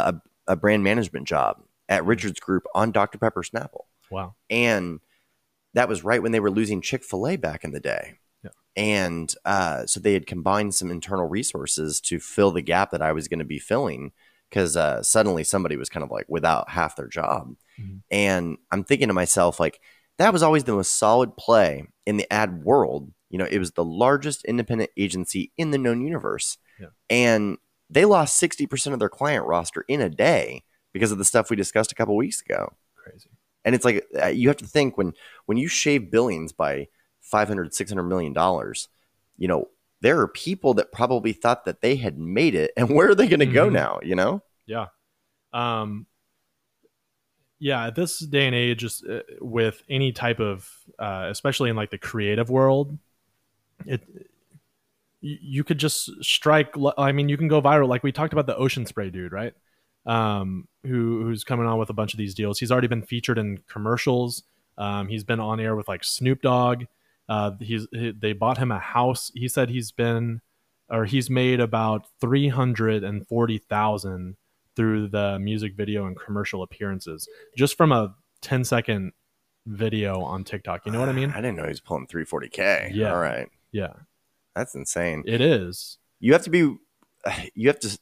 a, 0.46 0.52
a 0.52 0.56
brand 0.56 0.84
management 0.84 1.26
job 1.26 1.62
at 1.88 2.04
Richards 2.04 2.40
Group 2.40 2.64
on 2.74 2.92
Dr. 2.92 3.18
Pepper 3.18 3.42
Snapple. 3.42 3.84
Wow. 4.10 4.34
And 4.48 5.00
that 5.74 5.88
was 5.88 6.04
right 6.04 6.22
when 6.22 6.32
they 6.32 6.40
were 6.40 6.50
losing 6.50 6.80
Chick 6.80 7.04
fil 7.04 7.26
A 7.26 7.36
back 7.36 7.64
in 7.64 7.72
the 7.72 7.80
day. 7.80 8.14
Yeah. 8.42 8.50
And 8.76 9.34
uh, 9.44 9.86
so 9.86 10.00
they 10.00 10.12
had 10.12 10.26
combined 10.26 10.74
some 10.74 10.90
internal 10.90 11.28
resources 11.28 12.00
to 12.02 12.18
fill 12.18 12.50
the 12.50 12.62
gap 12.62 12.90
that 12.90 13.02
I 13.02 13.12
was 13.12 13.28
going 13.28 13.38
to 13.38 13.44
be 13.44 13.58
filling 13.58 14.12
because 14.48 14.76
uh, 14.76 15.02
suddenly 15.02 15.44
somebody 15.44 15.76
was 15.76 15.88
kind 15.88 16.04
of 16.04 16.10
like 16.10 16.26
without 16.28 16.70
half 16.70 16.96
their 16.96 17.08
job. 17.08 17.54
Mhm. 17.80 18.02
And 18.10 18.58
I'm 18.70 18.84
thinking 18.84 19.08
to 19.08 19.14
myself, 19.14 19.58
like, 19.60 19.80
that 20.18 20.32
was 20.32 20.42
always 20.42 20.64
the 20.64 20.72
most 20.74 20.96
solid 20.98 21.36
play 21.36 21.84
in 22.06 22.16
the 22.18 22.30
ad 22.32 22.62
world. 22.64 23.12
You 23.30 23.38
know, 23.38 23.46
it 23.50 23.58
was 23.58 23.72
the 23.72 23.84
largest 23.84 24.44
independent 24.44 24.90
agency 24.96 25.52
in 25.56 25.70
the 25.70 25.78
known 25.78 26.02
universe. 26.02 26.58
Yeah. 26.80 26.88
And 27.08 27.58
they 27.88 28.04
lost 28.04 28.36
60% 28.38 28.92
of 28.92 28.98
their 28.98 29.08
client 29.08 29.46
roster 29.46 29.84
in 29.88 30.00
a 30.00 30.08
day 30.10 30.64
because 30.92 31.12
of 31.12 31.18
the 31.18 31.24
stuff 31.24 31.48
we 31.50 31.56
discussed 31.56 31.92
a 31.92 31.94
couple 31.94 32.16
weeks 32.16 32.40
ago 32.42 32.72
Crazy. 32.96 33.30
and 33.64 33.74
it's 33.74 33.84
like 33.84 34.04
uh, 34.20 34.26
you 34.26 34.48
have 34.48 34.56
to 34.58 34.66
think 34.66 34.96
when 34.98 35.12
when 35.46 35.56
you 35.58 35.68
shave 35.68 36.10
billions 36.10 36.52
by 36.52 36.88
500 37.20 37.72
600 37.74 38.02
million 38.04 38.32
dollars 38.32 38.88
you 39.36 39.46
know 39.48 39.68
there 40.02 40.18
are 40.20 40.26
people 40.28 40.74
that 40.74 40.90
probably 40.92 41.32
thought 41.32 41.64
that 41.64 41.80
they 41.80 41.94
had 41.96 42.18
made 42.18 42.54
it 42.56 42.72
and 42.76 42.90
where 42.94 43.10
are 43.10 43.14
they 43.14 43.28
going 43.28 43.40
to 43.40 43.46
go 43.46 43.68
Mhm. 43.68 43.72
now 43.72 43.98
you 44.02 44.14
know 44.16 44.42
Yeah. 44.66 44.86
Um, 45.52 46.06
yeah, 47.60 47.86
at 47.86 47.94
this 47.94 48.18
day 48.18 48.46
and 48.46 48.54
age, 48.54 48.78
just 48.78 49.06
uh, 49.06 49.20
with 49.40 49.82
any 49.88 50.12
type 50.12 50.40
of, 50.40 50.68
uh, 50.98 51.28
especially 51.30 51.70
in 51.70 51.76
like 51.76 51.90
the 51.90 51.98
creative 51.98 52.50
world, 52.50 52.98
it 53.86 54.02
you, 55.20 55.62
could 55.62 55.78
just 55.78 56.10
strike. 56.24 56.74
I 56.96 57.12
mean, 57.12 57.28
you 57.28 57.36
can 57.36 57.48
go 57.48 57.60
viral. 57.60 57.86
Like 57.86 58.02
we 58.02 58.12
talked 58.12 58.32
about 58.32 58.46
the 58.46 58.56
Ocean 58.56 58.86
Spray 58.86 59.10
dude, 59.10 59.32
right? 59.32 59.52
Um, 60.06 60.66
who 60.82 61.22
who's 61.22 61.44
coming 61.44 61.66
on 61.66 61.78
with 61.78 61.90
a 61.90 61.92
bunch 61.92 62.14
of 62.14 62.18
these 62.18 62.34
deals. 62.34 62.58
He's 62.58 62.72
already 62.72 62.88
been 62.88 63.02
featured 63.02 63.36
in 63.36 63.58
commercials. 63.68 64.42
Um, 64.78 65.08
he's 65.08 65.24
been 65.24 65.40
on 65.40 65.60
air 65.60 65.76
with 65.76 65.88
like 65.88 66.02
Snoop 66.02 66.40
Dogg. 66.40 66.84
Uh, 67.28 67.50
he's 67.60 67.86
he, 67.92 68.12
they 68.12 68.32
bought 68.32 68.56
him 68.56 68.72
a 68.72 68.78
house. 68.78 69.30
He 69.34 69.46
said 69.46 69.68
he's 69.68 69.92
been 69.92 70.40
or 70.88 71.04
he's 71.04 71.28
made 71.30 71.60
about 71.60 72.06
340,000 72.20 74.36
through 74.80 75.08
the 75.08 75.38
music 75.38 75.74
video 75.76 76.06
and 76.06 76.18
commercial 76.18 76.62
appearances 76.62 77.28
just 77.54 77.76
from 77.76 77.92
a 77.92 78.14
10 78.40 78.64
second 78.64 79.12
video 79.66 80.22
on 80.22 80.42
TikTok. 80.42 80.86
You 80.86 80.92
know 80.92 81.00
what 81.00 81.10
I 81.10 81.12
mean? 81.12 81.30
i 81.36 81.42
didn't 81.42 81.56
know 81.56 81.64
he 81.64 81.68
was 81.68 81.80
pulling 81.82 82.06
340k 82.06 82.92
Yeah. 82.94 83.12
all 83.12 83.18
right 83.18 83.46
Yeah, 83.72 83.92
that's 84.56 84.74
insane 84.74 85.22
it 85.26 85.42
is. 85.42 85.98
you 86.18 86.32
have 86.32 86.42
to 86.44 86.50
be 86.50 86.60
you 87.54 87.68
have 87.68 87.78
to 87.80 87.98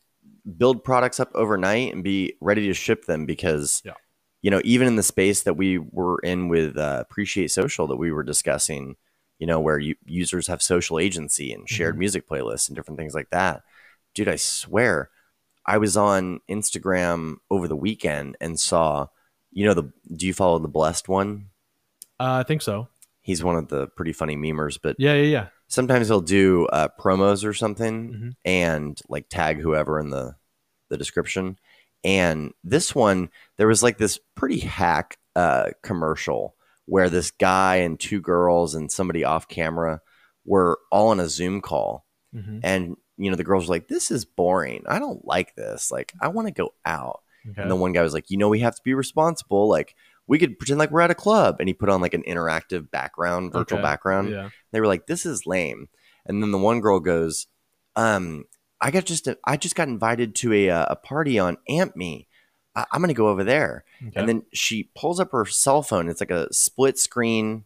build 0.57 0.85
products 0.85 1.19
up 1.19 1.31
overnight 1.35 1.93
and 1.93 2.05
be 2.05 2.35
ready 2.41 2.67
to 2.69 2.75
ship 2.75 3.07
them 3.07 3.27
because 3.27 3.83
Yeah. 3.85 3.95
you 4.41 4.53
know 4.53 4.61
even 4.63 4.87
in 4.87 4.95
the 4.95 5.03
space 5.03 5.43
that 5.43 5.55
we 5.55 5.79
were 5.79 6.21
in 6.21 6.49
with 6.49 6.77
uh, 6.79 6.99
appreciate 7.01 7.51
social 7.51 7.89
that 7.89 7.97
we 7.97 8.13
were 8.13 8.23
discussing 8.23 8.95
you 9.41 9.49
know 9.49 9.59
where 9.59 9.81
you, 9.81 9.97
users 10.07 10.47
have 10.47 10.63
social 10.63 11.01
agency 11.01 11.53
and 11.53 11.69
shared 11.69 11.97
Mhm. 11.97 11.99
music 11.99 12.29
playlists 12.29 12.69
and 12.69 12.77
different 12.77 12.99
things 13.01 13.15
like 13.17 13.31
that 13.31 13.63
dude 14.15 14.29
i 14.29 14.37
swear 14.37 15.11
i 15.69 15.79
was 15.79 15.97
on 15.97 16.41
instagram 16.49 17.37
over 17.51 17.69
the 17.69 17.77
weekend 17.77 18.37
and 18.41 18.59
saw 18.59 19.07
you 19.53 19.65
know 19.67 19.75
the 19.75 19.93
do 20.17 20.27
you 20.27 20.35
follow 20.35 20.59
the 20.59 20.69
blessed 20.79 21.09
one 21.09 21.51
Uh, 22.21 22.41
I 22.41 22.43
think 22.43 22.63
so. 22.63 22.89
he's 23.21 23.45
one 23.45 23.57
of 23.57 23.69
the 23.69 23.87
pretty 23.89 24.13
funny 24.13 24.37
memers 24.37 24.79
but 24.83 24.97
Yeah, 24.99 25.15
yeah, 25.15 25.23
yeah. 25.37 25.47
sometimes 25.69 26.09
he'll 26.09 26.21
do 26.21 26.67
uh, 26.67 26.89
promos 27.01 27.45
or 27.45 27.55
something 27.55 27.97
Mhm. 28.13 28.33
and 28.45 29.01
like 29.09 29.29
tag 29.29 29.61
whoever 29.61 30.01
in 30.01 30.11
the 30.11 30.35
the 30.91 30.97
description 30.97 31.59
and 32.05 32.53
this 32.65 32.95
one 32.95 33.29
there 33.59 33.67
was 33.69 33.83
like 33.83 33.99
this 33.99 34.19
pretty 34.35 34.61
hack 34.61 35.19
uh, 35.37 35.69
commercial 35.83 36.55
where 36.87 37.11
this 37.11 37.31
guy 37.31 37.77
and 37.77 38.01
two 38.01 38.21
girls 38.21 38.75
and 38.75 38.91
somebody 38.91 39.23
off 39.25 39.47
camera 39.49 40.01
were 40.47 40.79
all 40.91 41.09
on 41.11 41.21
a 41.21 41.29
zoom 41.29 41.61
call 41.61 42.07
Mhm. 42.35 42.61
and 42.63 42.97
you 43.19 43.31
know 43.31 43.37
the 43.37 43.45
girls 43.45 43.69
were 43.69 43.75
like 43.75 43.89
this 43.89 44.11
is 44.11 44.25
boring 44.25 44.83
i 44.89 44.99
don't 44.99 45.25
like 45.27 45.55
this 45.57 45.91
like 45.91 46.13
i 46.21 46.29
want 46.29 46.47
to 46.49 46.53
go 46.55 46.73
out 46.87 47.21
Okay. 47.51 47.63
and 47.63 47.71
the 47.71 47.77
one 47.77 47.93
guy 47.93 48.03
was 48.03 48.13
like, 48.13 48.31
you 48.31 48.37
know, 48.37 48.49
we 48.49 48.61
have 48.61 48.75
to 48.75 48.83
be 48.83 48.93
responsible. 48.93 49.69
Like, 49.69 49.95
we 50.27 50.39
could 50.39 50.59
pretend 50.59 50.79
like 50.79 50.91
we're 50.91 51.01
at 51.01 51.11
a 51.13 51.15
club. 51.15 51.57
And 51.61 51.69
he 51.69 51.73
put 51.73 51.89
on 51.89 52.01
like 52.03 52.13
an 52.13 52.25
interactive 52.25 52.91
background, 52.91 53.53
virtual 53.55 53.79
Okay. 53.79 53.85
background. 53.85 54.31
yeah. 54.31 54.51
They 54.73 54.81
were 54.81 54.87
like, 54.89 55.07
this 55.07 55.25
is 55.25 55.47
lame. 55.47 55.89
And 56.27 56.43
then 56.43 56.51
the 56.51 56.59
one 56.59 56.81
girl 56.81 57.01
goes, 57.01 57.47
um, 57.97 58.45
I 58.83 58.91
got 58.91 59.05
just, 59.07 59.29
I 59.45 59.57
just 59.57 59.77
got 59.77 59.89
invited 59.89 60.35
to 60.35 60.53
a, 60.53 60.69
uh, 60.69 60.87
a 60.91 60.97
party 60.97 61.39
on 61.39 61.57
AmpMe. 61.71 62.27
I- 62.77 62.85
I'm 62.93 63.01
going 63.01 63.09
to 63.09 63.15
go 63.15 63.29
over 63.29 63.45
there. 63.45 63.85
Okay. 64.07 64.13
And 64.21 64.29
then 64.29 64.43
she 64.53 64.91
pulls 64.95 65.19
up 65.19 65.33
her 65.33 65.47
cell 65.47 65.83
phone. 65.83 66.09
It's 66.11 66.21
like 66.21 66.31
a 66.33 66.53
split 66.53 66.99
screen, 66.99 67.65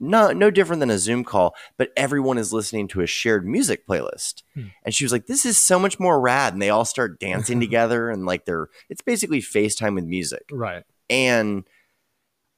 no, 0.00 0.32
no 0.32 0.50
different 0.50 0.80
than 0.80 0.90
a 0.90 0.98
Zoom 0.98 1.24
call, 1.24 1.54
but 1.78 1.90
everyone 1.96 2.38
is 2.38 2.52
listening 2.52 2.88
to 2.88 3.00
a 3.00 3.06
shared 3.06 3.46
music 3.46 3.86
playlist. 3.86 4.42
Hmm. 4.54 4.66
And 4.84 4.94
she 4.94 5.04
was 5.04 5.12
like, 5.12 5.26
"This 5.26 5.46
is 5.46 5.56
so 5.56 5.78
much 5.78 6.00
more 6.00 6.20
rad." 6.20 6.52
And 6.52 6.60
they 6.62 6.70
all 6.70 6.84
start 6.84 7.20
dancing 7.20 7.60
together, 7.60 8.10
and 8.10 8.26
like 8.26 8.44
they're, 8.44 8.68
it's 8.90 9.02
basically 9.02 9.40
FaceTime 9.40 9.94
with 9.94 10.04
music. 10.04 10.42
right. 10.50 10.82
And 11.10 11.64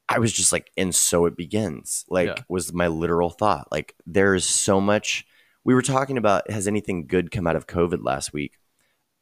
I 0.08 0.18
was 0.20 0.32
just 0.32 0.52
like, 0.52 0.70
and 0.76 0.94
so 0.94 1.26
it 1.26 1.36
begins. 1.36 2.04
Like, 2.08 2.28
Yeah. 2.28 2.42
was 2.48 2.72
my 2.72 2.86
literal 2.86 3.28
thought. 3.30 3.66
Like, 3.72 3.94
there 4.06 4.34
is 4.36 4.44
so 4.44 4.80
much. 4.80 5.26
We 5.64 5.74
were 5.74 5.82
talking 5.82 6.16
about 6.16 6.48
has 6.50 6.68
anything 6.68 7.06
good 7.08 7.32
come 7.32 7.46
out 7.48 7.56
of 7.56 7.66
COVID 7.66 8.04
last 8.04 8.32
week? 8.32 8.52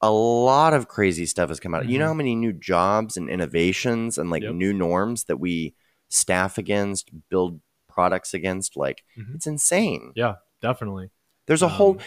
A 0.03 0.11
lot 0.11 0.75
of 0.75 0.87
crazy 0.89 1.25
stuff 1.25 1.49
has 1.49 1.59
come 1.59 1.75
out. 1.75 1.89
You 1.89 1.99
know 1.99 2.05
Mhm. 2.05 2.09
how 2.09 2.15
many 2.15 2.35
new 2.37 2.53
jobs 2.53 3.17
and 3.17 3.31
innovations 3.31 4.19
and 4.19 4.29
like 4.29 4.43
Yep. 4.43 4.53
new 4.55 4.75
norms 4.75 5.25
that 5.25 5.39
we 5.41 5.75
staff 6.11 6.59
against, 6.59 7.09
build 7.31 7.61
products 7.95 8.35
against? 8.35 8.77
Like, 8.77 9.05
Mhm. 9.17 9.35
it's 9.37 9.47
insane. 9.47 10.13
Yeah, 10.17 10.35
definitely. 10.61 11.11
There's 11.47 11.63
a 11.63 11.69
whole 11.69 11.93
Um, 11.93 11.99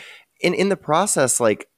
in 0.41 0.53
in 0.53 0.69
the 0.69 0.77
process. 0.77 1.39
Like, 1.39 1.69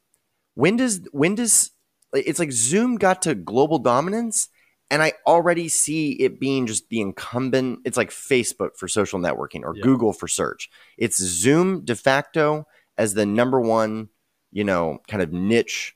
when 0.55 0.75
does 0.77 1.01
when 1.11 1.35
does 1.35 1.71
it's 2.13 2.39
like 2.39 2.51
Zoom 2.51 2.95
got 2.97 3.21
to 3.21 3.35
global 3.35 3.77
dominance, 3.79 4.49
and 4.89 5.03
I 5.03 5.13
already 5.27 5.69
see 5.69 6.13
it 6.13 6.39
being 6.39 6.65
just 6.65 6.89
the 6.89 7.01
incumbent. 7.01 7.79
It's 7.85 7.97
like 7.97 8.09
Facebook 8.09 8.75
for 8.75 8.87
social 8.87 9.19
networking 9.19 9.61
or 9.63 9.75
Yeah. 9.75 9.83
Google 9.83 10.11
for 10.13 10.27
search. 10.27 10.69
It's 10.97 11.17
Zoom 11.21 11.85
de 11.85 11.95
facto 11.95 12.65
as 12.97 13.13
the 13.13 13.25
number 13.25 13.61
one, 13.61 14.09
you 14.51 14.63
know, 14.63 14.99
kind 15.07 15.21
of 15.21 15.31
niche 15.31 15.95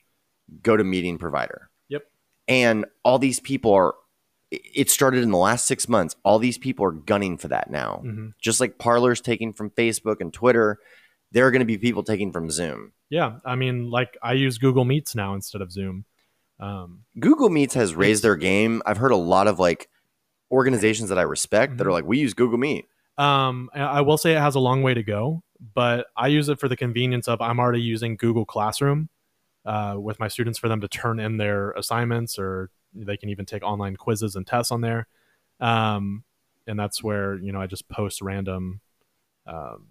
go 0.62 0.76
to 0.76 0.84
meeting 0.84 1.18
provider. 1.18 1.68
Yep. 1.88 2.04
And 2.46 2.84
all 3.02 3.18
these 3.18 3.40
people 3.40 3.72
are. 3.72 3.94
It- 4.74 4.90
started 4.90 5.22
in 5.22 5.30
the 5.30 5.36
last 5.38 5.66
six 5.66 5.88
months. 5.88 6.16
All 6.24 6.38
these 6.38 6.58
people 6.58 6.84
are 6.84 6.92
gunning 6.92 7.36
for 7.38 7.48
that 7.48 7.70
now 7.70 8.02
mhm. 8.04 8.32
just 8.40 8.60
like 8.60 8.78
Parler's 8.78 9.20
taking 9.20 9.52
from 9.52 9.70
Facebook 9.70 10.20
and 10.20 10.32
Twitter, 10.32 10.78
there 11.32 11.46
are 11.46 11.50
going 11.50 11.60
to 11.60 11.66
be 11.66 11.78
people 11.78 12.02
taking 12.02 12.32
from 12.32 12.50
Zoom. 12.50 12.92
Yeah, 13.10 13.38
I 13.44 13.54
mean, 13.56 13.90
like 13.90 14.16
I 14.22 14.32
use 14.32 14.58
Google 14.58 14.84
Meets 14.84 15.14
now 15.14 15.34
instead 15.34 15.60
of 15.62 15.70
Zoom. 15.72 16.04
Um, 16.60 17.00
Google 17.18 17.50
Meets 17.50 17.74
has 17.74 17.94
raised 17.94 18.22
their 18.22 18.36
game. 18.36 18.82
I've 18.86 18.96
heard 18.98 19.10
a 19.12 19.16
lot 19.16 19.46
of 19.48 19.58
like 19.58 19.88
organizations 20.50 21.08
that 21.08 21.18
I 21.18 21.22
respect 21.22 21.76
that 21.78 21.86
are 21.86 21.90
Mhm. 21.90 21.94
like, 21.94 22.04
we 22.04 22.18
use 22.18 22.34
Google 22.34 22.58
Meet. 22.58 22.86
Um, 23.18 23.70
I 23.74 23.80
I 23.80 24.00
will 24.00 24.18
say 24.18 24.34
it 24.34 24.40
has 24.40 24.54
a 24.54 24.60
long 24.60 24.82
way 24.82 24.94
to 24.94 25.02
go, 25.02 25.42
but 25.74 26.06
I 26.16 26.28
use 26.28 26.48
it 26.48 26.58
for 26.60 26.68
the 26.68 26.76
convenience 26.76 27.28
of 27.28 27.40
I'm 27.40 27.58
already 27.60 27.80
using 27.80 28.16
Google 28.16 28.44
Classroom 28.44 29.08
uh, 29.64 29.96
with 29.98 30.18
my 30.20 30.28
students 30.28 30.58
for 30.58 30.68
them 30.68 30.80
to 30.80 30.88
turn 30.88 31.18
in 31.20 31.36
their 31.38 31.70
assignments, 31.72 32.38
or 32.38 32.70
they 32.94 33.16
can 33.16 33.28
even 33.28 33.44
take 33.44 33.62
online 33.62 33.96
quizzes 33.96 34.36
and 34.36 34.46
tests 34.46 34.72
on 34.72 34.80
there. 34.80 35.06
Um, 35.60 36.24
and 36.66 36.78
that's 36.78 37.02
where 37.02 37.36
you 37.36 37.52
know 37.52 37.60
I 37.60 37.66
just 37.66 37.88
post 37.88 38.22
random 38.22 38.80
um, 39.46 39.88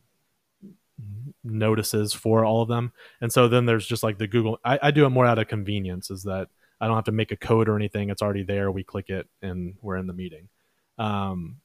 notices 1.44 2.14
for 2.14 2.46
all 2.46 2.62
of 2.62 2.68
them. 2.68 2.92
And 3.22 3.32
so 3.32 3.48
then 3.48 3.66
there's 3.66 3.86
just 3.86 4.04
like 4.04 4.18
the 4.18 4.28
Google. 4.28 4.60
I, 4.64 4.80
I 4.82 4.92
do 4.92 5.06
it 5.06 5.10
more 5.10 5.26
out 5.26 5.40
of 5.40 5.48
convenience, 5.48 6.10
is 6.10 6.24
that 6.24 6.50
I 6.80 6.88
don't 6.88 6.96
have 6.96 7.06
to 7.06 7.12
make 7.12 7.32
a 7.32 7.38
code 7.38 7.70
or 7.70 7.76
anything. 7.76 8.10
It's 8.10 8.22
already 8.22 8.44
there. 8.44 8.72
We 8.72 8.84
click 8.84 9.10
it, 9.10 9.28
and 9.42 9.76
we're 9.82 9.98
in 9.98 10.08
the 10.08 10.14
meeting. 10.14 10.50
Um, 10.98 11.58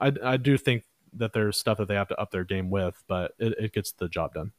I, 0.00 0.12
I 0.22 0.36
do 0.36 0.56
think 0.56 0.84
that 1.14 1.32
there's 1.32 1.58
stuff 1.58 1.78
that 1.78 1.88
they 1.88 1.94
have 1.94 2.08
to 2.08 2.20
up 2.20 2.30
their 2.30 2.44
game 2.44 2.70
with, 2.70 3.02
but 3.06 3.32
it, 3.38 3.54
it 3.58 3.72
gets 3.72 3.92
the 3.92 4.08
job 4.08 4.34
done. 4.34 4.52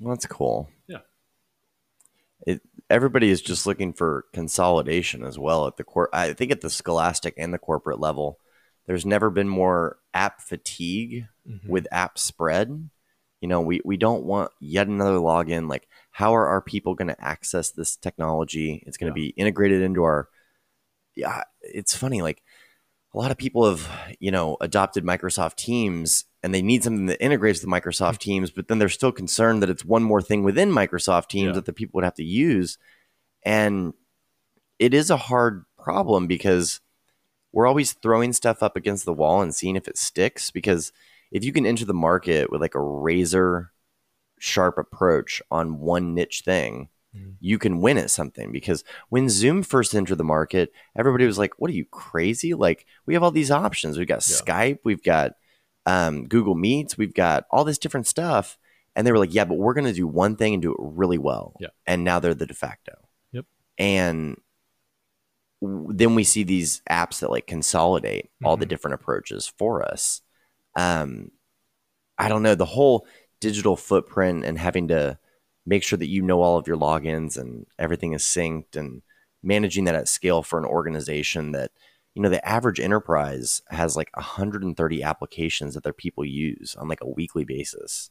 Well, 0.00 0.14
that's 0.14 0.26
cool. 0.26 0.68
Yeah. 0.88 0.98
It 2.46 2.60
everybody 2.90 3.30
is 3.30 3.40
just 3.42 3.66
looking 3.66 3.92
for 3.92 4.26
consolidation 4.32 5.24
as 5.24 5.38
well 5.38 5.66
at 5.66 5.76
the 5.76 5.84
cor- 5.84 6.14
I 6.14 6.32
think 6.32 6.50
at 6.50 6.60
the 6.60 6.70
scholastic 6.70 7.34
and 7.36 7.52
the 7.54 7.58
corporate 7.58 8.00
level. 8.00 8.38
There's 8.86 9.06
never 9.06 9.30
been 9.30 9.48
more 9.48 9.98
app 10.14 10.40
fatigue 10.40 11.26
Mm-hmm. 11.48 11.68
with 11.68 11.86
app 11.92 12.18
spread. 12.18 12.90
You 13.40 13.48
know, 13.48 13.60
we, 13.60 13.80
we 13.84 13.96
don't 13.96 14.24
want 14.24 14.50
yet 14.60 14.88
another 14.88 15.18
login. 15.18 15.68
Like, 15.70 15.86
how 16.10 16.34
are 16.34 16.48
our 16.48 16.60
people 16.60 16.96
going 16.96 17.06
to 17.06 17.24
access 17.24 17.70
this 17.70 17.94
technology? 17.94 18.82
It's 18.84 18.96
going 18.96 19.14
to 19.14 19.20
Yeah. 19.20 19.26
be 19.26 19.30
integrated 19.36 19.80
into 19.82 20.02
our. 20.02 20.28
Yeah, 21.14 21.44
it's 21.60 21.94
funny. 21.94 22.20
Like, 22.20 22.42
a 23.14 23.18
lot 23.18 23.30
of 23.30 23.38
people 23.38 23.64
have, 23.70 23.88
you 24.18 24.32
know, 24.32 24.56
adopted 24.60 25.04
Microsoft 25.04 25.54
Teams 25.54 26.24
and 26.46 26.54
they 26.54 26.62
need 26.62 26.84
something 26.84 27.06
that 27.06 27.20
integrates 27.20 27.58
the 27.58 27.66
Microsoft 27.66 28.18
Teams, 28.18 28.52
but 28.52 28.68
then 28.68 28.78
they're 28.78 28.88
still 28.88 29.10
concerned 29.10 29.60
that 29.64 29.68
it's 29.68 29.84
one 29.84 30.04
more 30.04 30.22
thing 30.22 30.44
within 30.44 30.70
Microsoft 30.70 31.26
Teams 31.28 31.48
Yeah. 31.48 31.52
that 31.54 31.64
the 31.64 31.72
people 31.72 31.98
would 31.98 32.04
have 32.04 32.14
to 32.14 32.24
use. 32.24 32.78
And 33.44 33.94
it 34.78 34.94
is 34.94 35.10
a 35.10 35.16
hard 35.16 35.64
problem 35.76 36.28
because 36.28 36.80
we're 37.50 37.66
always 37.66 37.94
throwing 37.94 38.32
stuff 38.32 38.62
up 38.62 38.76
against 38.76 39.04
the 39.06 39.12
wall 39.12 39.42
and 39.42 39.52
seeing 39.52 39.74
if 39.74 39.88
it 39.88 39.98
sticks. 39.98 40.52
Because 40.52 40.92
if 41.32 41.42
you 41.44 41.52
can 41.52 41.66
enter 41.66 41.84
the 41.84 41.92
market 41.92 42.48
with 42.52 42.60
like 42.60 42.76
a 42.76 42.80
razor 42.80 43.72
sharp 44.38 44.78
approach 44.78 45.42
on 45.50 45.80
one 45.80 46.14
niche 46.14 46.42
thing, 46.44 46.90
Mhm. 47.16 47.34
you 47.40 47.58
can 47.58 47.80
win 47.80 47.98
at 47.98 48.10
something. 48.10 48.52
Because 48.52 48.84
when 49.08 49.28
Zoom 49.28 49.64
first 49.64 49.96
entered 49.96 50.18
the 50.18 50.22
market, 50.22 50.72
everybody 50.96 51.26
was 51.26 51.38
like, 51.38 51.58
What 51.58 51.72
are 51.72 51.74
you 51.74 51.86
crazy? 51.86 52.54
Like, 52.54 52.86
we 53.04 53.14
have 53.14 53.24
all 53.24 53.32
these 53.32 53.50
options. 53.50 53.98
We've 53.98 54.06
got 54.06 54.24
Yeah. 54.28 54.36
Skype, 54.36 54.78
we've 54.84 55.02
got 55.02 55.32
um, 55.86 56.26
Google 56.26 56.54
Meets, 56.54 56.98
we've 56.98 57.14
got 57.14 57.44
all 57.50 57.64
this 57.64 57.78
different 57.78 58.06
stuff. 58.06 58.58
And 58.94 59.06
they 59.06 59.12
were 59.12 59.18
like, 59.18 59.34
Yeah, 59.34 59.44
but 59.44 59.58
we're 59.58 59.74
going 59.74 59.84
to 59.86 59.92
do 59.92 60.06
one 60.06 60.36
thing 60.36 60.54
and 60.54 60.62
do 60.62 60.72
it 60.72 60.78
really 60.80 61.18
well. 61.18 61.54
Yeah. 61.60 61.68
And 61.86 62.02
now 62.04 62.18
they're 62.18 62.34
the 62.34 62.46
de 62.46 62.54
facto. 62.54 62.94
Yep. 63.32 63.44
And 63.78 64.36
then 65.62 66.14
we 66.14 66.24
see 66.24 66.42
these 66.42 66.82
apps 66.90 67.20
that 67.20 67.30
like 67.30 67.46
consolidate 67.46 68.30
all 68.44 68.56
the 68.56 68.66
Mhm. 68.66 68.70
different 68.70 68.94
approaches 68.94 69.46
for 69.58 69.82
us. 69.82 70.20
Um, 70.76 71.30
I 72.18 72.28
don't 72.28 72.42
know 72.42 72.54
the 72.54 72.64
whole 72.66 73.06
digital 73.40 73.76
footprint 73.76 74.44
and 74.44 74.58
having 74.58 74.88
to 74.88 75.18
make 75.64 75.82
sure 75.82 75.98
that 75.98 76.08
you 76.08 76.22
know 76.22 76.42
all 76.42 76.56
of 76.58 76.66
your 76.66 76.76
logins 76.76 77.36
and 77.36 77.66
everything 77.78 78.12
is 78.12 78.22
synced 78.22 78.76
and 78.76 79.02
managing 79.42 79.84
that 79.84 79.94
at 79.94 80.08
scale 80.08 80.42
for 80.42 80.58
an 80.58 80.64
organization 80.64 81.52
that 81.52 81.70
you 82.16 82.22
know 82.22 82.30
the 82.30 82.48
average 82.48 82.80
enterprise 82.80 83.60
has 83.68 83.94
like 83.94 84.08
130 84.16 85.02
applications 85.02 85.74
that 85.74 85.84
their 85.84 85.92
people 85.92 86.24
use 86.24 86.74
on 86.74 86.88
like 86.88 87.02
a 87.02 87.08
weekly 87.08 87.44
basis. 87.44 88.10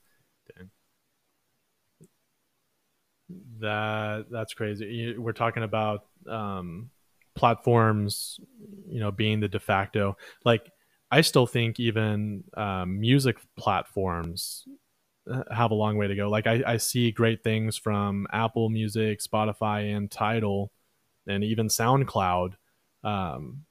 That 3.59 4.27
that's 4.29 4.53
crazy. 4.53 5.17
We're 5.17 5.31
talking 5.31 5.63
about 5.63 6.05
um, 6.29 6.91
platforms, 7.33 8.39
you 8.87 8.99
know, 8.99 9.09
being 9.09 9.39
the 9.39 9.47
de 9.47 9.59
facto. 9.59 10.17
Like, 10.43 10.71
I 11.09 11.21
still 11.21 11.47
think 11.47 11.79
even 11.79 12.43
um, 12.55 12.99
music 12.99 13.37
platforms 13.57 14.67
uh, 15.31 15.41
have 15.51 15.71
a 15.71 15.75
long 15.75 15.97
way 15.97 16.07
to 16.07 16.15
go. 16.15 16.29
Like, 16.29 16.45
I, 16.45 16.61
I 16.67 16.77
see 16.77 17.09
great 17.09 17.43
things 17.43 17.75
from 17.75 18.27
Apple 18.31 18.69
Music, 18.69 19.19
Spotify, 19.19 19.97
and 19.97 20.11
Tidal, 20.11 20.71
and 21.25 21.43
even 21.43 21.69
SoundCloud. 21.69 22.53
Um, 23.03 23.65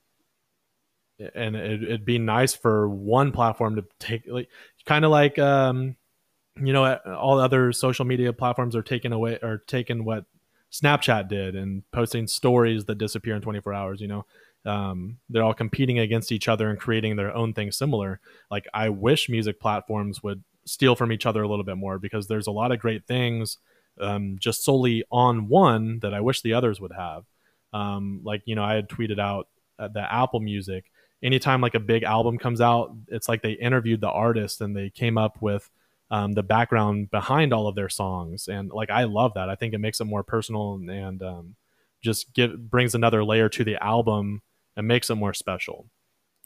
and 1.34 1.56
it, 1.56 1.82
it'd 1.82 2.04
be 2.04 2.18
nice 2.18 2.54
for 2.54 2.88
one 2.88 3.32
platform 3.32 3.76
to 3.76 3.84
take, 3.98 4.24
like, 4.26 4.48
kind 4.84 5.04
of 5.04 5.10
like 5.10 5.38
um, 5.38 5.96
you 6.60 6.72
know 6.72 6.94
all 7.18 7.38
other 7.38 7.72
social 7.72 8.04
media 8.04 8.32
platforms 8.32 8.76
are 8.76 8.82
taking 8.82 9.12
away 9.12 9.38
or 9.42 9.62
taking 9.66 10.04
what 10.04 10.24
snapchat 10.72 11.28
did 11.28 11.54
and 11.54 11.88
posting 11.92 12.26
stories 12.26 12.84
that 12.84 12.98
disappear 12.98 13.34
in 13.36 13.42
24 13.42 13.72
hours 13.72 14.00
you 14.00 14.08
know? 14.08 14.26
Um, 14.66 15.18
they're 15.28 15.42
all 15.42 15.54
competing 15.54 15.98
against 15.98 16.32
each 16.32 16.48
other 16.48 16.70
and 16.70 16.78
creating 16.78 17.16
their 17.16 17.34
own 17.34 17.52
thing 17.52 17.70
similar. 17.70 18.20
Like 18.50 18.66
i 18.72 18.88
wish 18.88 19.28
music 19.28 19.60
platforms 19.60 20.22
would 20.22 20.42
steal 20.64 20.96
from 20.96 21.12
each 21.12 21.26
other 21.26 21.42
a 21.42 21.48
little 21.48 21.64
bit 21.64 21.76
more 21.76 21.98
because 21.98 22.26
there's 22.26 22.46
a 22.46 22.52
lot 22.52 22.72
of 22.72 22.80
great 22.80 23.06
things 23.06 23.58
um, 24.00 24.36
just 24.40 24.64
solely 24.64 25.04
on 25.10 25.48
one 25.48 26.00
that 26.00 26.14
i 26.14 26.20
wish 26.20 26.40
the 26.40 26.54
others 26.54 26.80
would 26.80 26.92
have. 26.92 27.24
Um, 27.72 28.20
like 28.22 28.42
you 28.44 28.54
know 28.54 28.64
i 28.64 28.74
had 28.74 28.88
tweeted 28.88 29.18
out 29.18 29.48
uh, 29.78 29.88
that 29.88 30.08
apple 30.12 30.40
music 30.40 30.84
anytime 31.22 31.60
like 31.60 31.74
a 31.74 31.80
big 31.80 32.02
album 32.02 32.38
comes 32.38 32.60
out 32.60 32.94
it's 33.08 33.28
like 33.28 33.42
they 33.42 33.52
interviewed 33.52 34.00
the 34.00 34.10
artist 34.10 34.60
and 34.60 34.76
they 34.76 34.90
came 34.90 35.16
up 35.16 35.40
with 35.40 35.70
um, 36.10 36.32
the 36.32 36.42
background 36.42 37.10
behind 37.10 37.52
all 37.52 37.66
of 37.66 37.74
their 37.74 37.88
songs. 37.88 38.48
And 38.48 38.70
like 38.70 38.90
i 38.90 39.04
love 39.04 39.34
that. 39.34 39.48
I 39.48 39.54
think 39.54 39.74
it 39.74 39.78
makes 39.78 40.00
it 40.00 40.04
more 40.04 40.22
personal 40.22 40.74
and, 40.74 40.90
and 40.90 41.22
um, 41.22 41.56
just 42.02 42.32
give 42.34 42.70
brings 42.70 42.94
another 42.94 43.24
layer 43.24 43.48
to 43.50 43.64
the 43.64 43.82
album 43.82 44.42
and 44.76 44.86
makes 44.86 45.10
it 45.10 45.16
more 45.16 45.34
special. 45.34 45.86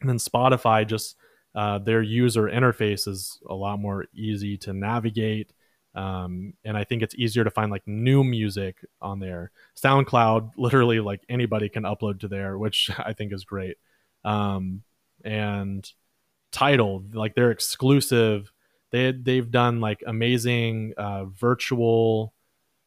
And 0.00 0.08
then 0.08 0.18
spotify 0.18 0.86
just 0.86 1.16
uh, 1.54 1.78
their 1.78 2.02
user 2.02 2.44
interface 2.44 3.08
is 3.08 3.38
a 3.48 3.54
lot 3.54 3.78
more 3.78 4.06
easy 4.14 4.56
to 4.58 4.72
navigate 4.72 5.52
um, 5.94 6.52
and 6.64 6.76
i 6.76 6.84
think 6.84 7.02
it's 7.02 7.16
easier 7.16 7.42
to 7.42 7.50
find 7.50 7.70
like 7.70 7.86
new 7.86 8.22
music 8.22 8.84
on 9.00 9.18
there. 9.18 9.50
Soundcloud 9.76 10.52
literally 10.56 11.00
like 11.00 11.22
anybody 11.28 11.68
can 11.68 11.82
upload 11.82 12.20
to 12.20 12.28
there 12.28 12.56
which 12.56 12.90
i 12.98 13.12
think 13.12 13.32
is 13.32 13.44
great 13.44 13.76
um, 14.24 14.82
and 15.24 15.90
Tidal 16.50 17.04
like 17.12 17.34
they're 17.34 17.50
exclusive 17.50 18.50
they 18.90 19.12
they've 19.12 19.50
done 19.50 19.80
like 19.80 20.02
amazing 20.06 20.94
uh, 20.96 21.26
virtual 21.26 22.32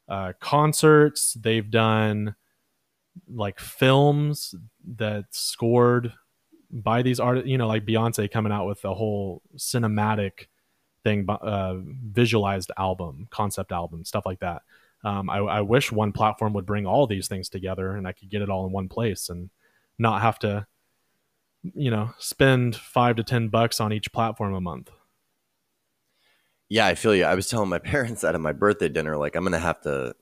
uh, 0.09 0.33
concerts. 0.39 1.33
They've 1.33 1.69
done 1.69 2.35
like 3.29 3.59
films 3.59 4.55
that 4.97 5.25
scored 5.31 6.13
by 6.71 7.01
these 7.01 7.19
artists. 7.19 7.49
You 7.49 7.57
know, 7.57 7.67
like 7.67 7.85
Beyonce 7.85 8.31
coming 8.31 8.51
out 8.51 8.67
with 8.67 8.83
a 8.83 8.93
whole 8.93 9.41
cinematic 9.57 10.47
thing, 11.03 11.27
uh, 11.29 11.75
visualized 11.77 12.71
album, 12.77 13.27
concept 13.29 13.71
album, 13.71 14.05
stuff 14.05 14.25
like 14.25 14.39
that. 14.39 14.63
Um, 15.03 15.29
I, 15.29 15.37
I 15.37 15.61
wish 15.61 15.91
one 15.91 16.11
platform 16.11 16.53
would 16.53 16.65
bring 16.65 16.85
all 16.85 17.07
these 17.07 17.27
things 17.27 17.49
together 17.49 17.95
and 17.95 18.07
I 18.07 18.11
could 18.11 18.29
get 18.29 18.43
it 18.43 18.49
all 18.51 18.67
in 18.67 18.71
one 18.71 18.87
place 18.87 19.29
and 19.29 19.49
not 19.97 20.21
have 20.21 20.37
to, 20.39 20.67
you 21.75 21.91
know, 21.91 22.11
spend 22.17 22.75
five 22.75 23.15
to 23.17 23.23
ten 23.23 23.49
bucks 23.49 23.79
on 23.79 23.93
each 23.93 24.11
platform 24.11 24.53
a 24.53 24.61
month. 24.61 24.89
Yeah, 26.69 26.85
I 26.87 26.95
feel 26.95 27.13
you. 27.13 27.25
I 27.25 27.35
was 27.35 27.49
telling 27.49 27.69
my 27.69 27.79
parents 27.93 28.21
that 28.21 28.35
at 28.35 28.41
my 28.41 28.53
birthday 28.53 28.89
dinner, 28.89 29.17
like 29.17 29.35
I'm 29.35 29.43
gonna 29.43 29.59
have 29.59 29.81
to 29.81 30.15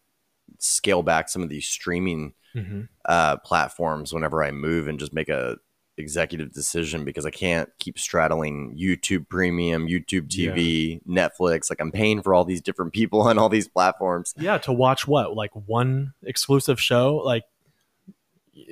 scale 0.58 1.04
back 1.04 1.30
some 1.30 1.44
of 1.44 1.50
these 1.50 1.68
streaming 1.68 2.34
Mm-hmm. 2.56 2.82
uh, 3.06 3.38
platforms 3.38 4.12
whenever 4.12 4.44
I 4.44 4.50
move 4.50 4.88
and 4.88 4.98
just 4.98 5.14
make 5.14 5.30
a 5.30 5.58
executive 6.00 6.52
decision 6.52 7.06
because 7.06 7.24
I 7.24 7.30
can't 7.30 7.70
keep 7.78 8.00
straddling 8.00 8.76
YouTube 8.76 9.30
Premium, 9.30 9.86
YouTube 9.88 10.30
TV, 10.30 11.00
Netflix. 11.08 11.70
Like 11.70 11.80
I'm 11.80 11.92
paying 11.92 12.24
for 12.24 12.34
all 12.34 12.46
these 12.46 12.60
different 12.60 12.92
people 12.92 13.22
on 13.28 13.38
all 13.38 13.50
these 13.50 13.68
platforms. 13.68 14.34
yeah 14.36 14.58
to 14.58 14.74
watch 14.74 15.08
what 15.08 15.36
like 15.36 15.52
one 15.54 16.14
exclusive 16.24 16.82
show 16.82 17.18
like 17.18 17.44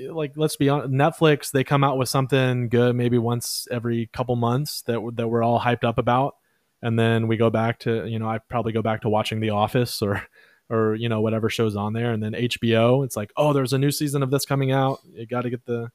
like 0.09 0.33
let's 0.35 0.55
be 0.55 0.69
honest 0.69 0.91
netflix 0.91 1.51
they 1.51 1.63
come 1.63 1.83
out 1.83 1.97
with 1.97 2.09
something 2.09 2.69
good 2.69 2.95
maybe 2.95 3.17
once 3.17 3.67
every 3.71 4.07
couple 4.13 4.35
months 4.35 4.81
that 4.83 4.99
that 5.15 5.27
we're 5.27 5.43
all 5.43 5.59
hyped 5.59 5.83
up 5.83 5.97
about. 5.97 6.35
And 6.81 6.97
then 6.97 7.27
we 7.27 7.37
go 7.37 7.49
back 7.49 7.79
to 7.79 8.05
you 8.05 8.19
know 8.19 8.27
i 8.27 8.37
probably 8.37 8.71
go 8.71 8.81
back 8.81 9.01
to 9.01 9.09
watching 9.09 9.39
the 9.39 9.51
office 9.51 10.01
or 10.01 10.21
or 10.69 10.95
you 10.95 11.09
know 11.09 11.21
whatever 11.21 11.49
shows 11.49 11.75
on 11.75 11.93
there. 11.93 12.11
And 12.11 12.21
then 12.21 12.33
hbo 12.33 13.05
it's 13.05 13.15
like 13.15 13.31
oh 13.37 13.53
there's 13.53 13.73
a 13.73 13.77
new 13.77 13.91
season 13.91 14.23
of 14.23 14.31
this 14.31 14.45
coming 14.45 14.71
out. 14.71 14.99
You 15.13 15.25
got 15.25 15.41
to 15.41 15.49
get 15.49 15.65
the 15.65 15.89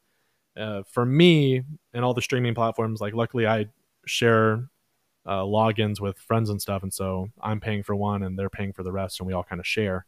uh, 0.56 0.82
for 0.86 1.06
me 1.06 1.62
and 1.94 2.04
all 2.04 2.12
the 2.14 2.20
streaming 2.20 2.54
platforms 2.54 3.00
like 3.00 3.14
luckily 3.14 3.46
i 3.46 3.64
share 4.04 4.68
uh, 5.24 5.40
logins 5.40 5.98
with 5.98 6.18
friends 6.18 6.50
and 6.50 6.60
stuff. 6.60 6.82
And 6.82 6.92
so 6.92 7.28
i'm 7.40 7.60
paying 7.60 7.82
for 7.82 7.94
one 7.94 8.22
and 8.22 8.38
they're 8.38 8.50
paying 8.50 8.72
for 8.72 8.82
the 8.82 8.92
rest 8.92 9.20
and 9.20 9.26
we 9.26 9.32
all 9.32 9.44
kind 9.44 9.60
of 9.60 9.66
share. 9.66 10.06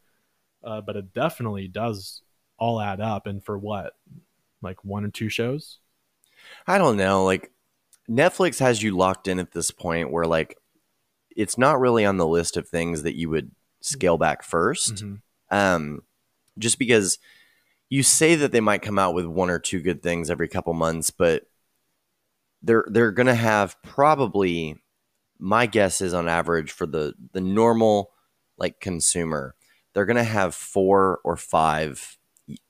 Uh, 0.63 0.81
but 0.81 0.97
it 0.97 1.13
definitely 1.13 1.69
does 1.69 2.23
all 2.65 2.81
add 2.81 3.01
up. 3.01 3.27
And 3.27 3.45
for 3.45 3.59
what, 3.59 3.95
like 4.63 4.83
one 4.85 5.05
or 5.05 5.11
two 5.11 5.29
shows? 5.29 5.79
I 6.67 6.79
don't 6.79 6.97
know. 6.97 7.25
Like 7.25 7.51
Netflix 8.09 8.59
has 8.61 8.83
you 8.83 8.97
locked 8.97 9.29
in 9.29 9.39
at 9.39 9.53
this 9.53 9.71
point 9.71 10.11
where 10.11 10.27
like 10.27 10.57
it's 11.37 11.59
not 11.59 11.81
really 11.81 12.05
on 12.05 12.17
the 12.17 12.27
list 12.27 12.57
of 12.57 12.69
things 12.69 13.03
that 13.03 13.17
you 13.17 13.29
would 13.29 13.51
scale 13.81 14.17
back 14.17 14.43
1st 14.43 14.95
Mhm. 15.05 15.21
Um, 15.51 16.03
just 16.59 16.79
because 16.79 17.19
you 17.91 18.03
say 18.03 18.35
that 18.37 18.51
they 18.53 18.61
might 18.61 18.83
come 18.83 18.99
out 18.99 19.15
with 19.15 19.27
one 19.27 19.51
or 19.51 19.59
two 19.59 19.81
good 19.81 20.03
things 20.03 20.31
every 20.31 20.49
couple 20.49 20.73
months, 20.73 21.11
but 21.11 21.47
they're 22.63 22.87
they're 22.89 23.13
gonna 23.13 23.35
have 23.35 23.77
probably 23.83 24.81
my 25.39 25.67
guess 25.67 26.01
is 26.01 26.15
on 26.15 26.29
average 26.29 26.73
for 26.73 26.87
the 26.87 27.15
the 27.33 27.41
normal 27.41 28.11
like 28.57 28.81
consumer, 28.81 29.55
they're 29.93 30.07
gonna 30.07 30.25
have 30.25 30.55
four 30.55 31.21
or 31.25 31.37
five 31.37 32.17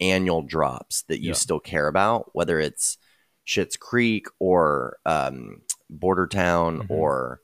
annual 0.01 0.42
drops 0.42 1.02
that 1.09 1.20
you 1.20 1.28
Yeah. 1.28 1.34
still 1.34 1.60
care 1.60 1.88
about, 1.88 2.30
whether 2.34 2.59
it's 2.60 2.98
Schitt's 3.46 3.76
Creek 3.76 4.26
or 4.38 4.98
um, 5.05 5.62
Border 5.90 6.26
Town 6.26 6.80
Mhm. 6.82 6.90
or 6.90 7.40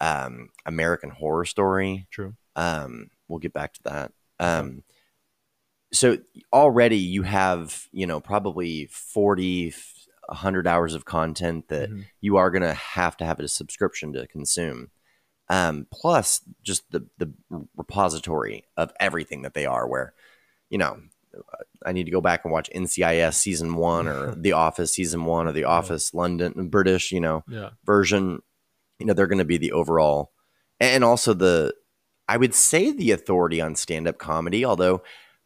um, 0.00 0.48
American 0.66 1.10
Horror 1.10 1.44
Story. 1.44 2.06
True. 2.10 2.34
Um, 2.56 3.10
we'll 3.28 3.38
get 3.38 3.52
back 3.52 3.72
to 3.74 3.82
that. 3.84 4.12
Um, 4.40 4.82
so 5.92 6.18
already 6.52 6.96
you 6.96 7.22
have, 7.22 7.86
you 7.92 8.06
know, 8.06 8.18
probably 8.20 8.86
40, 8.86 9.72
100 10.28 10.66
hours 10.66 10.94
of 10.94 11.04
content 11.04 11.68
that 11.68 11.90
Mhm. 11.90 12.06
you 12.20 12.36
are 12.36 12.50
going 12.50 12.62
to 12.62 12.72
have 12.74 13.16
to 13.18 13.24
have 13.26 13.38
a 13.40 13.46
subscription 13.48 14.12
to 14.14 14.26
consume. 14.26 14.90
Um, 15.48 15.86
plus 15.90 16.40
just 16.62 16.90
the, 16.90 17.06
the 17.18 17.32
repository 17.76 18.64
of 18.76 18.92
everything 18.98 19.42
that 19.42 19.52
they 19.54 19.66
are 19.66 19.86
where, 19.86 20.14
you 20.70 20.78
know, 20.78 21.02
I 21.84 21.92
need 21.92 22.04
to 22.04 22.10
go 22.10 22.20
back 22.20 22.44
and 22.44 22.52
watch 22.52 22.70
NCIS 22.74 23.34
season 23.34 23.74
one 23.76 24.06
or 24.08 24.34
The 24.36 24.52
Office 24.52 24.92
season 24.94 25.24
one 25.24 25.46
or 25.48 25.52
The 25.52 25.64
Office 25.64 26.14
London 26.14 26.68
British, 26.68 27.10
you 27.12 27.20
know, 27.20 27.42
Yeah. 27.48 27.70
version, 27.84 28.40
you 28.98 29.06
know, 29.06 29.14
they're 29.14 29.26
going 29.26 29.38
to 29.38 29.44
be 29.44 29.58
the 29.58 29.72
overall, 29.72 30.32
and 30.80 31.02
also 31.04 31.34
the, 31.34 31.74
I 32.28 32.36
would 32.36 32.54
say 32.54 32.92
the 32.92 33.10
authority 33.12 33.60
on 33.60 33.74
stand 33.74 34.06
up 34.08 34.18
comedy. 34.18 34.64
Although, 34.64 35.02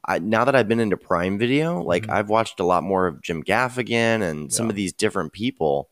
I, 0.06 0.18
now 0.18 0.44
that 0.44 0.54
I've 0.54 0.68
been 0.68 0.78
into 0.80 0.96
Prime 0.96 1.38
Video, 1.38 1.82
like 1.82 2.06
Mhm. 2.06 2.10
I've 2.12 2.28
watched 2.28 2.60
a 2.60 2.64
lot 2.64 2.82
more 2.84 3.06
of 3.06 3.22
Jim 3.22 3.42
Gaffigan 3.42 4.22
and 4.22 4.52
some 4.52 4.68
of 4.70 4.76
these 4.76 4.92
different 4.92 5.32
people. 5.32 5.88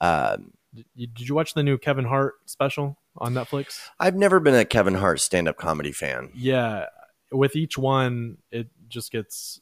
Um, 0.00 0.52
Did 0.74 0.86
you, 0.94 1.06
did 1.06 1.28
you 1.28 1.34
watch 1.34 1.54
the 1.54 1.62
new 1.62 1.78
Kevin 1.78 2.06
Hart 2.06 2.34
special 2.46 2.96
on 3.18 3.34
Netflix? 3.34 3.78
I've 4.00 4.16
never 4.16 4.40
been 4.40 4.54
a 4.54 4.64
Kevin 4.64 4.94
Hart 4.94 5.20
stand 5.20 5.46
up 5.48 5.58
comedy 5.58 5.92
fan. 5.92 6.30
Yeah. 6.34 6.86
With 7.30 7.54
each 7.56 7.78
one, 7.78 8.38
it 8.50 8.68
just 8.92 9.10
gets, 9.10 9.60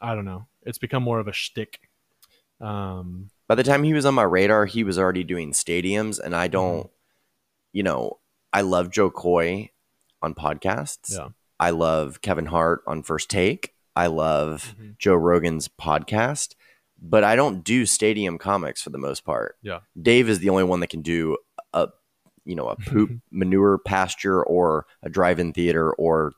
I 0.00 0.14
don't 0.14 0.24
know. 0.24 0.46
It's 0.62 0.78
become 0.78 1.02
more 1.02 1.18
of 1.20 1.28
a 1.28 1.32
shtick. 1.32 1.80
Um, 2.60 3.30
By 3.48 3.54
the 3.54 3.62
time 3.62 3.82
he 3.84 3.94
was 3.94 4.04
on 4.04 4.14
my 4.14 4.22
radar, 4.22 4.66
he 4.66 4.84
was 4.84 4.98
already 4.98 5.24
doing 5.24 5.52
stadiums, 5.52 6.20
and 6.20 6.34
I 6.36 6.48
don't, 6.48 6.90
you 7.72 7.82
know, 7.82 8.18
I 8.52 8.60
love 8.62 8.90
Jo 8.90 9.10
Koy 9.10 9.70
on 10.22 10.34
podcasts. 10.34 11.12
Yeah. 11.16 11.28
I 11.58 11.70
love 11.70 12.20
Kevin 12.20 12.46
Hart 12.46 12.82
on 12.86 13.02
First 13.02 13.30
Take. 13.30 13.74
I 13.96 14.06
love 14.08 14.74
Mhm. 14.78 14.98
Joe 14.98 15.14
Rogan's 15.14 15.68
podcast, 15.68 16.54
but 17.00 17.24
I 17.24 17.36
don't 17.36 17.62
do 17.64 17.86
stadium 17.86 18.38
comics 18.38 18.82
for 18.82 18.90
the 18.90 18.98
most 18.98 19.24
part. 19.24 19.56
Yeah. 19.62 19.80
Dave 20.00 20.28
is 20.28 20.38
the 20.40 20.50
only 20.50 20.64
one 20.64 20.80
that 20.80 20.90
can 20.90 21.02
do 21.02 21.36
a, 21.72 21.88
you 22.44 22.54
know, 22.54 22.68
a 22.68 22.76
poop 22.76 23.10
manure 23.30 23.78
pasture 23.78 24.42
or 24.44 24.86
a 25.02 25.08
drive-in 25.08 25.52
theater 25.52 25.92
or 25.94 26.32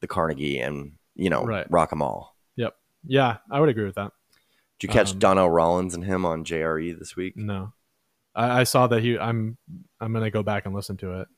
the 0.00 0.06
Carnegie 0.06 0.58
and 0.58 0.92
you 1.16 1.30
know 1.30 1.42
Right. 1.44 1.66
rock 1.70 1.90
'em 1.92 2.02
all. 2.02 2.36
Yep. 2.56 2.74
Yeah, 3.06 3.38
I 3.50 3.60
would 3.60 3.68
agree 3.68 3.84
with 3.84 3.94
that. 3.96 4.12
Did 4.78 4.88
you 4.88 4.92
catch 4.92 5.12
Um, 5.12 5.18
Donnell 5.18 5.50
Rawlings 5.50 5.94
and 5.94 6.04
him 6.04 6.24
on 6.26 6.44
JRE 6.44 6.92
this 6.98 7.16
week? 7.16 7.36
No, 7.36 7.72
I, 8.34 8.60
I 8.60 8.64
saw 8.64 8.86
that 8.88 9.02
he. 9.02 9.18
I'm. 9.18 9.56
I'm 10.00 10.12
gonna 10.12 10.30
go 10.30 10.42
back 10.42 10.66
and 10.66 10.74
listen 10.74 10.96
to 10.98 11.20
it, 11.20 11.28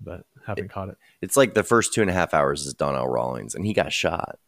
but 0.00 0.24
haven't 0.46 0.68
caught 0.70 0.88
it. 0.90 0.96
It's 1.20 1.36
like 1.36 1.54
the 1.54 1.62
first 1.64 1.92
two 1.92 2.00
and 2.00 2.10
a 2.10 2.14
half 2.14 2.32
hours 2.34 2.64
is 2.66 2.74
Donnell 2.74 3.08
Rawlings, 3.08 3.54
and 3.54 3.66
he 3.66 3.72
got 3.72 3.92
shot. 3.92 4.38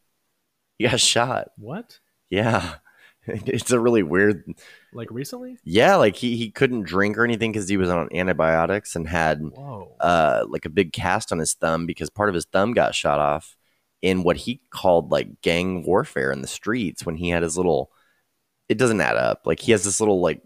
He 0.77 0.87
got 0.87 0.99
shot. 0.99 1.49
What? 1.57 1.99
Yeah, 2.29 2.75
it's 3.25 3.71
a 3.71 3.79
really 3.79 4.03
weird. 4.03 4.45
Like 4.93 5.09
recently? 5.11 5.57
Yeah, 5.65 5.95
like 5.97 6.15
he 6.15 6.37
he 6.37 6.49
couldn't 6.51 6.83
drink 6.83 7.17
or 7.17 7.23
anything 7.25 7.51
because 7.51 7.67
he 7.67 7.75
was 7.77 7.89
on 7.89 8.07
antibiotics 8.13 8.95
and 8.95 9.07
had 9.07 9.41
Whoa. 9.41 9.95
uh 9.99 10.45
like 10.47 10.65
a 10.65 10.69
big 10.69 10.93
cast 10.93 11.31
on 11.33 11.39
his 11.39 11.53
thumb 11.53 11.85
because 11.85 12.09
part 12.09 12.29
of 12.29 12.35
his 12.35 12.45
thumb 12.45 12.71
got 12.73 12.95
shot 12.95 13.19
off 13.19 13.57
in 14.01 14.23
what 14.23 14.37
he 14.37 14.61
called 14.69 15.11
like 15.11 15.41
gang 15.41 15.83
warfare 15.85 16.31
in 16.31 16.41
the 16.41 16.47
streets 16.47 17.05
when 17.05 17.15
he 17.17 17.29
had 17.29 17.43
his 17.43 17.57
little. 17.57 17.91
It 18.69 18.77
doesn't 18.77 19.01
add 19.01 19.17
up. 19.17 19.43
Like 19.45 19.59
he 19.59 19.71
has 19.71 19.83
this 19.83 19.99
little 19.99 20.21
like 20.21 20.41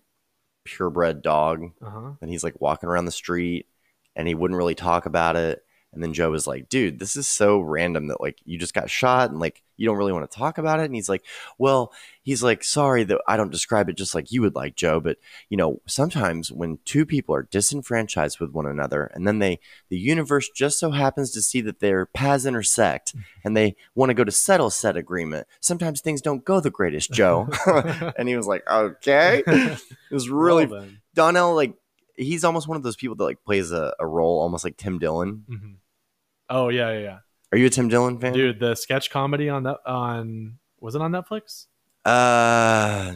purebred 0.66 1.22
dog 1.22 1.72
Uh 1.82 1.90
huh. 1.90 2.12
and 2.22 2.30
he's 2.30 2.44
like 2.44 2.60
walking 2.62 2.88
around 2.90 3.06
the 3.06 3.12
street 3.12 3.68
and 4.16 4.28
he 4.28 4.36
wouldn't 4.36 4.58
really 4.58 4.76
talk 4.76 5.06
about 5.08 5.36
it 5.36 5.64
and 5.94 6.02
then 6.02 6.14
joe 6.14 6.30
was 6.30 6.48
like 6.48 6.70
dude 6.70 7.00
this 7.00 7.16
is 7.16 7.28
so 7.28 7.60
random 7.60 8.08
that 8.08 8.22
like 8.22 8.40
you 8.46 8.58
just 8.58 8.74
got 8.74 8.90
shot 8.90 9.30
and 9.30 9.40
like 9.40 9.64
you 9.78 9.88
don't 9.88 9.98
really 9.98 10.14
want 10.14 10.30
to 10.30 10.38
talk 10.38 10.60
about 10.60 10.80
it. 10.80 10.86
And 10.86 10.94
he's 10.94 11.10
like 11.10 11.26
well 11.58 11.92
he's 12.22 12.44
like 12.44 12.64
sorry 12.64 13.04
that 13.04 13.20
i 13.28 13.36
don't 13.36 13.52
describe 13.52 13.90
it 13.90 13.98
just 13.98 14.14
like 14.14 14.32
you 14.32 14.42
would 14.42 14.56
like 14.56 14.76
joe 14.76 15.00
but 15.00 15.18
you 15.50 15.58
know 15.58 15.82
sometimes 15.88 16.52
when 16.52 16.78
two 16.86 17.06
people 17.06 17.34
are 17.34 17.48
disenfranchised 17.50 18.40
with 18.40 18.52
one 18.52 18.68
another 18.68 19.06
and 19.16 19.28
then 19.28 19.40
they 19.40 19.60
the 19.90 19.98
universe 19.98 20.50
just 20.50 20.80
so 20.80 20.92
happens 20.92 21.32
to 21.32 21.42
see 21.42 21.62
that 21.62 21.80
their 21.80 22.06
paths 22.06 22.46
intersect 22.46 23.10
mm-hmm. 23.10 23.22
and 23.44 23.58
they 23.58 23.76
want 23.96 24.12
to 24.12 24.14
go 24.14 24.24
to 24.24 24.32
settle 24.32 24.70
said 24.70 24.96
agreement 24.96 25.48
sometimes 25.60 26.00
things 26.00 26.22
don't 26.22 26.46
go 26.46 26.60
the 26.60 26.70
greatest 26.70 27.12
joe. 27.12 27.48
And 28.18 28.28
he 28.28 28.36
was 28.36 28.48
like 28.48 28.68
okay. 28.70 29.44
It 30.12 30.14
was 30.14 30.30
really 30.30 30.66
Well. 30.66 30.88
Donnell, 31.14 31.56
like 31.56 31.74
he's 32.16 32.44
almost 32.44 32.68
one 32.68 32.78
of 32.78 32.84
those 32.84 32.96
people 32.96 33.16
that 33.18 33.24
like 33.24 33.44
plays 33.44 33.72
a, 33.72 33.94
a 34.00 34.08
role 34.08 34.40
almost 34.42 34.64
like 34.64 34.78
Tim 34.78 35.00
Dillon. 35.00 35.46
Mhm. 35.50 35.76
Oh 36.50 36.70
yeah, 36.70 36.92
yeah, 36.92 37.00
yeah. 37.00 37.18
Are 37.52 37.58
you 37.58 37.66
a 37.66 37.70
Tim 37.70 37.88
Dillon 37.90 38.20
fan? 38.20 38.34
Dude, 38.34 38.60
the 38.60 38.76
sketch 38.76 39.10
comedy 39.10 39.50
on 39.50 39.64
that 39.64 39.78
on 39.86 40.60
was 40.80 40.96
it 40.96 41.02
on 41.02 41.12
Netflix? 41.12 41.68
Uh, 42.06 43.14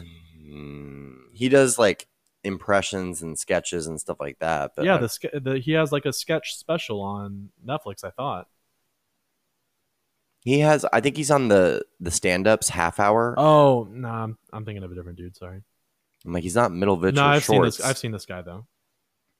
he 1.32 1.48
does 1.48 1.78
like 1.78 2.06
impressions 2.44 3.22
and 3.22 3.38
sketches 3.38 3.86
and 3.86 4.00
stuff 4.00 4.18
like 4.20 4.38
that. 4.38 4.72
But 4.76 4.84
yeah, 4.84 4.98
the, 4.98 5.40
the 5.40 5.58
he 5.58 5.72
has 5.72 5.90
like 5.92 6.04
a 6.06 6.12
sketch 6.12 6.54
special 6.56 7.00
on 7.00 7.50
Netflix. 7.66 8.04
I 8.04 8.10
thought. 8.10 8.46
he 10.44 10.60
has. 10.60 10.84
I 10.92 11.00
think 11.00 11.16
he's 11.16 11.30
on 11.30 11.48
the 11.48 11.82
the 11.98 12.10
stand 12.10 12.46
ups 12.46 12.68
half 12.68 13.00
hour. 13.00 13.34
Oh 13.36 13.88
no, 13.90 14.08
I'm, 14.08 14.38
I'm 14.52 14.64
thinking 14.64 14.84
of 14.84 14.92
a 14.92 14.94
different 14.94 15.18
dude. 15.18 15.36
Sorry. 15.36 15.62
I'm 16.24 16.32
like 16.32 16.42
he's 16.42 16.54
not 16.54 16.70
Middlevich 16.70 17.14
no, 17.14 17.22
or 17.22 17.26
I've 17.26 17.44
seen 17.44 17.62
this. 17.62 17.80
I've 17.80 17.98
seen 17.98 18.12
this 18.12 18.26
guy 18.26 18.42
though. 18.42 18.66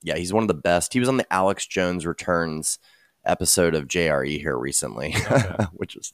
Yeah, 0.03 0.17
he's 0.17 0.33
one 0.33 0.43
of 0.45 0.49
the 0.49 0.55
best. 0.55 0.93
He 0.93 1.01
was 1.01 1.09
on 1.09 1.17
the 1.17 1.33
Alex 1.33 1.67
Jones 1.67 2.07
Returns 2.07 2.79
episode 3.25 3.75
of 3.75 3.89
JRE 3.89 4.39
here 4.41 4.57
recently, 4.57 5.15
Okay. 5.31 5.65
which 5.73 5.97
is 5.97 6.13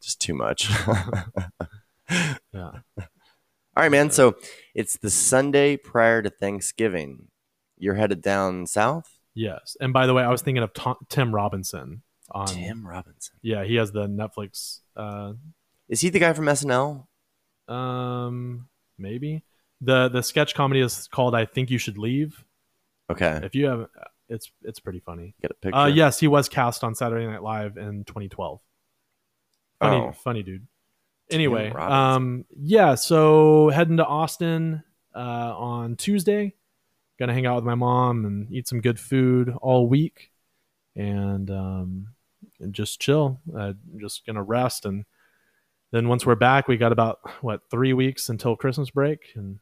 just 0.00 0.20
too 0.20 0.34
much. 0.34 0.68
Yeah. 2.52 2.72
All 2.98 3.04
right, 3.76 3.90
man. 3.90 4.10
So 4.10 4.36
it's 4.74 4.98
the 4.98 5.08
Sunday 5.08 5.78
prior 5.78 6.20
to 6.20 6.28
Thanksgiving. 6.28 7.28
You're 7.78 7.94
headed 7.94 8.20
down 8.20 8.66
south. 8.66 9.18
Yes. 9.34 9.78
And 9.80 9.94
by 9.94 10.06
the 10.06 10.12
way, 10.12 10.22
I 10.22 10.30
was 10.30 10.42
thinking 10.42 10.62
of 10.62 10.74
Tom, 10.74 10.96
Tim 11.08 11.34
Robinson. 11.34 12.02
On, 12.32 12.46
Tim 12.46 12.86
Robinson. 12.86 13.36
Yeah, 13.40 13.64
he 13.64 13.76
has 13.76 13.92
the 13.92 14.06
Netflix. 14.08 14.80
Uh, 14.94 15.34
Is 15.88 16.02
he 16.02 16.10
the 16.10 16.18
guy 16.18 16.32
from 16.34 16.46
SNL? 16.46 17.06
um, 17.68 18.68
maybe 18.98 19.42
the 19.80 20.08
the 20.08 20.22
sketch 20.22 20.54
comedy 20.54 20.80
is 20.80 21.08
called 21.10 21.34
"I 21.34 21.46
Think 21.46 21.70
You 21.70 21.78
Should 21.78 21.96
Leave." 21.96 22.44
Okay, 23.12 23.40
If 23.44 23.54
you 23.54 23.66
have, 23.66 23.86
it's 24.28 24.50
it's 24.62 24.80
pretty 24.80 25.00
funny. 25.00 25.34
get 25.42 25.50
a 25.50 25.54
picture. 25.54 25.76
Uh, 25.78 25.86
yes, 25.86 26.18
he 26.20 26.26
was 26.28 26.48
cast 26.48 26.84
on 26.84 26.94
Saturday 26.94 27.26
Night 27.26 27.42
Live 27.42 27.76
in 27.76 28.04
2012. 28.04 28.60
Funny, 29.80 29.96
Oh. 29.96 30.12
funny 30.12 30.42
dude. 30.42 30.66
Anyway, 31.30 31.70
um, 31.70 32.44
yeah. 32.56 32.94
So 32.94 33.70
heading 33.70 33.96
to 33.96 34.04
Austin 34.06 34.82
uh, 35.14 35.18
on 35.18 35.96
Tuesday. 35.96 36.54
Gonna 37.18 37.32
hang 37.34 37.46
out 37.46 37.56
with 37.56 37.64
my 37.64 37.74
mom 37.74 38.24
and 38.24 38.50
eat 38.52 38.66
some 38.68 38.80
good 38.80 38.98
food 38.98 39.50
all 39.62 39.86
week, 39.88 40.30
and 40.96 41.50
um, 41.50 42.08
and 42.60 42.74
just 42.74 43.00
chill. 43.00 43.40
Uh, 43.56 43.72
just 43.98 44.26
gonna 44.26 44.42
rest, 44.42 44.84
and 44.86 45.04
then 45.90 46.08
once 46.08 46.26
we're 46.26 46.34
back, 46.34 46.68
we 46.68 46.76
got 46.76 46.92
about 46.92 47.20
what 47.42 47.62
three 47.70 47.92
weeks 47.92 48.28
until 48.28 48.56
Christmas 48.56 48.90
break, 48.90 49.32
and 49.36 49.58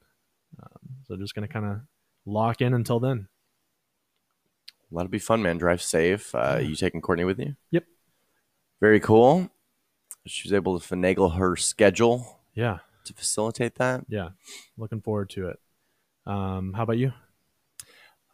um, 0.62 0.78
so 1.06 1.16
just 1.16 1.35
gonna 1.35 1.48
kind 1.48 1.66
of 1.66 1.81
lock 2.27 2.60
in 2.60 2.72
until 2.74 2.98
then. 3.01 3.28
That'll 4.93 5.09
be 5.09 5.19
fun, 5.19 5.43
man. 5.43 5.59
Drive 5.59 5.83
safe. 5.83 6.35
Uh. 6.35 6.59
You 6.62 6.75
taking 6.75 7.01
Courtney 7.01 7.25
with 7.25 7.39
you? 7.39 7.57
Yep. 7.71 7.85
Very 8.81 9.01
cool. 9.01 9.51
She 10.27 10.47
was 10.49 10.53
able 10.53 10.79
to 10.79 10.87
finagle 10.95 11.37
her 11.37 11.57
schedule 11.57 12.41
Yeah, 12.55 12.79
to 13.05 13.12
facilitate 13.15 13.77
that. 13.77 14.05
yeah. 14.09 14.31
Looking 14.77 15.01
forward 15.01 15.31
to 15.31 15.49
it. 15.49 15.59
Um, 16.27 16.73
how 16.75 16.83
about 16.83 16.99
you? 16.99 17.12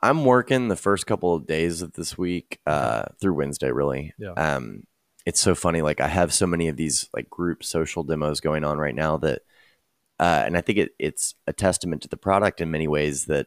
I'm 0.02 0.24
working 0.24 0.68
the 0.68 0.76
first 0.76 1.06
couple 1.06 1.34
of 1.34 1.46
days 1.46 1.82
of 1.82 1.92
this 1.94 2.18
week 2.18 2.60
uh, 2.66 3.04
through 3.20 3.34
Wednesday, 3.34 3.70
really. 3.70 4.12
Yeah. 4.18 4.32
Um, 4.32 4.84
it's 5.24 5.40
so 5.40 5.54
funny. 5.54 5.82
Like 5.82 6.00
I 6.00 6.08
have 6.08 6.32
so 6.32 6.46
many 6.46 6.68
of 6.68 6.76
these 6.76 7.08
like 7.14 7.28
group 7.30 7.64
social 7.64 8.04
demos 8.04 8.40
going 8.40 8.62
on 8.64 8.78
right 8.78 8.94
now 8.94 9.16
that, 9.18 9.42
uh, 10.20 10.42
and 10.46 10.56
I 10.56 10.60
think 10.60 10.78
it, 10.78 10.90
it's 10.98 11.34
a 11.46 11.52
testament 11.52 12.02
to 12.02 12.08
the 12.08 12.16
product 12.16 12.60
in 12.60 12.70
many 12.70 12.86
ways 12.88 13.24
that 13.26 13.46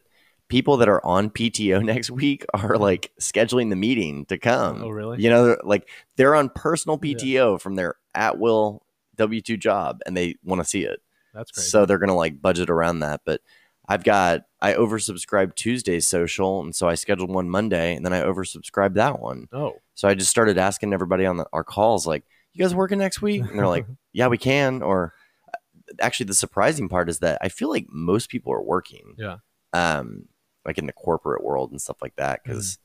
people 0.50 0.76
that 0.78 0.88
are 0.88 1.02
on 1.06 1.30
PTO 1.30 1.82
next 1.94 2.10
week 2.10 2.44
are 2.52 2.76
like 2.76 3.10
scheduling 3.18 3.70
the 3.70 3.76
meeting 3.76 4.26
to 4.26 4.36
come. 4.36 4.82
Oh, 4.84 4.90
really? 4.90 5.22
You 5.22 5.30
know, 5.30 5.56
like 5.64 5.88
they're 6.16 6.34
on 6.34 6.50
personal 6.50 6.98
PTO 6.98 7.58
from 7.58 7.76
their 7.76 7.94
at 8.14 8.38
will 8.38 8.82
W 9.16 9.40
two 9.40 9.56
job 9.56 10.00
and 10.04 10.14
they 10.14 10.34
want 10.44 10.60
to 10.60 10.68
see 10.68 10.82
it. 10.84 11.00
That's 11.32 11.50
great. 11.52 11.64
So 11.64 11.86
they're 11.86 11.98
gonna 11.98 12.14
like 12.16 12.42
budget 12.42 12.68
around 12.68 12.98
that. 13.00 13.22
But 13.24 13.40
I've 13.88 14.04
got 14.04 14.42
I 14.60 14.74
oversubscribed 14.74 15.54
Tuesday's 15.54 16.06
social, 16.06 16.60
and 16.60 16.74
so 16.76 16.88
I 16.88 16.94
scheduled 16.94 17.30
one 17.30 17.48
Monday, 17.48 17.96
and 17.96 18.04
then 18.04 18.12
I 18.12 18.20
oversubscribed 18.22 18.94
that 18.94 19.20
one. 19.20 19.48
oh, 19.52 19.76
So 19.94 20.06
I 20.06 20.14
just 20.14 20.30
started 20.30 20.58
asking 20.58 20.92
everybody 20.92 21.26
on 21.26 21.38
the, 21.38 21.46
our 21.52 21.64
calls, 21.64 22.06
like, 22.06 22.24
"You 22.52 22.62
guys 22.64 22.74
working 22.74 22.98
next 22.98 23.20
week?" 23.22 23.42
And 23.42 23.58
they're 23.58 23.66
like, 23.66 23.86
"Yeah, 24.12 24.28
we 24.28 24.38
can." 24.38 24.82
Or 24.82 25.14
uh, 25.48 25.56
actually, 26.00 26.26
the 26.26 26.34
surprising 26.34 26.88
part 26.88 27.08
is 27.08 27.18
that 27.20 27.38
I 27.40 27.48
feel 27.48 27.68
like 27.68 27.86
most 27.88 28.28
people 28.30 28.52
are 28.52 28.62
working. 28.62 29.14
Yeah. 29.18 29.38
Um, 29.72 30.26
like 30.66 30.78
in 30.78 30.86
the 30.86 30.92
corporate 30.92 31.44
world 31.44 31.70
and 31.70 31.80
stuff 31.80 32.02
like 32.02 32.16
that, 32.16 32.42
Mm-hmm. 32.46 32.50
because 32.50 32.78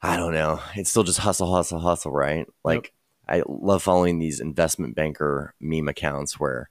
I 0.00 0.16
don't 0.16 0.34
know, 0.34 0.60
it's 0.74 0.90
still 0.90 1.04
just 1.04 1.20
hustle, 1.20 1.52
hustle, 1.54 1.78
hustle, 1.78 2.10
right? 2.12 2.46
Like 2.64 2.92
I 3.28 3.42
love 3.46 3.82
following 3.82 4.18
these 4.18 4.40
investment 4.40 4.94
banker 4.96 5.54
meme 5.60 5.88
accounts 5.88 6.40
where 6.40 6.68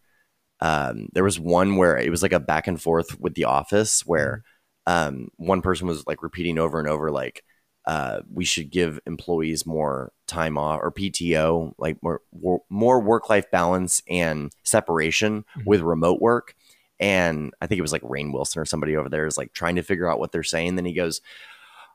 um, 0.61 1.09
there 1.13 1.23
was 1.23 1.39
one 1.39 1.77
where 1.77 1.97
it 1.97 2.09
was 2.11 2.23
like 2.23 2.33
a 2.33 2.39
back 2.39 2.67
and 2.67 2.81
forth 2.81 3.19
with 3.19 3.35
the 3.35 3.45
office 3.45 4.05
where 4.05 4.43
um, 4.87 5.29
one 5.37 5.61
person 5.61 5.87
was 5.87 6.05
like 6.07 6.23
repeating 6.23 6.59
over 6.59 6.79
and 6.79 6.89
over 6.89 7.11
like 7.11 7.43
uh, 7.87 8.21
we 8.31 8.45
should 8.45 8.71
give 8.71 8.99
employees 9.07 9.65
more 9.65 10.11
time 10.27 10.57
off 10.57 10.79
or 10.83 10.91
PTO, 10.91 11.73
like 11.79 11.97
more 12.03 12.21
more 12.69 12.99
work 13.01 13.29
life 13.29 13.49
balance 13.51 14.01
and 14.09 14.51
separation 14.63 15.45
Mhm. 15.57 15.65
with 15.65 15.81
remote 15.81 16.21
work. 16.21 16.55
And 17.01 17.51
I 17.59 17.67
think 17.67 17.79
it 17.79 17.81
was 17.81 17.91
like 17.91 18.03
Rainn 18.03 18.31
Wilson 18.31 18.61
or 18.61 18.65
somebody 18.65 18.95
over 18.95 19.09
there 19.09 19.25
is 19.25 19.37
like 19.37 19.51
trying 19.51 19.75
to 19.75 19.81
figure 19.83 20.07
out 20.09 20.19
what 20.19 20.31
they're 20.31 20.43
saying. 20.43 20.75
Then 20.75 20.85
he 20.85 20.93
goes, 20.93 21.19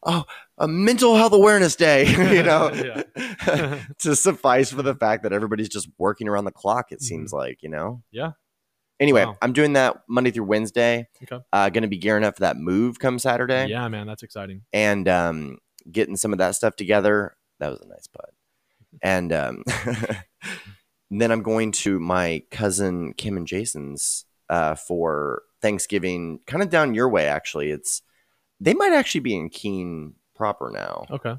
"Oh, 0.04 0.24
a 0.58 0.66
mental 0.68 1.14
health 1.16 1.32
awareness 1.32 1.76
day," 1.76 2.06
you 2.36 2.42
know, 2.42 2.70
to 3.98 4.16
suffice 4.16 4.70
for 4.72 4.82
the 4.82 4.94
fact 4.96 5.22
that 5.22 5.32
everybody's 5.32 5.68
just 5.68 5.88
working 5.96 6.28
around 6.28 6.44
the 6.44 6.50
clock. 6.50 6.90
It 6.92 7.00
seems 7.02 7.32
like 7.32 7.62
you 7.62 7.68
know. 7.70 8.02
Yeah. 8.10 8.32
Anyway, 8.98 9.24
Wow. 9.26 9.36
I'm 9.42 9.52
doing 9.52 9.74
that 9.74 10.02
Monday 10.08 10.30
through 10.30 10.44
Wednesday. 10.44 11.06
Okay. 11.22 11.42
Uh, 11.52 11.68
going 11.68 11.82
to 11.82 11.88
be 11.88 11.98
gearing 11.98 12.24
up 12.24 12.34
for 12.36 12.40
that 12.40 12.56
move 12.56 12.98
come 12.98 13.18
Saturday 13.18 13.66
yeah, 13.68 13.86
man, 13.88 14.06
that's 14.06 14.22
exciting. 14.22 14.62
and 14.72 15.06
um, 15.06 15.58
getting 15.90 16.16
some 16.16 16.32
of 16.32 16.38
that 16.38 16.56
stuff 16.56 16.76
together. 16.76 17.36
That 17.60 17.68
was 17.70 17.80
a 17.80 17.86
nice 17.88 18.06
putt. 18.06 18.30
And 19.02 19.32
um, 19.32 19.64
then 21.10 21.30
I'm 21.30 21.42
going 21.42 21.72
to 21.72 22.00
my 22.00 22.42
cousin 22.50 23.12
Kim 23.14 23.36
and 23.36 23.46
Jason's 23.46 24.24
uh, 24.48 24.74
for 24.74 25.42
Thanksgiving, 25.62 26.40
kind 26.46 26.62
of 26.62 26.70
down 26.70 26.94
your 26.94 27.08
way. 27.08 27.26
Actually, 27.26 27.70
it's 27.70 28.02
they 28.60 28.74
might 28.74 28.92
actually 28.92 29.20
be 29.20 29.36
in 29.36 29.48
Keene 29.50 30.14
proper 30.34 30.70
now, 30.72 31.06
Okay. 31.10 31.36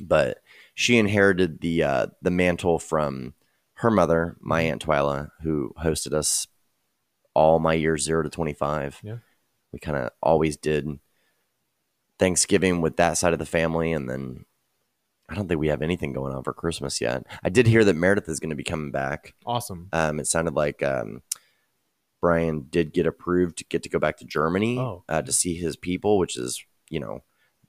but 0.00 0.38
she 0.74 0.98
inherited 0.98 1.60
the 1.60 1.82
uh, 1.82 2.06
the 2.22 2.30
mantle 2.30 2.78
from 2.78 3.34
her 3.78 3.90
mother, 3.90 4.36
my 4.40 4.62
aunt 4.62 4.84
Twyla, 4.86 5.30
who 5.42 5.72
hosted 5.82 6.12
us 6.12 6.46
all 7.34 7.58
my 7.58 7.74
years 7.74 8.04
zero 8.04 8.22
to 8.22 8.28
twenty 8.30 8.52
five. 8.54 9.00
Yeah. 9.02 9.16
we 9.72 9.78
kind 9.80 9.96
of 9.96 10.10
always 10.22 10.56
did 10.56 10.88
Thanksgiving 12.18 12.80
with 12.80 12.96
that 12.96 13.14
side 13.18 13.32
of 13.32 13.38
the 13.38 13.46
family, 13.46 13.92
and 13.92 14.08
then 14.08 14.44
I 15.28 15.34
don't 15.34 15.48
think 15.48 15.58
we 15.60 15.68
have 15.68 15.82
anything 15.82 16.12
going 16.12 16.34
on 16.34 16.44
for 16.44 16.52
Christmas 16.52 17.00
yet. 17.00 17.24
I 17.42 17.48
did 17.48 17.66
hear 17.66 17.82
that 17.84 17.96
Meredith 17.96 18.28
is 18.28 18.38
going 18.40 18.50
to 18.50 18.56
be 18.56 18.62
coming 18.62 18.90
back. 18.92 19.34
Awesome. 19.44 19.88
Um, 19.92 20.20
it 20.20 20.26
sounded 20.26 20.54
like 20.54 20.82
um, 20.82 21.22
Brian 22.24 22.66
did 22.70 22.94
get 22.94 23.06
approved 23.06 23.58
to 23.58 23.64
get 23.66 23.82
to 23.82 23.90
go 23.90 23.98
back 23.98 24.16
to 24.16 24.24
Germany 24.24 24.78
Oh. 24.78 25.04
uh, 25.10 25.20
to 25.20 25.30
see 25.30 25.56
his 25.56 25.76
people, 25.76 26.16
which 26.16 26.38
is, 26.38 26.64
you 26.88 26.98
know, 26.98 27.20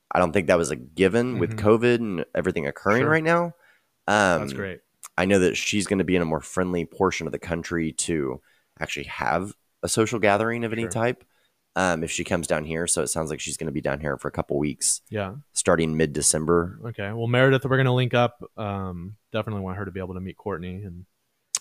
I 0.10 0.20
don't 0.20 0.32
think 0.32 0.48
that 0.48 0.58
was 0.58 0.72
a 0.72 0.78
given 0.78 1.40
with 1.40 1.58
Mhm. 1.58 1.60
COVID 1.60 1.96
and 1.96 2.26
everything 2.34 2.66
occurring 2.66 3.02
Sure. 3.02 3.10
right 3.10 3.24
now. 3.24 3.48
Um, 4.08 4.40
That's 4.40 4.54
great. 4.54 4.80
I 5.18 5.26
know 5.26 5.40
that 5.40 5.58
she's 5.58 5.88
going 5.88 5.98
to 6.00 6.06
be 6.06 6.16
in 6.16 6.22
a 6.22 6.26
more 6.26 6.40
friendly 6.40 6.86
portion 6.86 7.28
of 7.28 7.34
the 7.34 7.40
country 7.40 7.92
to 8.08 8.40
actually 8.80 9.08
have 9.08 9.52
a 9.84 9.90
social 9.90 10.20
gathering 10.20 10.64
of 10.64 10.72
any 10.72 10.84
Sure. 10.84 10.90
type 10.92 11.26
um, 11.76 12.02
if 12.06 12.10
she 12.12 12.24
comes 12.24 12.48
down 12.48 12.64
here. 12.64 12.88
So 12.88 13.02
it 13.02 13.08
sounds 13.08 13.30
like 13.30 13.42
she's 13.42 13.58
going 13.58 13.68
to 13.68 13.74
be 13.74 13.82
down 13.82 14.00
here 14.00 14.16
for 14.18 14.30
a 14.30 14.32
couple 14.32 14.58
weeks 14.58 15.02
Yeah. 15.10 15.36
starting 15.52 15.98
mid 15.98 16.14
December. 16.14 16.80
Okay. 16.86 17.12
Well, 17.12 17.28
Meredith, 17.28 17.66
we're 17.66 17.76
gonna 17.76 17.94
link 17.94 18.14
up. 18.14 18.42
Um, 18.56 19.18
definitely 19.34 19.64
want 19.64 19.78
her 19.80 19.84
to 19.84 19.92
be 19.92 20.00
able 20.00 20.14
to 20.14 20.22
meet 20.22 20.38
Courtney, 20.38 20.84
and 20.86 21.06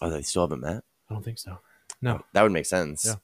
Oh, 0.01 0.11
they 0.11 0.23
still 0.23 0.43
haven't 0.43 0.61
met? 0.61 0.85
I 1.11 1.15
don't 1.15 1.25
think 1.25 1.39
so. 1.41 1.59
No. 2.01 2.23
That 2.33 2.43
would 2.43 2.53
make 2.53 2.67
sense. 2.67 3.05
Yeah. 3.07 3.15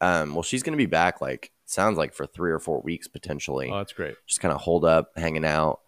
Um, 0.00 0.34
well, 0.34 0.42
she's 0.42 0.62
going 0.62 0.72
to 0.72 0.76
be 0.82 0.86
back, 0.86 1.20
like, 1.20 1.52
sounds 1.66 1.98
like 1.98 2.14
for 2.14 2.26
three 2.26 2.50
or 2.50 2.58
four 2.58 2.80
weeks 2.80 3.06
potentially. 3.08 3.70
Oh, 3.70 3.78
that's 3.78 3.92
great. 3.92 4.14
just 4.26 4.40
kind 4.40 4.52
of 4.54 4.60
hold 4.60 4.84
up, 4.84 5.12
hanging 5.16 5.44
out. 5.44 5.80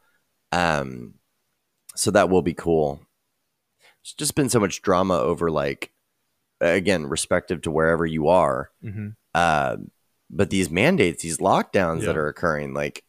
Um, 0.52 1.14
so 1.96 2.10
that 2.10 2.28
will 2.30 2.42
be 2.42 2.54
cool. 2.54 3.00
It's 4.02 4.12
just 4.14 4.34
been 4.34 4.48
so 4.48 4.60
much 4.60 4.82
drama 4.82 5.14
over 5.18 5.50
like, 5.50 5.92
again, 6.60 7.06
respective 7.06 7.62
to 7.62 7.70
wherever 7.70 8.04
you 8.06 8.28
are. 8.28 8.70
hmm 8.82 9.08
Uh, 9.34 9.76
but 10.30 10.50
these 10.50 10.70
mandates, 10.70 11.22
these 11.22 11.38
lockdowns 11.38 12.04
that 12.04 12.16
are 12.16 12.28
occurring, 12.28 12.72
like, 12.74 13.04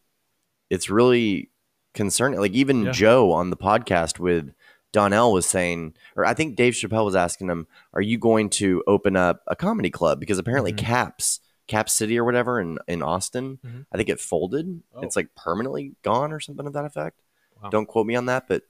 it's 0.69 0.90
really 0.90 1.49
concerning. 1.94 2.40
Like 2.40 2.53
even 2.53 2.84
Yeah. 2.85 2.91
Joe 2.91 3.31
on 3.31 3.49
the 3.49 3.57
podcast 3.57 4.19
with 4.19 4.53
Donnell 4.94 5.34
was 5.34 5.45
saying, 5.45 5.94
or 6.15 6.26
I 6.26 6.34
think 6.34 6.56
Dave 6.56 6.74
Chappelle 6.74 7.03
was 7.03 7.15
asking 7.15 7.49
him, 7.49 7.68
"Are 7.94 8.02
you 8.02 8.18
going 8.18 8.49
to 8.52 8.82
open 8.88 9.18
up 9.18 9.44
a 9.48 9.56
comedy 9.57 9.90
club?" 9.90 10.20
Because 10.22 10.38
apparently 10.40 10.72
Mhm. 10.72 10.78
Caps, 10.78 11.41
Cap 11.68 11.90
City 11.90 12.18
or 12.18 12.24
whatever 12.24 12.61
in 12.61 12.78
in 12.88 13.02
Austin, 13.03 13.60
Mhm. 13.65 13.86
I 13.91 13.98
think 13.98 14.07
it 14.07 14.20
folded. 14.22 14.82
Oh. 14.95 15.02
It's 15.02 15.15
like 15.18 15.36
permanently 15.36 15.95
gone 16.03 16.32
or 16.32 16.40
something 16.40 16.65
of 16.65 16.74
that 16.74 16.86
effect. 16.86 17.20
Wow. 17.61 17.70
Don't 17.70 17.88
quote 17.88 18.06
me 18.07 18.15
on 18.15 18.28
that, 18.28 18.48
but 18.48 18.64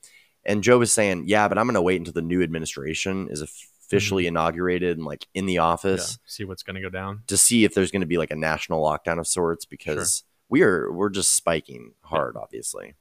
and 0.46 0.64
Joe 0.64 0.78
was 0.80 0.92
saying, 0.92 1.26
"Yeah, 1.28 1.48
but 1.48 1.58
I'm 1.58 1.66
going 1.68 1.76
to 1.76 1.82
wait 1.82 1.98
until 2.02 2.14
the 2.14 2.22
new 2.22 2.42
administration 2.42 3.30
is 3.30 3.42
officially 3.42 4.28
inaugurated 4.28 4.98
and 4.98 5.06
like 5.06 5.28
in 5.34 5.46
the 5.46 5.54
Mm-hmm. 5.54 5.58
Yeah. 5.58 5.62
office." 5.64 6.20
See 6.26 6.44
what's 6.46 6.64
gonna 6.64 6.82
go 6.82 6.90
down. 6.90 7.24
to 7.28 7.38
see 7.38 7.64
if 7.66 7.74
there's 7.74 7.92
going 7.92 8.02
to 8.02 8.06
be 8.08 8.18
like 8.18 8.32
a 8.32 8.36
national 8.36 8.82
lockdown 8.84 9.20
of 9.20 9.28
sorts 9.28 9.66
because 9.66 10.24
we 10.50 10.62
are 10.62 10.92
we're 10.92 11.10
just 11.10 11.34
spiking 11.34 11.94
hard 12.02 12.36
obviously 12.38 12.94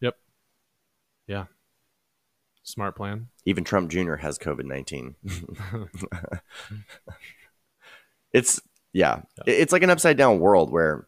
Smart 2.64 2.96
plan. 2.96 3.28
even 3.44 3.64
trump 3.64 3.90
jr 3.90 4.14
has 4.16 4.38
covid-19 4.38 5.14
it's 8.32 8.60
yeah. 8.94 9.22
It's 9.46 9.72
like 9.72 9.82
an 9.82 9.88
upside 9.90 10.16
down 10.18 10.38
world 10.38 10.70
where 10.70 11.06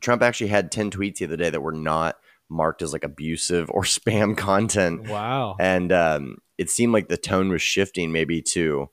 trump 0.00 0.22
actually 0.22 0.48
had 0.48 0.70
10 0.70 0.90
tweets 0.90 1.16
the 1.18 1.24
other 1.24 1.36
day 1.36 1.50
that 1.50 1.60
were 1.62 1.72
not 1.72 2.16
marked 2.48 2.82
as 2.82 2.92
like 2.92 3.02
abusive 3.04 3.68
or 3.70 3.82
spam 3.84 4.36
content 4.36 5.08
wow. 5.08 5.56
and 5.58 5.90
um, 5.92 6.38
it 6.56 6.70
seemed 6.70 6.92
like 6.92 7.08
the 7.08 7.16
tone 7.16 7.48
was 7.48 7.62
shifting 7.62 8.12
maybe 8.12 8.40
to 8.40 8.88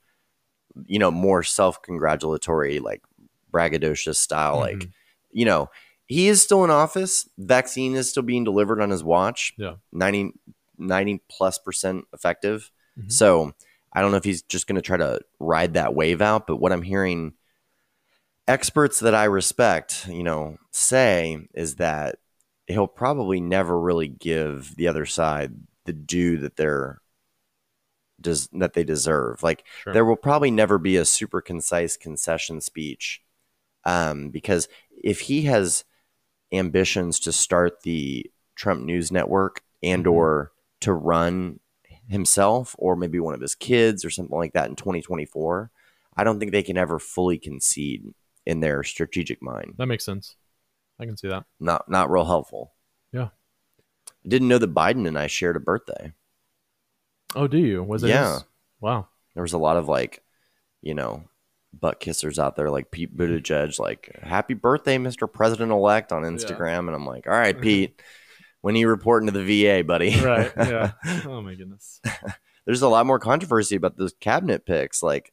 you 0.88 0.98
know 1.00 1.12
more 1.12 1.44
self-congratulatory 1.44 2.80
like 2.80 3.02
braggadocious 3.54 4.16
style 4.16 4.58
like 4.58 4.78
Mhm. 4.80 4.92
you 5.32 5.46
know 5.46 5.70
he 6.08 6.28
is 6.28 6.42
still 6.42 6.64
in 6.64 6.70
office 6.70 7.30
vaccine 7.38 7.96
is 7.96 8.10
still 8.10 8.24
being 8.24 8.44
delivered 8.44 8.82
on 8.82 8.90
his 8.90 9.04
watch 9.04 9.54
Yeah. 9.58 9.76
90 9.94 10.34
90 10.78 11.22
plus 11.30 11.58
percent 11.58 12.06
effective 12.14 12.72
Mhm. 13.00 13.12
so 13.12 13.54
i 13.94 14.02
don't 14.02 14.12
know 14.12 14.18
if 14.18 14.24
he's 14.24 14.42
just 14.44 14.68
going 14.68 14.76
to 14.78 14.82
try 14.82 14.98
to 14.98 15.20
ride 15.40 15.74
that 15.74 15.94
wave 15.96 16.22
out 16.22 16.48
but 16.48 16.58
what 16.58 16.72
i'm 16.72 16.82
hearing 16.82 17.34
experts 18.48 19.00
that 19.00 19.16
i 19.16 19.24
respect 19.26 20.08
you 20.08 20.24
know 20.24 20.58
say 20.72 21.38
is 21.54 21.76
that 21.76 22.18
he'll 22.68 22.88
probably 22.88 23.40
never 23.40 23.80
really 23.80 24.08
give 24.08 24.76
the 24.76 24.88
other 24.88 25.06
side 25.06 25.54
the 25.86 25.94
due 25.94 26.38
that 26.38 26.56
they're 26.56 27.02
does 28.22 28.48
that 28.54 28.74
they 28.74 28.84
deserve 28.84 29.44
like 29.44 29.66
Sure. 29.84 29.94
there 29.94 30.06
will 30.06 30.16
probably 30.16 30.52
never 30.52 30.78
be 30.78 30.96
a 30.96 31.06
super 31.06 31.42
concise 31.42 31.98
concession 31.98 32.62
speech 32.62 33.22
um, 33.84 34.30
because 34.30 34.68
if 35.04 35.22
he 35.22 35.44
has 35.44 35.84
ambitions 36.52 37.20
to 37.20 37.32
start 37.32 37.82
the 37.82 38.32
Trump 38.56 38.84
News 38.84 39.12
Network 39.12 39.62
and 39.84 40.06
Mhm. 40.06 40.12
or 40.14 40.52
to 40.86 40.94
run 40.94 41.60
himself 42.08 42.76
or 42.78 42.96
maybe 42.96 43.20
one 43.20 43.34
of 43.34 43.42
his 43.42 43.56
kids 43.56 44.06
or 44.06 44.10
something 44.10 44.38
like 44.38 44.54
that 44.54 44.70
in 44.70 44.76
2024, 44.76 45.72
I 46.16 46.24
don't 46.24 46.40
think 46.40 46.52
they 46.52 46.64
can 46.64 46.78
ever 46.78 47.00
fully 47.00 47.38
concede 47.38 48.14
in 48.46 48.60
their 48.60 48.84
strategic 48.84 49.42
mind. 49.42 49.74
that 49.78 49.88
makes 49.88 50.06
sense. 50.06 50.36
I 51.00 51.06
can 51.06 51.18
see 51.18 51.28
that. 51.28 51.44
Not 51.60 51.90
not 51.90 52.10
real 52.10 52.26
helpful. 52.26 52.74
Yeah. 53.12 53.30
I 54.08 54.30
didn't 54.30 54.48
know 54.48 54.60
that 54.60 54.74
Biden 54.74 55.08
and 55.08 55.20
I 55.20 55.28
shared 55.28 55.56
a 55.56 55.60
birthday. 55.60 56.14
Oh, 57.36 57.48
do 57.48 57.58
you? 57.58 57.84
Was 57.84 58.04
it? 58.04 58.10
Yeah. 58.10 58.36
his? 58.36 58.46
Wow. 58.80 59.08
there 59.34 59.44
was 59.44 59.54
a 59.54 59.58
lot 59.58 59.78
of 59.78 59.88
like, 59.90 60.24
you 60.82 60.94
know, 60.94 61.24
butt 61.74 62.00
kissers 62.00 62.40
out 62.40 62.56
there, 62.56 62.70
like 62.70 62.92
Pete 62.92 63.16
Buttigieg, 63.18 63.80
like 63.80 64.18
"Happy 64.22 64.54
birthday, 64.54 64.98
Mr. 64.98 65.32
President 65.32 65.72
elect" 65.72 66.14
on 66.14 66.24
Instagram, 66.24 66.88
and 66.88 66.96
I'm 66.96 67.06
like, 67.06 67.28
"All 67.28 67.34
right, 67.34 67.60
Pete, 67.66 68.02
when 68.66 68.76
you 68.76 68.88
report 68.88 69.22
into 69.22 69.32
the 69.32 69.64
VA, 69.64 69.84
buddy. 69.84 70.20
right. 70.22 70.52
Yeah. 70.58 70.92
Oh 71.26 71.40
my 71.42 71.54
goodness. 71.54 72.02
There's 72.66 72.82
a 72.82 72.90
lot 72.90 73.06
more 73.06 73.20
controversy 73.20 73.76
about 73.76 73.96
those 73.96 74.14
cabinet 74.20 74.66
picks. 74.66 75.04
Like, 75.04 75.32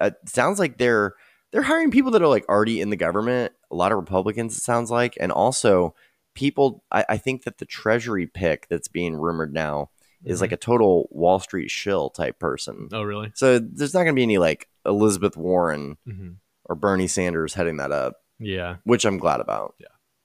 it 0.00 0.14
sounds 0.26 0.58
like 0.58 0.78
they're 0.78 1.12
they're 1.52 1.60
hiring 1.62 1.90
people 1.90 2.10
that 2.12 2.22
are 2.22 2.26
like 2.28 2.48
already 2.48 2.80
in 2.80 2.88
the 2.88 2.96
government. 2.96 3.52
A 3.70 3.74
lot 3.76 3.92
of 3.92 3.98
Republicans, 3.98 4.56
it 4.56 4.62
sounds 4.62 4.90
like, 4.90 5.14
and 5.20 5.30
also 5.30 5.94
people. 6.34 6.82
I, 6.90 7.04
I 7.10 7.16
think 7.18 7.44
that 7.44 7.58
the 7.58 7.66
Treasury 7.66 8.26
pick 8.26 8.66
that's 8.70 8.88
being 8.88 9.14
rumored 9.16 9.52
now 9.52 9.90
is 10.24 10.40
like 10.40 10.52
a 10.52 10.56
total 10.56 11.06
Wall 11.10 11.38
Street 11.38 11.70
shill 11.70 12.08
type 12.08 12.38
person. 12.38 12.88
Oh 12.92 13.02
really? 13.02 13.30
So 13.34 13.58
there's 13.58 13.92
not 13.92 14.04
going 14.04 14.14
to 14.14 14.18
be 14.18 14.22
any 14.22 14.38
like 14.38 14.68
Elizabeth 14.86 15.36
Warren 15.36 15.98
hmm 16.06 16.30
or 16.64 16.74
Bernie 16.76 17.08
Sanders 17.08 17.52
heading 17.52 17.76
that 17.76 17.92
up, 17.92 18.14
Yeah. 18.38 18.76
which 18.84 19.04
I'm 19.04 19.18
glad 19.18 19.40
about. 19.40 19.74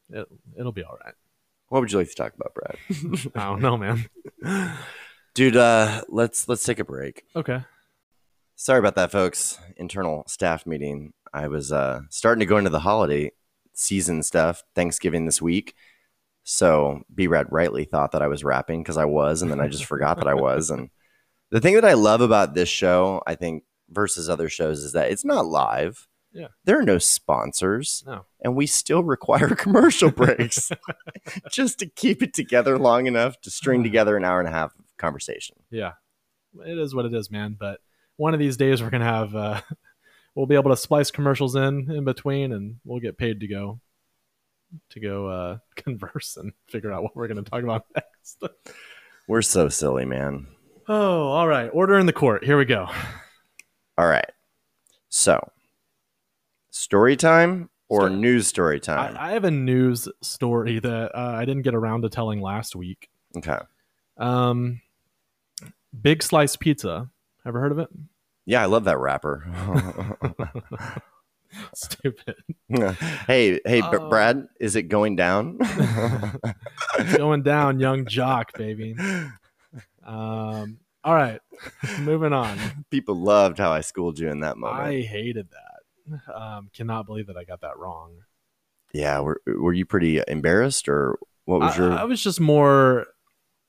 It, 0.09 0.25
it'll 0.57 0.71
be 0.71 0.85
all 0.85 0.97
right. 1.03 1.13
What 1.69 1.81
would 1.81 1.91
you 1.91 1.99
like 1.99 2.09
to 2.09 2.15
talk 2.15 2.33
about, 2.33 2.53
Brad? 2.53 2.77
I 3.35 3.45
don't 3.45 3.61
know, 3.61 3.77
man. 3.77 4.09
Dude, 5.35 5.55
uh, 5.55 6.01
let's 6.09 6.49
let's 6.49 6.63
take 6.63 6.79
a 6.79 6.83
break. 6.83 7.23
Okay. 7.35 7.63
Sorry 8.55 8.79
about 8.79 8.95
that, 8.95 9.11
folks. 9.11 9.57
Internal 9.77 10.25
staff 10.27 10.65
meeting. 10.65 11.13
I 11.33 11.47
was 11.47 11.71
uh, 11.71 12.01
starting 12.09 12.41
to 12.41 12.45
go 12.45 12.57
into 12.57 12.71
the 12.71 12.81
holiday 12.81 13.31
season 13.73 14.21
stuff. 14.23 14.63
Thanksgiving 14.75 15.25
this 15.25 15.41
week. 15.41 15.75
So 16.43 17.03
B 17.13 17.27
Rad 17.27 17.47
rightly 17.51 17.85
thought 17.85 18.11
that 18.11 18.21
I 18.23 18.27
was 18.27 18.43
rapping 18.43 18.81
because 18.81 18.97
I 18.97 19.05
was, 19.05 19.41
and 19.41 19.51
then 19.51 19.61
I 19.61 19.67
just 19.67 19.85
forgot 19.85 20.17
that 20.17 20.27
I 20.27 20.33
was. 20.41 20.71
And 20.71 20.89
the 21.51 21.61
thing 21.61 21.75
that 21.75 21.85
I 21.85 21.93
love 21.93 22.21
about 22.21 22.55
this 22.55 22.67
show, 22.67 23.21
I 23.25 23.35
think, 23.35 23.63
versus 23.89 24.29
other 24.29 24.49
shows, 24.49 24.83
is 24.83 24.93
that 24.93 25.11
it's 25.11 25.23
not 25.23 25.45
live. 25.45 26.07
Yeah. 26.31 26.47
There 26.65 26.79
are 26.79 26.83
no 26.83 26.97
sponsors. 26.99 28.03
No. 28.05 28.25
And 28.41 28.55
we 28.55 28.67
still 28.67 29.03
require 29.03 29.49
commercial 29.55 30.11
breaks 30.11 30.71
just 31.51 31.79
to 31.79 31.87
keep 31.87 32.21
it 32.21 32.33
together 32.33 32.77
long 32.77 33.07
enough 33.07 33.41
to 33.41 33.51
string 33.51 33.83
together 33.83 34.15
an 34.15 34.23
hour 34.23 34.39
and 34.39 34.47
a 34.47 34.51
half 34.51 34.75
of 34.77 34.85
conversation. 34.97 35.57
Yeah. 35.71 35.93
It 36.65 36.77
is 36.77 36.93
what 36.93 37.05
it 37.05 37.13
is, 37.13 37.31
man. 37.31 37.55
But 37.59 37.79
one 38.17 38.33
of 38.33 38.39
these 38.39 38.57
days 38.57 38.81
we're 38.81 38.89
gonna 38.89 39.05
have 39.05 39.35
uh 39.35 39.61
we'll 40.35 40.45
be 40.45 40.55
able 40.55 40.71
to 40.71 40.77
splice 40.77 41.09
commercials 41.11 41.55
in 41.55 41.89
in 41.91 42.03
between 42.03 42.51
and 42.51 42.75
we'll 42.83 42.99
get 42.99 43.17
paid 43.17 43.39
to 43.39 43.47
go 43.47 43.79
to 44.91 44.99
go 44.99 45.27
uh 45.27 45.57
converse 45.75 46.37
and 46.37 46.53
figure 46.67 46.91
out 46.91 47.01
what 47.01 47.15
we're 47.15 47.27
gonna 47.27 47.41
talk 47.43 47.63
about 47.63 47.85
next. 47.95 48.43
We're 49.27 49.41
so 49.41 49.69
silly, 49.69 50.05
man. 50.05 50.47
oh, 50.87 51.27
all 51.27 51.47
right. 51.47 51.69
Order 51.73 51.97
in 51.99 52.05
the 52.07 52.13
court. 52.13 52.43
Here 52.43 52.57
we 52.57 52.65
go. 52.65 52.87
All 53.97 54.07
right. 54.07 54.29
So, 55.09 55.39
story 56.79 57.15
time 57.17 57.69
or 57.89 58.01
Story. 58.07 58.15
news 58.15 58.47
story 58.47 58.79
time? 58.79 59.17
I, 59.17 59.29
I 59.29 59.31
have 59.31 59.43
a 59.43 59.51
news 59.51 60.07
story 60.21 60.79
that 60.79 61.11
uh, 61.15 61.31
I 61.35 61.45
didn't 61.45 61.63
get 61.63 61.75
around 61.75 62.03
to 62.03 62.09
telling 62.09 62.41
last 62.41 62.75
week. 62.75 63.09
okay. 63.37 63.57
Um, 64.17 64.81
Big 66.01 66.21
Slice 66.23 66.55
Pizza. 66.55 67.09
Ever 67.45 67.59
heard 67.59 67.71
of 67.71 67.79
it? 67.79 67.89
Yeah, 68.45 68.61
I 68.61 68.65
love 68.65 68.83
that 68.85 68.97
rapper. 68.99 69.45
Stupid. 71.73 72.35
hey, 73.27 73.59
hey, 73.65 73.81
B- 73.81 73.87
Oh. 73.91 74.09
Brad, 74.09 74.47
is 74.59 74.75
it 74.75 74.83
going 74.83 75.15
down? 75.15 75.57
It's 75.61 77.17
going 77.17 77.41
down, 77.43 77.79
Yung 77.79 78.05
Joc, 78.05 78.53
baby. 78.55 78.95
Um, 80.05 80.77
all 81.03 81.13
right, 81.15 81.39
moving 82.01 82.33
on. 82.33 82.57
People 82.91 83.15
loved 83.15 83.57
how 83.57 83.71
I 83.71 83.81
schooled 83.81 84.19
you 84.19 84.29
in 84.29 84.41
that 84.41 84.57
moment. 84.57 84.81
I 84.87 85.01
hated 85.01 85.49
that. 85.51 85.68
Um, 86.33 86.69
cannot 86.73 87.05
believe 87.05 87.27
that 87.27 87.37
I 87.37 87.43
got 87.43 87.61
that 87.61 87.77
wrong. 87.77 88.11
yeah, 88.93 89.19
were, 89.19 89.41
were 89.45 89.73
you 89.73 89.85
pretty 89.85 90.21
embarrassed 90.27 90.87
or 90.89 91.19
what 91.45 91.59
was 91.61 91.73
I, 91.73 91.77
your? 91.77 91.91
I 91.93 92.03
was 92.03 92.21
just 92.21 92.39
more, 92.39 93.07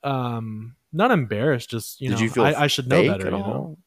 um, 0.03 0.75
not 0.93 1.11
embarrassed. 1.11 1.69
Just 1.69 2.01
you 2.01 2.09
did 2.09 2.15
know, 2.17 2.21
you 2.23 2.29
feel 2.29 2.43
I, 2.43 2.53
I 2.53 2.67
should 2.67 2.87
know 2.87 3.01
better. 3.03 3.27
at 3.27 3.33
You 3.33 3.37
know? 3.39 3.77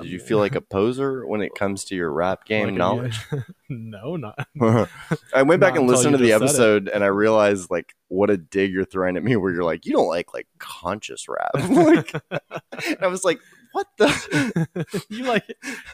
Did 0.00 0.08
you 0.08 0.18
feel 0.18 0.38
like 0.38 0.56
a 0.56 0.60
poser 0.60 1.24
when 1.24 1.40
it 1.40 1.54
comes 1.54 1.84
to 1.84 1.94
your 1.94 2.10
rap 2.10 2.44
game 2.46 2.66
Like, 2.66 2.74
knowledge? 2.74 3.20
no, 3.68 4.16
not. 4.16 4.48
I 5.32 5.42
went 5.42 5.60
back 5.60 5.76
and 5.76 5.86
listened 5.86 6.16
to 6.16 6.22
the 6.22 6.30
just 6.30 6.40
said 6.40 6.42
it. 6.42 6.44
episode, 6.44 6.88
and 6.88 7.04
I 7.04 7.08
realized 7.08 7.70
like 7.70 7.94
what 8.08 8.28
a 8.28 8.36
dig 8.36 8.72
you're 8.72 8.84
throwing 8.84 9.16
at 9.16 9.22
me. 9.22 9.36
Where 9.36 9.52
you're 9.52 9.62
like, 9.62 9.86
you 9.86 9.92
don't 9.92 10.08
like 10.08 10.34
like 10.34 10.48
conscious 10.58 11.28
rap. 11.28 11.50
like, 11.70 12.12
I 13.00 13.06
was 13.06 13.22
like, 13.24 13.38
what 13.74 13.88
the? 13.98 15.04
you 15.08 15.24
like, 15.24 15.44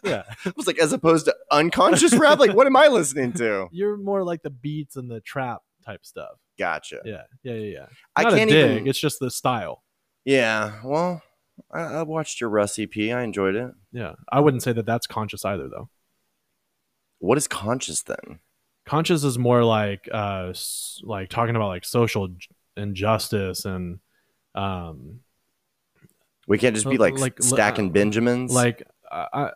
yeah. 0.04 0.22
I 0.44 0.52
was 0.54 0.66
like, 0.66 0.78
as 0.78 0.92
opposed 0.92 1.24
to 1.24 1.34
unconscious 1.50 2.14
rap. 2.14 2.38
Like, 2.38 2.54
what 2.54 2.66
am 2.66 2.76
I 2.76 2.88
listening 2.88 3.32
to? 3.34 3.68
You're 3.72 3.96
more 3.96 4.22
like 4.22 4.42
the 4.42 4.50
beats 4.50 4.96
and 4.96 5.10
the 5.10 5.20
trap 5.22 5.62
type 5.84 6.04
stuff. 6.04 6.32
Gotcha. 6.58 7.00
Yeah, 7.04 7.22
yeah, 7.42 7.54
yeah. 7.54 7.72
yeah. 7.72 7.86
I 8.14 8.24
Not 8.24 8.32
can't 8.34 8.50
dig. 8.50 8.70
even. 8.70 8.86
It's 8.86 9.00
just 9.00 9.18
the 9.18 9.30
style. 9.30 9.82
Yeah. 10.26 10.80
Well, 10.84 11.22
I, 11.72 11.80
I 11.80 12.02
watched 12.02 12.40
your 12.40 12.50
Russ 12.50 12.78
EP. 12.78 12.94
I 12.96 13.22
enjoyed 13.22 13.54
it. 13.54 13.70
Yeah, 13.92 14.12
I 14.30 14.40
wouldn't 14.40 14.62
say 14.62 14.72
that 14.74 14.84
that's 14.86 15.06
conscious 15.06 15.44
either, 15.44 15.68
though. 15.68 15.88
What 17.18 17.38
is 17.38 17.48
conscious 17.48 18.02
then? 18.02 18.40
Conscious 18.86 19.24
is 19.24 19.38
more 19.38 19.64
like, 19.64 20.06
uh, 20.12 20.48
s- 20.50 21.00
like 21.02 21.28
talking 21.30 21.56
about 21.56 21.68
like 21.68 21.84
social 21.84 22.28
j- 22.28 22.48
injustice 22.76 23.64
and, 23.64 24.00
um, 24.54 25.20
We 26.50 26.58
can't 26.58 26.74
just 26.74 26.88
be 26.88 26.96
Uh, 26.96 27.00
like, 27.00 27.16
like, 27.16 27.38
li- 27.38 27.46
stacking 27.46 27.90
Benjamins. 27.92 28.52
like, 28.52 28.82
uh, 29.08 29.26
I, 29.32 29.50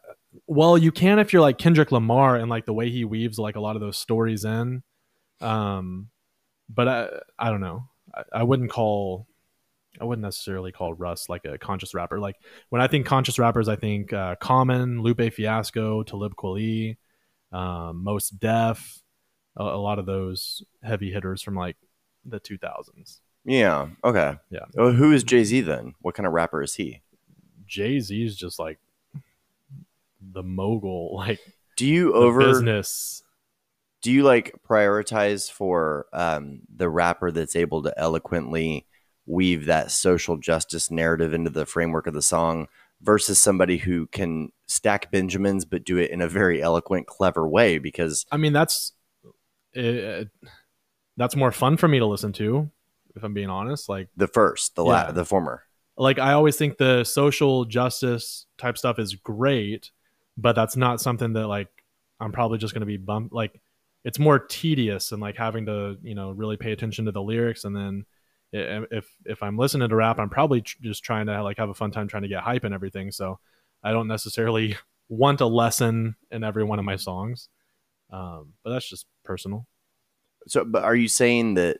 well, 0.46 0.78
you 0.78 0.92
can 0.92 1.18
if 1.18 1.32
you're 1.32 1.42
like 1.42 1.58
Kendrick 1.58 1.90
Lamar 1.90 2.36
and 2.36 2.48
like 2.48 2.66
the 2.66 2.72
way 2.72 2.88
he 2.88 3.04
weaves 3.04 3.36
like 3.36 3.56
a 3.56 3.60
lot 3.60 3.74
of 3.74 3.80
those 3.80 3.96
stories 3.98 4.44
in. 4.44 4.84
Um, 5.40 6.10
but 6.68 6.86
I, 6.86 7.08
I 7.36 7.50
don't 7.50 7.60
know. 7.60 7.88
I, 8.14 8.22
I 8.32 8.42
wouldn't 8.44 8.70
call, 8.70 9.26
I 10.00 10.04
wouldn't 10.04 10.22
necessarily 10.22 10.70
call 10.70 10.94
Russ 10.94 11.28
like 11.28 11.44
a 11.44 11.58
conscious 11.58 11.94
rapper. 11.94 12.20
Like 12.20 12.36
when 12.68 12.80
I 12.80 12.86
think 12.86 13.06
conscious 13.06 13.40
rappers, 13.40 13.68
I 13.68 13.74
think 13.74 14.12
uh, 14.12 14.36
Common, 14.36 15.02
Lupe 15.02 15.32
Fiasco, 15.32 16.04
Talib 16.04 16.36
Kweli, 16.36 16.96
um, 17.50 18.04
Mos 18.04 18.28
Def, 18.30 19.02
a, 19.56 19.64
a 19.64 19.82
lot 19.82 19.98
of 19.98 20.06
those 20.06 20.62
heavy 20.84 21.10
hitters 21.10 21.42
from 21.42 21.56
like 21.56 21.76
the 22.24 22.38
2000s. 22.38 23.18
Yeah. 23.44 23.88
Okay. 24.02 24.36
Yeah. 24.50 24.64
Well, 24.74 24.92
who 24.92 25.12
is 25.12 25.24
Jay 25.24 25.44
Z 25.44 25.60
then? 25.62 25.94
What 26.00 26.14
kind 26.14 26.26
of 26.26 26.32
rapper 26.32 26.62
is 26.62 26.74
he? 26.74 27.02
Jay 27.66 28.00
Z 28.00 28.24
is 28.24 28.36
just 28.36 28.58
like 28.58 28.78
the 30.20 30.42
mogul, 30.42 31.16
like 31.16 31.40
Do 31.76 31.86
you 31.86 32.12
over? 32.14 32.40
business. 32.40 33.22
do 34.02 34.10
you 34.12 34.22
like 34.22 34.54
prioritize 34.68 35.50
for 35.50 36.06
um, 36.12 36.60
the 36.74 36.88
rapper 36.88 37.30
that's 37.30 37.56
able 37.56 37.82
to 37.82 37.98
eloquently 37.98 38.86
weave 39.26 39.64
that 39.66 39.90
social 39.90 40.36
justice 40.36 40.90
narrative 40.90 41.32
into 41.32 41.50
the 41.50 41.64
framework 41.66 42.06
of 42.06 42.12
the 42.14 42.20
song 42.22 42.68
versus 43.00 43.38
somebody 43.38 43.78
who 43.78 44.06
can 44.08 44.50
stack 44.66 45.10
benjamins 45.10 45.64
but 45.64 45.84
do 45.84 45.96
it 45.98 46.10
in 46.10 46.20
a 46.20 46.28
very 46.28 46.62
eloquent 46.62 47.06
clever 47.06 47.46
way 47.48 47.78
because 47.78 48.26
I 48.30 48.36
mean, 48.36 48.52
that's 48.52 48.92
it, 49.72 50.28
that's 51.16 51.34
more 51.36 51.52
fun 51.52 51.76
for 51.76 51.88
me 51.88 51.98
to 51.98 52.06
listen 52.06 52.32
to, 52.34 52.70
if 53.16 53.22
I'm 53.22 53.34
being 53.34 53.50
honest. 53.50 53.88
Like, 53.88 54.08
the 54.16 54.28
first 54.28 54.74
the 54.76 54.84
la- 54.84 55.12
the 55.12 55.24
former 55.24 55.62
like 55.96 56.18
I 56.18 56.32
always 56.32 56.56
think 56.56 56.76
the 56.76 57.04
social 57.04 57.64
justice 57.64 58.46
type 58.58 58.76
stuff 58.78 58.98
is 58.98 59.14
great, 59.14 59.90
but 60.36 60.54
that's 60.54 60.76
not 60.76 61.00
something 61.00 61.32
that 61.34 61.46
like 61.46 61.68
I'm 62.20 62.32
probably 62.32 62.58
just 62.58 62.74
going 62.74 62.80
to 62.80 62.86
be 62.86 62.96
bump 62.96 63.32
like 63.32 63.60
it's 64.04 64.18
more 64.18 64.38
tedious 64.38 65.12
and 65.12 65.20
like 65.20 65.36
having 65.36 65.66
to 65.66 65.96
you 66.02 66.14
know 66.14 66.30
really 66.30 66.56
pay 66.56 66.72
attention 66.72 67.04
to 67.06 67.12
the 67.12 67.22
lyrics 67.22 67.64
and 67.64 67.74
then 67.74 68.04
if 68.52 69.12
if 69.24 69.42
I'm 69.42 69.58
listening 69.58 69.88
to 69.88 69.96
rap, 69.96 70.18
I'm 70.18 70.30
probably 70.30 70.62
tr- 70.62 70.76
just 70.80 71.02
trying 71.02 71.26
to 71.26 71.42
like 71.42 71.58
have 71.58 71.70
a 71.70 71.74
fun 71.74 71.90
time 71.90 72.06
trying 72.06 72.22
to 72.22 72.28
get 72.28 72.42
hype 72.42 72.62
and 72.62 72.72
everything. 72.72 73.10
So 73.10 73.40
I 73.82 73.90
don't 73.90 74.06
necessarily 74.06 74.76
want 75.08 75.40
a 75.40 75.46
lesson 75.46 76.14
in 76.30 76.44
every 76.44 76.62
one 76.62 76.78
of 76.78 76.84
my 76.84 76.96
songs, 76.96 77.48
um, 78.10 78.52
but 78.62 78.70
that's 78.70 78.88
just 78.88 79.06
personal. 79.24 79.66
so 80.46 80.64
but 80.64 80.84
are 80.84 80.94
you 80.94 81.08
saying 81.08 81.54
that 81.54 81.78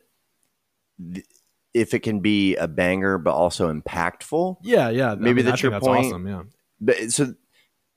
th- 1.13 1.25
if 1.73 1.93
it 1.93 1.99
can 1.99 2.19
be 2.21 2.55
a 2.55 2.67
banger 2.67 3.17
but 3.17 3.33
also 3.33 3.71
impactful 3.73 4.57
Yeah, 4.63 4.89
yeah. 4.89 5.11
I 5.11 5.15
Maybe 5.15 5.35
mean, 5.41 5.47
I 5.47 5.51
that's 5.51 5.61
think 5.61 5.71
your 5.71 5.79
point. 5.81 6.05
Awesome, 6.07 6.27
yeah. 6.27 6.43
but 6.79 7.11
so 7.11 7.33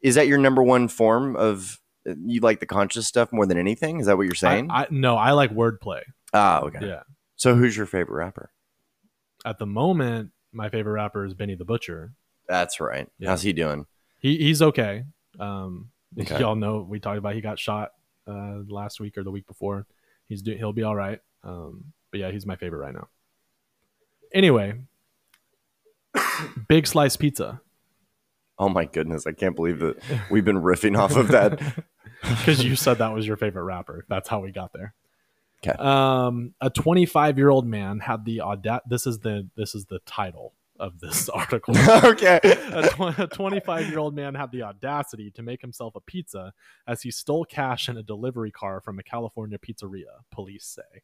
is 0.03 0.15
that 0.17 0.27
your 0.29 0.39
number 0.39 0.63
one 0.63 0.89
form 0.89 1.37
of 1.37 1.81
you 2.05 2.41
like 2.41 2.61
the 2.61 2.67
conscious 2.67 3.07
stuff 3.07 3.33
more 3.33 3.45
than 3.47 3.59
anything 3.59 4.01
is 4.01 4.07
that 4.07 4.17
what 4.17 4.25
you're 4.27 4.35
saying 4.35 4.71
I, 4.71 4.83
I, 4.83 4.87
no, 4.91 5.17
I 5.17 5.33
like 5.33 5.53
wordplay. 5.55 6.03
ah 6.33 6.61
okay 6.63 6.87
Yeah. 6.87 7.03
so 7.37 7.55
who's 7.55 7.77
your 7.77 7.87
favorite 7.87 8.17
rapper 8.17 8.51
At 9.45 9.59
the 9.59 9.67
moment, 9.67 10.31
my 10.53 10.69
favorite 10.71 10.93
rapper 10.95 11.25
is 11.25 11.35
Benny 11.35 11.55
the 11.55 11.65
Butcher. 11.65 12.13
That's 12.49 12.81
right. 12.81 13.07
Yeah. 13.19 13.29
How's 13.31 13.43
he 13.43 13.53
doing? 13.53 13.87
He 14.19 14.39
he's 14.39 14.63
okay. 14.63 15.05
Um, 15.39 15.91
Okay. 16.19 16.41
y'all 16.41 16.57
know 16.57 16.81
we 16.89 16.99
talked 17.01 17.19
about 17.19 17.35
he 17.35 17.41
got 17.43 17.59
shot 17.59 17.91
uh, 18.27 18.61
last 18.67 18.99
week 18.99 19.17
or 19.19 19.23
the 19.23 19.31
week 19.31 19.47
before. 19.47 19.87
He's 20.27 20.41
do, 20.43 20.57
he'll 20.57 20.73
be 20.73 20.83
all 20.83 20.97
right. 20.97 21.21
Um, 21.45 21.93
but 22.11 22.21
yeah, 22.21 22.31
he's 22.31 22.47
my 22.47 22.57
favorite 22.57 22.79
right 22.81 22.95
now. 22.95 23.09
Anyway, 24.33 24.75
Big 26.69 26.87
Slice 26.87 27.17
Pizza 27.17 27.61
Oh 28.59 28.69
my 28.69 28.87
goodness, 28.87 29.27
I 29.27 29.33
can't 29.33 29.55
believe 29.55 29.79
that 29.79 30.03
we've 30.31 30.45
been 30.45 30.61
riffing 30.61 30.99
off 30.99 31.17
of 31.17 31.29
that. 31.29 31.61
because 32.23 32.65
you 32.65 32.75
said 32.75 32.99
that 32.99 33.15
was 33.15 33.27
your 33.27 33.37
favorite 33.37 33.63
rapper. 33.63 34.05
That's 34.09 34.29
how 34.29 34.41
we 34.41 34.51
got 34.51 34.73
there. 34.73 34.95
'Kay. 35.63 35.73
Um, 35.73 36.55
a 36.61 36.69
25 36.71 37.39
year 37.39 37.51
old 37.51 37.67
man 37.67 38.01
had 38.01 38.25
the 38.25 38.41
auda- 38.41 38.83
This 38.87 39.07
is 39.07 39.21
the 39.21 39.49
this 39.57 39.75
is 39.75 39.87
the 39.87 40.01
title 40.01 40.55
of 40.81 40.99
this 41.01 41.29
article. 41.29 41.75
okay. 42.05 42.41
a 42.43 43.29
25 43.33 43.89
year 43.89 43.99
old 43.99 44.15
man 44.15 44.35
had 44.35 44.51
the 44.51 44.63
audacity 44.63 45.31
to 45.33 45.43
make 45.43 45.61
himself 45.61 45.95
a 45.95 46.01
pizza 46.01 46.53
as 46.87 47.03
he 47.03 47.11
stole 47.13 47.45
cash 47.45 47.89
in 47.89 47.97
a 47.97 48.03
delivery 48.03 48.51
car 48.51 48.81
from 48.81 48.99
a 48.99 49.03
California 49.05 49.59
pizzeria, 49.59 50.23
police 50.33 50.65
say. 50.67 51.03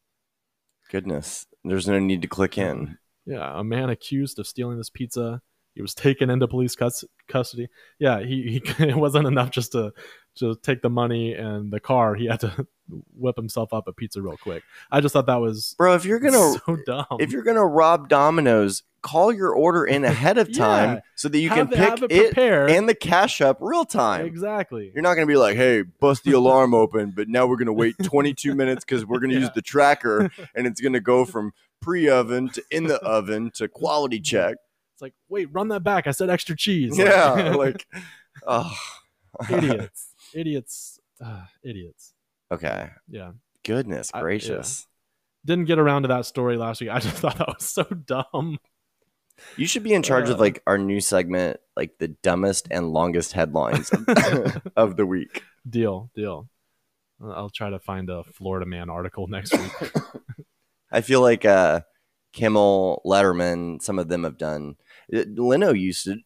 Goodness. 0.89 1.45
There's 1.63 1.87
no 1.87 1.99
need 1.99 2.21
to 2.21 2.27
click 2.27 2.57
in. 2.57 2.97
Yeah, 3.25 3.59
a 3.59 3.63
man 3.63 3.89
accused 3.89 4.37
of 4.39 4.47
stealing 4.47 4.77
this 4.77 4.89
pizza. 4.89 5.41
He 5.73 5.81
was 5.81 5.93
taken 5.93 6.29
into 6.29 6.47
police 6.47 6.75
cus- 6.75 7.03
custody. 7.27 7.67
Yeah, 7.99 8.19
he, 8.21 8.61
he 8.77 8.83
it 8.83 8.95
wasn't 8.95 9.27
enough 9.27 9.51
just 9.51 9.71
to 9.73 9.93
to 10.35 10.55
take 10.61 10.81
the 10.81 10.89
money 10.89 11.33
and 11.33 11.71
the 11.71 11.79
car. 11.79 12.13
He 12.15 12.25
had 12.27 12.41
to 12.41 12.67
whip 13.15 13.35
himself 13.35 13.73
up 13.73 13.87
a 13.87 13.93
pizza 13.93 14.21
real 14.21 14.37
quick. 14.37 14.63
I 14.91 15.01
just 15.01 15.13
thought 15.13 15.25
that 15.27 15.41
was 15.41 15.75
Bro, 15.77 15.95
if 15.95 16.05
you're 16.05 16.19
gonna 16.19 16.53
so 16.65 16.77
dumb. 16.85 17.05
if 17.19 17.31
you're 17.31 17.43
gonna 17.43 17.65
rob 17.65 18.09
Domino's, 18.09 18.83
call 19.05 19.31
your 19.31 19.53
order 19.53 19.85
in 19.85 20.03
ahead 20.03 20.37
of 20.37 20.51
time 20.57 20.95
Yeah. 20.95 20.99
so 21.15 21.29
that 21.29 21.37
you 21.39 21.49
have, 21.49 21.69
can 21.69 21.79
it- 21.81 21.99
pick 21.99 22.11
it 22.11 22.25
prepared. 22.33 22.71
and 22.71 22.89
the 22.89 22.95
cash 22.95 23.39
up 23.41 23.57
real 23.61 23.85
time. 23.85 24.25
exactly. 24.25 24.91
You're 24.93 25.03
not 25.03 25.13
gonna 25.13 25.27
be 25.27 25.37
like, 25.37 25.55
"Hey, 25.55 25.83
bust 25.83 26.23
the 26.23 26.31
alarm 26.33 26.73
open," 26.73 27.11
but 27.15 27.29
now 27.29 27.45
we're 27.45 27.57
gonna 27.57 27.71
wait 27.73 27.95
22 28.03 28.55
minutes 28.61 28.83
because 28.83 29.05
we're 29.05 29.19
gonna 29.19 29.35
use 29.35 29.49
the 29.53 29.61
tracker, 29.61 30.31
and 30.55 30.65
it's 30.67 30.81
gonna 30.81 30.99
go 30.99 31.23
from 31.25 31.51
pre-oven 31.81 32.49
to 32.49 32.63
in 32.71 32.85
the 32.87 32.97
oven 33.01 33.51
to 33.55 33.67
quality 33.81 34.19
check. 34.19 34.55
It's 34.95 35.01
like, 35.01 35.13
wait, 35.29 35.49
run 35.51 35.67
that 35.69 35.83
back. 35.83 36.07
I 36.07 36.11
said 36.11 36.29
extra 36.29 36.55
cheese. 36.55 36.97
Yeah, 36.97 37.53
like, 37.57 37.85
oh, 38.47 38.73
idiots, 39.49 40.07
idiots, 40.33 40.99
uh, 41.23 41.43
idiots. 41.63 42.13
okay, 42.51 42.89
Yeah, 43.07 43.31
goodness 43.63 44.09
I- 44.13 44.19
yeah. 44.19 44.21
gracious. 44.23 44.87
didn't 45.45 45.65
get 45.65 45.77
around 45.79 46.03
to 46.03 46.07
that 46.07 46.25
story 46.25 46.57
last 46.57 46.81
week. 46.81 46.89
I 46.89 46.99
just 46.99 47.17
thought 47.17 47.37
that 47.37 47.47
was 47.47 47.63
so 47.67 47.83
dumb. 47.83 48.57
You 49.57 49.67
should 49.67 49.83
be 49.83 49.93
in 49.93 50.01
charge 50.03 50.29
of 50.29 50.37
Uh. 50.37 50.39
like 50.39 50.63
our 50.67 50.77
new 50.77 50.99
segment, 51.01 51.59
like 51.75 51.97
the 51.99 52.07
dumbest 52.09 52.67
and 52.71 52.91
longest 52.93 53.33
headlines 53.33 53.89
of, 53.91 54.61
of 54.75 54.95
the 54.97 55.05
week. 55.05 55.43
Deal, 55.69 56.09
deal. 56.15 56.49
Uh, 57.23 57.29
I'll 57.31 57.49
try 57.49 57.69
to 57.69 57.79
find 57.79 58.09
a 58.09 58.23
Florida 58.23 58.65
man 58.65 58.89
article 58.89 59.27
next 59.27 59.51
week. 59.57 59.91
I 60.91 61.01
feel 61.01 61.21
like 61.21 61.43
uh, 61.45 61.81
Kimmel, 62.33 63.01
Letterman, 63.05 63.81
some 63.81 63.99
of 63.99 64.07
them 64.07 64.23
have 64.23 64.37
done. 64.37 64.75
uh, 65.13 65.23
Leno 65.35 65.73
used 65.73 66.05
to. 66.05 66.17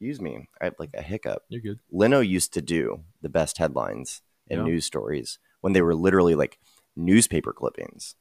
Excuse 0.00 0.20
me, 0.20 0.46
I 0.60 0.66
have 0.66 0.74
like 0.78 0.90
a 0.94 1.02
hiccup. 1.02 1.42
You're 1.48 1.60
good. 1.60 1.80
Leno 1.90 2.20
used 2.20 2.54
to 2.54 2.62
do 2.62 3.00
the 3.20 3.28
best 3.28 3.58
headlines 3.58 4.22
and 4.48 4.60
Yeah. 4.60 4.64
news 4.66 4.84
stories 4.84 5.40
when 5.60 5.72
they 5.72 5.82
were 5.82 5.94
literally 5.96 6.36
like 6.36 6.58
newspaper 6.94 7.52
clippings, 7.52 8.14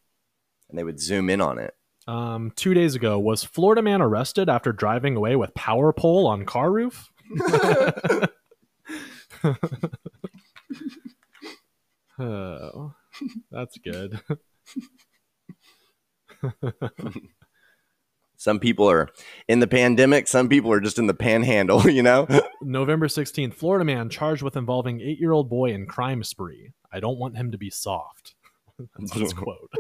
and 0.70 0.78
they 0.80 0.84
would 0.84 0.99
zoom 0.99 1.30
in 1.30 1.40
on 1.40 1.60
it. 1.60 1.76
Um, 2.07 2.51
two 2.55 2.73
days 2.73 2.95
ago, 2.95 3.19
was 3.19 3.43
Florida 3.43 3.81
man 3.81 4.01
arrested 4.01 4.49
after 4.49 4.71
driving 4.71 5.15
away 5.15 5.35
with 5.35 5.53
power 5.53 5.91
pole 5.91 6.25
on 6.27 6.45
car 6.45 6.71
roof? 6.71 7.11
oh, 12.19 12.93
that's 13.51 13.77
good. 13.79 14.21
Some 18.38 18.59
people 18.59 18.89
are 18.89 19.09
in 19.47 19.59
the 19.59 19.67
pandemic. 19.67 20.27
Some 20.27 20.47
people 20.47 20.71
are 20.71 20.79
just 20.79 20.99
in 20.99 21.07
the 21.07 21.13
panhandle. 21.13 21.81
You 21.97 22.03
know. 22.03 22.27
November 22.61 23.07
16th, 23.07 23.55
Florida 23.55 23.84
man 23.84 24.09
charged 24.09 24.43
with 24.43 24.55
involving 24.55 25.01
eight 25.01 25.19
year 25.19 25.31
old 25.31 25.49
boy 25.49 25.71
in 25.71 25.88
crime 25.88 26.23
spree. 26.23 26.73
I 26.91 26.99
don't 26.99 27.17
want 27.17 27.35
him 27.35 27.51
to 27.51 27.57
be 27.57 27.71
soft. 27.71 28.35
That's 28.99 29.13
his 29.13 29.34
quote. 29.34 29.71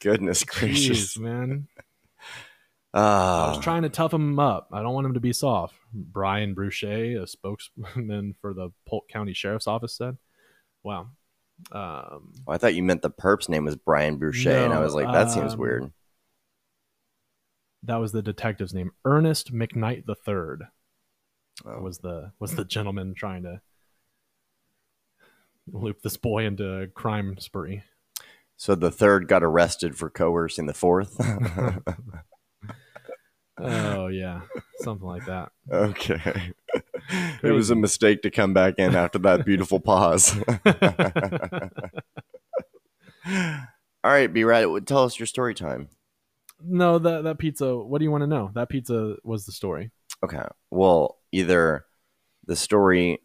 Goodness 0.00 0.44
gracious. 0.44 1.16
Jeez, 1.16 1.18
man. 1.20 1.68
I 2.94 3.00
Ah, 3.00 3.52
was 3.54 3.64
trying 3.64 3.82
to 3.82 3.88
tough 3.88 4.12
him 4.12 4.38
up. 4.38 4.68
I 4.72 4.82
don't 4.82 4.92
want 4.94 5.06
him 5.06 5.14
to 5.14 5.20
be 5.20 5.32
soft. 5.32 5.74
Brian 5.94 6.54
Bruchey, 6.54 7.20
a 7.20 7.26
spokesman 7.26 8.34
for 8.40 8.52
the 8.52 8.70
Polk 8.86 9.08
County 9.08 9.32
Sheriff's 9.32 9.66
Office, 9.66 9.96
said. 9.96 10.18
Wow. 10.82 11.08
Um, 11.70 12.32
I 12.48 12.58
thought 12.58 12.74
you 12.74 12.82
meant 12.82 13.02
the 13.02 13.08
perp's 13.10 13.48
name 13.48 13.64
was 13.64 13.76
Brian 13.76 14.18
Boucher, 14.18 14.64
and 14.64 14.72
I 14.74 14.80
was 14.80 14.94
like, 14.94 15.10
that 15.12 15.30
seems 15.30 15.54
um, 15.54 15.58
weird. 15.60 15.92
that 17.84 17.96
was 17.96 18.12
the 18.12 18.22
detective's 18.22 18.74
name. 18.74 18.90
Ernest 19.04 19.52
McKnight 19.54 20.04
III 20.08 20.66
Oh. 21.66 21.80
was 21.82 21.98
the 21.98 22.32
was 22.40 22.54
the 22.56 22.64
gentleman 22.64 23.14
trying 23.14 23.42
to 23.44 23.60
loop 25.70 26.02
this 26.02 26.16
boy 26.16 26.44
into 26.46 26.80
a 26.80 26.86
crime 26.88 27.36
spree. 27.38 27.82
So 28.56 28.74
the 28.74 28.90
third 28.90 29.26
got 29.28 29.42
arrested 29.42 29.96
for 29.96 30.08
coercing 30.10 30.66
the 30.66 30.74
fourth. 30.74 31.16
Oh 33.58 34.08
yeah, 34.08 34.40
something 34.80 35.06
like 35.06 35.26
that. 35.26 35.52
okay. 35.70 36.52
It 37.42 37.52
was 37.52 37.70
a 37.70 37.76
mistake 37.76 38.22
to 38.22 38.30
come 38.30 38.54
back 38.54 38.74
in 38.78 38.96
after 38.96 39.18
that 39.20 39.44
beautiful 39.44 39.78
pause. 39.78 40.34
All 43.26 44.10
right, 44.10 44.32
be 44.32 44.44
right. 44.44 44.66
Tell 44.86 45.04
us 45.04 45.18
your 45.18 45.26
story 45.26 45.54
time. 45.54 45.88
no, 46.64 46.98
that 46.98 47.24
that 47.24 47.38
pizza. 47.38 47.76
What 47.76 47.98
do 47.98 48.04
you 48.04 48.10
want 48.10 48.22
to 48.22 48.26
know? 48.26 48.50
That 48.54 48.68
pizza 48.68 49.16
was 49.22 49.46
the 49.46 49.52
story. 49.52 49.90
Okay. 50.24 50.42
Well, 50.70 51.18
either 51.30 51.84
the 52.46 52.56
story 52.56 53.20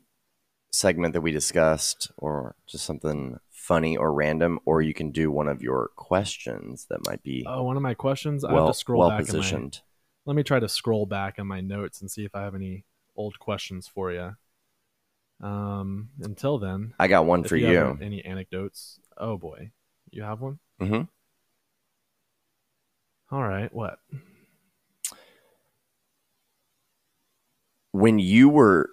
segment 0.72 1.14
that 1.14 1.22
we 1.22 1.32
discussed, 1.32 2.12
or 2.18 2.56
just 2.68 2.86
something 2.86 3.40
funny 3.68 3.98
or 3.98 4.14
random, 4.14 4.60
or 4.66 4.82
you 4.82 4.94
can 4.94 5.12
do 5.12 5.30
one 5.30 5.50
of 5.50 5.62
your 5.62 5.92
questions 5.98 6.88
that 6.90 7.06
might 7.06 7.22
be 7.22 7.44
Oh, 7.46 7.64
one 7.64 7.76
of 7.76 7.84
my 7.84 7.94
questions. 7.94 8.46
I 8.46 8.50
have 8.50 8.56
well 8.56 8.68
to 8.68 8.74
scroll 8.74 9.00
well 9.00 9.10
back 9.10 9.20
in 9.20 9.26
my 9.26 9.32
positioned. 9.34 9.82
Let 10.26 10.36
me 10.36 10.44
try 10.44 10.60
to 10.60 10.70
scroll 10.70 11.06
back 11.06 11.38
in 11.38 11.48
my 11.48 11.60
notes 11.60 12.00
and 12.00 12.10
see 12.10 12.24
if 12.24 12.34
I 12.34 12.44
have 12.44 12.56
any 12.56 12.86
old 13.16 13.40
questions 13.40 13.88
for 13.88 14.12
you. 14.12 14.36
Um, 15.42 16.10
until 16.22 16.58
then, 16.58 16.94
I 16.98 17.08
got 17.08 17.26
one 17.26 17.44
for 17.44 17.58
you, 17.58 17.68
you. 17.68 17.76
have 17.78 18.02
any 18.02 18.24
anecdotes? 18.24 19.00
Oh 19.18 19.38
boy, 19.38 19.72
you 20.12 20.24
have 20.24 20.40
one. 20.40 20.60
hmm 20.80 21.02
All 23.32 23.44
right, 23.44 23.72
what? 23.74 24.00
When 27.92 28.20
you 28.20 28.50
were 28.50 28.90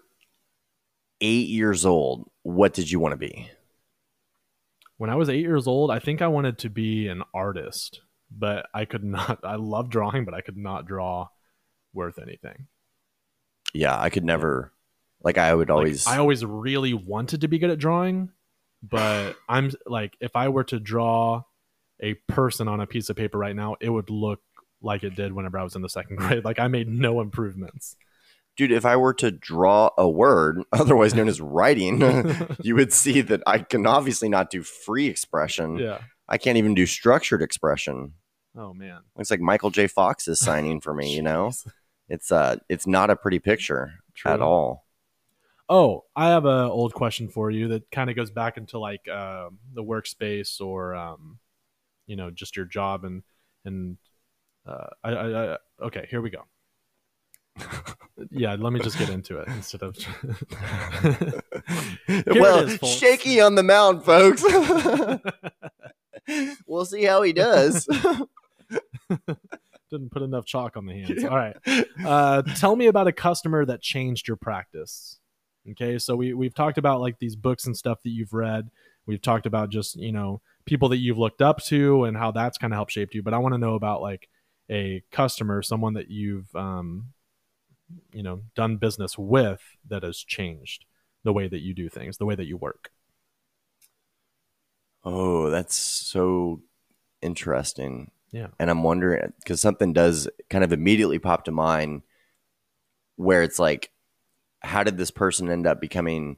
eight 1.20 1.48
years 1.48 1.86
old, 1.86 2.28
what 2.42 2.74
did 2.74 2.90
you 2.90 2.98
want 2.98 3.12
to 3.12 3.16
be? 3.16 3.50
When 4.96 5.10
I 5.10 5.16
was 5.16 5.28
eight 5.28 5.40
years 5.40 5.66
old, 5.66 5.90
I 5.90 5.98
think 5.98 6.22
I 6.22 6.28
wanted 6.28 6.58
to 6.58 6.70
be 6.70 7.08
an 7.08 7.22
artist, 7.32 8.00
but 8.30 8.66
I 8.72 8.84
could 8.84 9.04
not. 9.04 9.40
I 9.44 9.56
love 9.56 9.90
drawing, 9.90 10.24
but 10.24 10.34
I 10.34 10.40
could 10.40 10.56
not 10.56 10.86
draw 10.86 11.28
worth 11.92 12.18
anything. 12.18 12.68
Yeah, 13.72 13.98
I 13.98 14.10
could 14.10 14.24
never. 14.24 14.72
Like 15.22 15.38
I 15.38 15.54
would 15.54 15.68
Like, 15.68 15.76
always. 15.76 16.06
I 16.06 16.18
always 16.18 16.44
really 16.44 16.94
wanted 16.94 17.40
to 17.40 17.48
be 17.48 17.58
good 17.58 17.70
at 17.70 17.78
drawing, 17.78 18.30
but 18.82 19.36
I'm 19.48 19.70
like, 19.86 20.16
if 20.20 20.36
I 20.36 20.48
were 20.48 20.64
to 20.64 20.78
draw 20.78 21.42
a 22.00 22.14
person 22.28 22.68
on 22.68 22.80
a 22.80 22.86
piece 22.86 23.08
of 23.10 23.16
paper 23.16 23.38
right 23.38 23.56
now, 23.56 23.76
it 23.80 23.88
would 23.90 24.10
look 24.10 24.40
like 24.82 25.02
it 25.02 25.14
did 25.16 25.32
whenever 25.32 25.58
I 25.58 25.64
was 25.64 25.74
in 25.76 25.82
the 25.82 25.88
second 25.88 26.16
grade. 26.18 26.44
Like 26.44 26.58
I 26.58 26.68
made 26.68 26.88
no 26.88 27.20
improvements. 27.20 27.96
Dude, 28.56 28.72
if 28.72 28.84
I 28.84 28.96
were 28.96 29.14
to 29.14 29.30
draw 29.30 29.90
a 29.98 30.08
word, 30.08 30.62
otherwise 30.72 31.14
known 31.14 31.28
as 31.28 31.40
writing, 31.40 32.00
you 32.62 32.74
would 32.74 32.92
see 32.92 33.20
that 33.22 33.42
I 33.46 33.58
can 33.58 33.86
obviously 33.86 34.28
not 34.28 34.50
do 34.50 34.62
free 34.62 35.06
expression. 35.06 35.78
yeah. 35.78 35.98
I 36.26 36.38
can't 36.38 36.56
even 36.56 36.74
do 36.74 36.86
structured 36.86 37.42
expression. 37.42 38.14
Oh 38.56 38.72
man. 38.72 39.00
Looks 39.16 39.30
like 39.30 39.40
Michael 39.40 39.70
J. 39.70 39.86
Fox 39.86 40.28
is 40.28 40.40
signing 40.40 40.80
for 40.80 40.94
me. 40.94 41.14
You 41.14 41.22
know, 41.30 41.52
it's 42.08 42.32
uh, 42.32 42.56
it's 42.68 42.86
not 42.86 43.10
a 43.10 43.16
pretty 43.16 43.38
picture 43.38 43.94
at 44.24 44.40
all. 44.40 44.86
Oh, 45.68 46.04
I 46.14 46.28
have 46.28 46.44
an 46.44 46.66
old 46.66 46.94
question 46.94 47.28
for 47.28 47.50
you 47.50 47.68
that 47.68 47.90
kind 47.90 48.10
of 48.10 48.16
goes 48.16 48.30
back 48.30 48.56
into 48.56 48.78
like 48.78 49.08
um 49.08 49.58
the 49.72 49.82
workspace 49.82 50.60
or 50.60 50.94
um, 50.94 51.38
you 52.06 52.16
know 52.16 52.30
just 52.30 52.56
your 52.56 52.66
job 52.66 53.04
and 53.04 53.22
and 53.64 53.98
uh, 54.66 54.88
I, 55.02 55.10
I, 55.10 55.54
I 55.54 55.58
okay 55.82 56.06
here 56.10 56.22
we 56.22 56.30
go. 56.30 56.44
Yeah, 58.30 58.56
let 58.58 58.72
me 58.72 58.80
just 58.80 58.98
get 58.98 59.10
into 59.10 59.38
it 59.38 59.48
instead 59.48 59.82
of. 59.82 59.96
well, 62.26 62.68
is, 62.68 62.78
shaky 62.88 63.40
on 63.40 63.54
the 63.54 63.62
mound, 63.62 64.04
folks. 64.04 64.42
we'll 66.66 66.84
see 66.84 67.04
how 67.04 67.22
he 67.22 67.32
does. 67.32 67.86
Didn't 69.90 70.10
put 70.10 70.22
enough 70.22 70.44
chalk 70.46 70.76
on 70.76 70.86
the 70.86 70.94
hands. 70.94 71.24
All 71.24 71.36
right. 71.36 71.56
Uh, 72.04 72.42
tell 72.42 72.76
me 72.76 72.86
about 72.86 73.06
a 73.06 73.12
customer 73.12 73.64
that 73.64 73.82
changed 73.82 74.28
your 74.28 74.36
practice. 74.36 75.18
Okay, 75.70 75.98
so 75.98 76.14
we 76.14 76.34
we've 76.34 76.54
talked 76.54 76.78
about 76.78 77.00
like 77.00 77.18
these 77.18 77.36
books 77.36 77.66
and 77.66 77.76
stuff 77.76 78.02
that 78.02 78.10
you've 78.10 78.34
read. 78.34 78.70
We've 79.06 79.22
talked 79.22 79.46
about 79.46 79.70
just 79.70 79.96
you 79.96 80.12
know 80.12 80.40
people 80.66 80.88
that 80.90 80.98
you've 80.98 81.18
looked 81.18 81.42
up 81.42 81.62
to 81.64 82.04
and 82.04 82.16
how 82.16 82.30
that's 82.30 82.58
kind 82.58 82.72
of 82.72 82.76
helped 82.76 82.92
shape 82.92 83.14
you. 83.14 83.22
But 83.22 83.34
I 83.34 83.38
want 83.38 83.54
to 83.54 83.58
know 83.58 83.74
about 83.74 84.02
like 84.02 84.28
a 84.70 85.02
customer, 85.10 85.62
someone 85.62 85.94
that 85.94 86.10
you've 86.10 86.54
um, 86.54 87.13
you 88.12 88.22
know 88.22 88.42
done 88.54 88.76
business 88.76 89.18
with 89.18 89.60
that 89.88 90.02
has 90.02 90.18
changed 90.18 90.84
the 91.22 91.32
way 91.32 91.48
that 91.48 91.60
you 91.60 91.74
do 91.74 91.88
things, 91.88 92.18
the 92.18 92.26
way 92.26 92.34
that 92.34 92.46
you 92.46 92.56
work. 92.56 92.90
Oh, 95.04 95.50
that's 95.50 95.76
so 95.76 96.62
interesting. 97.22 98.10
Yeah. 98.32 98.48
And 98.58 98.70
I'm 98.70 98.82
wondering 98.82 99.32
because 99.38 99.60
something 99.60 99.92
does 99.92 100.28
kind 100.50 100.64
of 100.64 100.72
immediately 100.72 101.18
pop 101.18 101.44
to 101.44 101.52
mind 101.52 102.02
where 103.16 103.42
it's 103.42 103.58
like, 103.58 103.90
how 104.62 104.82
did 104.82 104.96
this 104.96 105.10
person 105.10 105.50
end 105.50 105.66
up 105.66 105.80
becoming, 105.80 106.36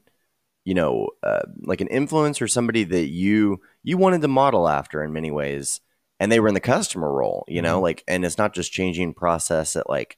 you 0.65 0.73
know, 0.73 1.09
uh, 1.23 1.43
like 1.61 1.81
an 1.81 1.87
influencer, 1.89 2.49
somebody 2.49 2.83
that 2.85 3.07
you 3.07 3.61
you 3.83 3.97
wanted 3.97 4.21
to 4.21 4.27
model 4.27 4.67
after 4.67 5.03
in 5.03 5.13
many 5.13 5.31
ways, 5.31 5.81
and 6.19 6.31
they 6.31 6.39
were 6.39 6.49
in 6.49 6.53
the 6.55 6.59
customer 6.59 7.11
role, 7.11 7.45
you 7.47 7.61
know, 7.61 7.79
Mhm. 7.79 7.83
like, 7.83 8.03
and 8.07 8.25
it's 8.25 8.37
not 8.37 8.53
just 8.53 8.71
changing 8.71 9.13
process 9.13 9.75
at 9.75 9.89
like, 9.89 10.17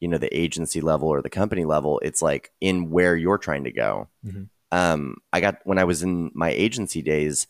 you 0.00 0.08
know, 0.08 0.18
the 0.18 0.34
agency 0.36 0.80
level 0.80 1.08
or 1.08 1.22
the 1.22 1.30
company 1.30 1.64
level. 1.64 2.00
It's 2.00 2.22
like 2.22 2.50
in 2.60 2.90
where 2.90 3.14
you're 3.16 3.38
trying 3.38 3.64
to 3.64 3.72
go. 3.72 4.08
Mhm. 4.26 4.48
Um, 4.72 5.16
I 5.32 5.40
got 5.40 5.58
when 5.64 5.78
I 5.78 5.84
was 5.84 6.02
in 6.02 6.30
my 6.34 6.50
agency 6.50 7.02
days, 7.02 7.46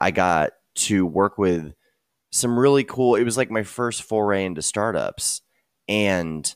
I 0.00 0.10
got 0.10 0.52
to 0.76 1.04
work 1.04 1.36
with 1.36 1.74
some 2.32 2.58
really 2.58 2.84
cool. 2.84 3.16
It 3.16 3.24
was 3.24 3.36
like 3.36 3.50
my 3.50 3.62
first 3.64 4.02
foray 4.02 4.44
into 4.44 4.62
startups, 4.62 5.42
and 5.88 6.54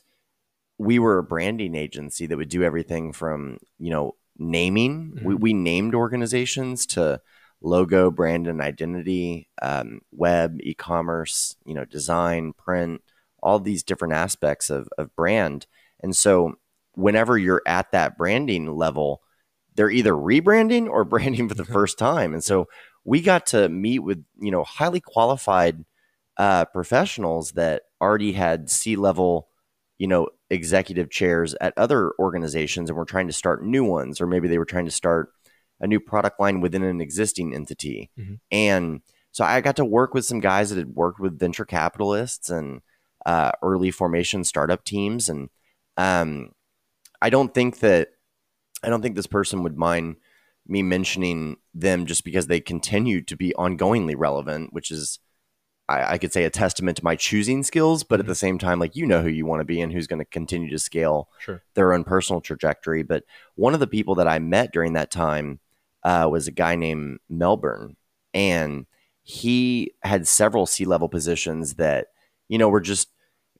we 0.77 0.99
were 0.99 1.17
a 1.19 1.23
branding 1.23 1.75
agency 1.75 2.25
that 2.25 2.37
would 2.37 2.49
do 2.49 2.63
everything 2.63 3.13
from 3.13 3.59
you 3.77 3.91
know 3.91 4.15
naming. 4.37 5.17
We, 5.23 5.35
Mhm. 5.35 5.39
we 5.39 5.53
named 5.53 5.95
organizations 5.95 6.85
to 6.87 7.21
logo, 7.61 8.11
brand, 8.11 8.47
and 8.47 8.61
identity, 8.61 9.49
um, 9.61 10.01
web, 10.11 10.57
e-commerce, 10.61 11.55
you 11.65 11.73
know, 11.73 11.85
design, 11.85 12.53
print, 12.53 13.01
all 13.45 13.59
these 13.59 13.83
different 13.83 14.13
aspects 14.13 14.69
of 14.69 14.89
of 14.97 15.15
brand. 15.15 15.67
And 16.01 16.15
so, 16.15 16.55
whenever 16.95 17.37
you're 17.37 17.61
at 17.65 17.91
that 17.91 18.17
branding 18.17 18.75
level, 18.75 19.21
they're 19.75 19.89
either 19.89 20.13
rebranding 20.13 20.89
or 20.89 21.05
branding 21.13 21.47
for 21.47 21.55
the 21.55 21.63
first 21.63 21.97
time. 21.97 22.33
And 22.33 22.43
so, 22.43 22.67
we 23.05 23.21
got 23.21 23.45
to 23.47 23.69
meet 23.69 23.99
with 23.99 24.25
you 24.37 24.51
know 24.51 24.63
highly 24.63 24.99
qualified 24.99 25.85
uh, 26.37 26.65
professionals 26.65 27.51
that 27.51 27.83
already 28.01 28.33
had 28.33 28.69
C 28.69 28.97
level, 28.97 29.47
you 29.97 30.07
know, 30.07 30.27
executive 30.49 31.09
chairs 31.09 31.55
at 31.61 31.73
other 31.77 32.11
organizations 32.19 32.89
and 32.89 32.97
were 32.97 33.05
trying 33.05 33.27
to 33.27 33.33
start 33.33 33.63
new 33.63 33.85
ones, 33.85 34.19
or 34.19 34.27
maybe 34.27 34.47
they 34.47 34.57
were 34.57 34.65
trying 34.65 34.85
to 34.85 34.91
start 34.91 35.29
a 35.79 35.87
new 35.87 35.99
product 35.99 36.39
line 36.39 36.61
within 36.61 36.83
an 36.83 37.01
existing 37.01 37.53
entity. 37.53 38.09
Mhm. 38.17 38.39
And 38.51 39.01
so 39.31 39.43
I 39.43 39.59
got 39.61 39.75
to 39.75 39.85
work 39.85 40.13
with 40.13 40.25
some 40.25 40.39
guys 40.39 40.69
that 40.69 40.77
had 40.77 40.95
worked 40.95 41.19
with 41.19 41.37
venture 41.37 41.65
capitalists 41.65 42.49
and 42.49 42.81
uh, 43.25 43.51
early 43.61 43.91
formation 43.91 44.43
startup 44.43 44.83
teams. 44.83 45.29
And 45.29 45.49
um, 45.97 46.51
I 47.21 47.29
don't 47.29 47.53
think 47.53 47.79
that 47.79 48.09
I 48.83 48.89
don't 48.89 49.01
think 49.01 49.15
this 49.15 49.27
person 49.27 49.63
would 49.63 49.77
mind 49.77 50.17
me 50.67 50.83
mentioning 50.83 51.57
them 51.73 52.05
just 52.05 52.23
because 52.23 52.47
they 52.47 52.59
continue 52.59 53.21
to 53.21 53.35
be 53.35 53.53
ongoingly 53.57 54.15
relevant, 54.17 54.73
which 54.73 54.91
is 54.91 55.19
I, 55.87 56.13
I 56.13 56.17
could 56.17 56.33
say 56.33 56.43
a 56.43 56.49
testament 56.49 56.97
to 56.97 57.03
my 57.03 57.15
choosing 57.15 57.63
skills, 57.63 58.03
but 58.03 58.19
at 58.19 58.25
the 58.25 58.35
same 58.35 58.57
time, 58.57 58.79
like 58.79 58.95
you 58.95 59.05
know 59.05 59.21
who 59.21 59.29
you 59.29 59.45
want 59.45 59.61
to 59.61 59.65
be 59.65 59.81
and 59.81 59.91
who's 59.91 60.07
going 60.07 60.19
to 60.19 60.25
continue 60.25 60.69
to 60.69 60.79
scale 60.79 61.29
Sure. 61.39 61.61
their 61.75 61.93
own 61.93 62.03
personal 62.03 62.41
trajectory. 62.41 63.03
But 63.03 63.23
one 63.55 63.73
of 63.73 63.79
the 63.79 63.87
people 63.87 64.15
that 64.15 64.27
I 64.27 64.39
met 64.39 64.71
during 64.73 64.93
that 64.93 65.11
time 65.11 65.59
uh, 66.03 66.27
was 66.31 66.47
a 66.47 66.51
guy 66.51 66.75
named 66.75 67.19
Melbourne, 67.29 67.95
and 68.33 68.85
he 69.23 69.93
had 70.03 70.27
several 70.27 70.65
C 70.67 70.85
level 70.85 71.09
positions 71.09 71.75
that 71.75 72.07
you 72.47 72.57
know 72.57 72.69
were 72.69 72.81
just. 72.81 73.09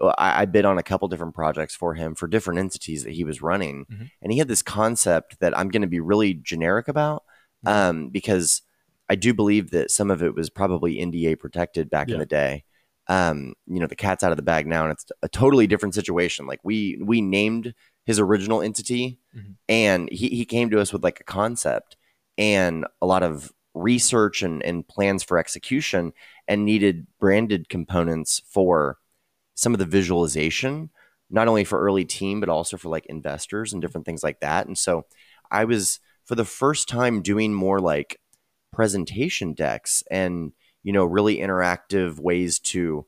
I, 0.02 0.42
I 0.42 0.46
bid 0.46 0.66
on 0.66 0.78
a 0.78 0.84
couple 0.84 1.08
different 1.08 1.34
projects 1.36 1.74
for 1.76 1.94
him 1.94 2.16
for 2.16 2.28
different 2.28 2.60
entities 2.60 3.04
that 3.04 3.14
he 3.14 3.24
was 3.24 3.42
running, 3.42 3.86
Mhm. 3.86 4.12
and 4.22 4.32
he 4.32 4.40
had 4.40 4.48
this 4.48 4.62
concept 4.62 5.40
that 5.40 5.58
I'm 5.58 5.70
going 5.70 5.82
to 5.84 5.88
be 5.88 6.00
really 6.00 6.34
generic 6.34 6.88
about 6.88 7.24
um, 7.66 8.10
because 8.10 8.62
I 9.10 9.16
do 9.16 9.34
believe 9.34 9.72
that 9.72 9.92
some 9.92 10.12
of 10.12 10.22
it 10.22 10.36
was 10.36 10.50
probably 10.50 10.98
NDA 10.98 11.40
protected 11.40 11.90
back 11.90 12.10
in 12.10 12.20
the 12.20 12.26
day. 12.26 12.64
Um, 13.08 13.54
you 13.68 13.80
know, 13.80 13.88
the 13.88 13.96
cat's 13.96 14.24
out 14.24 14.32
of 14.32 14.38
the 14.38 14.44
bag 14.44 14.66
now, 14.68 14.84
and 14.84 14.92
it's 14.92 15.06
a 15.22 15.30
totally 15.30 15.68
different 15.68 15.94
situation. 15.96 16.48
Like 16.48 16.60
we 16.64 16.98
we 17.02 17.22
named 17.22 17.74
his 18.06 18.20
original 18.20 18.62
entity, 18.62 19.20
Mhm. 19.36 19.56
and 19.70 20.10
he 20.12 20.30
he 20.30 20.44
came 20.46 20.70
to 20.72 20.80
us 20.82 20.92
with 20.92 21.04
like 21.04 21.20
a 21.20 21.24
concept 21.24 21.98
and 22.38 22.86
a 23.02 23.06
lot 23.06 23.24
of 23.24 23.54
research 23.76 24.42
and 24.42 24.62
and 24.64 24.88
plans 24.88 25.24
for 25.24 25.38
execution, 25.38 26.14
and 26.48 26.66
needed 26.66 27.08
branded 27.20 27.70
components 27.70 28.42
for 28.48 28.98
some 29.56 29.73
of 29.73 29.80
the 29.80 29.86
visualization, 29.86 30.90
not 31.30 31.48
only 31.48 31.64
for 31.64 31.80
early 31.82 32.06
team 32.06 32.40
but 32.40 32.49
also 32.49 32.77
for 32.77 32.90
like 32.90 33.06
investors 33.07 33.73
and 33.73 33.82
different 33.82 34.06
things 34.06 34.23
like 34.23 34.40
that. 34.41 34.68
And 34.68 34.77
so 34.77 35.06
I 35.52 35.65
was 35.65 35.99
for 36.26 36.36
the 36.36 36.45
first 36.45 36.88
time 36.88 37.22
doing 37.22 37.53
more 37.53 37.80
like 37.80 38.19
presentation 38.72 39.53
decks 39.53 40.03
and 40.11 40.52
you 40.84 40.91
know 40.91 41.06
really 41.06 41.38
interactive 41.38 42.19
ways 42.19 42.60
to 42.60 43.06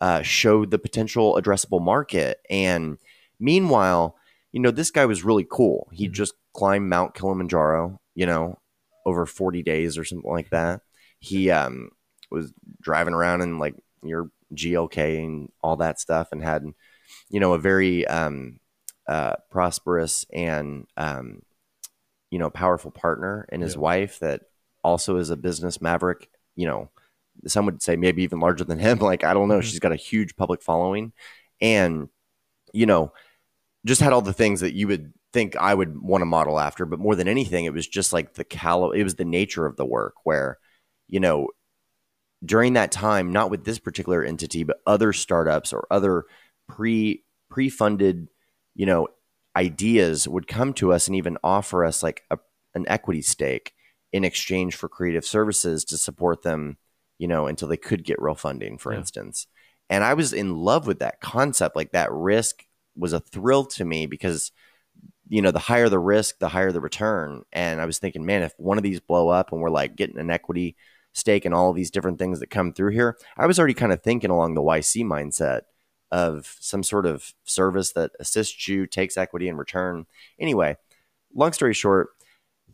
uh, 0.00 0.22
show 0.22 0.64
the 0.64 0.78
potential 0.78 1.34
addressable 1.40 1.82
market 1.82 2.38
and 2.48 2.98
meanwhile 3.40 4.16
you 4.52 4.60
know 4.60 4.70
this 4.70 4.92
guy 4.92 5.04
was 5.04 5.24
really 5.24 5.44
cool 5.50 5.88
he 5.92 6.08
Mhm. 6.08 6.12
just 6.12 6.34
climbed 6.54 6.88
mount 6.88 7.14
kilimanjaro 7.14 8.00
you 8.14 8.26
know 8.26 8.58
over 9.04 9.26
40 9.26 9.62
days 9.64 9.98
or 9.98 10.04
something 10.04 10.30
like 10.30 10.50
that 10.50 10.82
he 11.18 11.50
um, 11.50 11.90
was 12.30 12.52
driving 12.80 13.14
around 13.14 13.40
in 13.40 13.58
like 13.58 13.74
your 14.04 14.30
glk 14.54 14.96
and 15.24 15.50
all 15.62 15.76
that 15.76 16.00
stuff 16.00 16.28
and 16.32 16.42
had 16.42 16.64
you 17.30 17.40
know 17.40 17.52
a 17.54 17.58
very 17.58 18.06
um, 18.06 18.58
uh, 19.06 19.34
prosperous 19.50 20.24
and 20.32 20.86
um, 20.96 21.42
you 22.30 22.38
know 22.38 22.50
powerful 22.50 22.90
partner 22.90 23.46
and 23.50 23.62
his 23.62 23.74
Yeah. 23.74 23.80
wife 23.80 24.18
that 24.20 24.42
also 24.84 25.16
is 25.16 25.30
a 25.30 25.36
business 25.36 25.80
maverick 25.80 26.28
you 26.56 26.66
know 26.66 26.90
some 27.46 27.66
would 27.66 27.82
say 27.82 27.96
maybe 27.96 28.22
even 28.22 28.40
larger 28.40 28.64
than 28.64 28.78
him 28.78 28.98
like 29.10 29.24
i 29.24 29.34
don't 29.34 29.48
know 29.48 29.58
Mhm. 29.58 29.64
she's 29.64 29.78
got 29.80 29.92
a 29.92 29.96
huge 29.96 30.36
public 30.36 30.62
following 30.62 31.12
and 31.60 32.08
you 32.72 32.86
know 32.86 33.12
just 33.86 34.00
had 34.00 34.12
all 34.12 34.22
the 34.22 34.32
things 34.32 34.60
that 34.60 34.74
you 34.74 34.88
would 34.88 35.12
think 35.32 35.56
i 35.56 35.74
would 35.74 36.00
want 36.00 36.22
to 36.22 36.26
model 36.26 36.58
after 36.58 36.86
but 36.86 36.98
more 36.98 37.14
than 37.14 37.28
anything 37.28 37.64
it 37.64 37.72
was 37.72 37.86
just 37.86 38.12
like 38.12 38.34
the 38.34 38.44
cal 38.44 38.90
it 38.92 39.02
was 39.04 39.16
the 39.16 39.24
nature 39.24 39.66
of 39.66 39.76
the 39.76 39.84
work 39.86 40.14
where 40.24 40.58
you 41.08 41.20
know 41.20 41.48
during 42.44 42.74
that 42.74 42.92
time 42.92 43.32
not 43.32 43.50
with 43.50 43.64
this 43.64 43.78
particular 43.78 44.22
entity 44.22 44.62
but 44.62 44.80
other 44.86 45.12
startups 45.12 45.72
or 45.72 45.86
other 45.90 46.24
pre 46.68 47.24
pre-funded 47.50 48.28
you 48.74 48.86
know 48.86 49.08
ideas 49.56 50.28
would 50.28 50.46
come 50.46 50.72
to 50.72 50.92
us 50.92 51.06
and 51.08 51.16
even 51.16 51.36
offer 51.42 51.84
us 51.84 52.02
like 52.02 52.22
a, 52.30 52.38
an 52.74 52.84
equity 52.88 53.22
stake 53.22 53.72
in 54.12 54.24
exchange 54.24 54.76
for 54.76 54.88
creative 54.88 55.24
services 55.24 55.84
to 55.84 55.98
support 55.98 56.42
them 56.42 56.76
you 57.18 57.26
know 57.26 57.46
until 57.46 57.66
they 57.68 57.76
could 57.76 58.04
get 58.04 58.20
real 58.22 58.34
funding 58.34 58.78
for 58.78 58.92
Yeah. 58.92 58.98
instance. 59.00 59.46
And 59.90 60.04
i 60.04 60.14
was 60.14 60.32
in 60.32 60.54
love 60.56 60.86
with 60.86 61.00
that 61.00 61.20
concept. 61.20 61.74
Like 61.74 61.92
that 61.92 62.12
risk 62.12 62.64
was 62.94 63.12
a 63.12 63.20
thrill 63.20 63.64
to 63.64 63.84
me 63.84 64.06
because 64.06 64.52
you 65.28 65.42
know 65.42 65.50
the 65.50 65.58
higher 65.58 65.88
the 65.88 65.98
risk 65.98 66.38
the 66.38 66.48
higher 66.48 66.72
the 66.72 66.80
return. 66.80 67.42
And 67.52 67.80
i 67.80 67.86
was 67.86 67.98
thinking 67.98 68.24
man 68.24 68.42
if 68.42 68.52
one 68.58 68.76
of 68.78 68.84
these 68.84 69.00
blow 69.00 69.28
up 69.28 69.50
and 69.50 69.60
we're 69.60 69.70
like 69.70 69.96
getting 69.96 70.18
an 70.18 70.30
equity 70.30 70.76
stake 71.12 71.44
and 71.44 71.54
all 71.54 71.72
these 71.72 71.90
different 71.90 72.18
things 72.18 72.40
that 72.40 72.48
come 72.50 72.72
through 72.72 72.90
here 72.92 73.16
i 73.36 73.46
was 73.46 73.58
already 73.58 73.74
kind 73.74 73.92
of 73.92 74.02
thinking 74.02 74.30
along 74.30 74.54
the 74.54 74.62
yc 74.62 75.04
mindset 75.04 75.62
of 76.10 76.56
some 76.60 76.82
sort 76.82 77.04
of 77.06 77.34
service 77.44 77.92
that 77.92 78.10
assists 78.20 78.66
you 78.68 78.86
takes 78.86 79.16
equity 79.16 79.48
in 79.48 79.56
return 79.56 80.06
anyway 80.38 80.76
long 81.34 81.52
story 81.52 81.74
short 81.74 82.08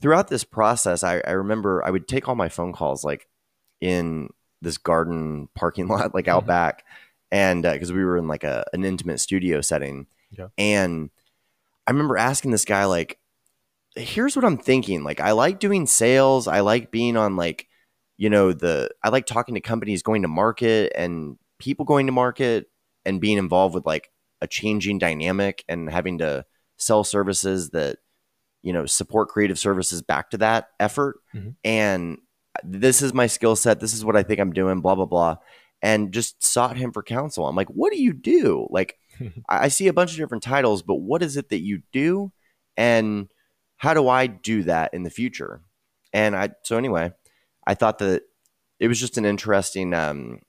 throughout 0.01 0.29
this 0.29 0.45
process 0.45 1.03
I, 1.03 1.21
I 1.27 1.31
remember 1.33 1.85
i 1.85 1.91
would 1.91 2.07
take 2.09 2.29
all 2.29 2.35
my 2.35 2.49
phone 2.49 2.73
calls 2.73 3.05
like 3.05 3.27
in 3.81 4.29
this 4.63 4.79
garden 4.79 5.49
parking 5.55 5.89
lot 5.95 6.15
like 6.15 6.29
out 6.29 6.45
Mhm. 6.45 6.49
back 6.49 6.85
and 7.33 7.63
because 7.63 7.93
we 7.93 8.05
were 8.05 8.17
in 8.19 8.29
like 8.29 8.45
a, 8.45 8.65
an 8.73 8.85
intimate 8.85 9.19
studio 9.21 9.61
setting 9.61 10.07
Yeah. 10.31 10.49
and 10.59 11.11
i 11.87 11.91
remember 11.91 12.17
asking 12.19 12.51
this 12.51 12.65
guy 12.65 12.85
like 12.85 13.19
here's 13.97 14.37
what 14.37 14.45
i'm 14.45 14.59
thinking 14.59 15.03
like 15.05 15.21
i 15.21 15.33
like 15.33 15.59
doing 15.61 15.87
sales 15.87 16.47
i 16.49 16.61
like 16.61 16.91
being 16.91 17.17
on 17.17 17.37
like 17.37 17.69
you 18.17 18.31
know 18.31 18.53
the 18.53 18.89
i 19.03 19.09
like 19.09 19.27
talking 19.27 19.55
to 19.55 19.61
companies 19.61 20.03
going 20.03 20.23
to 20.23 20.29
market 20.29 20.93
and 20.97 21.37
people 21.59 21.85
going 21.85 22.07
to 22.07 22.13
market 22.13 22.71
and 23.05 23.21
being 23.21 23.39
involved 23.39 23.75
with 23.75 23.87
like 23.87 24.11
a 24.41 24.47
changing 24.47 24.99
dynamic 24.99 25.65
and 25.69 25.91
having 25.91 26.19
to 26.19 26.45
sell 26.77 27.05
services 27.05 27.71
that 27.71 27.99
you 28.63 28.73
know 28.73 28.87
support 28.87 29.29
creative 29.29 29.59
services 29.59 30.03
back 30.03 30.31
to 30.31 30.39
that 30.39 30.69
effort. 30.81 31.17
Mhm. 31.35 31.55
and 31.65 32.19
this 32.63 33.03
is 33.03 33.13
my 33.13 33.27
skill 33.27 33.57
set. 33.57 33.81
This 33.81 33.93
is 33.95 34.05
what 34.05 34.17
i 34.17 34.23
think 34.23 34.39
i'm 34.41 34.53
doing 34.53 34.81
blah 34.81 34.95
blah 34.95 35.07
blah. 35.07 35.37
And 35.83 36.13
just 36.13 36.43
sought 36.43 36.77
him 36.79 36.93
for 36.93 37.03
counsel. 37.03 37.47
I'm 37.47 37.57
like 37.57 37.69
what 37.69 37.93
do 37.93 38.01
you 38.03 38.13
do? 38.13 38.67
Like 38.71 38.97
I 39.49 39.69
see 39.69 39.89
a 39.89 39.93
bunch 39.93 40.13
of 40.13 40.19
different 40.19 40.43
titles 40.45 40.83
but 40.83 40.97
what 40.97 41.23
is 41.23 41.37
it 41.37 41.49
that 41.49 41.61
you 41.63 41.83
do? 41.93 42.33
And 42.77 43.29
how 43.77 43.93
do 43.95 44.09
i 44.09 44.27
do 44.29 44.63
that 44.65 44.95
in 44.95 45.03
the 45.03 45.11
future? 45.11 45.61
And 46.13 46.37
i 46.37 46.51
so 46.63 46.77
anyway 46.79 47.13
i 47.67 47.75
thought 47.75 47.99
that 47.99 48.23
it 48.81 48.89
was 48.89 48.99
just 49.01 49.17
an 49.19 49.25
interesting 49.25 49.95
um, 49.95 50.41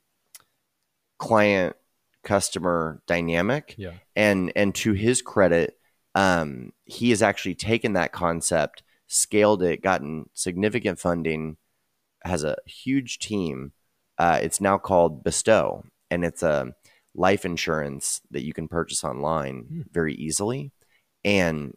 client 1.17 1.75
customer 2.23 3.01
dynamic 3.07 3.75
Yeah. 3.77 3.93
and 4.15 4.51
and 4.55 4.73
to 4.75 4.93
his 4.93 5.21
credit 5.21 5.77
um, 6.15 6.71
he 6.85 7.09
has 7.11 7.21
actually 7.21 7.55
taken 7.55 7.93
that 7.93 8.11
concept 8.13 8.83
scaled 9.07 9.61
it 9.61 9.81
gotten 9.83 10.29
significant 10.33 10.97
funding 10.99 11.57
has 12.23 12.43
a 12.43 12.57
huge 12.65 13.19
team. 13.19 13.71
Uh, 14.17 14.39
it's 14.41 14.59
now 14.59 14.79
called 14.79 15.23
Bestow, 15.23 15.83
and 16.09 16.25
it's 16.25 16.41
a 16.41 16.73
life 17.13 17.45
insurance 17.45 18.19
that 18.31 18.43
you 18.43 18.51
can 18.51 18.67
purchase 18.67 19.03
online 19.03 19.65
Hmm. 19.69 19.81
very 19.91 20.15
easily. 20.15 20.71
And 21.23 21.75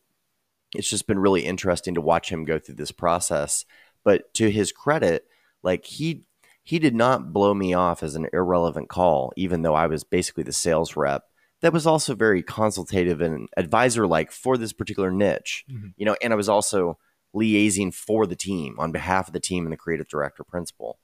it's 0.74 0.88
just 0.88 1.06
been 1.06 1.18
really 1.18 1.44
interesting 1.44 1.94
to 1.96 2.00
watch 2.00 2.30
him 2.30 2.46
go 2.46 2.58
through 2.58 2.76
this 2.76 2.92
process. 2.92 3.66
But 4.04 4.32
to 4.34 4.50
his 4.50 4.72
credit, 4.72 5.26
like 5.62 5.84
he 5.84 6.24
he 6.62 6.78
did 6.78 6.94
not 6.94 7.32
blow 7.32 7.54
me 7.54 7.72
off 7.74 8.02
as 8.02 8.14
an 8.14 8.28
irrelevant 8.32 8.88
call, 8.88 9.32
even 9.36 9.62
though 9.62 9.74
I 9.74 9.86
was 9.86 10.04
basically 10.04 10.42
the 10.44 10.52
sales 10.52 10.96
rep. 10.96 11.24
That 11.62 11.72
was 11.72 11.86
also 11.86 12.14
very 12.14 12.42
consultative 12.42 13.20
and 13.20 13.48
advisor 13.56 14.06
like 14.06 14.30
for 14.30 14.56
this 14.58 14.72
particular 14.72 15.10
niche, 15.10 15.64
Mhm. 15.70 15.94
you 15.96 16.04
know. 16.06 16.16
And 16.22 16.32
I 16.32 16.36
was 16.36 16.48
also 16.48 16.98
liaising 17.34 17.92
for 17.94 18.26
the 18.26 18.36
team 18.36 18.76
on 18.78 18.92
behalf 18.92 19.26
of 19.28 19.32
the 19.32 19.40
team 19.40 19.64
and 19.66 19.72
the 19.72 19.76
creative 19.76 20.08
director 20.08 20.44
principal. 20.44 20.98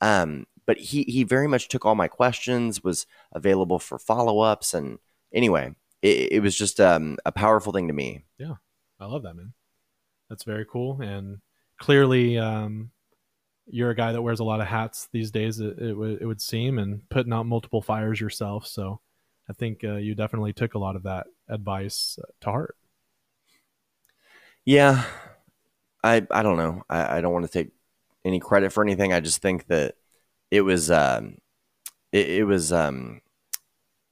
Um, 0.00 0.46
but 0.66 0.78
he 0.78 1.02
he 1.02 1.24
very 1.24 1.46
much 1.48 1.68
took 1.68 1.84
all 1.84 1.94
my 1.94 2.08
questions, 2.08 2.82
was 2.82 3.06
available 3.32 3.78
for 3.78 3.98
follow 3.98 4.40
ups, 4.40 4.72
and 4.72 4.98
anyway, 5.34 5.74
it, 6.02 6.32
it 6.32 6.40
was 6.42 6.56
just 6.56 6.80
um, 6.80 7.18
a 7.26 7.32
powerful 7.32 7.72
thing 7.72 7.88
to 7.88 7.94
me. 7.94 8.24
Yeah, 8.38 8.54
I 8.98 9.06
love 9.06 9.22
that, 9.24 9.34
man. 9.34 9.52
That's 10.28 10.44
very 10.44 10.64
cool. 10.64 11.00
And 11.02 11.38
clearly, 11.80 12.38
um, 12.38 12.92
you're 13.68 13.90
a 13.90 13.96
guy 13.96 14.12
that 14.12 14.22
wears 14.22 14.40
a 14.40 14.44
lot 14.44 14.60
of 14.60 14.68
hats 14.68 15.08
these 15.12 15.30
days. 15.32 15.60
It, 15.60 15.78
it 15.80 15.94
would 15.94 16.22
it 16.22 16.26
would 16.26 16.42
seem, 16.42 16.78
and 16.78 17.08
putting 17.10 17.32
out 17.32 17.46
multiple 17.46 17.82
fires 17.82 18.20
yourself. 18.20 18.66
So, 18.66 19.00
I 19.50 19.54
think 19.54 19.84
uh, 19.84 19.96
you 19.96 20.14
definitely 20.16 20.52
took 20.54 20.74
a 20.74 20.80
lot 20.80 20.96
of 20.96 21.04
that 21.04 21.26
advice 21.48 22.18
uh, 22.22 22.26
to 22.42 22.50
heart. 22.50 22.76
Yeah, 24.64 25.04
I 26.04 26.26
I 26.30 26.42
don't 26.42 26.56
know. 26.56 26.82
I, 26.88 27.18
I 27.18 27.20
don't 27.20 27.32
want 27.32 27.46
to 27.46 27.52
take 27.52 27.72
any 28.24 28.40
credit 28.40 28.72
for 28.72 28.82
anything. 28.84 29.12
I 29.12 29.20
just 29.20 29.42
think 29.42 29.66
that 29.68 29.96
it 30.50 30.62
was 30.62 30.90
um, 30.90 31.38
it, 32.12 32.30
it 32.30 32.44
was 32.44 32.72
um, 32.72 33.22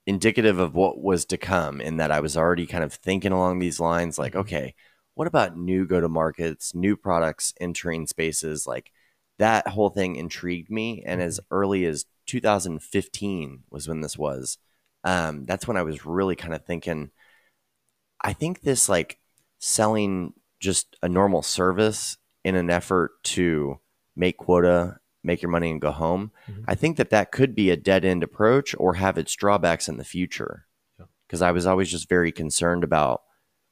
indicative 0.06 0.58
of 0.58 0.74
what 0.74 1.00
was 1.02 1.24
to 1.26 1.38
come. 1.38 1.80
In 1.80 1.98
that 1.98 2.10
I 2.12 2.20
was 2.20 2.36
already 2.36 2.66
kind 2.66 2.84
of 2.84 2.92
thinking 2.94 3.32
along 3.32 3.58
these 3.60 3.80
lines, 3.80 4.18
like, 4.18 4.36
Mhm. 4.36 4.36
okay, 4.36 4.74
what 5.18 5.26
about 5.26 5.56
new 5.56 5.84
go 5.84 6.00
to 6.00 6.08
markets, 6.08 6.76
new 6.76 6.96
products 6.96 7.52
entering 7.60 8.06
spaces? 8.06 8.68
Like 8.68 8.92
that 9.40 9.66
whole 9.66 9.90
thing 9.90 10.14
intrigued 10.14 10.70
me. 10.70 11.02
And 11.04 11.20
as 11.20 11.40
early 11.50 11.84
as 11.86 12.04
2015 12.26 13.64
was 13.68 13.88
when 13.88 14.00
this 14.00 14.16
was. 14.16 14.58
Um, 15.02 15.44
that's 15.44 15.66
when 15.66 15.76
I 15.76 15.82
was 15.82 16.06
really 16.06 16.36
kind 16.36 16.54
of 16.54 16.64
thinking. 16.64 17.10
I 18.22 18.32
think 18.32 18.60
this 18.60 18.88
like 18.88 19.18
selling 19.58 20.34
just 20.60 20.96
a 21.02 21.08
normal 21.08 21.42
service 21.42 22.16
in 22.44 22.54
an 22.54 22.70
effort 22.70 23.20
to 23.24 23.80
make 24.14 24.36
quota, 24.36 24.98
make 25.24 25.42
your 25.42 25.50
money 25.50 25.72
and 25.72 25.80
go 25.80 25.90
home. 25.90 26.30
Mhm. 26.48 26.62
I 26.68 26.76
think 26.76 26.96
that 26.96 27.10
that 27.10 27.32
could 27.32 27.56
be 27.56 27.70
a 27.70 27.76
dead 27.76 28.04
end 28.04 28.22
approach 28.22 28.72
or 28.78 28.94
have 28.94 29.18
its 29.18 29.34
drawbacks 29.34 29.88
in 29.88 29.96
the 29.96 30.04
future. 30.04 30.68
Yeah. 30.96 31.06
Because 31.26 31.42
I 31.42 31.50
was 31.50 31.66
always 31.66 31.90
just 31.90 32.08
very 32.08 32.30
concerned 32.30 32.84
about 32.84 33.22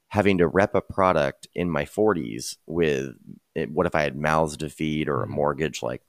having 0.09 0.37
to 0.37 0.47
rep 0.47 0.73
a 0.75 0.81
product 0.81 1.47
in 1.53 1.69
my 1.69 1.83
40s 1.85 2.57
with 2.65 3.15
it, 3.55 3.69
what 3.71 3.85
if 3.85 3.93
I 3.95 4.03
had 4.03 4.15
mouths 4.15 4.57
to 4.57 4.69
feed 4.69 5.09
or 5.09 5.23
a 5.23 5.27
Mhm. 5.27 5.31
mortgage? 5.31 5.83
Like 5.83 6.01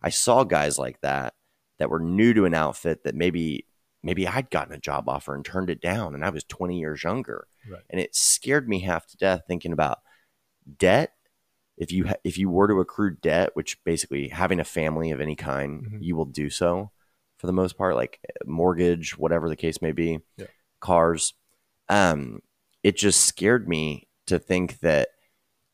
I 0.00 0.08
saw 0.10 0.44
guys 0.44 0.78
like 0.78 1.00
that 1.02 1.34
that 1.78 1.90
were 1.90 2.00
new 2.00 2.32
to 2.34 2.44
an 2.44 2.54
outfit 2.54 3.04
that 3.04 3.14
maybe 3.14 3.66
maybe 4.04 4.26
I'd 4.26 4.50
gotten 4.50 4.74
a 4.74 4.78
job 4.78 5.08
offer 5.08 5.32
and 5.34 5.44
turned 5.44 5.70
it 5.70 5.80
down 5.80 6.14
and 6.14 6.24
I 6.24 6.30
was 6.30 6.42
20 6.44 6.78
years 6.80 7.04
younger 7.04 7.46
Right. 7.70 7.82
and 7.88 8.00
it 8.00 8.16
scared 8.16 8.68
me 8.68 8.80
half 8.80 9.06
to 9.08 9.16
death 9.16 9.42
thinking 9.46 9.72
about 9.72 10.00
debt 10.78 11.12
if 11.76 11.92
you 11.92 12.06
ha- 12.08 12.14
if 12.24 12.36
you 12.38 12.50
were 12.50 12.66
to 12.68 12.80
accrue 12.80 13.14
debt 13.14 13.50
which 13.54 13.82
basically 13.84 14.28
having 14.28 14.58
a 14.60 14.64
family 14.64 15.10
of 15.12 15.20
any 15.20 15.36
kind 15.36 15.84
Mhm. 15.86 15.98
you 16.02 16.16
will 16.16 16.24
do 16.24 16.50
so 16.50 16.90
for 17.38 17.46
the 17.46 17.52
most 17.52 17.76
part 17.78 17.94
like 17.94 18.18
mortgage 18.44 19.16
whatever 19.18 19.48
the 19.48 19.56
case 19.56 19.80
may 19.80 19.92
be 19.92 20.18
Yeah. 20.36 20.46
cars 20.80 21.34
um 21.88 22.40
it 22.82 22.96
just 22.96 23.24
scared 23.24 23.68
me 23.68 24.08
to 24.26 24.38
think 24.38 24.80
that 24.80 25.08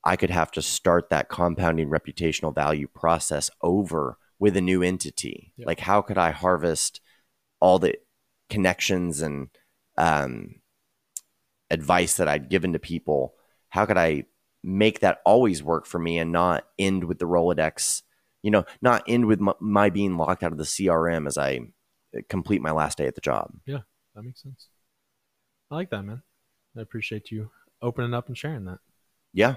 I 0.05 0.16
could 0.16 0.30
have 0.30 0.51
to 0.52 0.62
start 0.62 1.10
that 1.10 1.28
compounding 1.28 1.89
reputational 1.89 2.55
value 2.55 2.89
process 2.89 3.51
over 3.62 4.16
with 4.39 4.56
a 4.56 4.60
new 4.60 4.82
entity. 4.82 5.52
Like, 5.59 5.80
how 5.80 6.02
could 6.02 6.18
I 6.18 6.30
harvest 6.30 7.01
all 7.60 7.78
the 7.78 7.97
connections 8.48 9.20
and 9.20 9.48
um, 9.97 10.56
advice 11.70 12.16
that 12.16 12.28
I'd 12.28 12.48
given 12.48 12.72
to 12.72 12.78
people? 12.78 13.35
How 13.70 13.85
could 13.85 13.98
I 13.98 14.24
make 14.62 15.01
that 15.01 15.20
always 15.24 15.62
work 15.62 15.86
for 15.86 15.98
me 15.98 16.18
and 16.18 16.32
not 16.32 16.64
end 16.78 17.05
with 17.05 17.18
the 17.18 17.26
Rolodex? 17.26 18.02
You 18.43 18.52
know, 18.52 18.64
not 18.80 19.02
end 19.09 19.26
with 19.26 19.40
my, 19.40 19.52
my 19.60 19.90
being 19.90 20.16
locked 20.16 20.43
out 20.43 20.52
of 20.52 20.59
the 20.59 20.64
CRM 20.64 21.26
as 21.26 21.36
I 21.36 21.60
complete 22.28 22.62
my 22.62 22.70
last 22.70 22.98
day 22.98 23.06
at 23.06 23.14
the 23.14 23.20
job. 23.20 23.51
Yeah, 23.66 23.80
that 24.14 24.22
makes 24.22 24.43
sense. 24.43 24.68
I 25.70 25.74
like 25.74 25.90
that, 25.90 26.02
man. 26.02 26.22
I 26.78 26.82
appreciate 26.82 27.30
you 27.30 27.50
opening 27.82 28.14
up 28.14 28.28
and 28.28 28.38
sharing 28.38 28.64
that. 28.66 28.78
Yeah. 29.32 29.56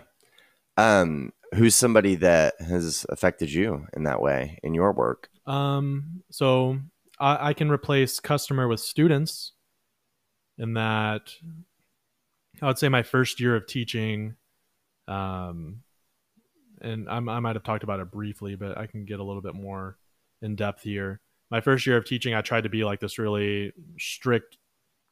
Um, 0.77 1.33
who's 1.53 1.75
somebody 1.75 2.15
that 2.15 2.59
has 2.59 3.05
affected 3.09 3.51
you 3.51 3.87
in 3.93 4.03
that 4.03 4.21
way 4.21 4.57
in 4.63 4.73
your 4.73 4.91
work? 4.91 5.29
Um, 5.45 6.23
so 6.31 6.79
I, 7.19 7.49
I 7.49 7.53
can 7.53 7.69
replace 7.69 8.19
customer 8.19 8.67
with 8.67 8.79
students 8.79 9.53
in 10.57 10.73
that 10.73 11.33
I 12.61 12.67
would 12.67 12.77
say 12.77 12.89
my 12.89 13.03
first 13.03 13.39
year 13.39 13.55
of 13.55 13.65
teaching, 13.65 14.35
um, 15.07 15.81
and 16.81 17.09
I'm, 17.09 17.27
I 17.27 17.39
might 17.39 17.55
have 17.55 17.63
talked 17.63 17.83
about 17.83 17.99
it 17.99 18.11
briefly, 18.11 18.55
but 18.55 18.77
I 18.77 18.85
can 18.85 19.05
get 19.05 19.19
a 19.19 19.23
little 19.23 19.41
bit 19.41 19.55
more 19.55 19.97
in 20.41 20.55
depth 20.55 20.83
here. 20.83 21.21
My 21.49 21.61
first 21.61 21.85
year 21.85 21.97
of 21.97 22.05
teaching, 22.05 22.33
I 22.33 22.41
tried 22.41 22.63
to 22.63 22.69
be 22.69 22.83
like 22.83 22.99
this 22.99 23.17
really 23.17 23.73
strict 23.99 24.57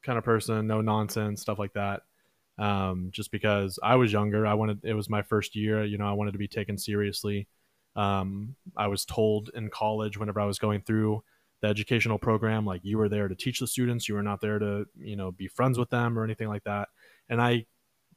kind 0.02 0.18
of 0.18 0.24
person, 0.24 0.66
no 0.66 0.80
nonsense, 0.80 1.40
stuff 1.40 1.58
like 1.58 1.72
that. 1.74 2.02
Um, 2.58 3.08
just 3.10 3.30
because 3.30 3.78
I 3.82 3.96
was 3.96 4.12
younger, 4.12 4.46
I 4.46 4.54
wanted 4.54 4.84
it 4.84 4.94
was 4.94 5.08
my 5.08 5.22
first 5.22 5.56
year. 5.56 5.84
You 5.84 5.98
know, 5.98 6.06
I 6.06 6.12
wanted 6.12 6.32
to 6.32 6.38
be 6.38 6.48
taken 6.48 6.76
seriously. 6.76 7.48
Um, 7.96 8.54
I 8.76 8.86
was 8.88 9.04
told 9.04 9.50
in 9.54 9.70
college 9.70 10.18
whenever 10.18 10.40
I 10.40 10.44
was 10.44 10.58
going 10.58 10.82
through 10.82 11.22
the 11.60 11.68
educational 11.68 12.18
program, 12.18 12.64
like 12.64 12.80
you 12.84 12.98
were 12.98 13.08
there 13.08 13.28
to 13.28 13.34
teach 13.34 13.60
the 13.60 13.66
students, 13.66 14.08
you 14.08 14.14
were 14.14 14.22
not 14.22 14.40
there 14.40 14.58
to, 14.58 14.86
you 14.98 15.16
know, 15.16 15.30
be 15.30 15.48
friends 15.48 15.78
with 15.78 15.90
them 15.90 16.18
or 16.18 16.24
anything 16.24 16.48
like 16.48 16.64
that. 16.64 16.88
And 17.28 17.40
I, 17.40 17.66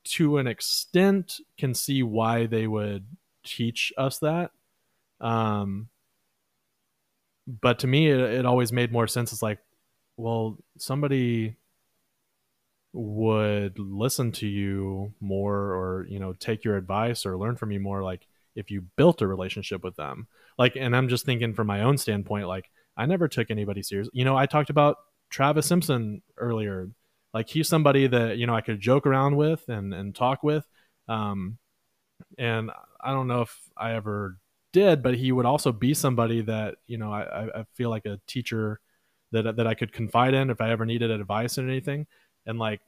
to 0.06 0.38
an 0.38 0.48
extent, 0.48 1.40
can 1.58 1.74
see 1.74 2.04
why 2.04 2.46
they 2.46 2.68
would 2.68 3.06
teach 3.44 3.92
us 3.98 4.20
that. 4.20 4.52
Um, 5.20 5.90
but 7.48 7.80
to 7.80 7.88
me, 7.88 8.10
it, 8.10 8.20
it 8.20 8.46
always 8.46 8.72
made 8.72 8.92
more 8.92 9.08
sense. 9.08 9.34
It's 9.34 9.42
like, 9.42 9.60
well, 10.18 10.58
somebody 10.78 11.56
would 12.94 13.80
listen 13.80 14.32
to 14.32 14.48
you 14.48 15.14
more 15.20 15.56
or 15.56 16.06
you 16.10 16.20
know 16.20 16.34
take 16.34 16.64
your 16.64 16.78
advice 16.78 17.26
or 17.26 17.38
learn 17.38 17.56
from 17.56 17.72
you 17.72 17.80
more 17.80 18.04
like 18.04 18.28
if 18.56 18.70
you 18.70 18.82
built 18.98 19.22
a 19.22 19.28
relationship 19.28 19.84
with 19.84 19.96
them. 19.96 20.28
Like 20.58 20.76
and 20.76 20.96
i'm 20.96 21.10
just 21.10 21.26
thinking 21.26 21.54
from 21.54 21.68
my 21.68 21.82
own 21.82 21.98
standpoint 21.98 22.48
like 22.48 22.70
i 22.96 23.06
never 23.08 23.28
took 23.28 23.50
anybody 23.50 23.82
serious 23.82 24.10
you 24.14 24.24
know 24.26 24.38
i 24.38 24.46
talked 24.46 24.70
about 24.70 24.98
travis 25.30 25.66
simpson 25.68 26.22
earlier. 26.38 26.90
Like 27.34 27.50
he's 27.50 27.68
somebody 27.68 28.06
that 28.08 28.38
you 28.38 28.46
know 28.48 28.56
i 28.56 28.62
could 28.62 28.80
joke 28.80 29.08
around 29.08 29.36
with 29.38 29.68
and 29.70 29.94
and 29.94 30.16
talk 30.16 30.44
with. 30.44 30.66
Um 31.08 31.58
and 32.38 32.72
i 33.02 33.12
don't 33.12 33.28
know 33.28 33.42
if 33.42 33.56
i 33.78 33.94
ever 33.94 34.38
did 34.72 35.04
but 35.04 35.16
he 35.16 35.32
would 35.32 35.46
also 35.46 35.72
be 35.72 35.94
somebody 35.94 36.42
that 36.42 36.76
you 36.88 36.98
know 36.98 37.12
i 37.12 37.46
I- 37.60 37.66
feel 37.76 37.90
like 37.90 38.06
a 38.06 38.20
teacher 38.28 38.80
that 39.32 39.56
that 39.56 39.68
i 39.68 39.74
could 39.74 39.92
confide 39.94 40.34
in 40.34 40.50
if 40.50 40.62
i 40.62 40.72
ever 40.72 40.86
needed 40.86 41.12
advice 41.12 41.58
or 41.58 41.68
anything 41.68 42.08
and 42.46 42.60
like 42.60 42.82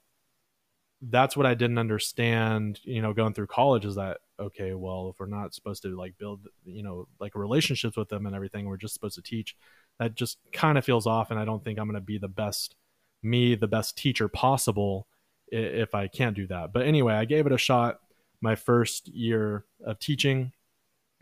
that's 1.01 1.35
what 1.35 1.45
i 1.45 1.53
didn't 1.53 1.77
understand 1.77 2.79
you 2.83 3.01
know 3.01 3.13
going 3.13 3.33
through 3.33 3.47
college 3.47 3.85
is 3.85 3.95
that 3.95 4.17
okay 4.39 4.73
well 4.73 5.09
if 5.13 5.19
we're 5.19 5.25
not 5.25 5.53
supposed 5.53 5.83
to 5.83 5.95
like 5.95 6.17
build 6.17 6.47
you 6.65 6.81
know 6.81 7.07
like 7.19 7.35
relationships 7.35 7.97
with 7.97 8.09
them 8.09 8.25
and 8.25 8.35
everything 8.35 8.65
we're 8.65 8.77
just 8.77 8.93
supposed 8.93 9.15
to 9.15 9.21
teach 9.21 9.55
that 9.99 10.15
just 10.15 10.37
kind 10.51 10.77
of 10.77 10.85
feels 10.85 11.07
off. 11.07 11.31
And 11.31 11.39
i 11.39 11.45
don't 11.45 11.63
think 11.63 11.79
i'm 11.79 11.87
going 11.87 11.95
to 11.95 12.01
be 12.01 12.17
the 12.17 12.27
best 12.27 12.75
me 13.23 13.55
the 13.55 13.67
best 13.67 13.97
teacher 13.97 14.27
possible 14.27 15.07
if 15.47 15.95
i 15.95 16.07
can't 16.07 16.35
do 16.35 16.47
that. 16.47 16.73
But 16.73 16.85
anyway 16.85 17.13
i 17.13 17.25
gave 17.25 17.45
it 17.45 17.51
a 17.51 17.57
shot 17.57 17.99
my 18.41 18.55
first 18.55 19.07
year 19.07 19.65
of 19.85 19.99
teaching 19.99 20.51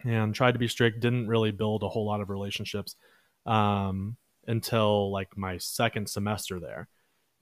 and 0.03 0.33
tried 0.33 0.53
to 0.53 0.59
be 0.59 0.67
strict 0.67 0.99
didn't 0.99 1.27
really 1.27 1.51
build 1.51 1.83
a 1.83 1.89
whole 1.89 2.05
lot 2.05 2.19
of 2.19 2.29
relationships 2.29 2.95
um, 3.45 4.17
until 4.47 5.11
like 5.11 5.37
my 5.37 5.57
second 5.57 6.09
semester 6.09 6.59
there 6.59 6.89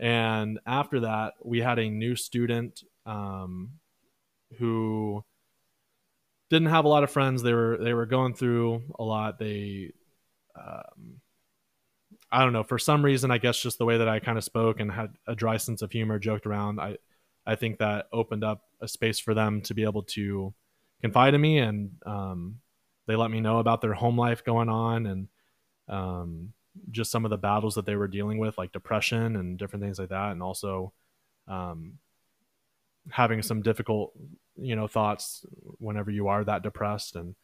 and 0.02 0.60
after 0.66 1.02
that, 1.02 1.36
we 1.44 1.60
had 1.60 1.78
a 1.78 1.88
new 1.88 2.16
student 2.16 2.84
um, 3.06 3.74
who 4.58 5.24
didn't 6.50 6.70
have 6.70 6.86
a 6.86 6.90
lot 6.90 7.04
of 7.04 7.12
friends. 7.12 7.44
They 7.44 7.54
were 7.54 7.78
they 7.78 7.94
were 7.94 8.08
going 8.08 8.34
through 8.34 8.82
a 8.98 9.04
lot. 9.04 9.38
They, 9.38 9.92
um, 10.60 11.22
I 12.32 12.44
don't 12.44 12.52
know, 12.52 12.64
for 12.64 12.80
some 12.80 13.06
reason, 13.06 13.30
I 13.30 13.38
guess 13.38 13.62
just 13.62 13.78
the 13.78 13.86
way 13.86 14.00
that 14.00 14.10
I 14.10 14.20
kind 14.20 14.40
of 14.40 14.44
spoke 14.44 14.80
and 14.80 14.92
had 14.92 15.14
a 15.28 15.36
dry 15.36 15.58
sense 15.58 15.84
of 15.84 15.92
humor, 15.92 16.18
joked 16.18 16.48
around. 16.48 16.80
I 16.80 16.98
I 17.46 17.54
think 17.56 17.78
that 17.78 18.08
opened 18.12 18.44
up 18.44 18.64
a 18.82 18.88
space 18.88 19.20
for 19.20 19.36
them 19.36 19.62
to 19.62 19.76
be 19.76 19.84
able 19.84 20.04
to 20.04 20.54
confide 21.02 21.36
in 21.36 21.42
me 21.42 21.60
and 21.60 21.92
um, 22.06 22.60
they 23.08 23.16
let 23.16 23.32
me 23.32 23.40
know 23.40 23.60
about 23.60 23.82
their 23.82 23.94
home 23.94 24.18
life 24.18 24.44
going 24.44 24.70
on 24.70 25.06
and 25.06 25.28
um, 25.88 26.54
just 26.90 27.12
some 27.12 27.26
of 27.26 27.32
the 27.32 27.38
battles 27.38 27.76
that 27.76 27.86
they 27.86 27.96
were 27.96 28.08
dealing 28.08 28.38
with, 28.38 28.58
like 28.58 28.72
depression 28.72 29.36
and 29.36 29.58
different 29.58 29.84
things 29.84 30.00
like 30.00 30.10
that, 30.10 30.32
and 30.32 30.42
also 30.42 30.94
um, 31.48 31.94
having 33.10 33.42
some 33.42 33.62
difficult, 33.62 34.14
you 34.56 34.76
know, 34.76 34.88
thoughts 34.88 35.46
whenever 35.80 36.12
you 36.12 36.28
are 36.28 36.44
that 36.44 36.64
depressed 36.64 37.16
and 37.16 37.36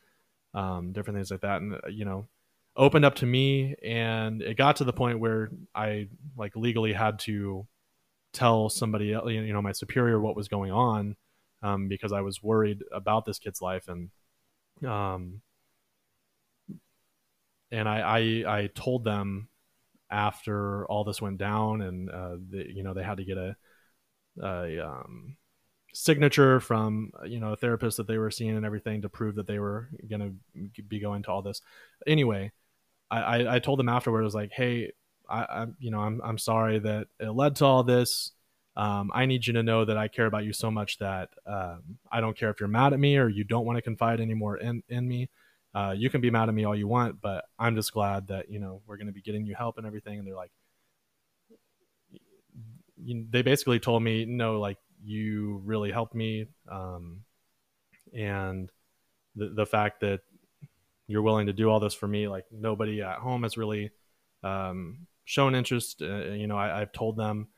um, 0.53 0.93
different 0.93 1.17
things 1.17 1.31
like 1.31 1.41
that, 1.41 1.61
and 1.61 1.75
uh, 1.75 1.87
you 1.89 2.05
know, 2.05 2.27
opened 2.75 3.05
up 3.05 3.15
to 3.15 3.25
me, 3.25 3.75
and 3.83 4.41
it 4.41 4.57
got 4.57 4.77
to 4.77 4.83
the 4.83 4.93
point 4.93 5.19
where 5.19 5.49
I 5.75 6.07
like 6.37 6.55
legally 6.55 6.93
had 6.93 7.19
to 7.19 7.67
tell 8.33 8.69
somebody, 8.69 9.07
you 9.07 9.53
know, 9.53 9.61
my 9.61 9.71
superior 9.71 10.19
what 10.19 10.35
was 10.35 10.47
going 10.47 10.71
on 10.71 11.15
um, 11.63 11.87
because 11.87 12.11
I 12.11 12.21
was 12.21 12.43
worried 12.43 12.83
about 12.91 13.25
this 13.25 13.39
kid's 13.39 13.61
life 13.61 13.87
and 13.87 14.09
um 14.87 15.41
and 17.71 17.87
I, 17.87 17.99
I 18.45 18.57
I 18.59 18.67
told 18.67 19.03
them 19.03 19.49
after 20.09 20.85
all 20.85 21.03
this 21.03 21.21
went 21.21 21.37
down 21.37 21.81
and 21.81 22.09
uh, 22.09 22.37
the, 22.49 22.65
you 22.73 22.83
know 22.83 22.93
they 22.93 23.03
had 23.03 23.17
to 23.17 23.25
get 23.25 23.37
a, 23.37 23.55
a 24.41 24.79
um, 24.79 25.37
signature 25.93 26.59
from 26.59 27.11
you 27.25 27.39
know 27.39 27.53
a 27.53 27.57
therapist 27.57 27.97
that 27.97 28.07
they 28.07 28.17
were 28.17 28.31
seeing 28.31 28.55
and 28.55 28.65
everything 28.65 29.01
to 29.01 29.09
prove 29.09 29.35
that 29.35 29.47
they 29.47 29.59
were 29.59 29.89
going 30.09 30.39
to 30.75 30.83
be 30.83 30.99
going 30.99 31.23
to 31.23 31.31
all 31.31 31.41
this. 31.41 31.61
Anyway, 32.05 32.51
I, 33.11 33.19
I, 33.19 33.55
I 33.55 33.59
told 33.59 33.79
them 33.79 33.89
afterward 33.89 34.21
I 34.21 34.25
was 34.25 34.35
like, 34.35 34.51
hey, 34.51 34.91
I, 35.29 35.41
I 35.41 35.65
you 35.79 35.91
know 35.91 35.99
I'm 35.99 36.21
I'm 36.23 36.37
sorry 36.37 36.79
that 36.79 37.07
it 37.19 37.29
led 37.29 37.55
to 37.57 37.65
all 37.65 37.83
this. 37.83 38.31
Um, 38.75 39.09
I 39.11 39.25
need 39.25 39.47
you 39.47 39.53
to 39.53 39.63
know 39.63 39.85
that 39.85 39.97
I 39.97 40.07
care 40.07 40.27
about 40.27 40.45
you 40.45 40.53
so 40.53 40.69
much 40.69 40.99
that 40.99 41.29
um, 41.47 41.97
I 42.11 42.21
don't 42.21 42.37
care 42.37 42.51
if 42.51 42.59
you're 42.59 42.69
mad 42.69 42.93
at 42.93 42.99
me 42.99 43.17
or 43.17 43.27
you 43.27 43.43
don't 43.43 43.65
want 43.65 43.77
to 43.77 43.81
confide 43.81 44.21
anymore 44.21 44.57
in 44.57 44.83
in 44.87 45.07
me 45.07 45.29
uh, 45.77 45.91
you 45.91 46.09
can 46.09 46.21
be 46.21 46.31
mad 46.31 46.49
at 46.49 46.55
me 46.55 46.63
all 46.63 46.75
you 46.75 46.87
want, 46.87 47.21
but 47.21 47.45
I'm 47.59 47.75
just 47.75 47.93
glad 47.93 48.29
that 48.29 48.49
you 48.49 48.57
know 48.57 48.81
we're 48.87 48.97
going 48.97 49.07
to 49.07 49.13
be 49.13 49.21
getting 49.21 49.45
you 49.45 49.53
help 49.53 49.77
and 49.77 49.85
everything. 49.85 50.17
And 50.17 50.27
they're 50.27 50.35
like, 50.35 50.49
you, 52.95 53.27
they 53.29 53.43
basically 53.43 53.79
told 53.79 54.01
me, 54.01 54.25
no, 54.25 54.59
like 54.59 54.77
you 55.03 55.61
really 55.63 55.91
helped 55.91 56.15
me, 56.15 56.47
um, 56.67 57.21
and 58.11 58.71
the 59.35 59.49
the 59.49 59.67
fact 59.67 59.99
that 59.99 60.21
you're 61.05 61.21
willing 61.21 61.45
to 61.45 61.53
do 61.53 61.69
all 61.69 61.79
this 61.79 61.93
for 61.93 62.07
me, 62.07 62.27
like 62.27 62.45
nobody 62.51 63.03
at 63.03 63.19
home 63.19 63.43
has 63.43 63.55
really 63.55 63.91
um, 64.43 65.05
shown 65.25 65.53
interest. 65.53 66.01
Uh, 66.01 66.31
you 66.31 66.47
know, 66.47 66.57
I, 66.57 66.81
I've 66.81 66.91
told 66.91 67.17
them 67.17 67.49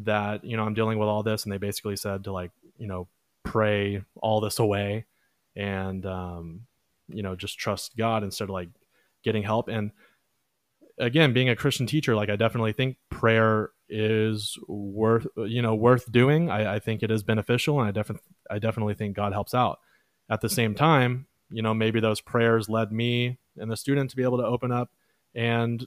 that 0.00 0.44
you 0.44 0.56
know 0.56 0.64
I'm 0.64 0.74
dealing 0.74 0.98
with 0.98 1.08
all 1.08 1.22
this, 1.22 1.44
and 1.44 1.52
they 1.52 1.58
basically 1.58 1.94
said 1.94 2.24
to 2.24 2.32
like 2.32 2.50
you 2.78 2.88
know 2.88 3.06
pray 3.44 4.02
all 4.20 4.40
this 4.40 4.58
away 4.58 5.06
and 5.54 6.04
um, 6.04 6.62
you 7.12 7.22
know 7.22 7.36
just 7.36 7.58
trust 7.58 7.96
god 7.96 8.22
instead 8.22 8.44
of 8.44 8.50
like 8.50 8.68
getting 9.22 9.42
help. 9.42 9.68
And 9.68 9.92
again 10.98 11.32
being 11.32 11.48
a 11.48 11.56
christian 11.56 11.86
teacher 11.86 12.14
like 12.14 12.28
i 12.28 12.36
definitely 12.36 12.72
think 12.72 12.96
prayer 13.08 13.70
is 13.88 14.58
worth 14.68 15.26
you 15.36 15.60
know 15.60 15.74
worth 15.74 16.10
doing. 16.12 16.50
I, 16.50 16.76
I 16.76 16.78
think 16.78 17.02
it 17.02 17.10
is 17.10 17.22
beneficial 17.22 17.80
and 17.80 17.88
i 17.88 17.90
definitely 17.90 18.22
i 18.48 18.58
definitely 18.58 18.94
think 18.94 19.16
god 19.16 19.32
helps 19.32 19.54
out. 19.54 19.80
At 20.28 20.40
the 20.40 20.48
same 20.48 20.74
time 20.74 21.26
you 21.50 21.62
know 21.62 21.74
maybe 21.74 22.00
those 22.00 22.20
prayers 22.20 22.68
led 22.68 22.92
me 22.92 23.38
and 23.56 23.70
the 23.70 23.76
student 23.76 24.10
to 24.10 24.16
be 24.16 24.22
able 24.22 24.38
to 24.38 24.44
open 24.44 24.70
up 24.70 24.90
and 25.34 25.86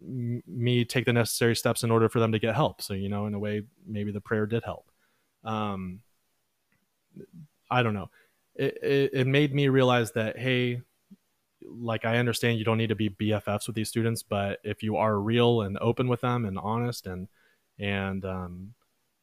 me 0.00 0.84
take 0.84 1.04
the 1.04 1.12
necessary 1.12 1.56
steps 1.56 1.82
in 1.82 1.90
order 1.90 2.08
for 2.08 2.20
them 2.20 2.32
to 2.32 2.38
get 2.38 2.54
help. 2.54 2.82
So 2.82 2.94
you 2.94 3.08
know 3.08 3.26
in 3.26 3.34
a 3.34 3.38
way 3.38 3.62
maybe 3.86 4.10
the 4.10 4.20
prayer 4.20 4.46
did 4.46 4.64
help. 4.64 4.90
Um 5.44 6.00
i 7.70 7.82
don't 7.82 7.94
know 7.94 8.10
it, 8.58 9.10
it, 9.12 9.26
made 9.26 9.54
me 9.54 9.68
realize 9.68 10.12
that 10.12 10.38
hey 10.38 10.80
like 11.62 12.04
i 12.04 12.18
understand 12.18 12.58
you 12.58 12.64
don't 12.64 12.78
need 12.78 12.88
to 12.88 12.94
be 12.94 13.08
bffs 13.08 13.66
with 13.66 13.76
these 13.76 13.88
students 13.88 14.22
but 14.22 14.58
if 14.64 14.82
you 14.82 14.96
are 14.96 15.20
real 15.20 15.62
and 15.62 15.78
open 15.80 16.08
with 16.08 16.20
them 16.20 16.44
and 16.44 16.58
honest 16.58 17.06
and 17.06 17.28
and 17.78 18.24
um, 18.24 18.74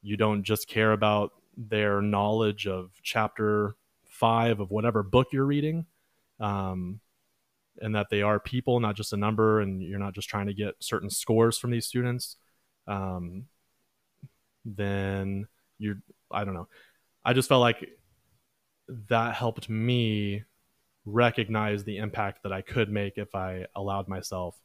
you 0.01 0.15
don't 0.15 0.43
just 0.43 0.67
care 0.69 0.93
about 0.93 1.31
their 1.57 2.01
knowledge 2.01 2.67
of 2.67 2.91
chapter 3.03 3.75
five 4.05 4.61
of 4.61 4.71
whatever 4.71 5.03
book 5.03 5.27
you're 5.33 5.45
reading 5.45 5.85
um, 6.39 7.01
and 7.81 7.95
that 7.95 8.07
they 8.09 8.21
are 8.21 8.39
people 8.39 8.79
not 8.79 8.95
just 8.95 9.11
a 9.11 9.17
number 9.17 9.59
and 9.59 9.81
you're 9.81 9.99
not 9.99 10.13
just 10.13 10.29
trying 10.29 10.47
to 10.47 10.53
get 10.53 10.75
certain 10.79 11.09
scores 11.09 11.57
from 11.57 11.71
these 11.71 11.85
students 11.85 12.37
um, 12.87 13.45
then 14.63 15.47
you're 15.77 15.97
i 16.31 16.43
don't 16.43 16.53
know. 16.53 16.67
I 17.25 17.33
just 17.33 17.49
felt 17.49 17.61
like 17.61 17.89
that 19.09 19.35
helped 19.35 19.69
me 19.69 20.43
recognize 21.05 21.83
the 21.83 21.97
impact 21.97 22.43
that 22.43 22.51
I 22.51 22.61
could 22.61 22.89
make 22.89 23.17
if 23.17 23.35
I 23.35 23.65
allowed 23.75 24.07
myself 24.07 24.55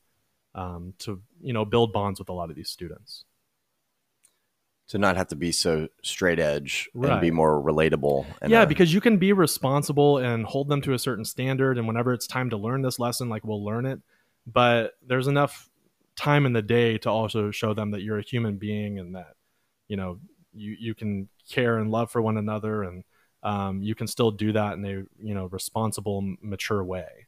um, 0.54 0.94
to, 1.00 1.20
you 1.40 1.52
know, 1.52 1.64
build 1.64 1.92
bonds 1.92 2.18
with 2.18 2.28
a 2.28 2.32
lot 2.32 2.50
of 2.50 2.56
these 2.56 2.70
students. 2.70 3.24
To 4.88 4.98
not 4.98 5.16
have 5.16 5.28
to 5.28 5.36
be 5.36 5.52
so 5.52 5.88
straight 6.02 6.40
edge 6.40 6.88
right. 6.94 7.12
and 7.12 7.20
be 7.20 7.30
more 7.30 7.62
relatable. 7.62 8.26
yeah, 8.46 8.62
a- 8.62 8.66
because 8.66 8.92
you 8.92 9.00
can 9.00 9.18
be 9.18 9.32
responsible 9.32 10.18
and 10.18 10.44
hold 10.44 10.68
them 10.68 10.80
to 10.82 10.94
a 10.94 10.98
certain 10.98 11.24
standard. 11.24 11.78
And 11.78 11.86
whenever 11.86 12.12
it's 12.12 12.26
time 12.26 12.50
to 12.50 12.56
learn 12.56 12.82
this 12.82 12.98
lesson, 12.98 13.28
like 13.28 13.44
we'll 13.44 13.64
learn 13.64 13.86
it. 13.86 14.00
But 14.46 14.94
there's 15.06 15.28
enough 15.28 15.68
time 16.16 16.44
in 16.44 16.54
the 16.54 16.62
day 16.62 16.98
to 16.98 17.10
also 17.10 17.52
show 17.52 17.72
them 17.72 17.92
that 17.92 18.02
you're 18.02 18.18
a 18.18 18.22
human 18.22 18.56
being 18.56 18.98
and 18.98 19.14
that, 19.14 19.34
you 19.86 19.96
know, 19.96 20.18
you, 20.52 20.76
you 20.80 20.94
can 20.94 21.28
care 21.48 21.78
and 21.78 21.92
love 21.92 22.10
for 22.10 22.20
one 22.20 22.36
another 22.36 22.82
and 22.82 23.04
um, 23.42 23.82
you 23.82 23.94
can 23.94 24.06
still 24.06 24.30
do 24.30 24.52
that 24.52 24.74
in 24.74 24.84
a 24.84 25.04
you 25.24 25.34
know 25.34 25.46
responsible, 25.46 26.34
mature 26.40 26.84
way. 26.84 27.26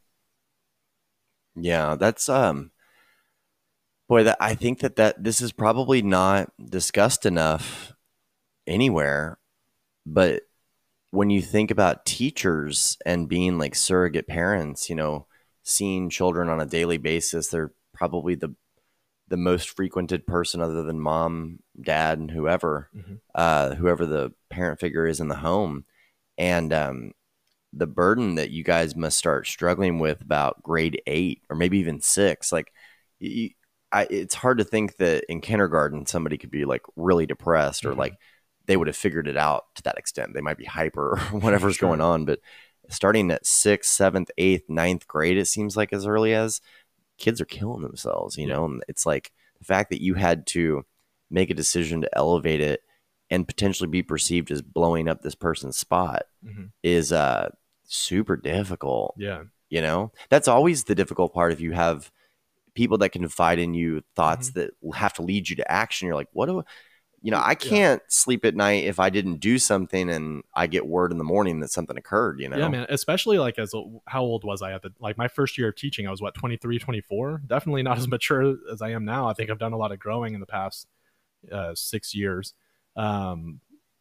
Yeah, 1.55 1.97
that's 1.97 2.29
um, 2.29 2.71
boy, 4.09 4.25
that 4.25 4.37
I 4.41 4.55
think 4.55 4.81
that 4.81 4.97
that 4.97 5.23
this 5.23 5.41
is 5.41 5.53
probably 5.53 6.03
not 6.03 6.53
discussed 6.63 7.25
enough 7.25 7.93
anywhere, 8.67 9.39
but 10.05 10.43
when 11.11 11.31
you 11.31 11.43
think 11.43 11.71
about 11.71 12.07
teachers 12.07 12.97
and 13.05 13.29
being 13.29 13.59
like 13.59 13.75
surrogate 13.75 14.27
parents, 14.27 14.89
you 14.89 14.97
know, 14.97 15.27
seeing 15.63 16.09
children 16.11 16.49
on 16.49 16.61
a 16.61 16.67
daily 16.67 16.99
basis, 16.99 17.49
they're 17.49 17.73
probably 17.95 18.35
the 18.35 18.55
the 19.29 19.37
most 19.39 19.71
frequented 19.71 20.27
person 20.27 20.61
other 20.61 20.83
than 20.83 21.01
mom, 21.01 21.61
dad, 21.81 22.19
and 22.19 22.31
whoever, 22.31 22.91
mm-hmm. 22.95 23.15
uh, 23.35 23.75
whoever 23.77 24.05
the 24.05 24.31
parent 24.51 24.79
figure 24.79 25.07
is 25.07 25.21
in 25.21 25.29
the 25.29 25.37
home 25.37 25.87
and 26.39 26.73
um, 26.73 27.13
the 27.73 27.87
burden 27.87 28.35
that 28.37 28.51
you 28.51 28.63
guys 28.63 28.95
must 28.95 29.17
start 29.17 29.47
struggling 29.47 29.99
with 29.99 30.21
about 30.21 30.63
grade 30.63 31.01
eight 31.07 31.43
or 31.49 31.57
maybe 31.57 31.79
even 31.79 32.01
six 32.01 32.53
like 32.53 32.73
you, 33.19 33.51
I, 33.91 34.07
it's 34.09 34.35
hard 34.35 34.59
to 34.59 34.65
think 34.65 34.97
that 34.97 35.25
in 35.29 35.41
kindergarten 35.41 36.07
somebody 36.07 36.39
could 36.39 36.51
be 36.51 36.65
like 36.65 36.83
really 36.97 37.27
depressed 37.27 37.83
mm-hmm. 37.83 37.93
or 37.93 37.97
like 37.97 38.15
they 38.67 38.77
would 38.77 38.87
have 38.87 38.97
figured 38.97 39.29
it 39.29 39.37
out 39.37 39.65
to 39.77 39.83
that 39.83 39.99
extent 39.99 40.35
they 40.35 40.41
might 40.41 40.59
be 40.59 40.65
hyper 40.65 41.13
or 41.13 41.19
whatever's 41.41 41.77
sure. 41.77 41.89
going 41.89 42.01
on 42.01 42.25
but 42.25 42.41
starting 42.89 43.31
at 43.31 43.47
sixth 43.47 43.91
seventh 43.91 44.31
eighth 44.39 44.69
ninth 44.69 45.07
grade 45.07 45.39
it 45.39 45.47
seems 45.47 45.77
like 45.77 45.93
as 45.93 46.07
early 46.07 46.35
as 46.35 46.61
kids 47.19 47.41
are 47.41 47.47
killing 47.47 47.83
themselves 47.83 48.37
you 48.37 48.47
yeah. 48.47 48.55
know 48.55 48.65
and 48.67 48.83
it's 48.89 49.07
like 49.07 49.33
the 49.59 49.65
fact 49.65 49.91
that 49.91 50.03
you 50.03 50.15
had 50.15 50.47
to 50.47 50.85
make 51.31 51.49
a 51.49 51.55
decision 51.55 52.03
to 52.03 52.19
elevate 52.19 52.61
it 52.61 52.83
and 53.33 53.49
potentially 53.49 53.89
be 53.89 54.03
perceived 54.03 54.51
as 54.51 54.61
blowing 54.61 55.09
up 55.09 55.23
this 55.23 55.35
person's 55.35 55.79
spot 55.79 56.25
mm-hmm. 56.45 56.67
is 56.83 57.13
uh 57.13 57.49
super 57.85 58.37
difficult. 58.37 59.15
Yeah. 59.17 59.45
You 59.71 59.81
know, 59.81 60.13
that's 60.29 60.49
always 60.49 60.85
the 60.85 60.95
difficult 60.95 61.33
part 61.33 61.53
if 61.53 61.61
you 61.61 61.73
have 61.73 62.11
people 62.75 62.99
that 62.99 63.09
confide 63.09 63.59
in 63.59 63.73
you 63.73 64.03
thoughts 64.15 64.51
mm-hmm. 64.51 64.61
that 64.61 64.95
have 64.95 65.15
to 65.15 65.23
lead 65.23 65.49
you 65.49 65.57
to 65.57 65.71
action. 65.71 66.07
You're 66.07 66.15
like, 66.15 66.29
what 66.33 66.47
do 66.47 66.63
you 67.25 67.31
know, 67.31 67.41
I 67.43 67.55
can't 67.55 68.03
yeah. 68.03 68.07
sleep 68.09 68.45
at 68.45 68.57
night 68.57 68.85
if 68.85 68.99
I 68.99 69.09
didn't 69.09 69.37
do 69.37 69.57
something 69.57 70.11
and 70.11 70.43
I 70.55 70.67
get 70.67 70.87
word 70.87 71.13
in 71.13 71.19
the 71.19 71.25
morning 71.25 71.61
that 71.61 71.71
something 71.71 71.97
occurred, 71.97 72.41
you 72.41 72.49
know? 72.49 72.59
Yeah, 72.59 72.69
man. 72.69 72.87
Especially 72.89 73.39
like 73.39 73.61
as 73.61 73.73
how 74.09 74.23
old 74.23 74.43
was 74.43 74.61
I 74.61 74.73
at 74.73 74.83
the, 74.83 74.93
like 74.99 75.17
my 75.17 75.29
first 75.29 75.57
year 75.57 75.69
of 75.69 75.77
teaching, 75.77 76.09
I 76.09 76.11
was 76.11 76.21
what, 76.21 76.35
23, 76.35 76.81
24, 76.81 77.43
definitely 77.47 77.85
not 77.85 77.97
as 77.97 78.09
mature 78.09 78.57
as 78.73 78.83
I 78.83 78.91
am 78.91 79.05
now. 79.05 79.29
I 79.29 79.35
think 79.35 79.51
I've 79.51 79.61
done 79.61 79.73
a 79.73 79.77
lot 79.77 79.93
of 79.93 80.01
growing 80.01 80.35
in 80.35 80.41
the 80.41 80.47
past 80.47 80.89
uh, 81.51 81.77
six 81.77 82.13
years 82.13 82.55
um, 82.97 83.61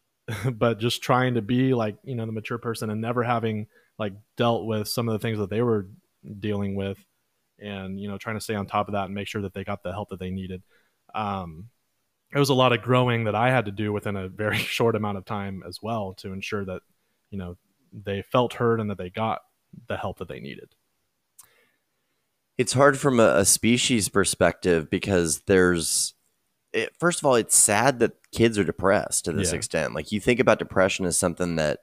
but 0.54 0.80
just 0.80 1.02
trying 1.02 1.36
to 1.36 1.42
be 1.42 1.74
like 1.74 1.98
you 2.04 2.16
know 2.16 2.26
the 2.26 2.32
mature 2.32 2.58
person 2.58 2.90
and 2.90 3.02
never 3.02 3.24
having 3.24 3.68
like 3.98 4.14
dealt 4.38 4.66
with 4.66 4.88
some 4.88 5.08
of 5.08 5.14
the 5.14 5.20
things 5.20 5.38
that 5.38 5.50
they 5.50 5.62
were 5.62 5.88
dealing 6.40 6.76
with 6.76 6.98
and 7.60 8.00
you 8.00 8.08
know 8.08 8.18
trying 8.18 8.36
to 8.36 8.42
stay 8.42 8.56
on 8.56 8.66
top 8.66 8.88
of 8.88 8.94
that 8.94 9.06
and 9.06 9.16
make 9.16 9.28
sure 9.28 9.42
that 9.42 9.54
they 9.54 9.64
got 9.64 9.84
the 9.84 9.92
help 9.92 10.10
that 10.10 10.20
they 10.20 10.32
needed. 10.32 10.64
Um, 11.14 11.70
it 12.34 12.40
was 12.40 12.50
a 12.50 12.54
lot 12.54 12.72
of 12.72 12.82
growing 12.82 13.26
that 13.26 13.36
i 13.36 13.50
had 13.50 13.66
to 13.66 13.72
do 13.72 13.92
within 13.92 14.16
a 14.16 14.30
very 14.30 14.58
short 14.78 14.96
amount 14.96 15.18
of 15.18 15.26
time 15.26 15.64
as 15.68 15.80
well 15.82 16.14
to 16.14 16.32
ensure 16.32 16.64
that 16.64 16.82
you 17.30 17.38
know 17.38 17.58
they 17.92 18.22
felt 18.22 18.54
heard 18.54 18.80
and 18.80 18.90
that 18.90 18.98
they 18.98 19.10
got 19.10 19.42
the 19.88 19.98
help 19.98 20.20
that 20.20 20.28
they 20.28 20.40
needed. 20.40 20.76
It's 22.58 22.74
hard 22.74 23.00
from 23.00 23.20
a, 23.20 23.44
species 23.46 24.10
perspective 24.10 24.90
because 24.90 25.42
there's 25.48 26.14
it, 26.73 26.93
first 26.99 27.19
of 27.19 27.26
all, 27.26 27.35
it's 27.35 27.56
sad 27.56 27.99
that 27.99 28.14
kids 28.31 28.57
are 28.57 28.64
depressed 28.64 29.26
to 29.26 29.34
this 29.34 29.49
yeah. 29.52 29.56
extent. 29.57 29.93
Like 29.93 30.11
you 30.11 30.19
think 30.19 30.39
about 30.39 30.60
depression 30.60 31.06
as 31.06 31.18
something 31.18 31.56
that 31.57 31.80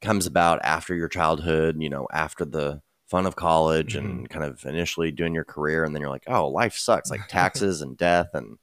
comes 0.00 0.26
about 0.26 0.60
after 0.64 0.94
your 0.94 1.08
childhood, 1.08 1.76
you 1.80 1.88
know, 1.88 2.06
after 2.12 2.44
the 2.44 2.80
fun 3.08 3.26
of 3.26 3.36
college 3.36 3.94
Mm-hmm. 3.94 4.06
and 4.06 4.30
kind 4.30 4.44
of 4.44 4.64
initially 4.64 5.10
doing 5.12 5.34
your 5.34 5.44
career, 5.44 5.84
and 5.84 5.94
then 5.94 6.00
you're 6.00 6.10
like, 6.10 6.24
oh, 6.28 6.48
life 6.48 6.76
sucks, 6.76 7.10
like 7.10 7.26
taxes 7.28 7.82
and 7.82 7.96
death, 7.96 8.30
and 8.34 8.58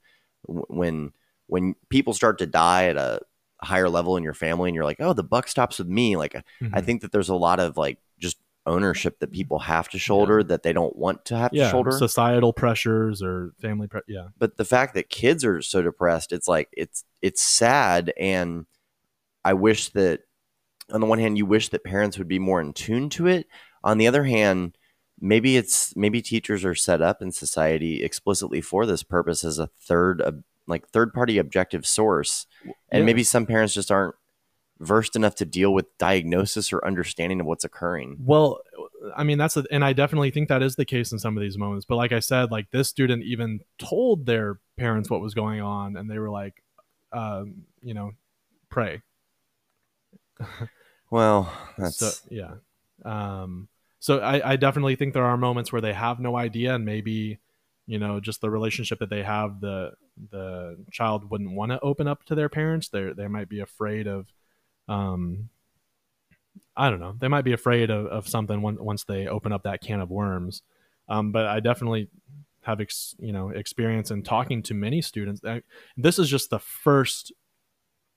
w- 0.46 0.66
when 0.68 1.12
when 1.46 1.74
people 1.88 2.14
start 2.14 2.38
to 2.38 2.46
die 2.46 2.86
at 2.86 2.96
a 2.96 3.20
higher 3.62 3.88
level 3.88 4.16
in 4.16 4.22
your 4.24 4.34
family, 4.34 4.68
and 4.68 4.74
you're 4.74 4.84
like, 4.84 5.00
oh, 5.00 5.12
the 5.12 5.22
buck 5.24 5.48
stops 5.48 5.78
with 5.78 5.88
me. 5.88 6.16
Like, 6.16 6.34
I 6.36 6.42
Mhm. 6.64 6.84
think 6.84 7.02
that 7.02 7.12
there's 7.12 7.28
a 7.28 7.34
lot 7.34 7.60
of 7.60 7.76
like 7.76 7.98
ownership 8.66 9.18
that 9.20 9.32
people 9.32 9.58
have 9.58 9.88
to 9.88 9.98
shoulder 9.98 10.42
that 10.42 10.62
they 10.62 10.72
don't 10.72 10.94
want 10.96 11.24
to 11.24 11.36
have 11.36 11.50
to 11.50 11.68
shoulder. 11.70 11.92
societal 11.92 12.52
pressures 12.52 13.22
or 13.22 13.52
family 13.60 13.86
pre- 13.88 14.00
yeah. 14.06 14.28
but 14.38 14.56
the 14.56 14.64
fact 14.64 14.94
that 14.94 15.08
kids 15.08 15.44
are 15.44 15.62
so 15.62 15.80
depressed 15.80 16.30
it's 16.30 16.46
like 16.46 16.68
it's 16.72 17.04
it's 17.22 17.40
sad 17.42 18.12
and 18.18 18.66
i 19.44 19.54
wish 19.54 19.88
that 19.90 20.20
on 20.92 21.00
the 21.00 21.06
one 21.06 21.18
hand 21.18 21.38
you 21.38 21.46
wish 21.46 21.70
that 21.70 21.82
parents 21.84 22.18
would 22.18 22.28
be 22.28 22.38
more 22.38 22.60
in 22.60 22.72
tune 22.74 23.08
to 23.08 23.26
it 23.26 23.46
on 23.82 23.96
the 23.96 24.06
other 24.06 24.24
hand 24.24 24.76
maybe 25.18 25.56
it's 25.56 25.96
maybe 25.96 26.20
teachers 26.20 26.62
are 26.64 26.74
set 26.74 27.00
up 27.00 27.22
in 27.22 27.32
society 27.32 28.02
explicitly 28.04 28.60
for 28.60 28.84
this 28.84 29.02
purpose 29.02 29.42
as 29.42 29.58
a 29.58 29.70
third 29.80 30.22
like 30.66 30.86
third 30.88 31.12
party 31.14 31.38
objective 31.38 31.86
source 31.86 32.46
and 32.90 33.00
Yeah. 33.00 33.04
maybe 33.06 33.22
some 33.24 33.46
parents 33.46 33.72
just 33.72 33.90
aren't 33.90 34.14
versed 34.80 35.14
enough 35.14 35.34
to 35.36 35.44
deal 35.44 35.72
with 35.72 35.86
diagnosis 35.98 36.72
or 36.72 36.84
understanding 36.84 37.40
of 37.40 37.46
what's 37.46 37.64
occurring 37.64 38.16
Well, 38.24 38.60
I 39.16 39.24
mean 39.24 39.38
that's 39.38 39.56
a, 39.56 39.64
and 39.70 39.84
I 39.84 39.92
definitely 39.92 40.30
think 40.30 40.48
that 40.48 40.62
is 40.62 40.76
the 40.76 40.84
case 40.84 41.12
in 41.12 41.18
some 41.18 41.36
of 41.36 41.42
these 41.42 41.58
moments. 41.58 41.86
But 41.86 41.96
like 41.96 42.12
I 42.12 42.20
said, 42.20 42.50
like 42.50 42.70
this 42.70 42.88
student 42.88 43.24
even 43.24 43.60
told 43.78 44.26
their 44.26 44.58
parents 44.78 45.10
what 45.10 45.20
was 45.20 45.34
going 45.34 45.60
on, 45.60 45.96
and 45.96 46.10
they 46.10 46.18
were 46.18 46.30
like, 46.30 46.62
um, 47.12 47.64
you 47.82 47.94
know, 47.94 48.12
pray. 48.68 49.02
well 51.10 51.52
that's 51.76 51.96
So 51.96 52.28
yeah, 52.30 52.54
um, 53.04 53.68
so 53.98 54.20
I, 54.20 54.52
I 54.52 54.56
definitely 54.56 54.96
think 54.96 55.12
there 55.12 55.24
are 55.24 55.36
moments 55.36 55.72
where 55.72 55.82
they 55.82 55.92
have 55.92 56.20
no 56.20 56.36
idea, 56.36 56.74
and 56.74 56.84
maybe 56.84 57.38
you 57.86 57.98
know 57.98 58.20
just 58.20 58.40
the 58.40 58.50
relationship 58.50 58.98
that 59.00 59.10
they 59.10 59.22
have, 59.22 59.60
the 59.60 59.92
the 60.30 60.76
child 60.90 61.30
wouldn't 61.30 61.52
want 61.52 61.72
to 61.72 61.80
open 61.80 62.06
up 62.08 62.24
to 62.24 62.34
their 62.34 62.48
parents. 62.48 62.88
They 62.88 63.12
they 63.12 63.28
might 63.28 63.48
be 63.48 63.60
afraid 63.60 64.06
of, 64.06 64.26
um, 64.90 65.48
I 66.76 66.90
don't 66.90 67.00
know, 67.00 67.14
they 67.18 67.28
might 67.28 67.44
be 67.44 67.52
afraid 67.52 67.90
of, 67.90 68.06
of 68.06 68.28
something 68.28 68.60
when, 68.60 68.82
once 68.82 69.04
they 69.04 69.26
open 69.26 69.52
up 69.52 69.62
that 69.62 69.80
can 69.80 70.00
of 70.00 70.10
worms. 70.10 70.62
Um, 71.08 71.32
but 71.32 71.46
I 71.46 71.60
definitely 71.60 72.08
have 72.62 72.80
ex, 72.80 73.14
you 73.18 73.32
know 73.32 73.50
experience 73.50 74.10
in 74.10 74.22
talking 74.22 74.62
to 74.64 74.74
many 74.74 75.00
students. 75.00 75.40
I, 75.44 75.62
this 75.96 76.18
is 76.18 76.28
just 76.28 76.50
the 76.50 76.58
first 76.58 77.32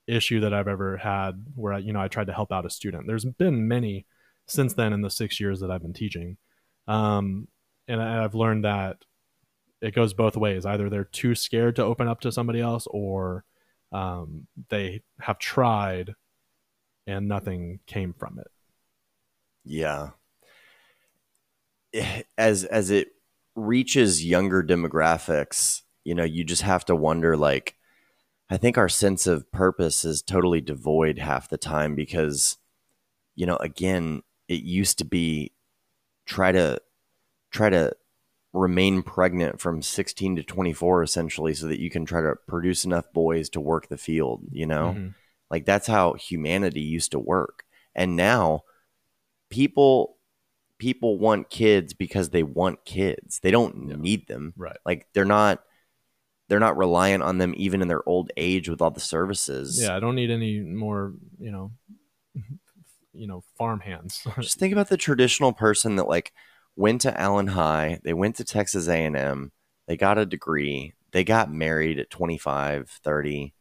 issue 0.06 0.40
that 0.40 0.52
I've 0.52 0.68
ever 0.68 0.98
had 0.98 1.46
where 1.54 1.72
I, 1.72 1.78
you 1.78 1.92
know 1.92 2.00
I 2.00 2.08
tried 2.08 2.26
to 2.26 2.32
help 2.32 2.52
out 2.52 2.66
a 2.66 2.70
student. 2.70 3.06
There's 3.06 3.24
been 3.24 3.66
many 3.68 4.06
since 4.46 4.74
then 4.74 4.92
in 4.92 5.00
the 5.00 5.10
six 5.10 5.40
years 5.40 5.60
that 5.60 5.70
I've 5.70 5.82
been 5.82 5.94
teaching, 5.94 6.36
um, 6.86 7.48
and 7.88 8.02
I, 8.02 8.24
I've 8.24 8.34
learned 8.34 8.64
that 8.64 8.98
it 9.80 9.94
goes 9.94 10.14
both 10.14 10.36
ways. 10.36 10.66
Either 10.66 10.88
they're 10.90 11.04
too 11.04 11.34
scared 11.34 11.76
to 11.76 11.84
open 11.84 12.08
up 12.08 12.20
to 12.20 12.32
somebody 12.32 12.60
else, 12.60 12.86
or 12.90 13.44
um, 13.92 14.46
they 14.68 15.02
have 15.20 15.38
tried 15.38 16.14
and 17.06 17.28
nothing 17.28 17.80
came 17.86 18.12
from 18.12 18.38
it. 18.38 18.48
Yeah. 19.64 20.10
As 22.36 22.64
as 22.64 22.90
it 22.90 23.08
reaches 23.54 24.24
younger 24.24 24.62
demographics, 24.62 25.82
you 26.02 26.14
know, 26.14 26.24
you 26.24 26.42
just 26.44 26.62
have 26.62 26.84
to 26.86 26.96
wonder 26.96 27.36
like 27.36 27.76
I 28.50 28.56
think 28.56 28.76
our 28.76 28.88
sense 28.88 29.26
of 29.26 29.50
purpose 29.52 30.04
is 30.04 30.20
totally 30.22 30.60
devoid 30.60 31.18
half 31.18 31.48
the 31.48 31.56
time 31.56 31.94
because 31.94 32.58
you 33.36 33.46
know, 33.46 33.56
again, 33.56 34.22
it 34.48 34.62
used 34.62 34.98
to 34.98 35.04
be 35.04 35.52
try 36.26 36.52
to 36.52 36.80
try 37.50 37.70
to 37.70 37.94
remain 38.52 39.02
pregnant 39.02 39.60
from 39.60 39.82
16 39.82 40.36
to 40.36 40.42
24 40.42 41.02
essentially 41.02 41.54
so 41.54 41.66
that 41.66 41.80
you 41.80 41.90
can 41.90 42.04
try 42.04 42.20
to 42.20 42.34
produce 42.46 42.84
enough 42.84 43.12
boys 43.12 43.48
to 43.50 43.60
work 43.60 43.88
the 43.88 43.96
field, 43.98 44.42
you 44.52 44.66
know? 44.66 44.94
Mhm. 44.96 45.14
Like 45.50 45.64
that's 45.64 45.86
how 45.86 46.14
humanity 46.14 46.80
used 46.80 47.12
to 47.12 47.18
work. 47.18 47.64
And 47.94 48.16
now 48.16 48.62
people 49.50 50.16
people 50.78 51.18
want 51.18 51.50
kids 51.50 51.94
because 51.94 52.30
they 52.30 52.42
want 52.42 52.84
kids. 52.84 53.40
They 53.40 53.50
don't 53.50 53.88
Yeah. 53.90 53.96
need 53.96 54.26
them. 54.26 54.52
Right. 54.56 54.76
Like 54.84 55.06
they're 55.14 55.24
not 55.24 55.62
they're 56.48 56.60
not 56.60 56.76
reliant 56.76 57.22
on 57.22 57.38
them 57.38 57.54
even 57.56 57.80
in 57.80 57.88
their 57.88 58.06
old 58.08 58.30
age 58.36 58.68
with 58.68 58.82
all 58.82 58.90
the 58.90 59.00
services. 59.00 59.80
Yeah, 59.80 59.96
I 59.96 60.00
don't 60.00 60.14
need 60.16 60.30
any 60.30 60.60
more, 60.60 61.14
you 61.38 61.50
know, 61.50 61.72
you 63.14 63.26
know, 63.26 63.42
farm 63.56 63.80
hands. 63.80 64.26
Just 64.40 64.58
think 64.58 64.72
about 64.72 64.88
the 64.88 64.96
traditional 64.96 65.52
person 65.52 65.96
that 65.96 66.08
like 66.08 66.32
went 66.76 67.00
to 67.02 67.18
Allen 67.18 67.46
High, 67.46 68.00
they 68.02 68.12
went 68.12 68.36
to 68.36 68.44
Texas 68.44 68.88
A&M, 68.88 69.52
they 69.86 69.96
got 69.96 70.18
a 70.18 70.26
degree, 70.26 70.92
they 71.12 71.24
got 71.24 71.50
married 71.52 71.98
at 71.98 72.10
25, 72.10 72.90
30. 73.02 73.54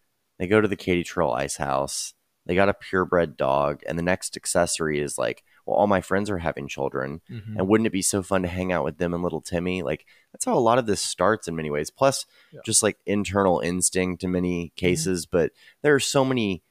They 0.44 0.48
go 0.50 0.60
to 0.60 0.68
the 0.68 0.76
Katy 0.76 1.06
Trail 1.06 1.30
Ice 1.32 1.56
House. 1.56 2.14
They 2.46 2.54
got 2.54 2.68
a 2.68 2.74
purebred 2.74 3.38
dog 3.38 3.82
and 3.88 3.98
the 3.98 4.04
next 4.04 4.36
accessory 4.36 5.00
is 5.00 5.18
like, 5.18 5.42
well 5.66 5.78
all 5.78 5.88
my 5.88 6.02
friends 6.02 6.30
are 6.30 6.40
having 6.40 6.68
children 6.68 7.22
Mhm. 7.32 7.56
and 7.58 7.66
wouldn't 7.70 7.88
it 7.88 7.92
be 7.94 8.02
so 8.02 8.22
fun 8.22 8.42
to 8.42 8.50
hang 8.50 8.74
out 8.74 8.84
with 8.84 8.98
them 8.98 9.14
and 9.14 9.24
little 9.24 9.40
Timmy? 9.40 9.82
Like 9.84 10.06
that's 10.34 10.44
how 10.44 10.54
a 10.54 10.60
lot 10.60 10.78
of 10.80 10.86
this 10.86 11.02
starts 11.02 11.48
in 11.48 11.56
many 11.56 11.70
ways. 11.72 11.90
Plus 11.90 12.26
Yeah. 12.52 12.60
just 12.66 12.84
like 12.84 12.98
internal 13.06 13.62
instinct 13.62 14.22
in 14.26 14.34
many 14.34 14.74
cases, 14.76 15.26
but 15.26 15.54
there 15.82 15.96
are 15.96 16.00
so 16.02 16.26
many 16.26 16.62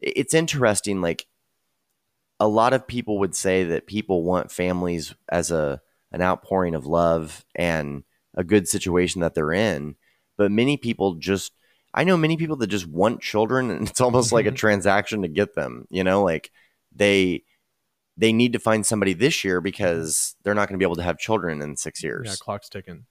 it's 0.00 0.34
interesting 0.34 1.00
like 1.00 1.26
a 2.38 2.46
lot 2.46 2.72
of 2.74 2.86
people 2.86 3.18
would 3.18 3.34
say 3.34 3.64
that 3.64 3.86
people 3.88 4.22
want 4.22 4.52
families 4.52 5.16
as 5.28 5.50
a 5.50 5.80
an 6.12 6.22
outpouring 6.22 6.76
of 6.76 6.86
love 6.86 7.44
and 7.56 8.04
a 8.34 8.44
good 8.44 8.68
situation 8.68 9.20
that 9.20 9.34
they're 9.34 9.52
in, 9.52 9.96
but 10.36 10.52
many 10.52 10.76
people 10.76 11.14
just 11.16 11.50
I 11.94 12.02
know 12.02 12.16
many 12.16 12.36
people 12.36 12.56
that 12.56 12.66
just 12.66 12.86
want 12.86 13.22
children 13.22 13.70
and 13.70 13.88
it's 13.88 14.00
almost 14.00 14.32
like 14.32 14.46
a 14.46 14.48
mm-hmm. 14.48 14.56
transaction 14.56 15.22
to 15.22 15.28
get 15.28 15.54
them, 15.54 15.86
you 15.90 16.04
know, 16.04 16.22
like 16.22 16.50
they 16.94 17.44
they 18.16 18.32
need 18.32 18.52
to 18.52 18.58
find 18.58 18.84
somebody 18.84 19.12
this 19.12 19.44
year 19.44 19.58
mm-hmm. 19.58 19.64
because 19.64 20.36
they're 20.42 20.54
not 20.54 20.68
going 20.68 20.78
to 20.78 20.82
be 20.82 20.84
able 20.84 20.96
to 20.96 21.02
have 21.02 21.18
children 21.18 21.62
in 21.62 21.76
6 21.76 22.02
years. 22.02 22.26
yeah, 22.26 22.34
clock's 22.38 22.68
ticking. 22.68 23.06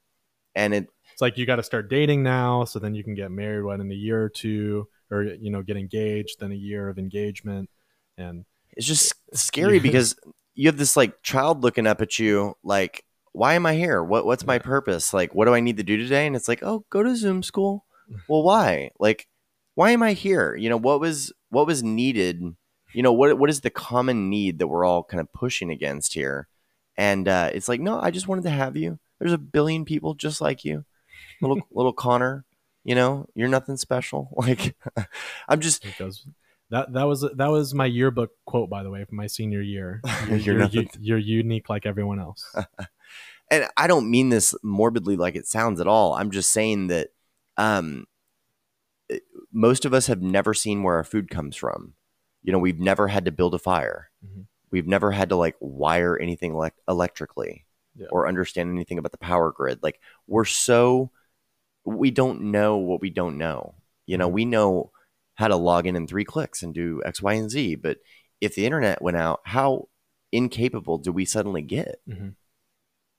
And 0.55 0.73
it 0.73 0.88
It's 1.14 1.22
like 1.22 1.38
you 1.38 1.45
got 1.45 1.55
to 1.55 1.64
start 1.64 1.89
dating 1.89 2.22
now, 2.22 2.65
so 2.65 2.77
then 2.77 2.93
you 2.93 3.03
can 3.03 3.15
get 3.15 3.31
married 3.31 3.64
what 3.64 3.80
in 3.80 3.91
a 3.91 3.95
year 3.95 4.22
or 4.22 4.30
two, 4.30 4.88
or 5.10 5.23
you 5.23 5.49
know, 5.49 5.64
get 5.64 5.77
engaged, 5.77 6.39
then 6.39 6.51
a 6.51 6.55
year 6.55 6.89
of 6.89 6.99
engagement, 6.99 7.69
and 8.18 8.45
it's 8.72 8.85
just 8.85 9.14
scary 9.34 9.80
because 9.88 10.15
you 10.53 10.68
have 10.68 10.77
this 10.77 10.95
like 10.95 11.23
child 11.23 11.64
looking 11.64 11.88
up 11.88 12.01
at 12.01 12.19
you 12.19 12.55
like 12.64 13.03
why 13.31 13.55
am 13.55 13.65
i 13.65 13.73
here? 13.73 14.03
What 14.03 14.27
what's 14.27 14.45
my 14.45 14.60
purpose? 14.60 15.11
Like 15.11 15.34
what 15.34 15.45
do 15.45 15.55
i 15.55 15.60
need 15.60 15.77
to 15.77 15.84
do 15.84 15.97
today? 15.97 16.27
And 16.27 16.35
it's 16.35 16.47
like 16.47 16.61
oh 16.61 16.85
go 16.91 17.01
to 17.01 17.15
zoom 17.15 17.41
school 17.41 17.85
well 18.27 18.44
why 18.44 18.91
like 18.99 19.27
why 19.76 19.91
am 19.91 20.03
i 20.03 20.14
here 20.14 20.56
you 20.56 20.69
know 20.69 20.77
what 20.77 20.99
was 20.99 21.31
what 21.49 21.68
was 21.68 21.84
needed 21.84 22.41
you 22.94 23.03
know 23.03 23.14
what 23.14 23.38
what 23.38 23.49
is 23.49 23.61
the 23.61 23.69
common 23.69 24.30
need 24.30 24.60
that 24.60 24.68
we're 24.68 24.85
all 24.85 25.03
kind 25.03 25.22
of 25.22 25.31
pushing 25.34 25.69
against 25.69 26.14
here 26.14 26.48
and 26.98 27.27
uh 27.27 27.49
it's 27.53 27.68
like 27.68 27.81
no 27.81 27.99
i 27.99 28.11
just 28.11 28.27
wanted 28.27 28.44
to 28.44 28.49
have 28.49 28.77
you 28.77 28.99
there's 29.19 29.34
a 29.34 29.38
billion 29.38 29.85
people 29.85 30.14
just 30.14 30.41
like 30.41 30.64
you 30.65 30.85
little 31.41 31.61
little 31.72 31.94
connor 31.94 32.45
you 32.84 32.95
know 32.95 33.26
you're 33.35 33.48
nothing 33.48 33.77
special 33.77 34.30
like 34.38 34.76
i'm 35.48 35.60
just. 35.60 35.85
That 36.73 36.91
that 36.94 37.03
was 37.03 37.22
that 37.22 37.52
was 37.52 37.76
my 37.76 37.85
yearbook 37.85 38.31
quote, 38.48 38.68
by 38.68 38.81
the 38.81 38.90
way, 38.90 39.06
from 39.06 39.18
my 39.18 39.27
senior 39.27 39.61
year. 39.61 40.02
You're, 40.27 40.38
You're 40.38 40.64
you're, 40.64 40.85
you're 40.99 41.18
unique 41.19 41.69
like 41.69 41.85
everyone 41.85 42.19
else. 42.19 42.52
and 43.52 43.68
I 43.77 43.85
don't 43.85 44.10
mean 44.10 44.30
this 44.30 44.56
morbidly 44.64 45.15
like 45.15 45.35
it 45.35 45.45
sounds 45.45 45.80
at 45.80 45.88
all. 45.88 46.15
I'm 46.15 46.31
just 46.31 46.52
saying 46.52 46.88
that 46.88 47.10
um, 47.58 48.06
most 49.52 49.86
of 49.86 49.94
us 49.94 50.08
have 50.08 50.22
never 50.22 50.54
seen 50.54 50.84
where 50.84 50.96
our 50.96 51.04
food 51.04 51.30
comes 51.30 51.56
from. 51.56 51.94
You 52.42 52.52
know, 52.52 52.60
we've 52.60 52.80
never 52.80 53.08
had 53.08 53.26
to 53.26 53.32
build 53.32 53.54
a 53.54 53.60
fire. 53.60 54.10
Mhm. 54.26 54.48
We've 54.72 54.88
never 54.88 55.12
had 55.12 55.30
to 55.30 55.36
like 55.36 55.56
wire 55.60 56.18
anything 56.18 56.54
elec 56.54 56.72
electrically 56.88 57.66
Yeah. 57.96 58.08
or 58.12 58.28
understand 58.28 58.72
anything 58.72 58.98
about 58.98 59.12
the 59.12 59.18
power 59.20 59.52
grid. 59.52 59.84
Like 59.84 60.00
we're 60.28 60.46
so 60.46 61.12
we 61.86 62.12
don't 62.12 62.42
know 62.52 62.78
what 62.78 63.02
we 63.02 63.10
don't 63.10 63.38
know. 63.38 63.76
You 64.06 64.18
know, 64.18 64.30
Mhm. 64.30 64.34
we 64.34 64.46
know 64.46 64.92
how 65.36 65.48
to 65.48 65.56
log 65.56 65.86
in 65.86 65.96
in 65.96 66.08
three 66.08 66.24
clicks 66.26 66.64
and 66.64 66.74
do 66.74 67.02
X, 67.06 67.22
Y, 67.22 67.34
and 67.34 67.50
Z. 67.52 67.76
But 67.76 68.00
if 68.42 68.56
the 68.56 68.66
internet 68.66 69.02
went 69.02 69.18
out, 69.18 69.42
how 69.46 69.90
incapable 70.32 70.98
do 70.98 71.12
we 71.12 71.26
suddenly 71.26 71.62
get? 71.62 72.02
Mhm. 72.08 72.36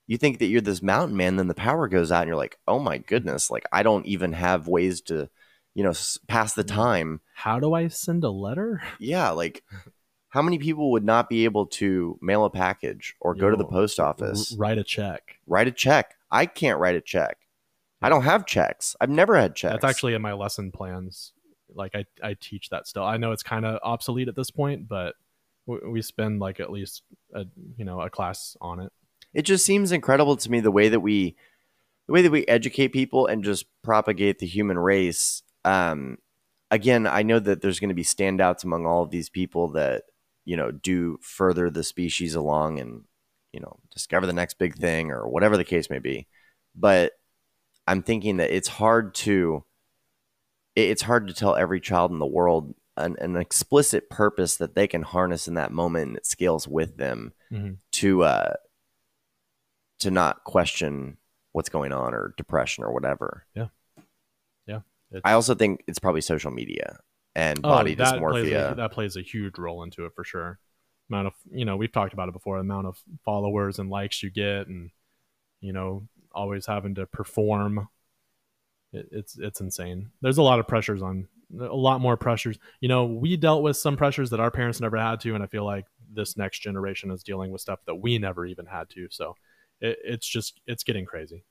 You 0.07 0.17
think 0.17 0.39
that 0.39 0.47
you're 0.47 0.61
this 0.61 0.81
mountain 0.81 1.17
man 1.17 1.35
then 1.35 1.47
the 1.47 1.53
power 1.53 1.87
goes 1.87 2.11
out 2.11 2.21
and 2.21 2.27
you're 2.27 2.37
like 2.37 2.57
oh 2.67 2.79
my 2.79 2.97
goodness 2.97 3.49
like 3.49 3.65
i 3.71 3.83
don't 3.83 4.05
even 4.05 4.33
have 4.33 4.67
ways 4.67 5.01
to 5.01 5.29
you 5.73 5.83
know 5.83 5.89
s- 5.89 6.19
pass 6.27 6.53
the 6.53 6.63
mm. 6.63 6.73
time 6.73 7.21
How 7.33 7.59
do 7.59 7.73
I 7.73 7.89
send 7.89 8.23
a 8.23 8.29
letter? 8.29 8.81
yeah 8.99 9.29
like 9.31 9.63
how 10.29 10.41
many 10.41 10.57
people 10.57 10.91
would 10.91 11.05
not 11.05 11.29
be 11.29 11.45
able 11.45 11.65
to 11.65 12.19
mail 12.21 12.45
a 12.45 12.49
package 12.49 13.15
or 13.21 13.35
go 13.35 13.49
to 13.49 13.55
the 13.55 13.65
post 13.65 13.99
office 13.99 14.55
write 14.57 14.77
a 14.77 14.83
check. 14.83 15.37
write 15.47 15.67
a 15.67 15.71
check 15.71 16.15
i 16.31 16.45
can't 16.45 16.79
write 16.79 16.95
a 16.95 17.01
check 17.01 17.37
i 18.01 18.09
don't 18.09 18.23
have 18.23 18.45
checks 18.45 18.95
i've 18.99 19.09
never 19.09 19.35
had 19.35 19.55
checks 19.55 19.73
That's 19.73 19.85
actually 19.85 20.13
in 20.13 20.21
my 20.21 20.33
lesson 20.33 20.71
plans. 20.71 21.33
Like 21.73 21.93
I, 21.95 22.05
I 22.23 22.35
teach 22.39 22.69
that 22.69 22.87
still. 22.87 23.03
I 23.03 23.17
know 23.17 23.33
it's 23.33 23.43
kind 23.43 23.65
of 23.65 23.79
obsolete 23.83 24.29
at 24.29 24.35
this 24.35 24.49
point, 24.49 24.87
but 24.87 25.15
we, 25.65 25.79
we 25.85 26.01
spend 26.01 26.39
like 26.39 26.61
at 26.61 26.71
least 26.71 27.03
a 27.33 27.45
you 27.75 27.83
know 27.83 27.99
a 27.99 28.09
class 28.09 28.55
on 28.61 28.79
it. 28.79 28.93
It 29.35 29.43
just 29.43 29.65
seems 29.65 29.91
incredible 29.91 30.35
to 30.37 30.49
me 30.49 30.59
the 30.61 30.71
way 30.71 30.89
that 30.89 31.01
we 31.01 31.35
the 32.07 32.13
way 32.13 32.21
that 32.23 32.31
we 32.31 32.45
educate 32.47 32.87
people 32.89 33.27
and 33.27 33.43
just 33.43 33.65
propagate 33.83 34.39
the 34.39 34.47
human 34.47 34.79
race 34.79 35.43
um 35.65 36.17
again 36.71 37.05
i 37.05 37.21
know 37.21 37.39
that 37.39 37.61
there's 37.61 37.79
going 37.79 37.89
to 37.89 37.93
be 37.95 38.03
standouts 38.03 38.63
among 38.63 38.85
all 38.85 39.03
of 39.03 39.11
these 39.11 39.29
people 39.29 39.67
that 39.69 40.03
you 40.45 40.55
know 40.57 40.71
do 40.71 41.17
further 41.21 41.69
the 41.69 41.83
species 41.83 42.33
along 42.35 42.79
and 42.79 43.03
you 43.51 43.59
know 43.59 43.77
discover 43.91 44.25
the 44.25 44.33
next 44.33 44.55
big 44.59 44.75
thing 44.75 45.11
or 45.11 45.27
whatever 45.27 45.57
the 45.57 45.63
case 45.63 45.89
may 45.89 45.99
be 45.99 46.27
but 46.75 47.13
i'm 47.87 48.01
thinking 48.01 48.37
that 48.37 48.51
it's 48.55 48.67
hard 48.67 49.13
to 49.13 49.63
it's 50.75 51.03
hard 51.03 51.27
to 51.27 51.33
tell 51.33 51.55
every 51.55 51.79
child 51.79 52.11
in 52.11 52.19
the 52.19 52.25
world 52.25 52.73
an, 52.97 53.15
an 53.19 53.35
explicit 53.37 54.09
purpose 54.09 54.55
that 54.57 54.75
they 54.75 54.87
can 54.87 55.01
harness 55.01 55.47
in 55.47 55.53
that 55.55 55.71
moment 55.71 56.07
and 56.09 56.17
it 56.17 56.25
scales 56.25 56.67
with 56.67 56.97
them 56.97 57.33
Mhm. 57.51 57.77
to 57.93 58.23
uh 58.23 58.53
to 59.99 60.11
not 60.11 60.43
question 60.43 61.17
what's 61.53 61.69
going 61.69 61.91
on 61.93 62.13
or 62.13 62.33
depression 62.37 62.83
or 62.83 62.93
whatever. 62.93 63.45
Yeah. 63.55 63.67
Yeah. 64.67 64.79
I 65.23 65.33
also 65.33 65.55
think 65.55 65.83
it's 65.87 65.99
probably 65.99 66.21
social 66.21 66.51
media 66.51 66.97
and 67.35 67.59
Oh, 67.63 67.69
body 67.69 67.95
that 67.95 68.19
plays, 68.19 68.45
dysmorphia. 68.47 68.71
a, 68.73 68.75
that 68.75 68.91
plays 68.91 69.15
a 69.15 69.21
huge 69.21 69.57
role 69.57 69.83
into 69.83 70.05
it 70.05 70.11
for 70.15 70.23
sure. 70.23 70.59
Amount 71.09 71.27
of 71.27 71.33
you 71.51 71.63
know 71.65 71.77
we've 71.77 71.91
talked 71.91 72.13
about 72.13 72.27
it 72.27 72.33
before. 72.33 72.57
The 72.57 72.61
amount 72.61 72.87
of 72.87 72.97
followers 73.23 73.77
and 73.77 73.89
likes 73.89 74.23
you 74.23 74.31
get, 74.31 74.67
and 74.67 74.89
you 75.61 75.71
know 75.71 76.07
always 76.33 76.65
having 76.65 76.95
to 76.95 77.05
perform. 77.05 77.87
It, 78.91 79.07
it's 79.11 79.37
it's 79.37 79.61
insane. 79.61 80.09
There's 80.21 80.39
a 80.39 80.43
lot 80.43 80.59
of 80.59 80.67
pressures 80.67 81.03
on 81.03 81.27
a 81.59 81.75
lot 81.75 82.01
more 82.01 82.17
pressures. 82.17 82.57
You 82.81 82.89
know 82.89 83.05
we 83.05 83.37
dealt 83.37 83.61
with 83.61 83.77
some 83.77 83.95
pressures 83.97 84.31
that 84.31 84.39
our 84.39 84.49
parents 84.49 84.81
never 84.81 84.97
had 84.97 85.19
to, 85.21 85.35
and 85.35 85.43
I 85.43 85.47
feel 85.47 85.63
like 85.63 85.85
this 86.11 86.35
next 86.35 86.59
generation 86.59 87.11
is 87.11 87.21
dealing 87.23 87.51
with 87.51 87.61
stuff 87.61 87.79
that 87.85 87.95
we 87.95 88.17
never 88.17 88.45
even 88.45 88.65
had 88.65 88.89
to. 88.89 89.07
So 89.11 89.35
it, 89.85 89.99
it's 90.03 90.27
just 90.27 90.61
it's 90.67 90.83
getting 90.83 91.05
crazy. 91.05 91.43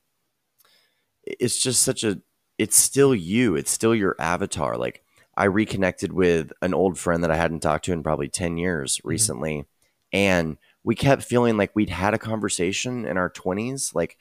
it's 1.24 1.58
just 1.58 1.82
such 1.82 2.04
a 2.04 2.20
it's 2.58 2.76
still 2.76 3.14
you. 3.14 3.56
It's 3.56 3.70
still 3.70 3.94
your 3.94 4.16
avatar. 4.18 4.76
Like 4.76 5.02
i 5.36 5.44
reconnected 5.46 6.12
with 6.12 6.52
an 6.62 6.72
old 6.72 6.96
friend 6.96 7.24
that 7.24 7.30
i 7.32 7.36
hadn't 7.36 7.58
talked 7.58 7.84
to 7.86 7.92
in 7.92 8.04
probably 8.04 8.28
10 8.28 8.56
years 8.56 9.00
recently 9.02 9.64
and 10.12 10.56
we 10.84 10.94
kept 10.94 11.24
feeling 11.24 11.56
like 11.56 11.72
we'd 11.74 11.90
had 11.90 12.14
a 12.14 12.18
conversation 12.18 13.04
in 13.04 13.16
our 13.16 13.28
20s 13.30 13.90
like 13.96 14.16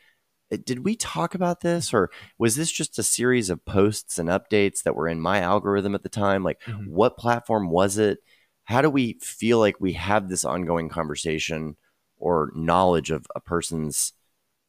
eh, 0.52 0.57
did 0.65 0.80
we 0.84 0.95
talk 0.95 1.35
about 1.35 1.61
this 1.61 1.94
or 1.94 2.10
was 2.40 2.56
this 2.56 2.72
just 2.72 2.98
a 2.98 3.03
series 3.03 3.52
of 3.52 3.64
posts 3.65 4.18
and 4.18 4.27
updates 4.30 4.81
that 4.84 4.95
were 4.95 5.07
in 5.07 5.19
my 5.22 5.40
algorithm 5.40 5.94
at 5.94 6.02
the 6.02 6.10
time? 6.10 6.44
Like 6.44 6.60
Mhm. 6.68 6.88
what 6.88 7.15
platform 7.18 7.69
was 7.69 7.99
it? 7.99 8.18
How 8.65 8.81
do 8.81 8.90
we 8.90 9.19
feel 9.22 9.60
like 9.60 9.80
we 9.80 9.94
have 9.94 10.30
this 10.30 10.44
ongoing 10.45 10.90
conversation 10.90 11.76
or 12.23 12.51
knowledge 12.55 13.11
of 13.11 13.25
a 13.35 13.39
person's 13.41 14.13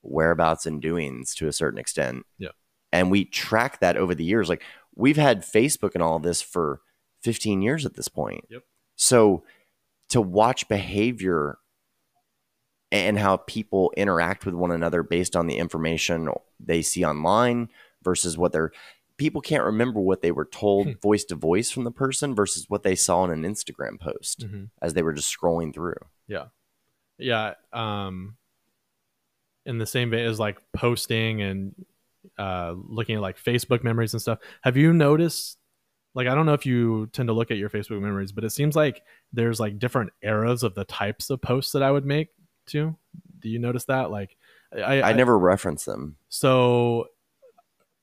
whereabouts 0.02 0.66
and 0.66 0.82
doings 0.82 1.34
to 1.36 1.46
a 1.48 1.52
certain 1.52 1.78
extent 1.78 2.26
Yeah. 2.38 2.48
and 2.92 3.10
we 3.10 3.24
track 3.24 3.80
that 3.80 3.96
over 3.96 4.14
the 4.14 4.24
years 4.24 4.48
like 4.48 4.62
we've 4.94 5.16
had 5.16 5.40
facebook 5.42 5.94
and 5.94 6.02
all 6.02 6.16
of 6.16 6.22
this 6.22 6.42
for 6.42 6.80
15 7.22 7.62
years 7.62 7.86
at 7.86 7.94
this 7.94 8.08
point 8.08 8.44
Yep. 8.50 8.62
so 8.96 9.44
to 10.10 10.20
watch 10.20 10.68
behavior 10.68 11.58
and 12.92 13.18
how 13.18 13.38
people 13.38 13.92
interact 13.96 14.44
with 14.46 14.54
one 14.54 14.70
another 14.70 15.02
based 15.02 15.34
on 15.36 15.46
the 15.46 15.56
information 15.56 16.28
they 16.60 16.82
see 16.82 17.04
online 17.04 17.68
versus 18.02 18.36
what 18.36 18.52
they're 18.52 18.72
people 19.16 19.40
can't 19.40 19.64
remember 19.64 20.00
what 20.00 20.22
they 20.22 20.32
were 20.32 20.44
told 20.44 21.00
voice 21.00 21.24
to 21.24 21.34
voice 21.36 21.70
from 21.70 21.84
the 21.84 21.90
person 21.92 22.34
versus 22.34 22.66
what 22.68 22.82
they 22.82 22.94
saw 22.96 23.24
in 23.24 23.30
an 23.30 23.42
instagram 23.42 23.98
post 23.98 24.40
Mhm. 24.46 24.70
as 24.82 24.92
they 24.94 25.02
were 25.02 25.12
just 25.14 25.34
scrolling 25.34 25.72
through 25.72 25.96
yeah 26.26 26.46
um 27.72 28.36
in 29.66 29.78
the 29.78 29.86
same 29.86 30.10
vein 30.10 30.26
as 30.26 30.38
like 30.38 30.58
posting 30.72 31.42
and 31.42 31.74
uh 32.38 32.74
looking 32.76 33.16
at 33.16 33.22
like 33.22 33.38
facebook 33.42 33.84
memories 33.84 34.12
and 34.12 34.22
stuff 34.22 34.38
have 34.62 34.76
you 34.76 34.92
noticed 34.92 35.58
like 36.14 36.26
i 36.26 36.34
don't 36.34 36.46
know 36.46 36.54
if 36.54 36.66
you 36.66 37.06
tend 37.12 37.28
to 37.28 37.32
look 37.32 37.50
at 37.50 37.56
your 37.56 37.70
facebook 37.70 38.00
memories 38.00 38.32
but 38.32 38.44
it 38.44 38.50
seems 38.50 38.74
like 38.74 39.02
there's 39.32 39.60
like 39.60 39.78
different 39.78 40.10
eras 40.22 40.62
of 40.62 40.74
the 40.74 40.84
types 40.84 41.30
of 41.30 41.40
posts 41.40 41.72
that 41.72 41.82
i 41.82 41.90
would 41.90 42.04
make 42.04 42.28
too 42.66 42.96
do 43.44 43.50
you 43.50 43.58
notice 43.60 43.84
that? 43.84 44.10
Like 44.10 44.36
i 44.74 45.02
i, 45.02 45.12
never 45.12 45.38
reference 45.38 45.84
them. 45.84 46.16
So 46.28 47.06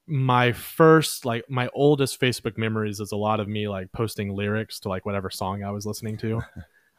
my 0.08 0.54
first 0.54 1.26
like 1.26 1.50
my 1.50 1.70
oldest 1.74 2.20
facebook 2.20 2.58
memories 2.58 3.00
is 3.00 3.12
a 3.12 3.18
lot 3.18 3.40
of 3.40 3.48
me 3.48 3.68
like 3.68 3.92
posting 3.92 4.34
lyrics 4.34 4.80
to 4.82 4.90
like 4.90 5.06
whatever 5.06 5.30
song 5.30 5.64
i 5.64 5.72
was 5.72 5.86
listening 5.86 6.18
to. 6.18 6.42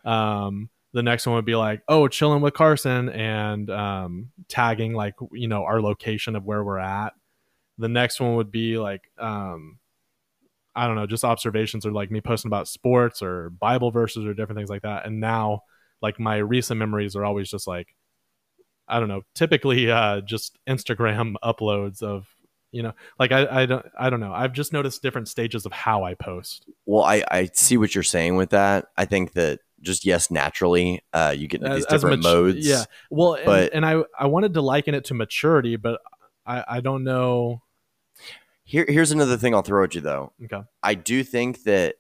Um 0.05 0.69
the 0.93 1.03
next 1.03 1.27
one 1.27 1.37
would 1.37 1.45
be 1.45 1.57
like 1.57 1.83
oh 1.89 2.09
chilling 2.09 2.43
with 2.43 2.55
carson 2.55 3.09
and 3.09 3.71
um 3.71 4.31
tagging 4.49 4.95
like 4.95 5.15
you 5.33 5.49
know 5.49 5.65
our 5.65 5.81
location 5.81 6.37
of 6.37 6.45
where 6.45 6.63
we're 6.63 6.79
at 6.79 7.13
the 7.79 7.89
next 7.89 8.21
one 8.21 8.37
would 8.37 8.51
be 8.51 8.79
like 8.79 9.11
um 9.19 9.79
i 10.75 10.87
don't 10.87 10.97
know 10.97 11.07
just 11.07 11.25
observations 11.25 11.87
or 11.87 11.93
like 11.93 12.11
me 12.11 12.21
posting 12.21 12.49
about 12.49 12.69
sports 12.69 13.23
or 13.23 13.51
bible 13.51 13.91
verses 13.91 14.25
or 14.25 14.35
different 14.35 14.59
things 14.59 14.71
like 14.71 14.83
that 14.83 15.07
and 15.07 15.21
now 15.21 15.63
like 16.03 16.19
my 16.19 16.37
recent 16.37 16.79
memories 16.79 17.17
are 17.17 17.25
always 17.25 17.51
just 17.51 17.67
like 17.67 17.95
I 18.89 18.99
don't 18.99 19.09
know, 19.09 19.23
typically 19.35 19.91
uh, 19.91 20.21
just 20.21 20.59
Instagram 20.69 21.35
uploads 21.45 22.03
of, 22.03 22.27
you 22.73 22.83
know, 22.83 22.93
like 23.19 23.33
I, 23.33 23.63
I 23.63 23.67
don't, 23.67 23.87
I 23.99 24.11
don't 24.11 24.21
know. 24.21 24.33
I've 24.33 24.53
just 24.53 24.73
noticed 24.73 25.03
different 25.03 25.29
stages 25.29 25.65
of 25.65 25.73
how 25.73 26.05
I 26.05 26.15
post. 26.15 26.67
well 26.85 27.05
i 27.05 27.23
i 27.31 27.49
see 27.53 27.77
what 27.77 27.95
you're 27.95 28.03
saying 28.03 28.37
with 28.37 28.51
that 28.51 28.87
i 28.97 29.05
think 29.05 29.33
that 29.33 29.61
just 29.83 30.05
yes 30.05 30.31
naturally 30.31 31.03
uh 31.13 31.35
you 31.37 31.49
get 31.49 31.61
into 31.63 31.75
these 31.75 31.87
different 31.87 32.21
matu- 32.23 32.25
modes 32.25 32.67
Yeah. 32.67 32.85
Well, 33.11 33.35
and, 33.35 33.45
but- 33.47 33.73
and 33.75 33.85
I, 33.85 34.03
I 34.19 34.27
wanted 34.27 34.55
to 34.55 34.63
liken 34.63 34.95
it 34.95 35.05
to 35.07 35.15
maturity, 35.15 35.77
but 35.77 36.01
I, 36.47 36.65
I 36.69 36.81
don't 36.81 37.05
know. 37.05 37.63
Here, 38.65 38.87
here's 38.89 39.11
another 39.13 39.37
thing 39.37 39.55
I'll 39.55 39.63
throw 39.63 39.85
at 39.85 39.95
you 39.95 40.01
though. 40.01 40.33
Okay. 40.45 40.63
I 40.83 40.95
do 40.95 41.23
think 41.25 41.65
that 41.65 41.97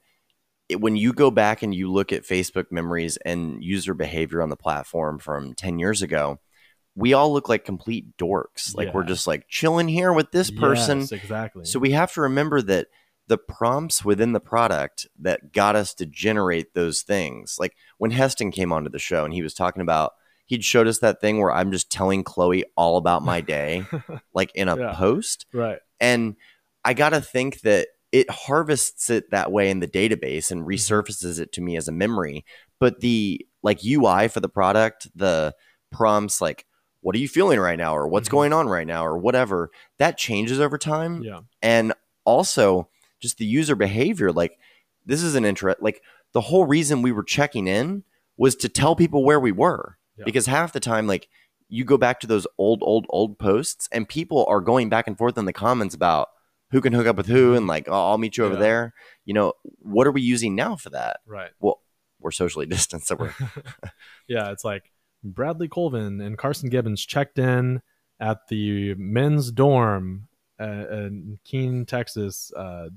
it, 0.69 0.81
when 0.81 0.97
you 0.97 1.13
go 1.13 1.31
back 1.31 1.63
and 1.63 1.75
you 1.75 1.91
look 1.93 2.13
at 2.13 2.23
Facebook 2.23 2.71
memories 2.71 3.17
and 3.19 3.63
user 3.63 3.95
behavior 3.95 4.41
on 4.43 4.49
the 4.49 4.57
platform 4.57 5.19
from 5.19 5.55
10 5.55 5.79
years 5.79 6.03
ago, 6.03 6.39
we 6.95 7.13
all 7.15 7.33
look 7.33 7.49
like 7.49 7.65
complete 7.65 8.17
dorks. 8.17 8.75
Like 8.77 8.95
we're 8.95 9.05
just 9.05 9.27
like 9.27 9.49
chilling 9.49 9.89
here 9.89 10.13
with 10.13 10.31
this 10.31 10.51
person. 10.51 11.01
Yes, 11.01 11.13
exactly. 11.13 11.65
So 11.65 11.79
we 11.79 11.91
have 11.93 12.13
to 12.15 12.23
remember 12.23 12.63
that 12.63 12.89
the 13.29 13.39
prompts 13.39 14.05
within 14.05 14.33
the 14.33 14.41
product 14.41 15.07
that 15.19 15.53
got 15.53 15.77
us 15.77 15.95
to 15.95 16.07
generate 16.07 16.75
those 16.75 17.03
things. 17.03 17.57
Like 17.59 17.75
when 17.99 18.11
Heston 18.11 18.51
came 18.51 18.73
onto 18.73 18.91
the 18.91 18.99
show 18.99 19.25
and 19.25 19.33
he 19.33 19.43
was 19.43 19.55
talking 19.55 19.83
about 19.83 20.13
he'd 20.47 20.65
showed 20.65 20.87
us 20.89 20.99
that 20.99 21.21
thing 21.21 21.39
where 21.41 21.53
I'm 21.53 21.71
just 21.73 21.91
telling 21.91 22.25
Chloe 22.25 22.65
all 22.77 22.97
about 22.99 23.23
my 23.23 23.41
day, 23.41 23.87
like 24.35 24.51
in 24.55 24.69
a 24.69 24.77
Yeah. 24.77 24.93
post. 24.95 25.47
right. 25.53 25.79
And 26.01 26.37
I 26.85 26.95
got 26.95 27.11
to 27.11 27.21
think 27.21 27.61
that 27.61 27.89
it 28.11 28.29
harvests 28.29 29.09
it 29.09 29.31
that 29.31 29.51
way 29.53 29.71
in 29.71 29.79
the 29.81 29.87
database 29.89 30.51
and 30.51 30.67
resurfaces 30.67 31.39
it 31.41 31.53
to 31.53 31.61
me 31.63 31.77
as 31.77 31.89
a 31.89 31.93
memory. 31.93 32.45
But 32.81 33.01
the 33.01 33.47
like 33.63 33.81
UI 33.87 34.29
for 34.29 34.41
the 34.41 34.49
product, 34.49 35.09
the 35.15 35.55
prompts 35.93 36.41
like, 36.41 36.67
what 37.01 37.15
are 37.17 37.21
you 37.21 37.29
feeling 37.29 37.59
right 37.61 37.79
now? 37.79 37.97
Or 37.97 38.07
what's 38.09 38.29
Mhm. 38.29 38.33
going 38.33 38.53
on 38.53 38.69
right 38.69 38.87
now? 38.87 39.07
Or 39.07 39.17
whatever, 39.17 39.71
that 39.99 40.19
changes 40.19 40.61
over 40.61 40.77
time. 40.77 41.23
Yeah. 41.23 41.41
And 41.63 41.95
also 42.25 42.89
just 43.23 43.39
the 43.39 43.47
user 43.47 43.75
behavior. 43.77 44.33
Like, 44.33 44.59
this 45.07 45.23
is 45.23 45.35
an 45.35 45.45
interest. 45.45 45.81
Like, 45.81 46.03
the 46.33 46.43
whole 46.43 46.67
reason 46.67 47.01
we 47.01 47.13
were 47.13 47.23
checking 47.23 47.69
in 47.69 48.03
was 48.37 48.57
to 48.57 48.69
tell 48.69 48.97
people 48.97 49.25
where 49.25 49.41
we 49.41 49.53
were. 49.53 49.97
Yeah. 50.19 50.25
Because 50.25 50.47
half 50.47 50.73
the 50.73 50.81
time, 50.81 51.07
like, 51.07 51.29
you 51.69 51.85
go 51.85 51.97
back 51.97 52.21
to 52.21 52.27
those 52.27 52.47
old, 52.59 52.81
old, 52.83 53.07
old 53.09 53.39
posts, 53.39 53.89
and 53.93 54.07
people 54.07 54.45
are 54.47 54.61
going 54.61 54.91
back 54.91 55.07
and 55.07 55.17
forth 55.17 55.39
in 55.39 55.47
the 55.47 55.53
comments 55.53 55.95
about 55.95 56.29
who 56.71 56.81
can 56.81 56.93
hook 56.93 57.07
up 57.07 57.17
with 57.17 57.27
who, 57.27 57.49
mm-hmm. 57.49 57.57
and 57.59 57.67
like, 57.67 57.89
oh, 57.89 58.11
I'll 58.11 58.19
meet 58.19 58.37
you 58.37 58.45
over 58.45 58.55
Yeah. 58.55 58.61
there. 58.61 58.95
You 59.25 59.35
know, 59.35 59.53
what 59.79 60.07
are 60.07 60.13
we 60.13 60.21
using 60.21 60.55
now 60.55 60.77
for 60.77 60.91
that? 60.91 61.21
Right. 61.27 61.51
Well, 61.61 61.81
we're 62.21 62.31
socially 62.31 62.67
distanced, 62.77 63.09
so 63.09 63.17
we're 63.17 63.35
yeah, 64.29 64.51
it's 64.51 64.65
like 64.65 64.91
Bradley 65.25 65.69
Colvin 65.69 66.21
and 66.21 66.37
Carson 66.37 66.69
Gibbons 66.69 67.05
checked 67.05 67.39
in 67.39 67.83
at 68.21 68.49
the 68.49 68.95
men's 68.95 69.51
dorm 69.51 70.29
in 70.63 71.39
Keene, 71.45 71.85
Texas, 71.87 72.53
uh, 72.57 72.89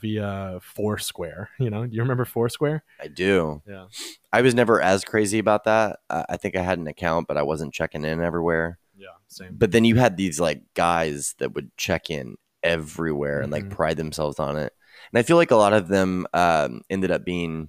via 0.00 0.58
Foursquare. 0.62 1.50
You 1.58 1.70
know, 1.70 1.86
do 1.86 1.94
you 1.94 2.02
remember 2.02 2.24
Foursquare? 2.24 2.84
I 3.00 3.08
do. 3.08 3.62
Yeah. 3.68 3.86
I 4.32 4.40
was 4.42 4.54
never 4.54 4.80
as 4.80 5.04
crazy 5.04 5.38
about 5.38 5.64
that. 5.64 5.98
Uh, 6.08 6.24
I 6.28 6.36
think 6.36 6.56
I 6.56 6.62
had 6.62 6.78
an 6.78 6.86
account, 6.86 7.26
but 7.28 7.36
I 7.36 7.42
wasn't 7.42 7.74
checking 7.74 8.04
in 8.04 8.20
everywhere. 8.22 8.78
Yeah, 8.96 9.08
same. 9.28 9.56
But 9.58 9.72
then 9.72 9.84
you 9.84 9.96
had 9.96 10.16
these 10.16 10.38
like 10.40 10.62
guys 10.74 11.34
that 11.38 11.54
would 11.54 11.70
check 11.76 12.10
in 12.10 12.36
everywhere 12.62 13.40
and 13.40 13.50
like 13.50 13.64
Mhm. 13.64 13.70
pride 13.70 13.96
themselves 13.96 14.38
on 14.38 14.56
it. 14.56 14.72
And 15.12 15.18
I 15.18 15.22
feel 15.22 15.36
like 15.36 15.50
a 15.50 15.56
lot 15.56 15.72
of 15.72 15.88
them 15.88 16.26
um, 16.32 16.82
ended 16.88 17.10
up 17.10 17.24
being 17.24 17.68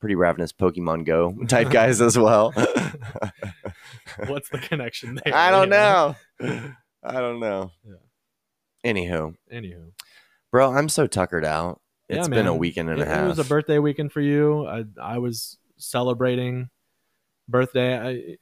pretty 0.00 0.14
ravenous 0.16 0.52
Pokemon 0.52 1.06
Go 1.06 1.32
type 1.48 1.70
guys 1.70 2.00
as 2.02 2.18
well. 2.18 2.52
What's 4.26 4.50
the 4.50 4.58
connection 4.58 5.18
there? 5.24 5.34
I 5.34 5.50
don't 5.50 5.64
you 5.64 5.70
know. 5.70 6.14
I 7.02 7.12
don't 7.20 7.40
know. 7.40 7.70
Yeah. 7.86 7.94
Anywho, 8.84 9.34
Anywho, 9.52 9.92
bro, 10.52 10.72
I'm 10.72 10.88
so 10.88 11.06
tuckered 11.06 11.44
out. 11.44 11.80
Yeah, 12.08 12.18
It's 12.18 12.28
been 12.28 12.46
a 12.46 12.54
weekend 12.54 12.90
and 12.90 13.00
it, 13.00 13.06
a 13.08 13.10
half. 13.10 13.24
it 13.24 13.28
was 13.28 13.38
a 13.38 13.44
birthday 13.44 13.78
weekend 13.78 14.12
for 14.12 14.20
you. 14.20 14.66
I 14.66 14.84
I 15.00 15.18
was 15.18 15.56
celebrating 15.78 16.68
birthday. 17.48 18.36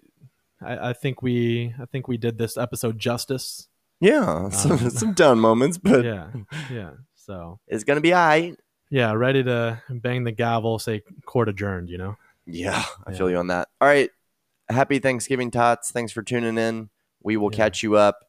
I, 0.62 0.74
I, 0.74 0.90
I 0.90 0.92
think 0.92 1.22
we 1.22 1.74
I 1.80 1.84
think 1.86 2.08
we 2.08 2.16
did 2.16 2.38
this 2.38 2.56
episode 2.56 2.98
justice. 2.98 3.68
Yeah, 4.00 4.48
some, 4.50 4.72
Um, 4.72 4.90
some 4.90 5.12
down 5.12 5.38
moments, 5.38 5.78
but 5.78 6.04
Yeah, 6.04 6.30
yeah. 6.70 6.90
So 7.14 7.60
it's 7.68 7.84
gonna 7.84 8.00
be 8.00 8.12
all 8.12 8.26
right. 8.26 8.56
yeah, 8.90 9.12
ready 9.12 9.44
to 9.44 9.80
bang 9.88 10.24
the 10.24 10.32
gavel, 10.32 10.78
say 10.80 11.02
court 11.24 11.48
adjourned. 11.48 11.88
You 11.88 11.98
know. 11.98 12.16
Yeah, 12.46 12.82
I 13.06 13.12
Yeah. 13.12 13.16
feel 13.18 13.30
you 13.30 13.36
on 13.36 13.46
that. 13.46 13.68
All 13.80 13.86
right. 13.86 14.10
Happy 14.68 14.98
Thanksgiving, 14.98 15.50
Tots. 15.52 15.92
Thanks 15.92 16.10
for 16.12 16.22
tuning 16.22 16.58
in. 16.58 16.90
We 17.22 17.36
will 17.36 17.50
Yeah. 17.52 17.56
catch 17.58 17.82
you 17.84 17.94
up 17.94 18.24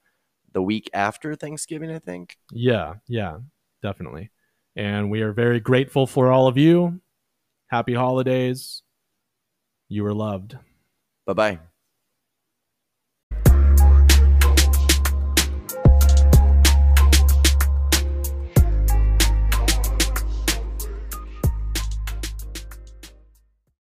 the 0.53 0.61
week 0.61 0.89
after 0.93 1.35
Thanksgiving, 1.35 1.91
I 1.91 1.99
think. 1.99 2.37
Yeah, 2.51 2.95
yeah, 3.07 3.39
definitely. 3.81 4.31
And 4.75 5.11
we 5.11 5.21
are 5.21 5.33
very 5.33 5.59
grateful 5.59 6.07
for 6.07 6.31
all 6.31 6.47
of 6.47 6.57
you. 6.57 7.01
Happy 7.67 7.93
holidays. 7.93 8.83
You 9.89 10.05
are 10.05 10.13
loved. 10.13 10.57
Bye 11.25 11.33
bye. 11.33 11.72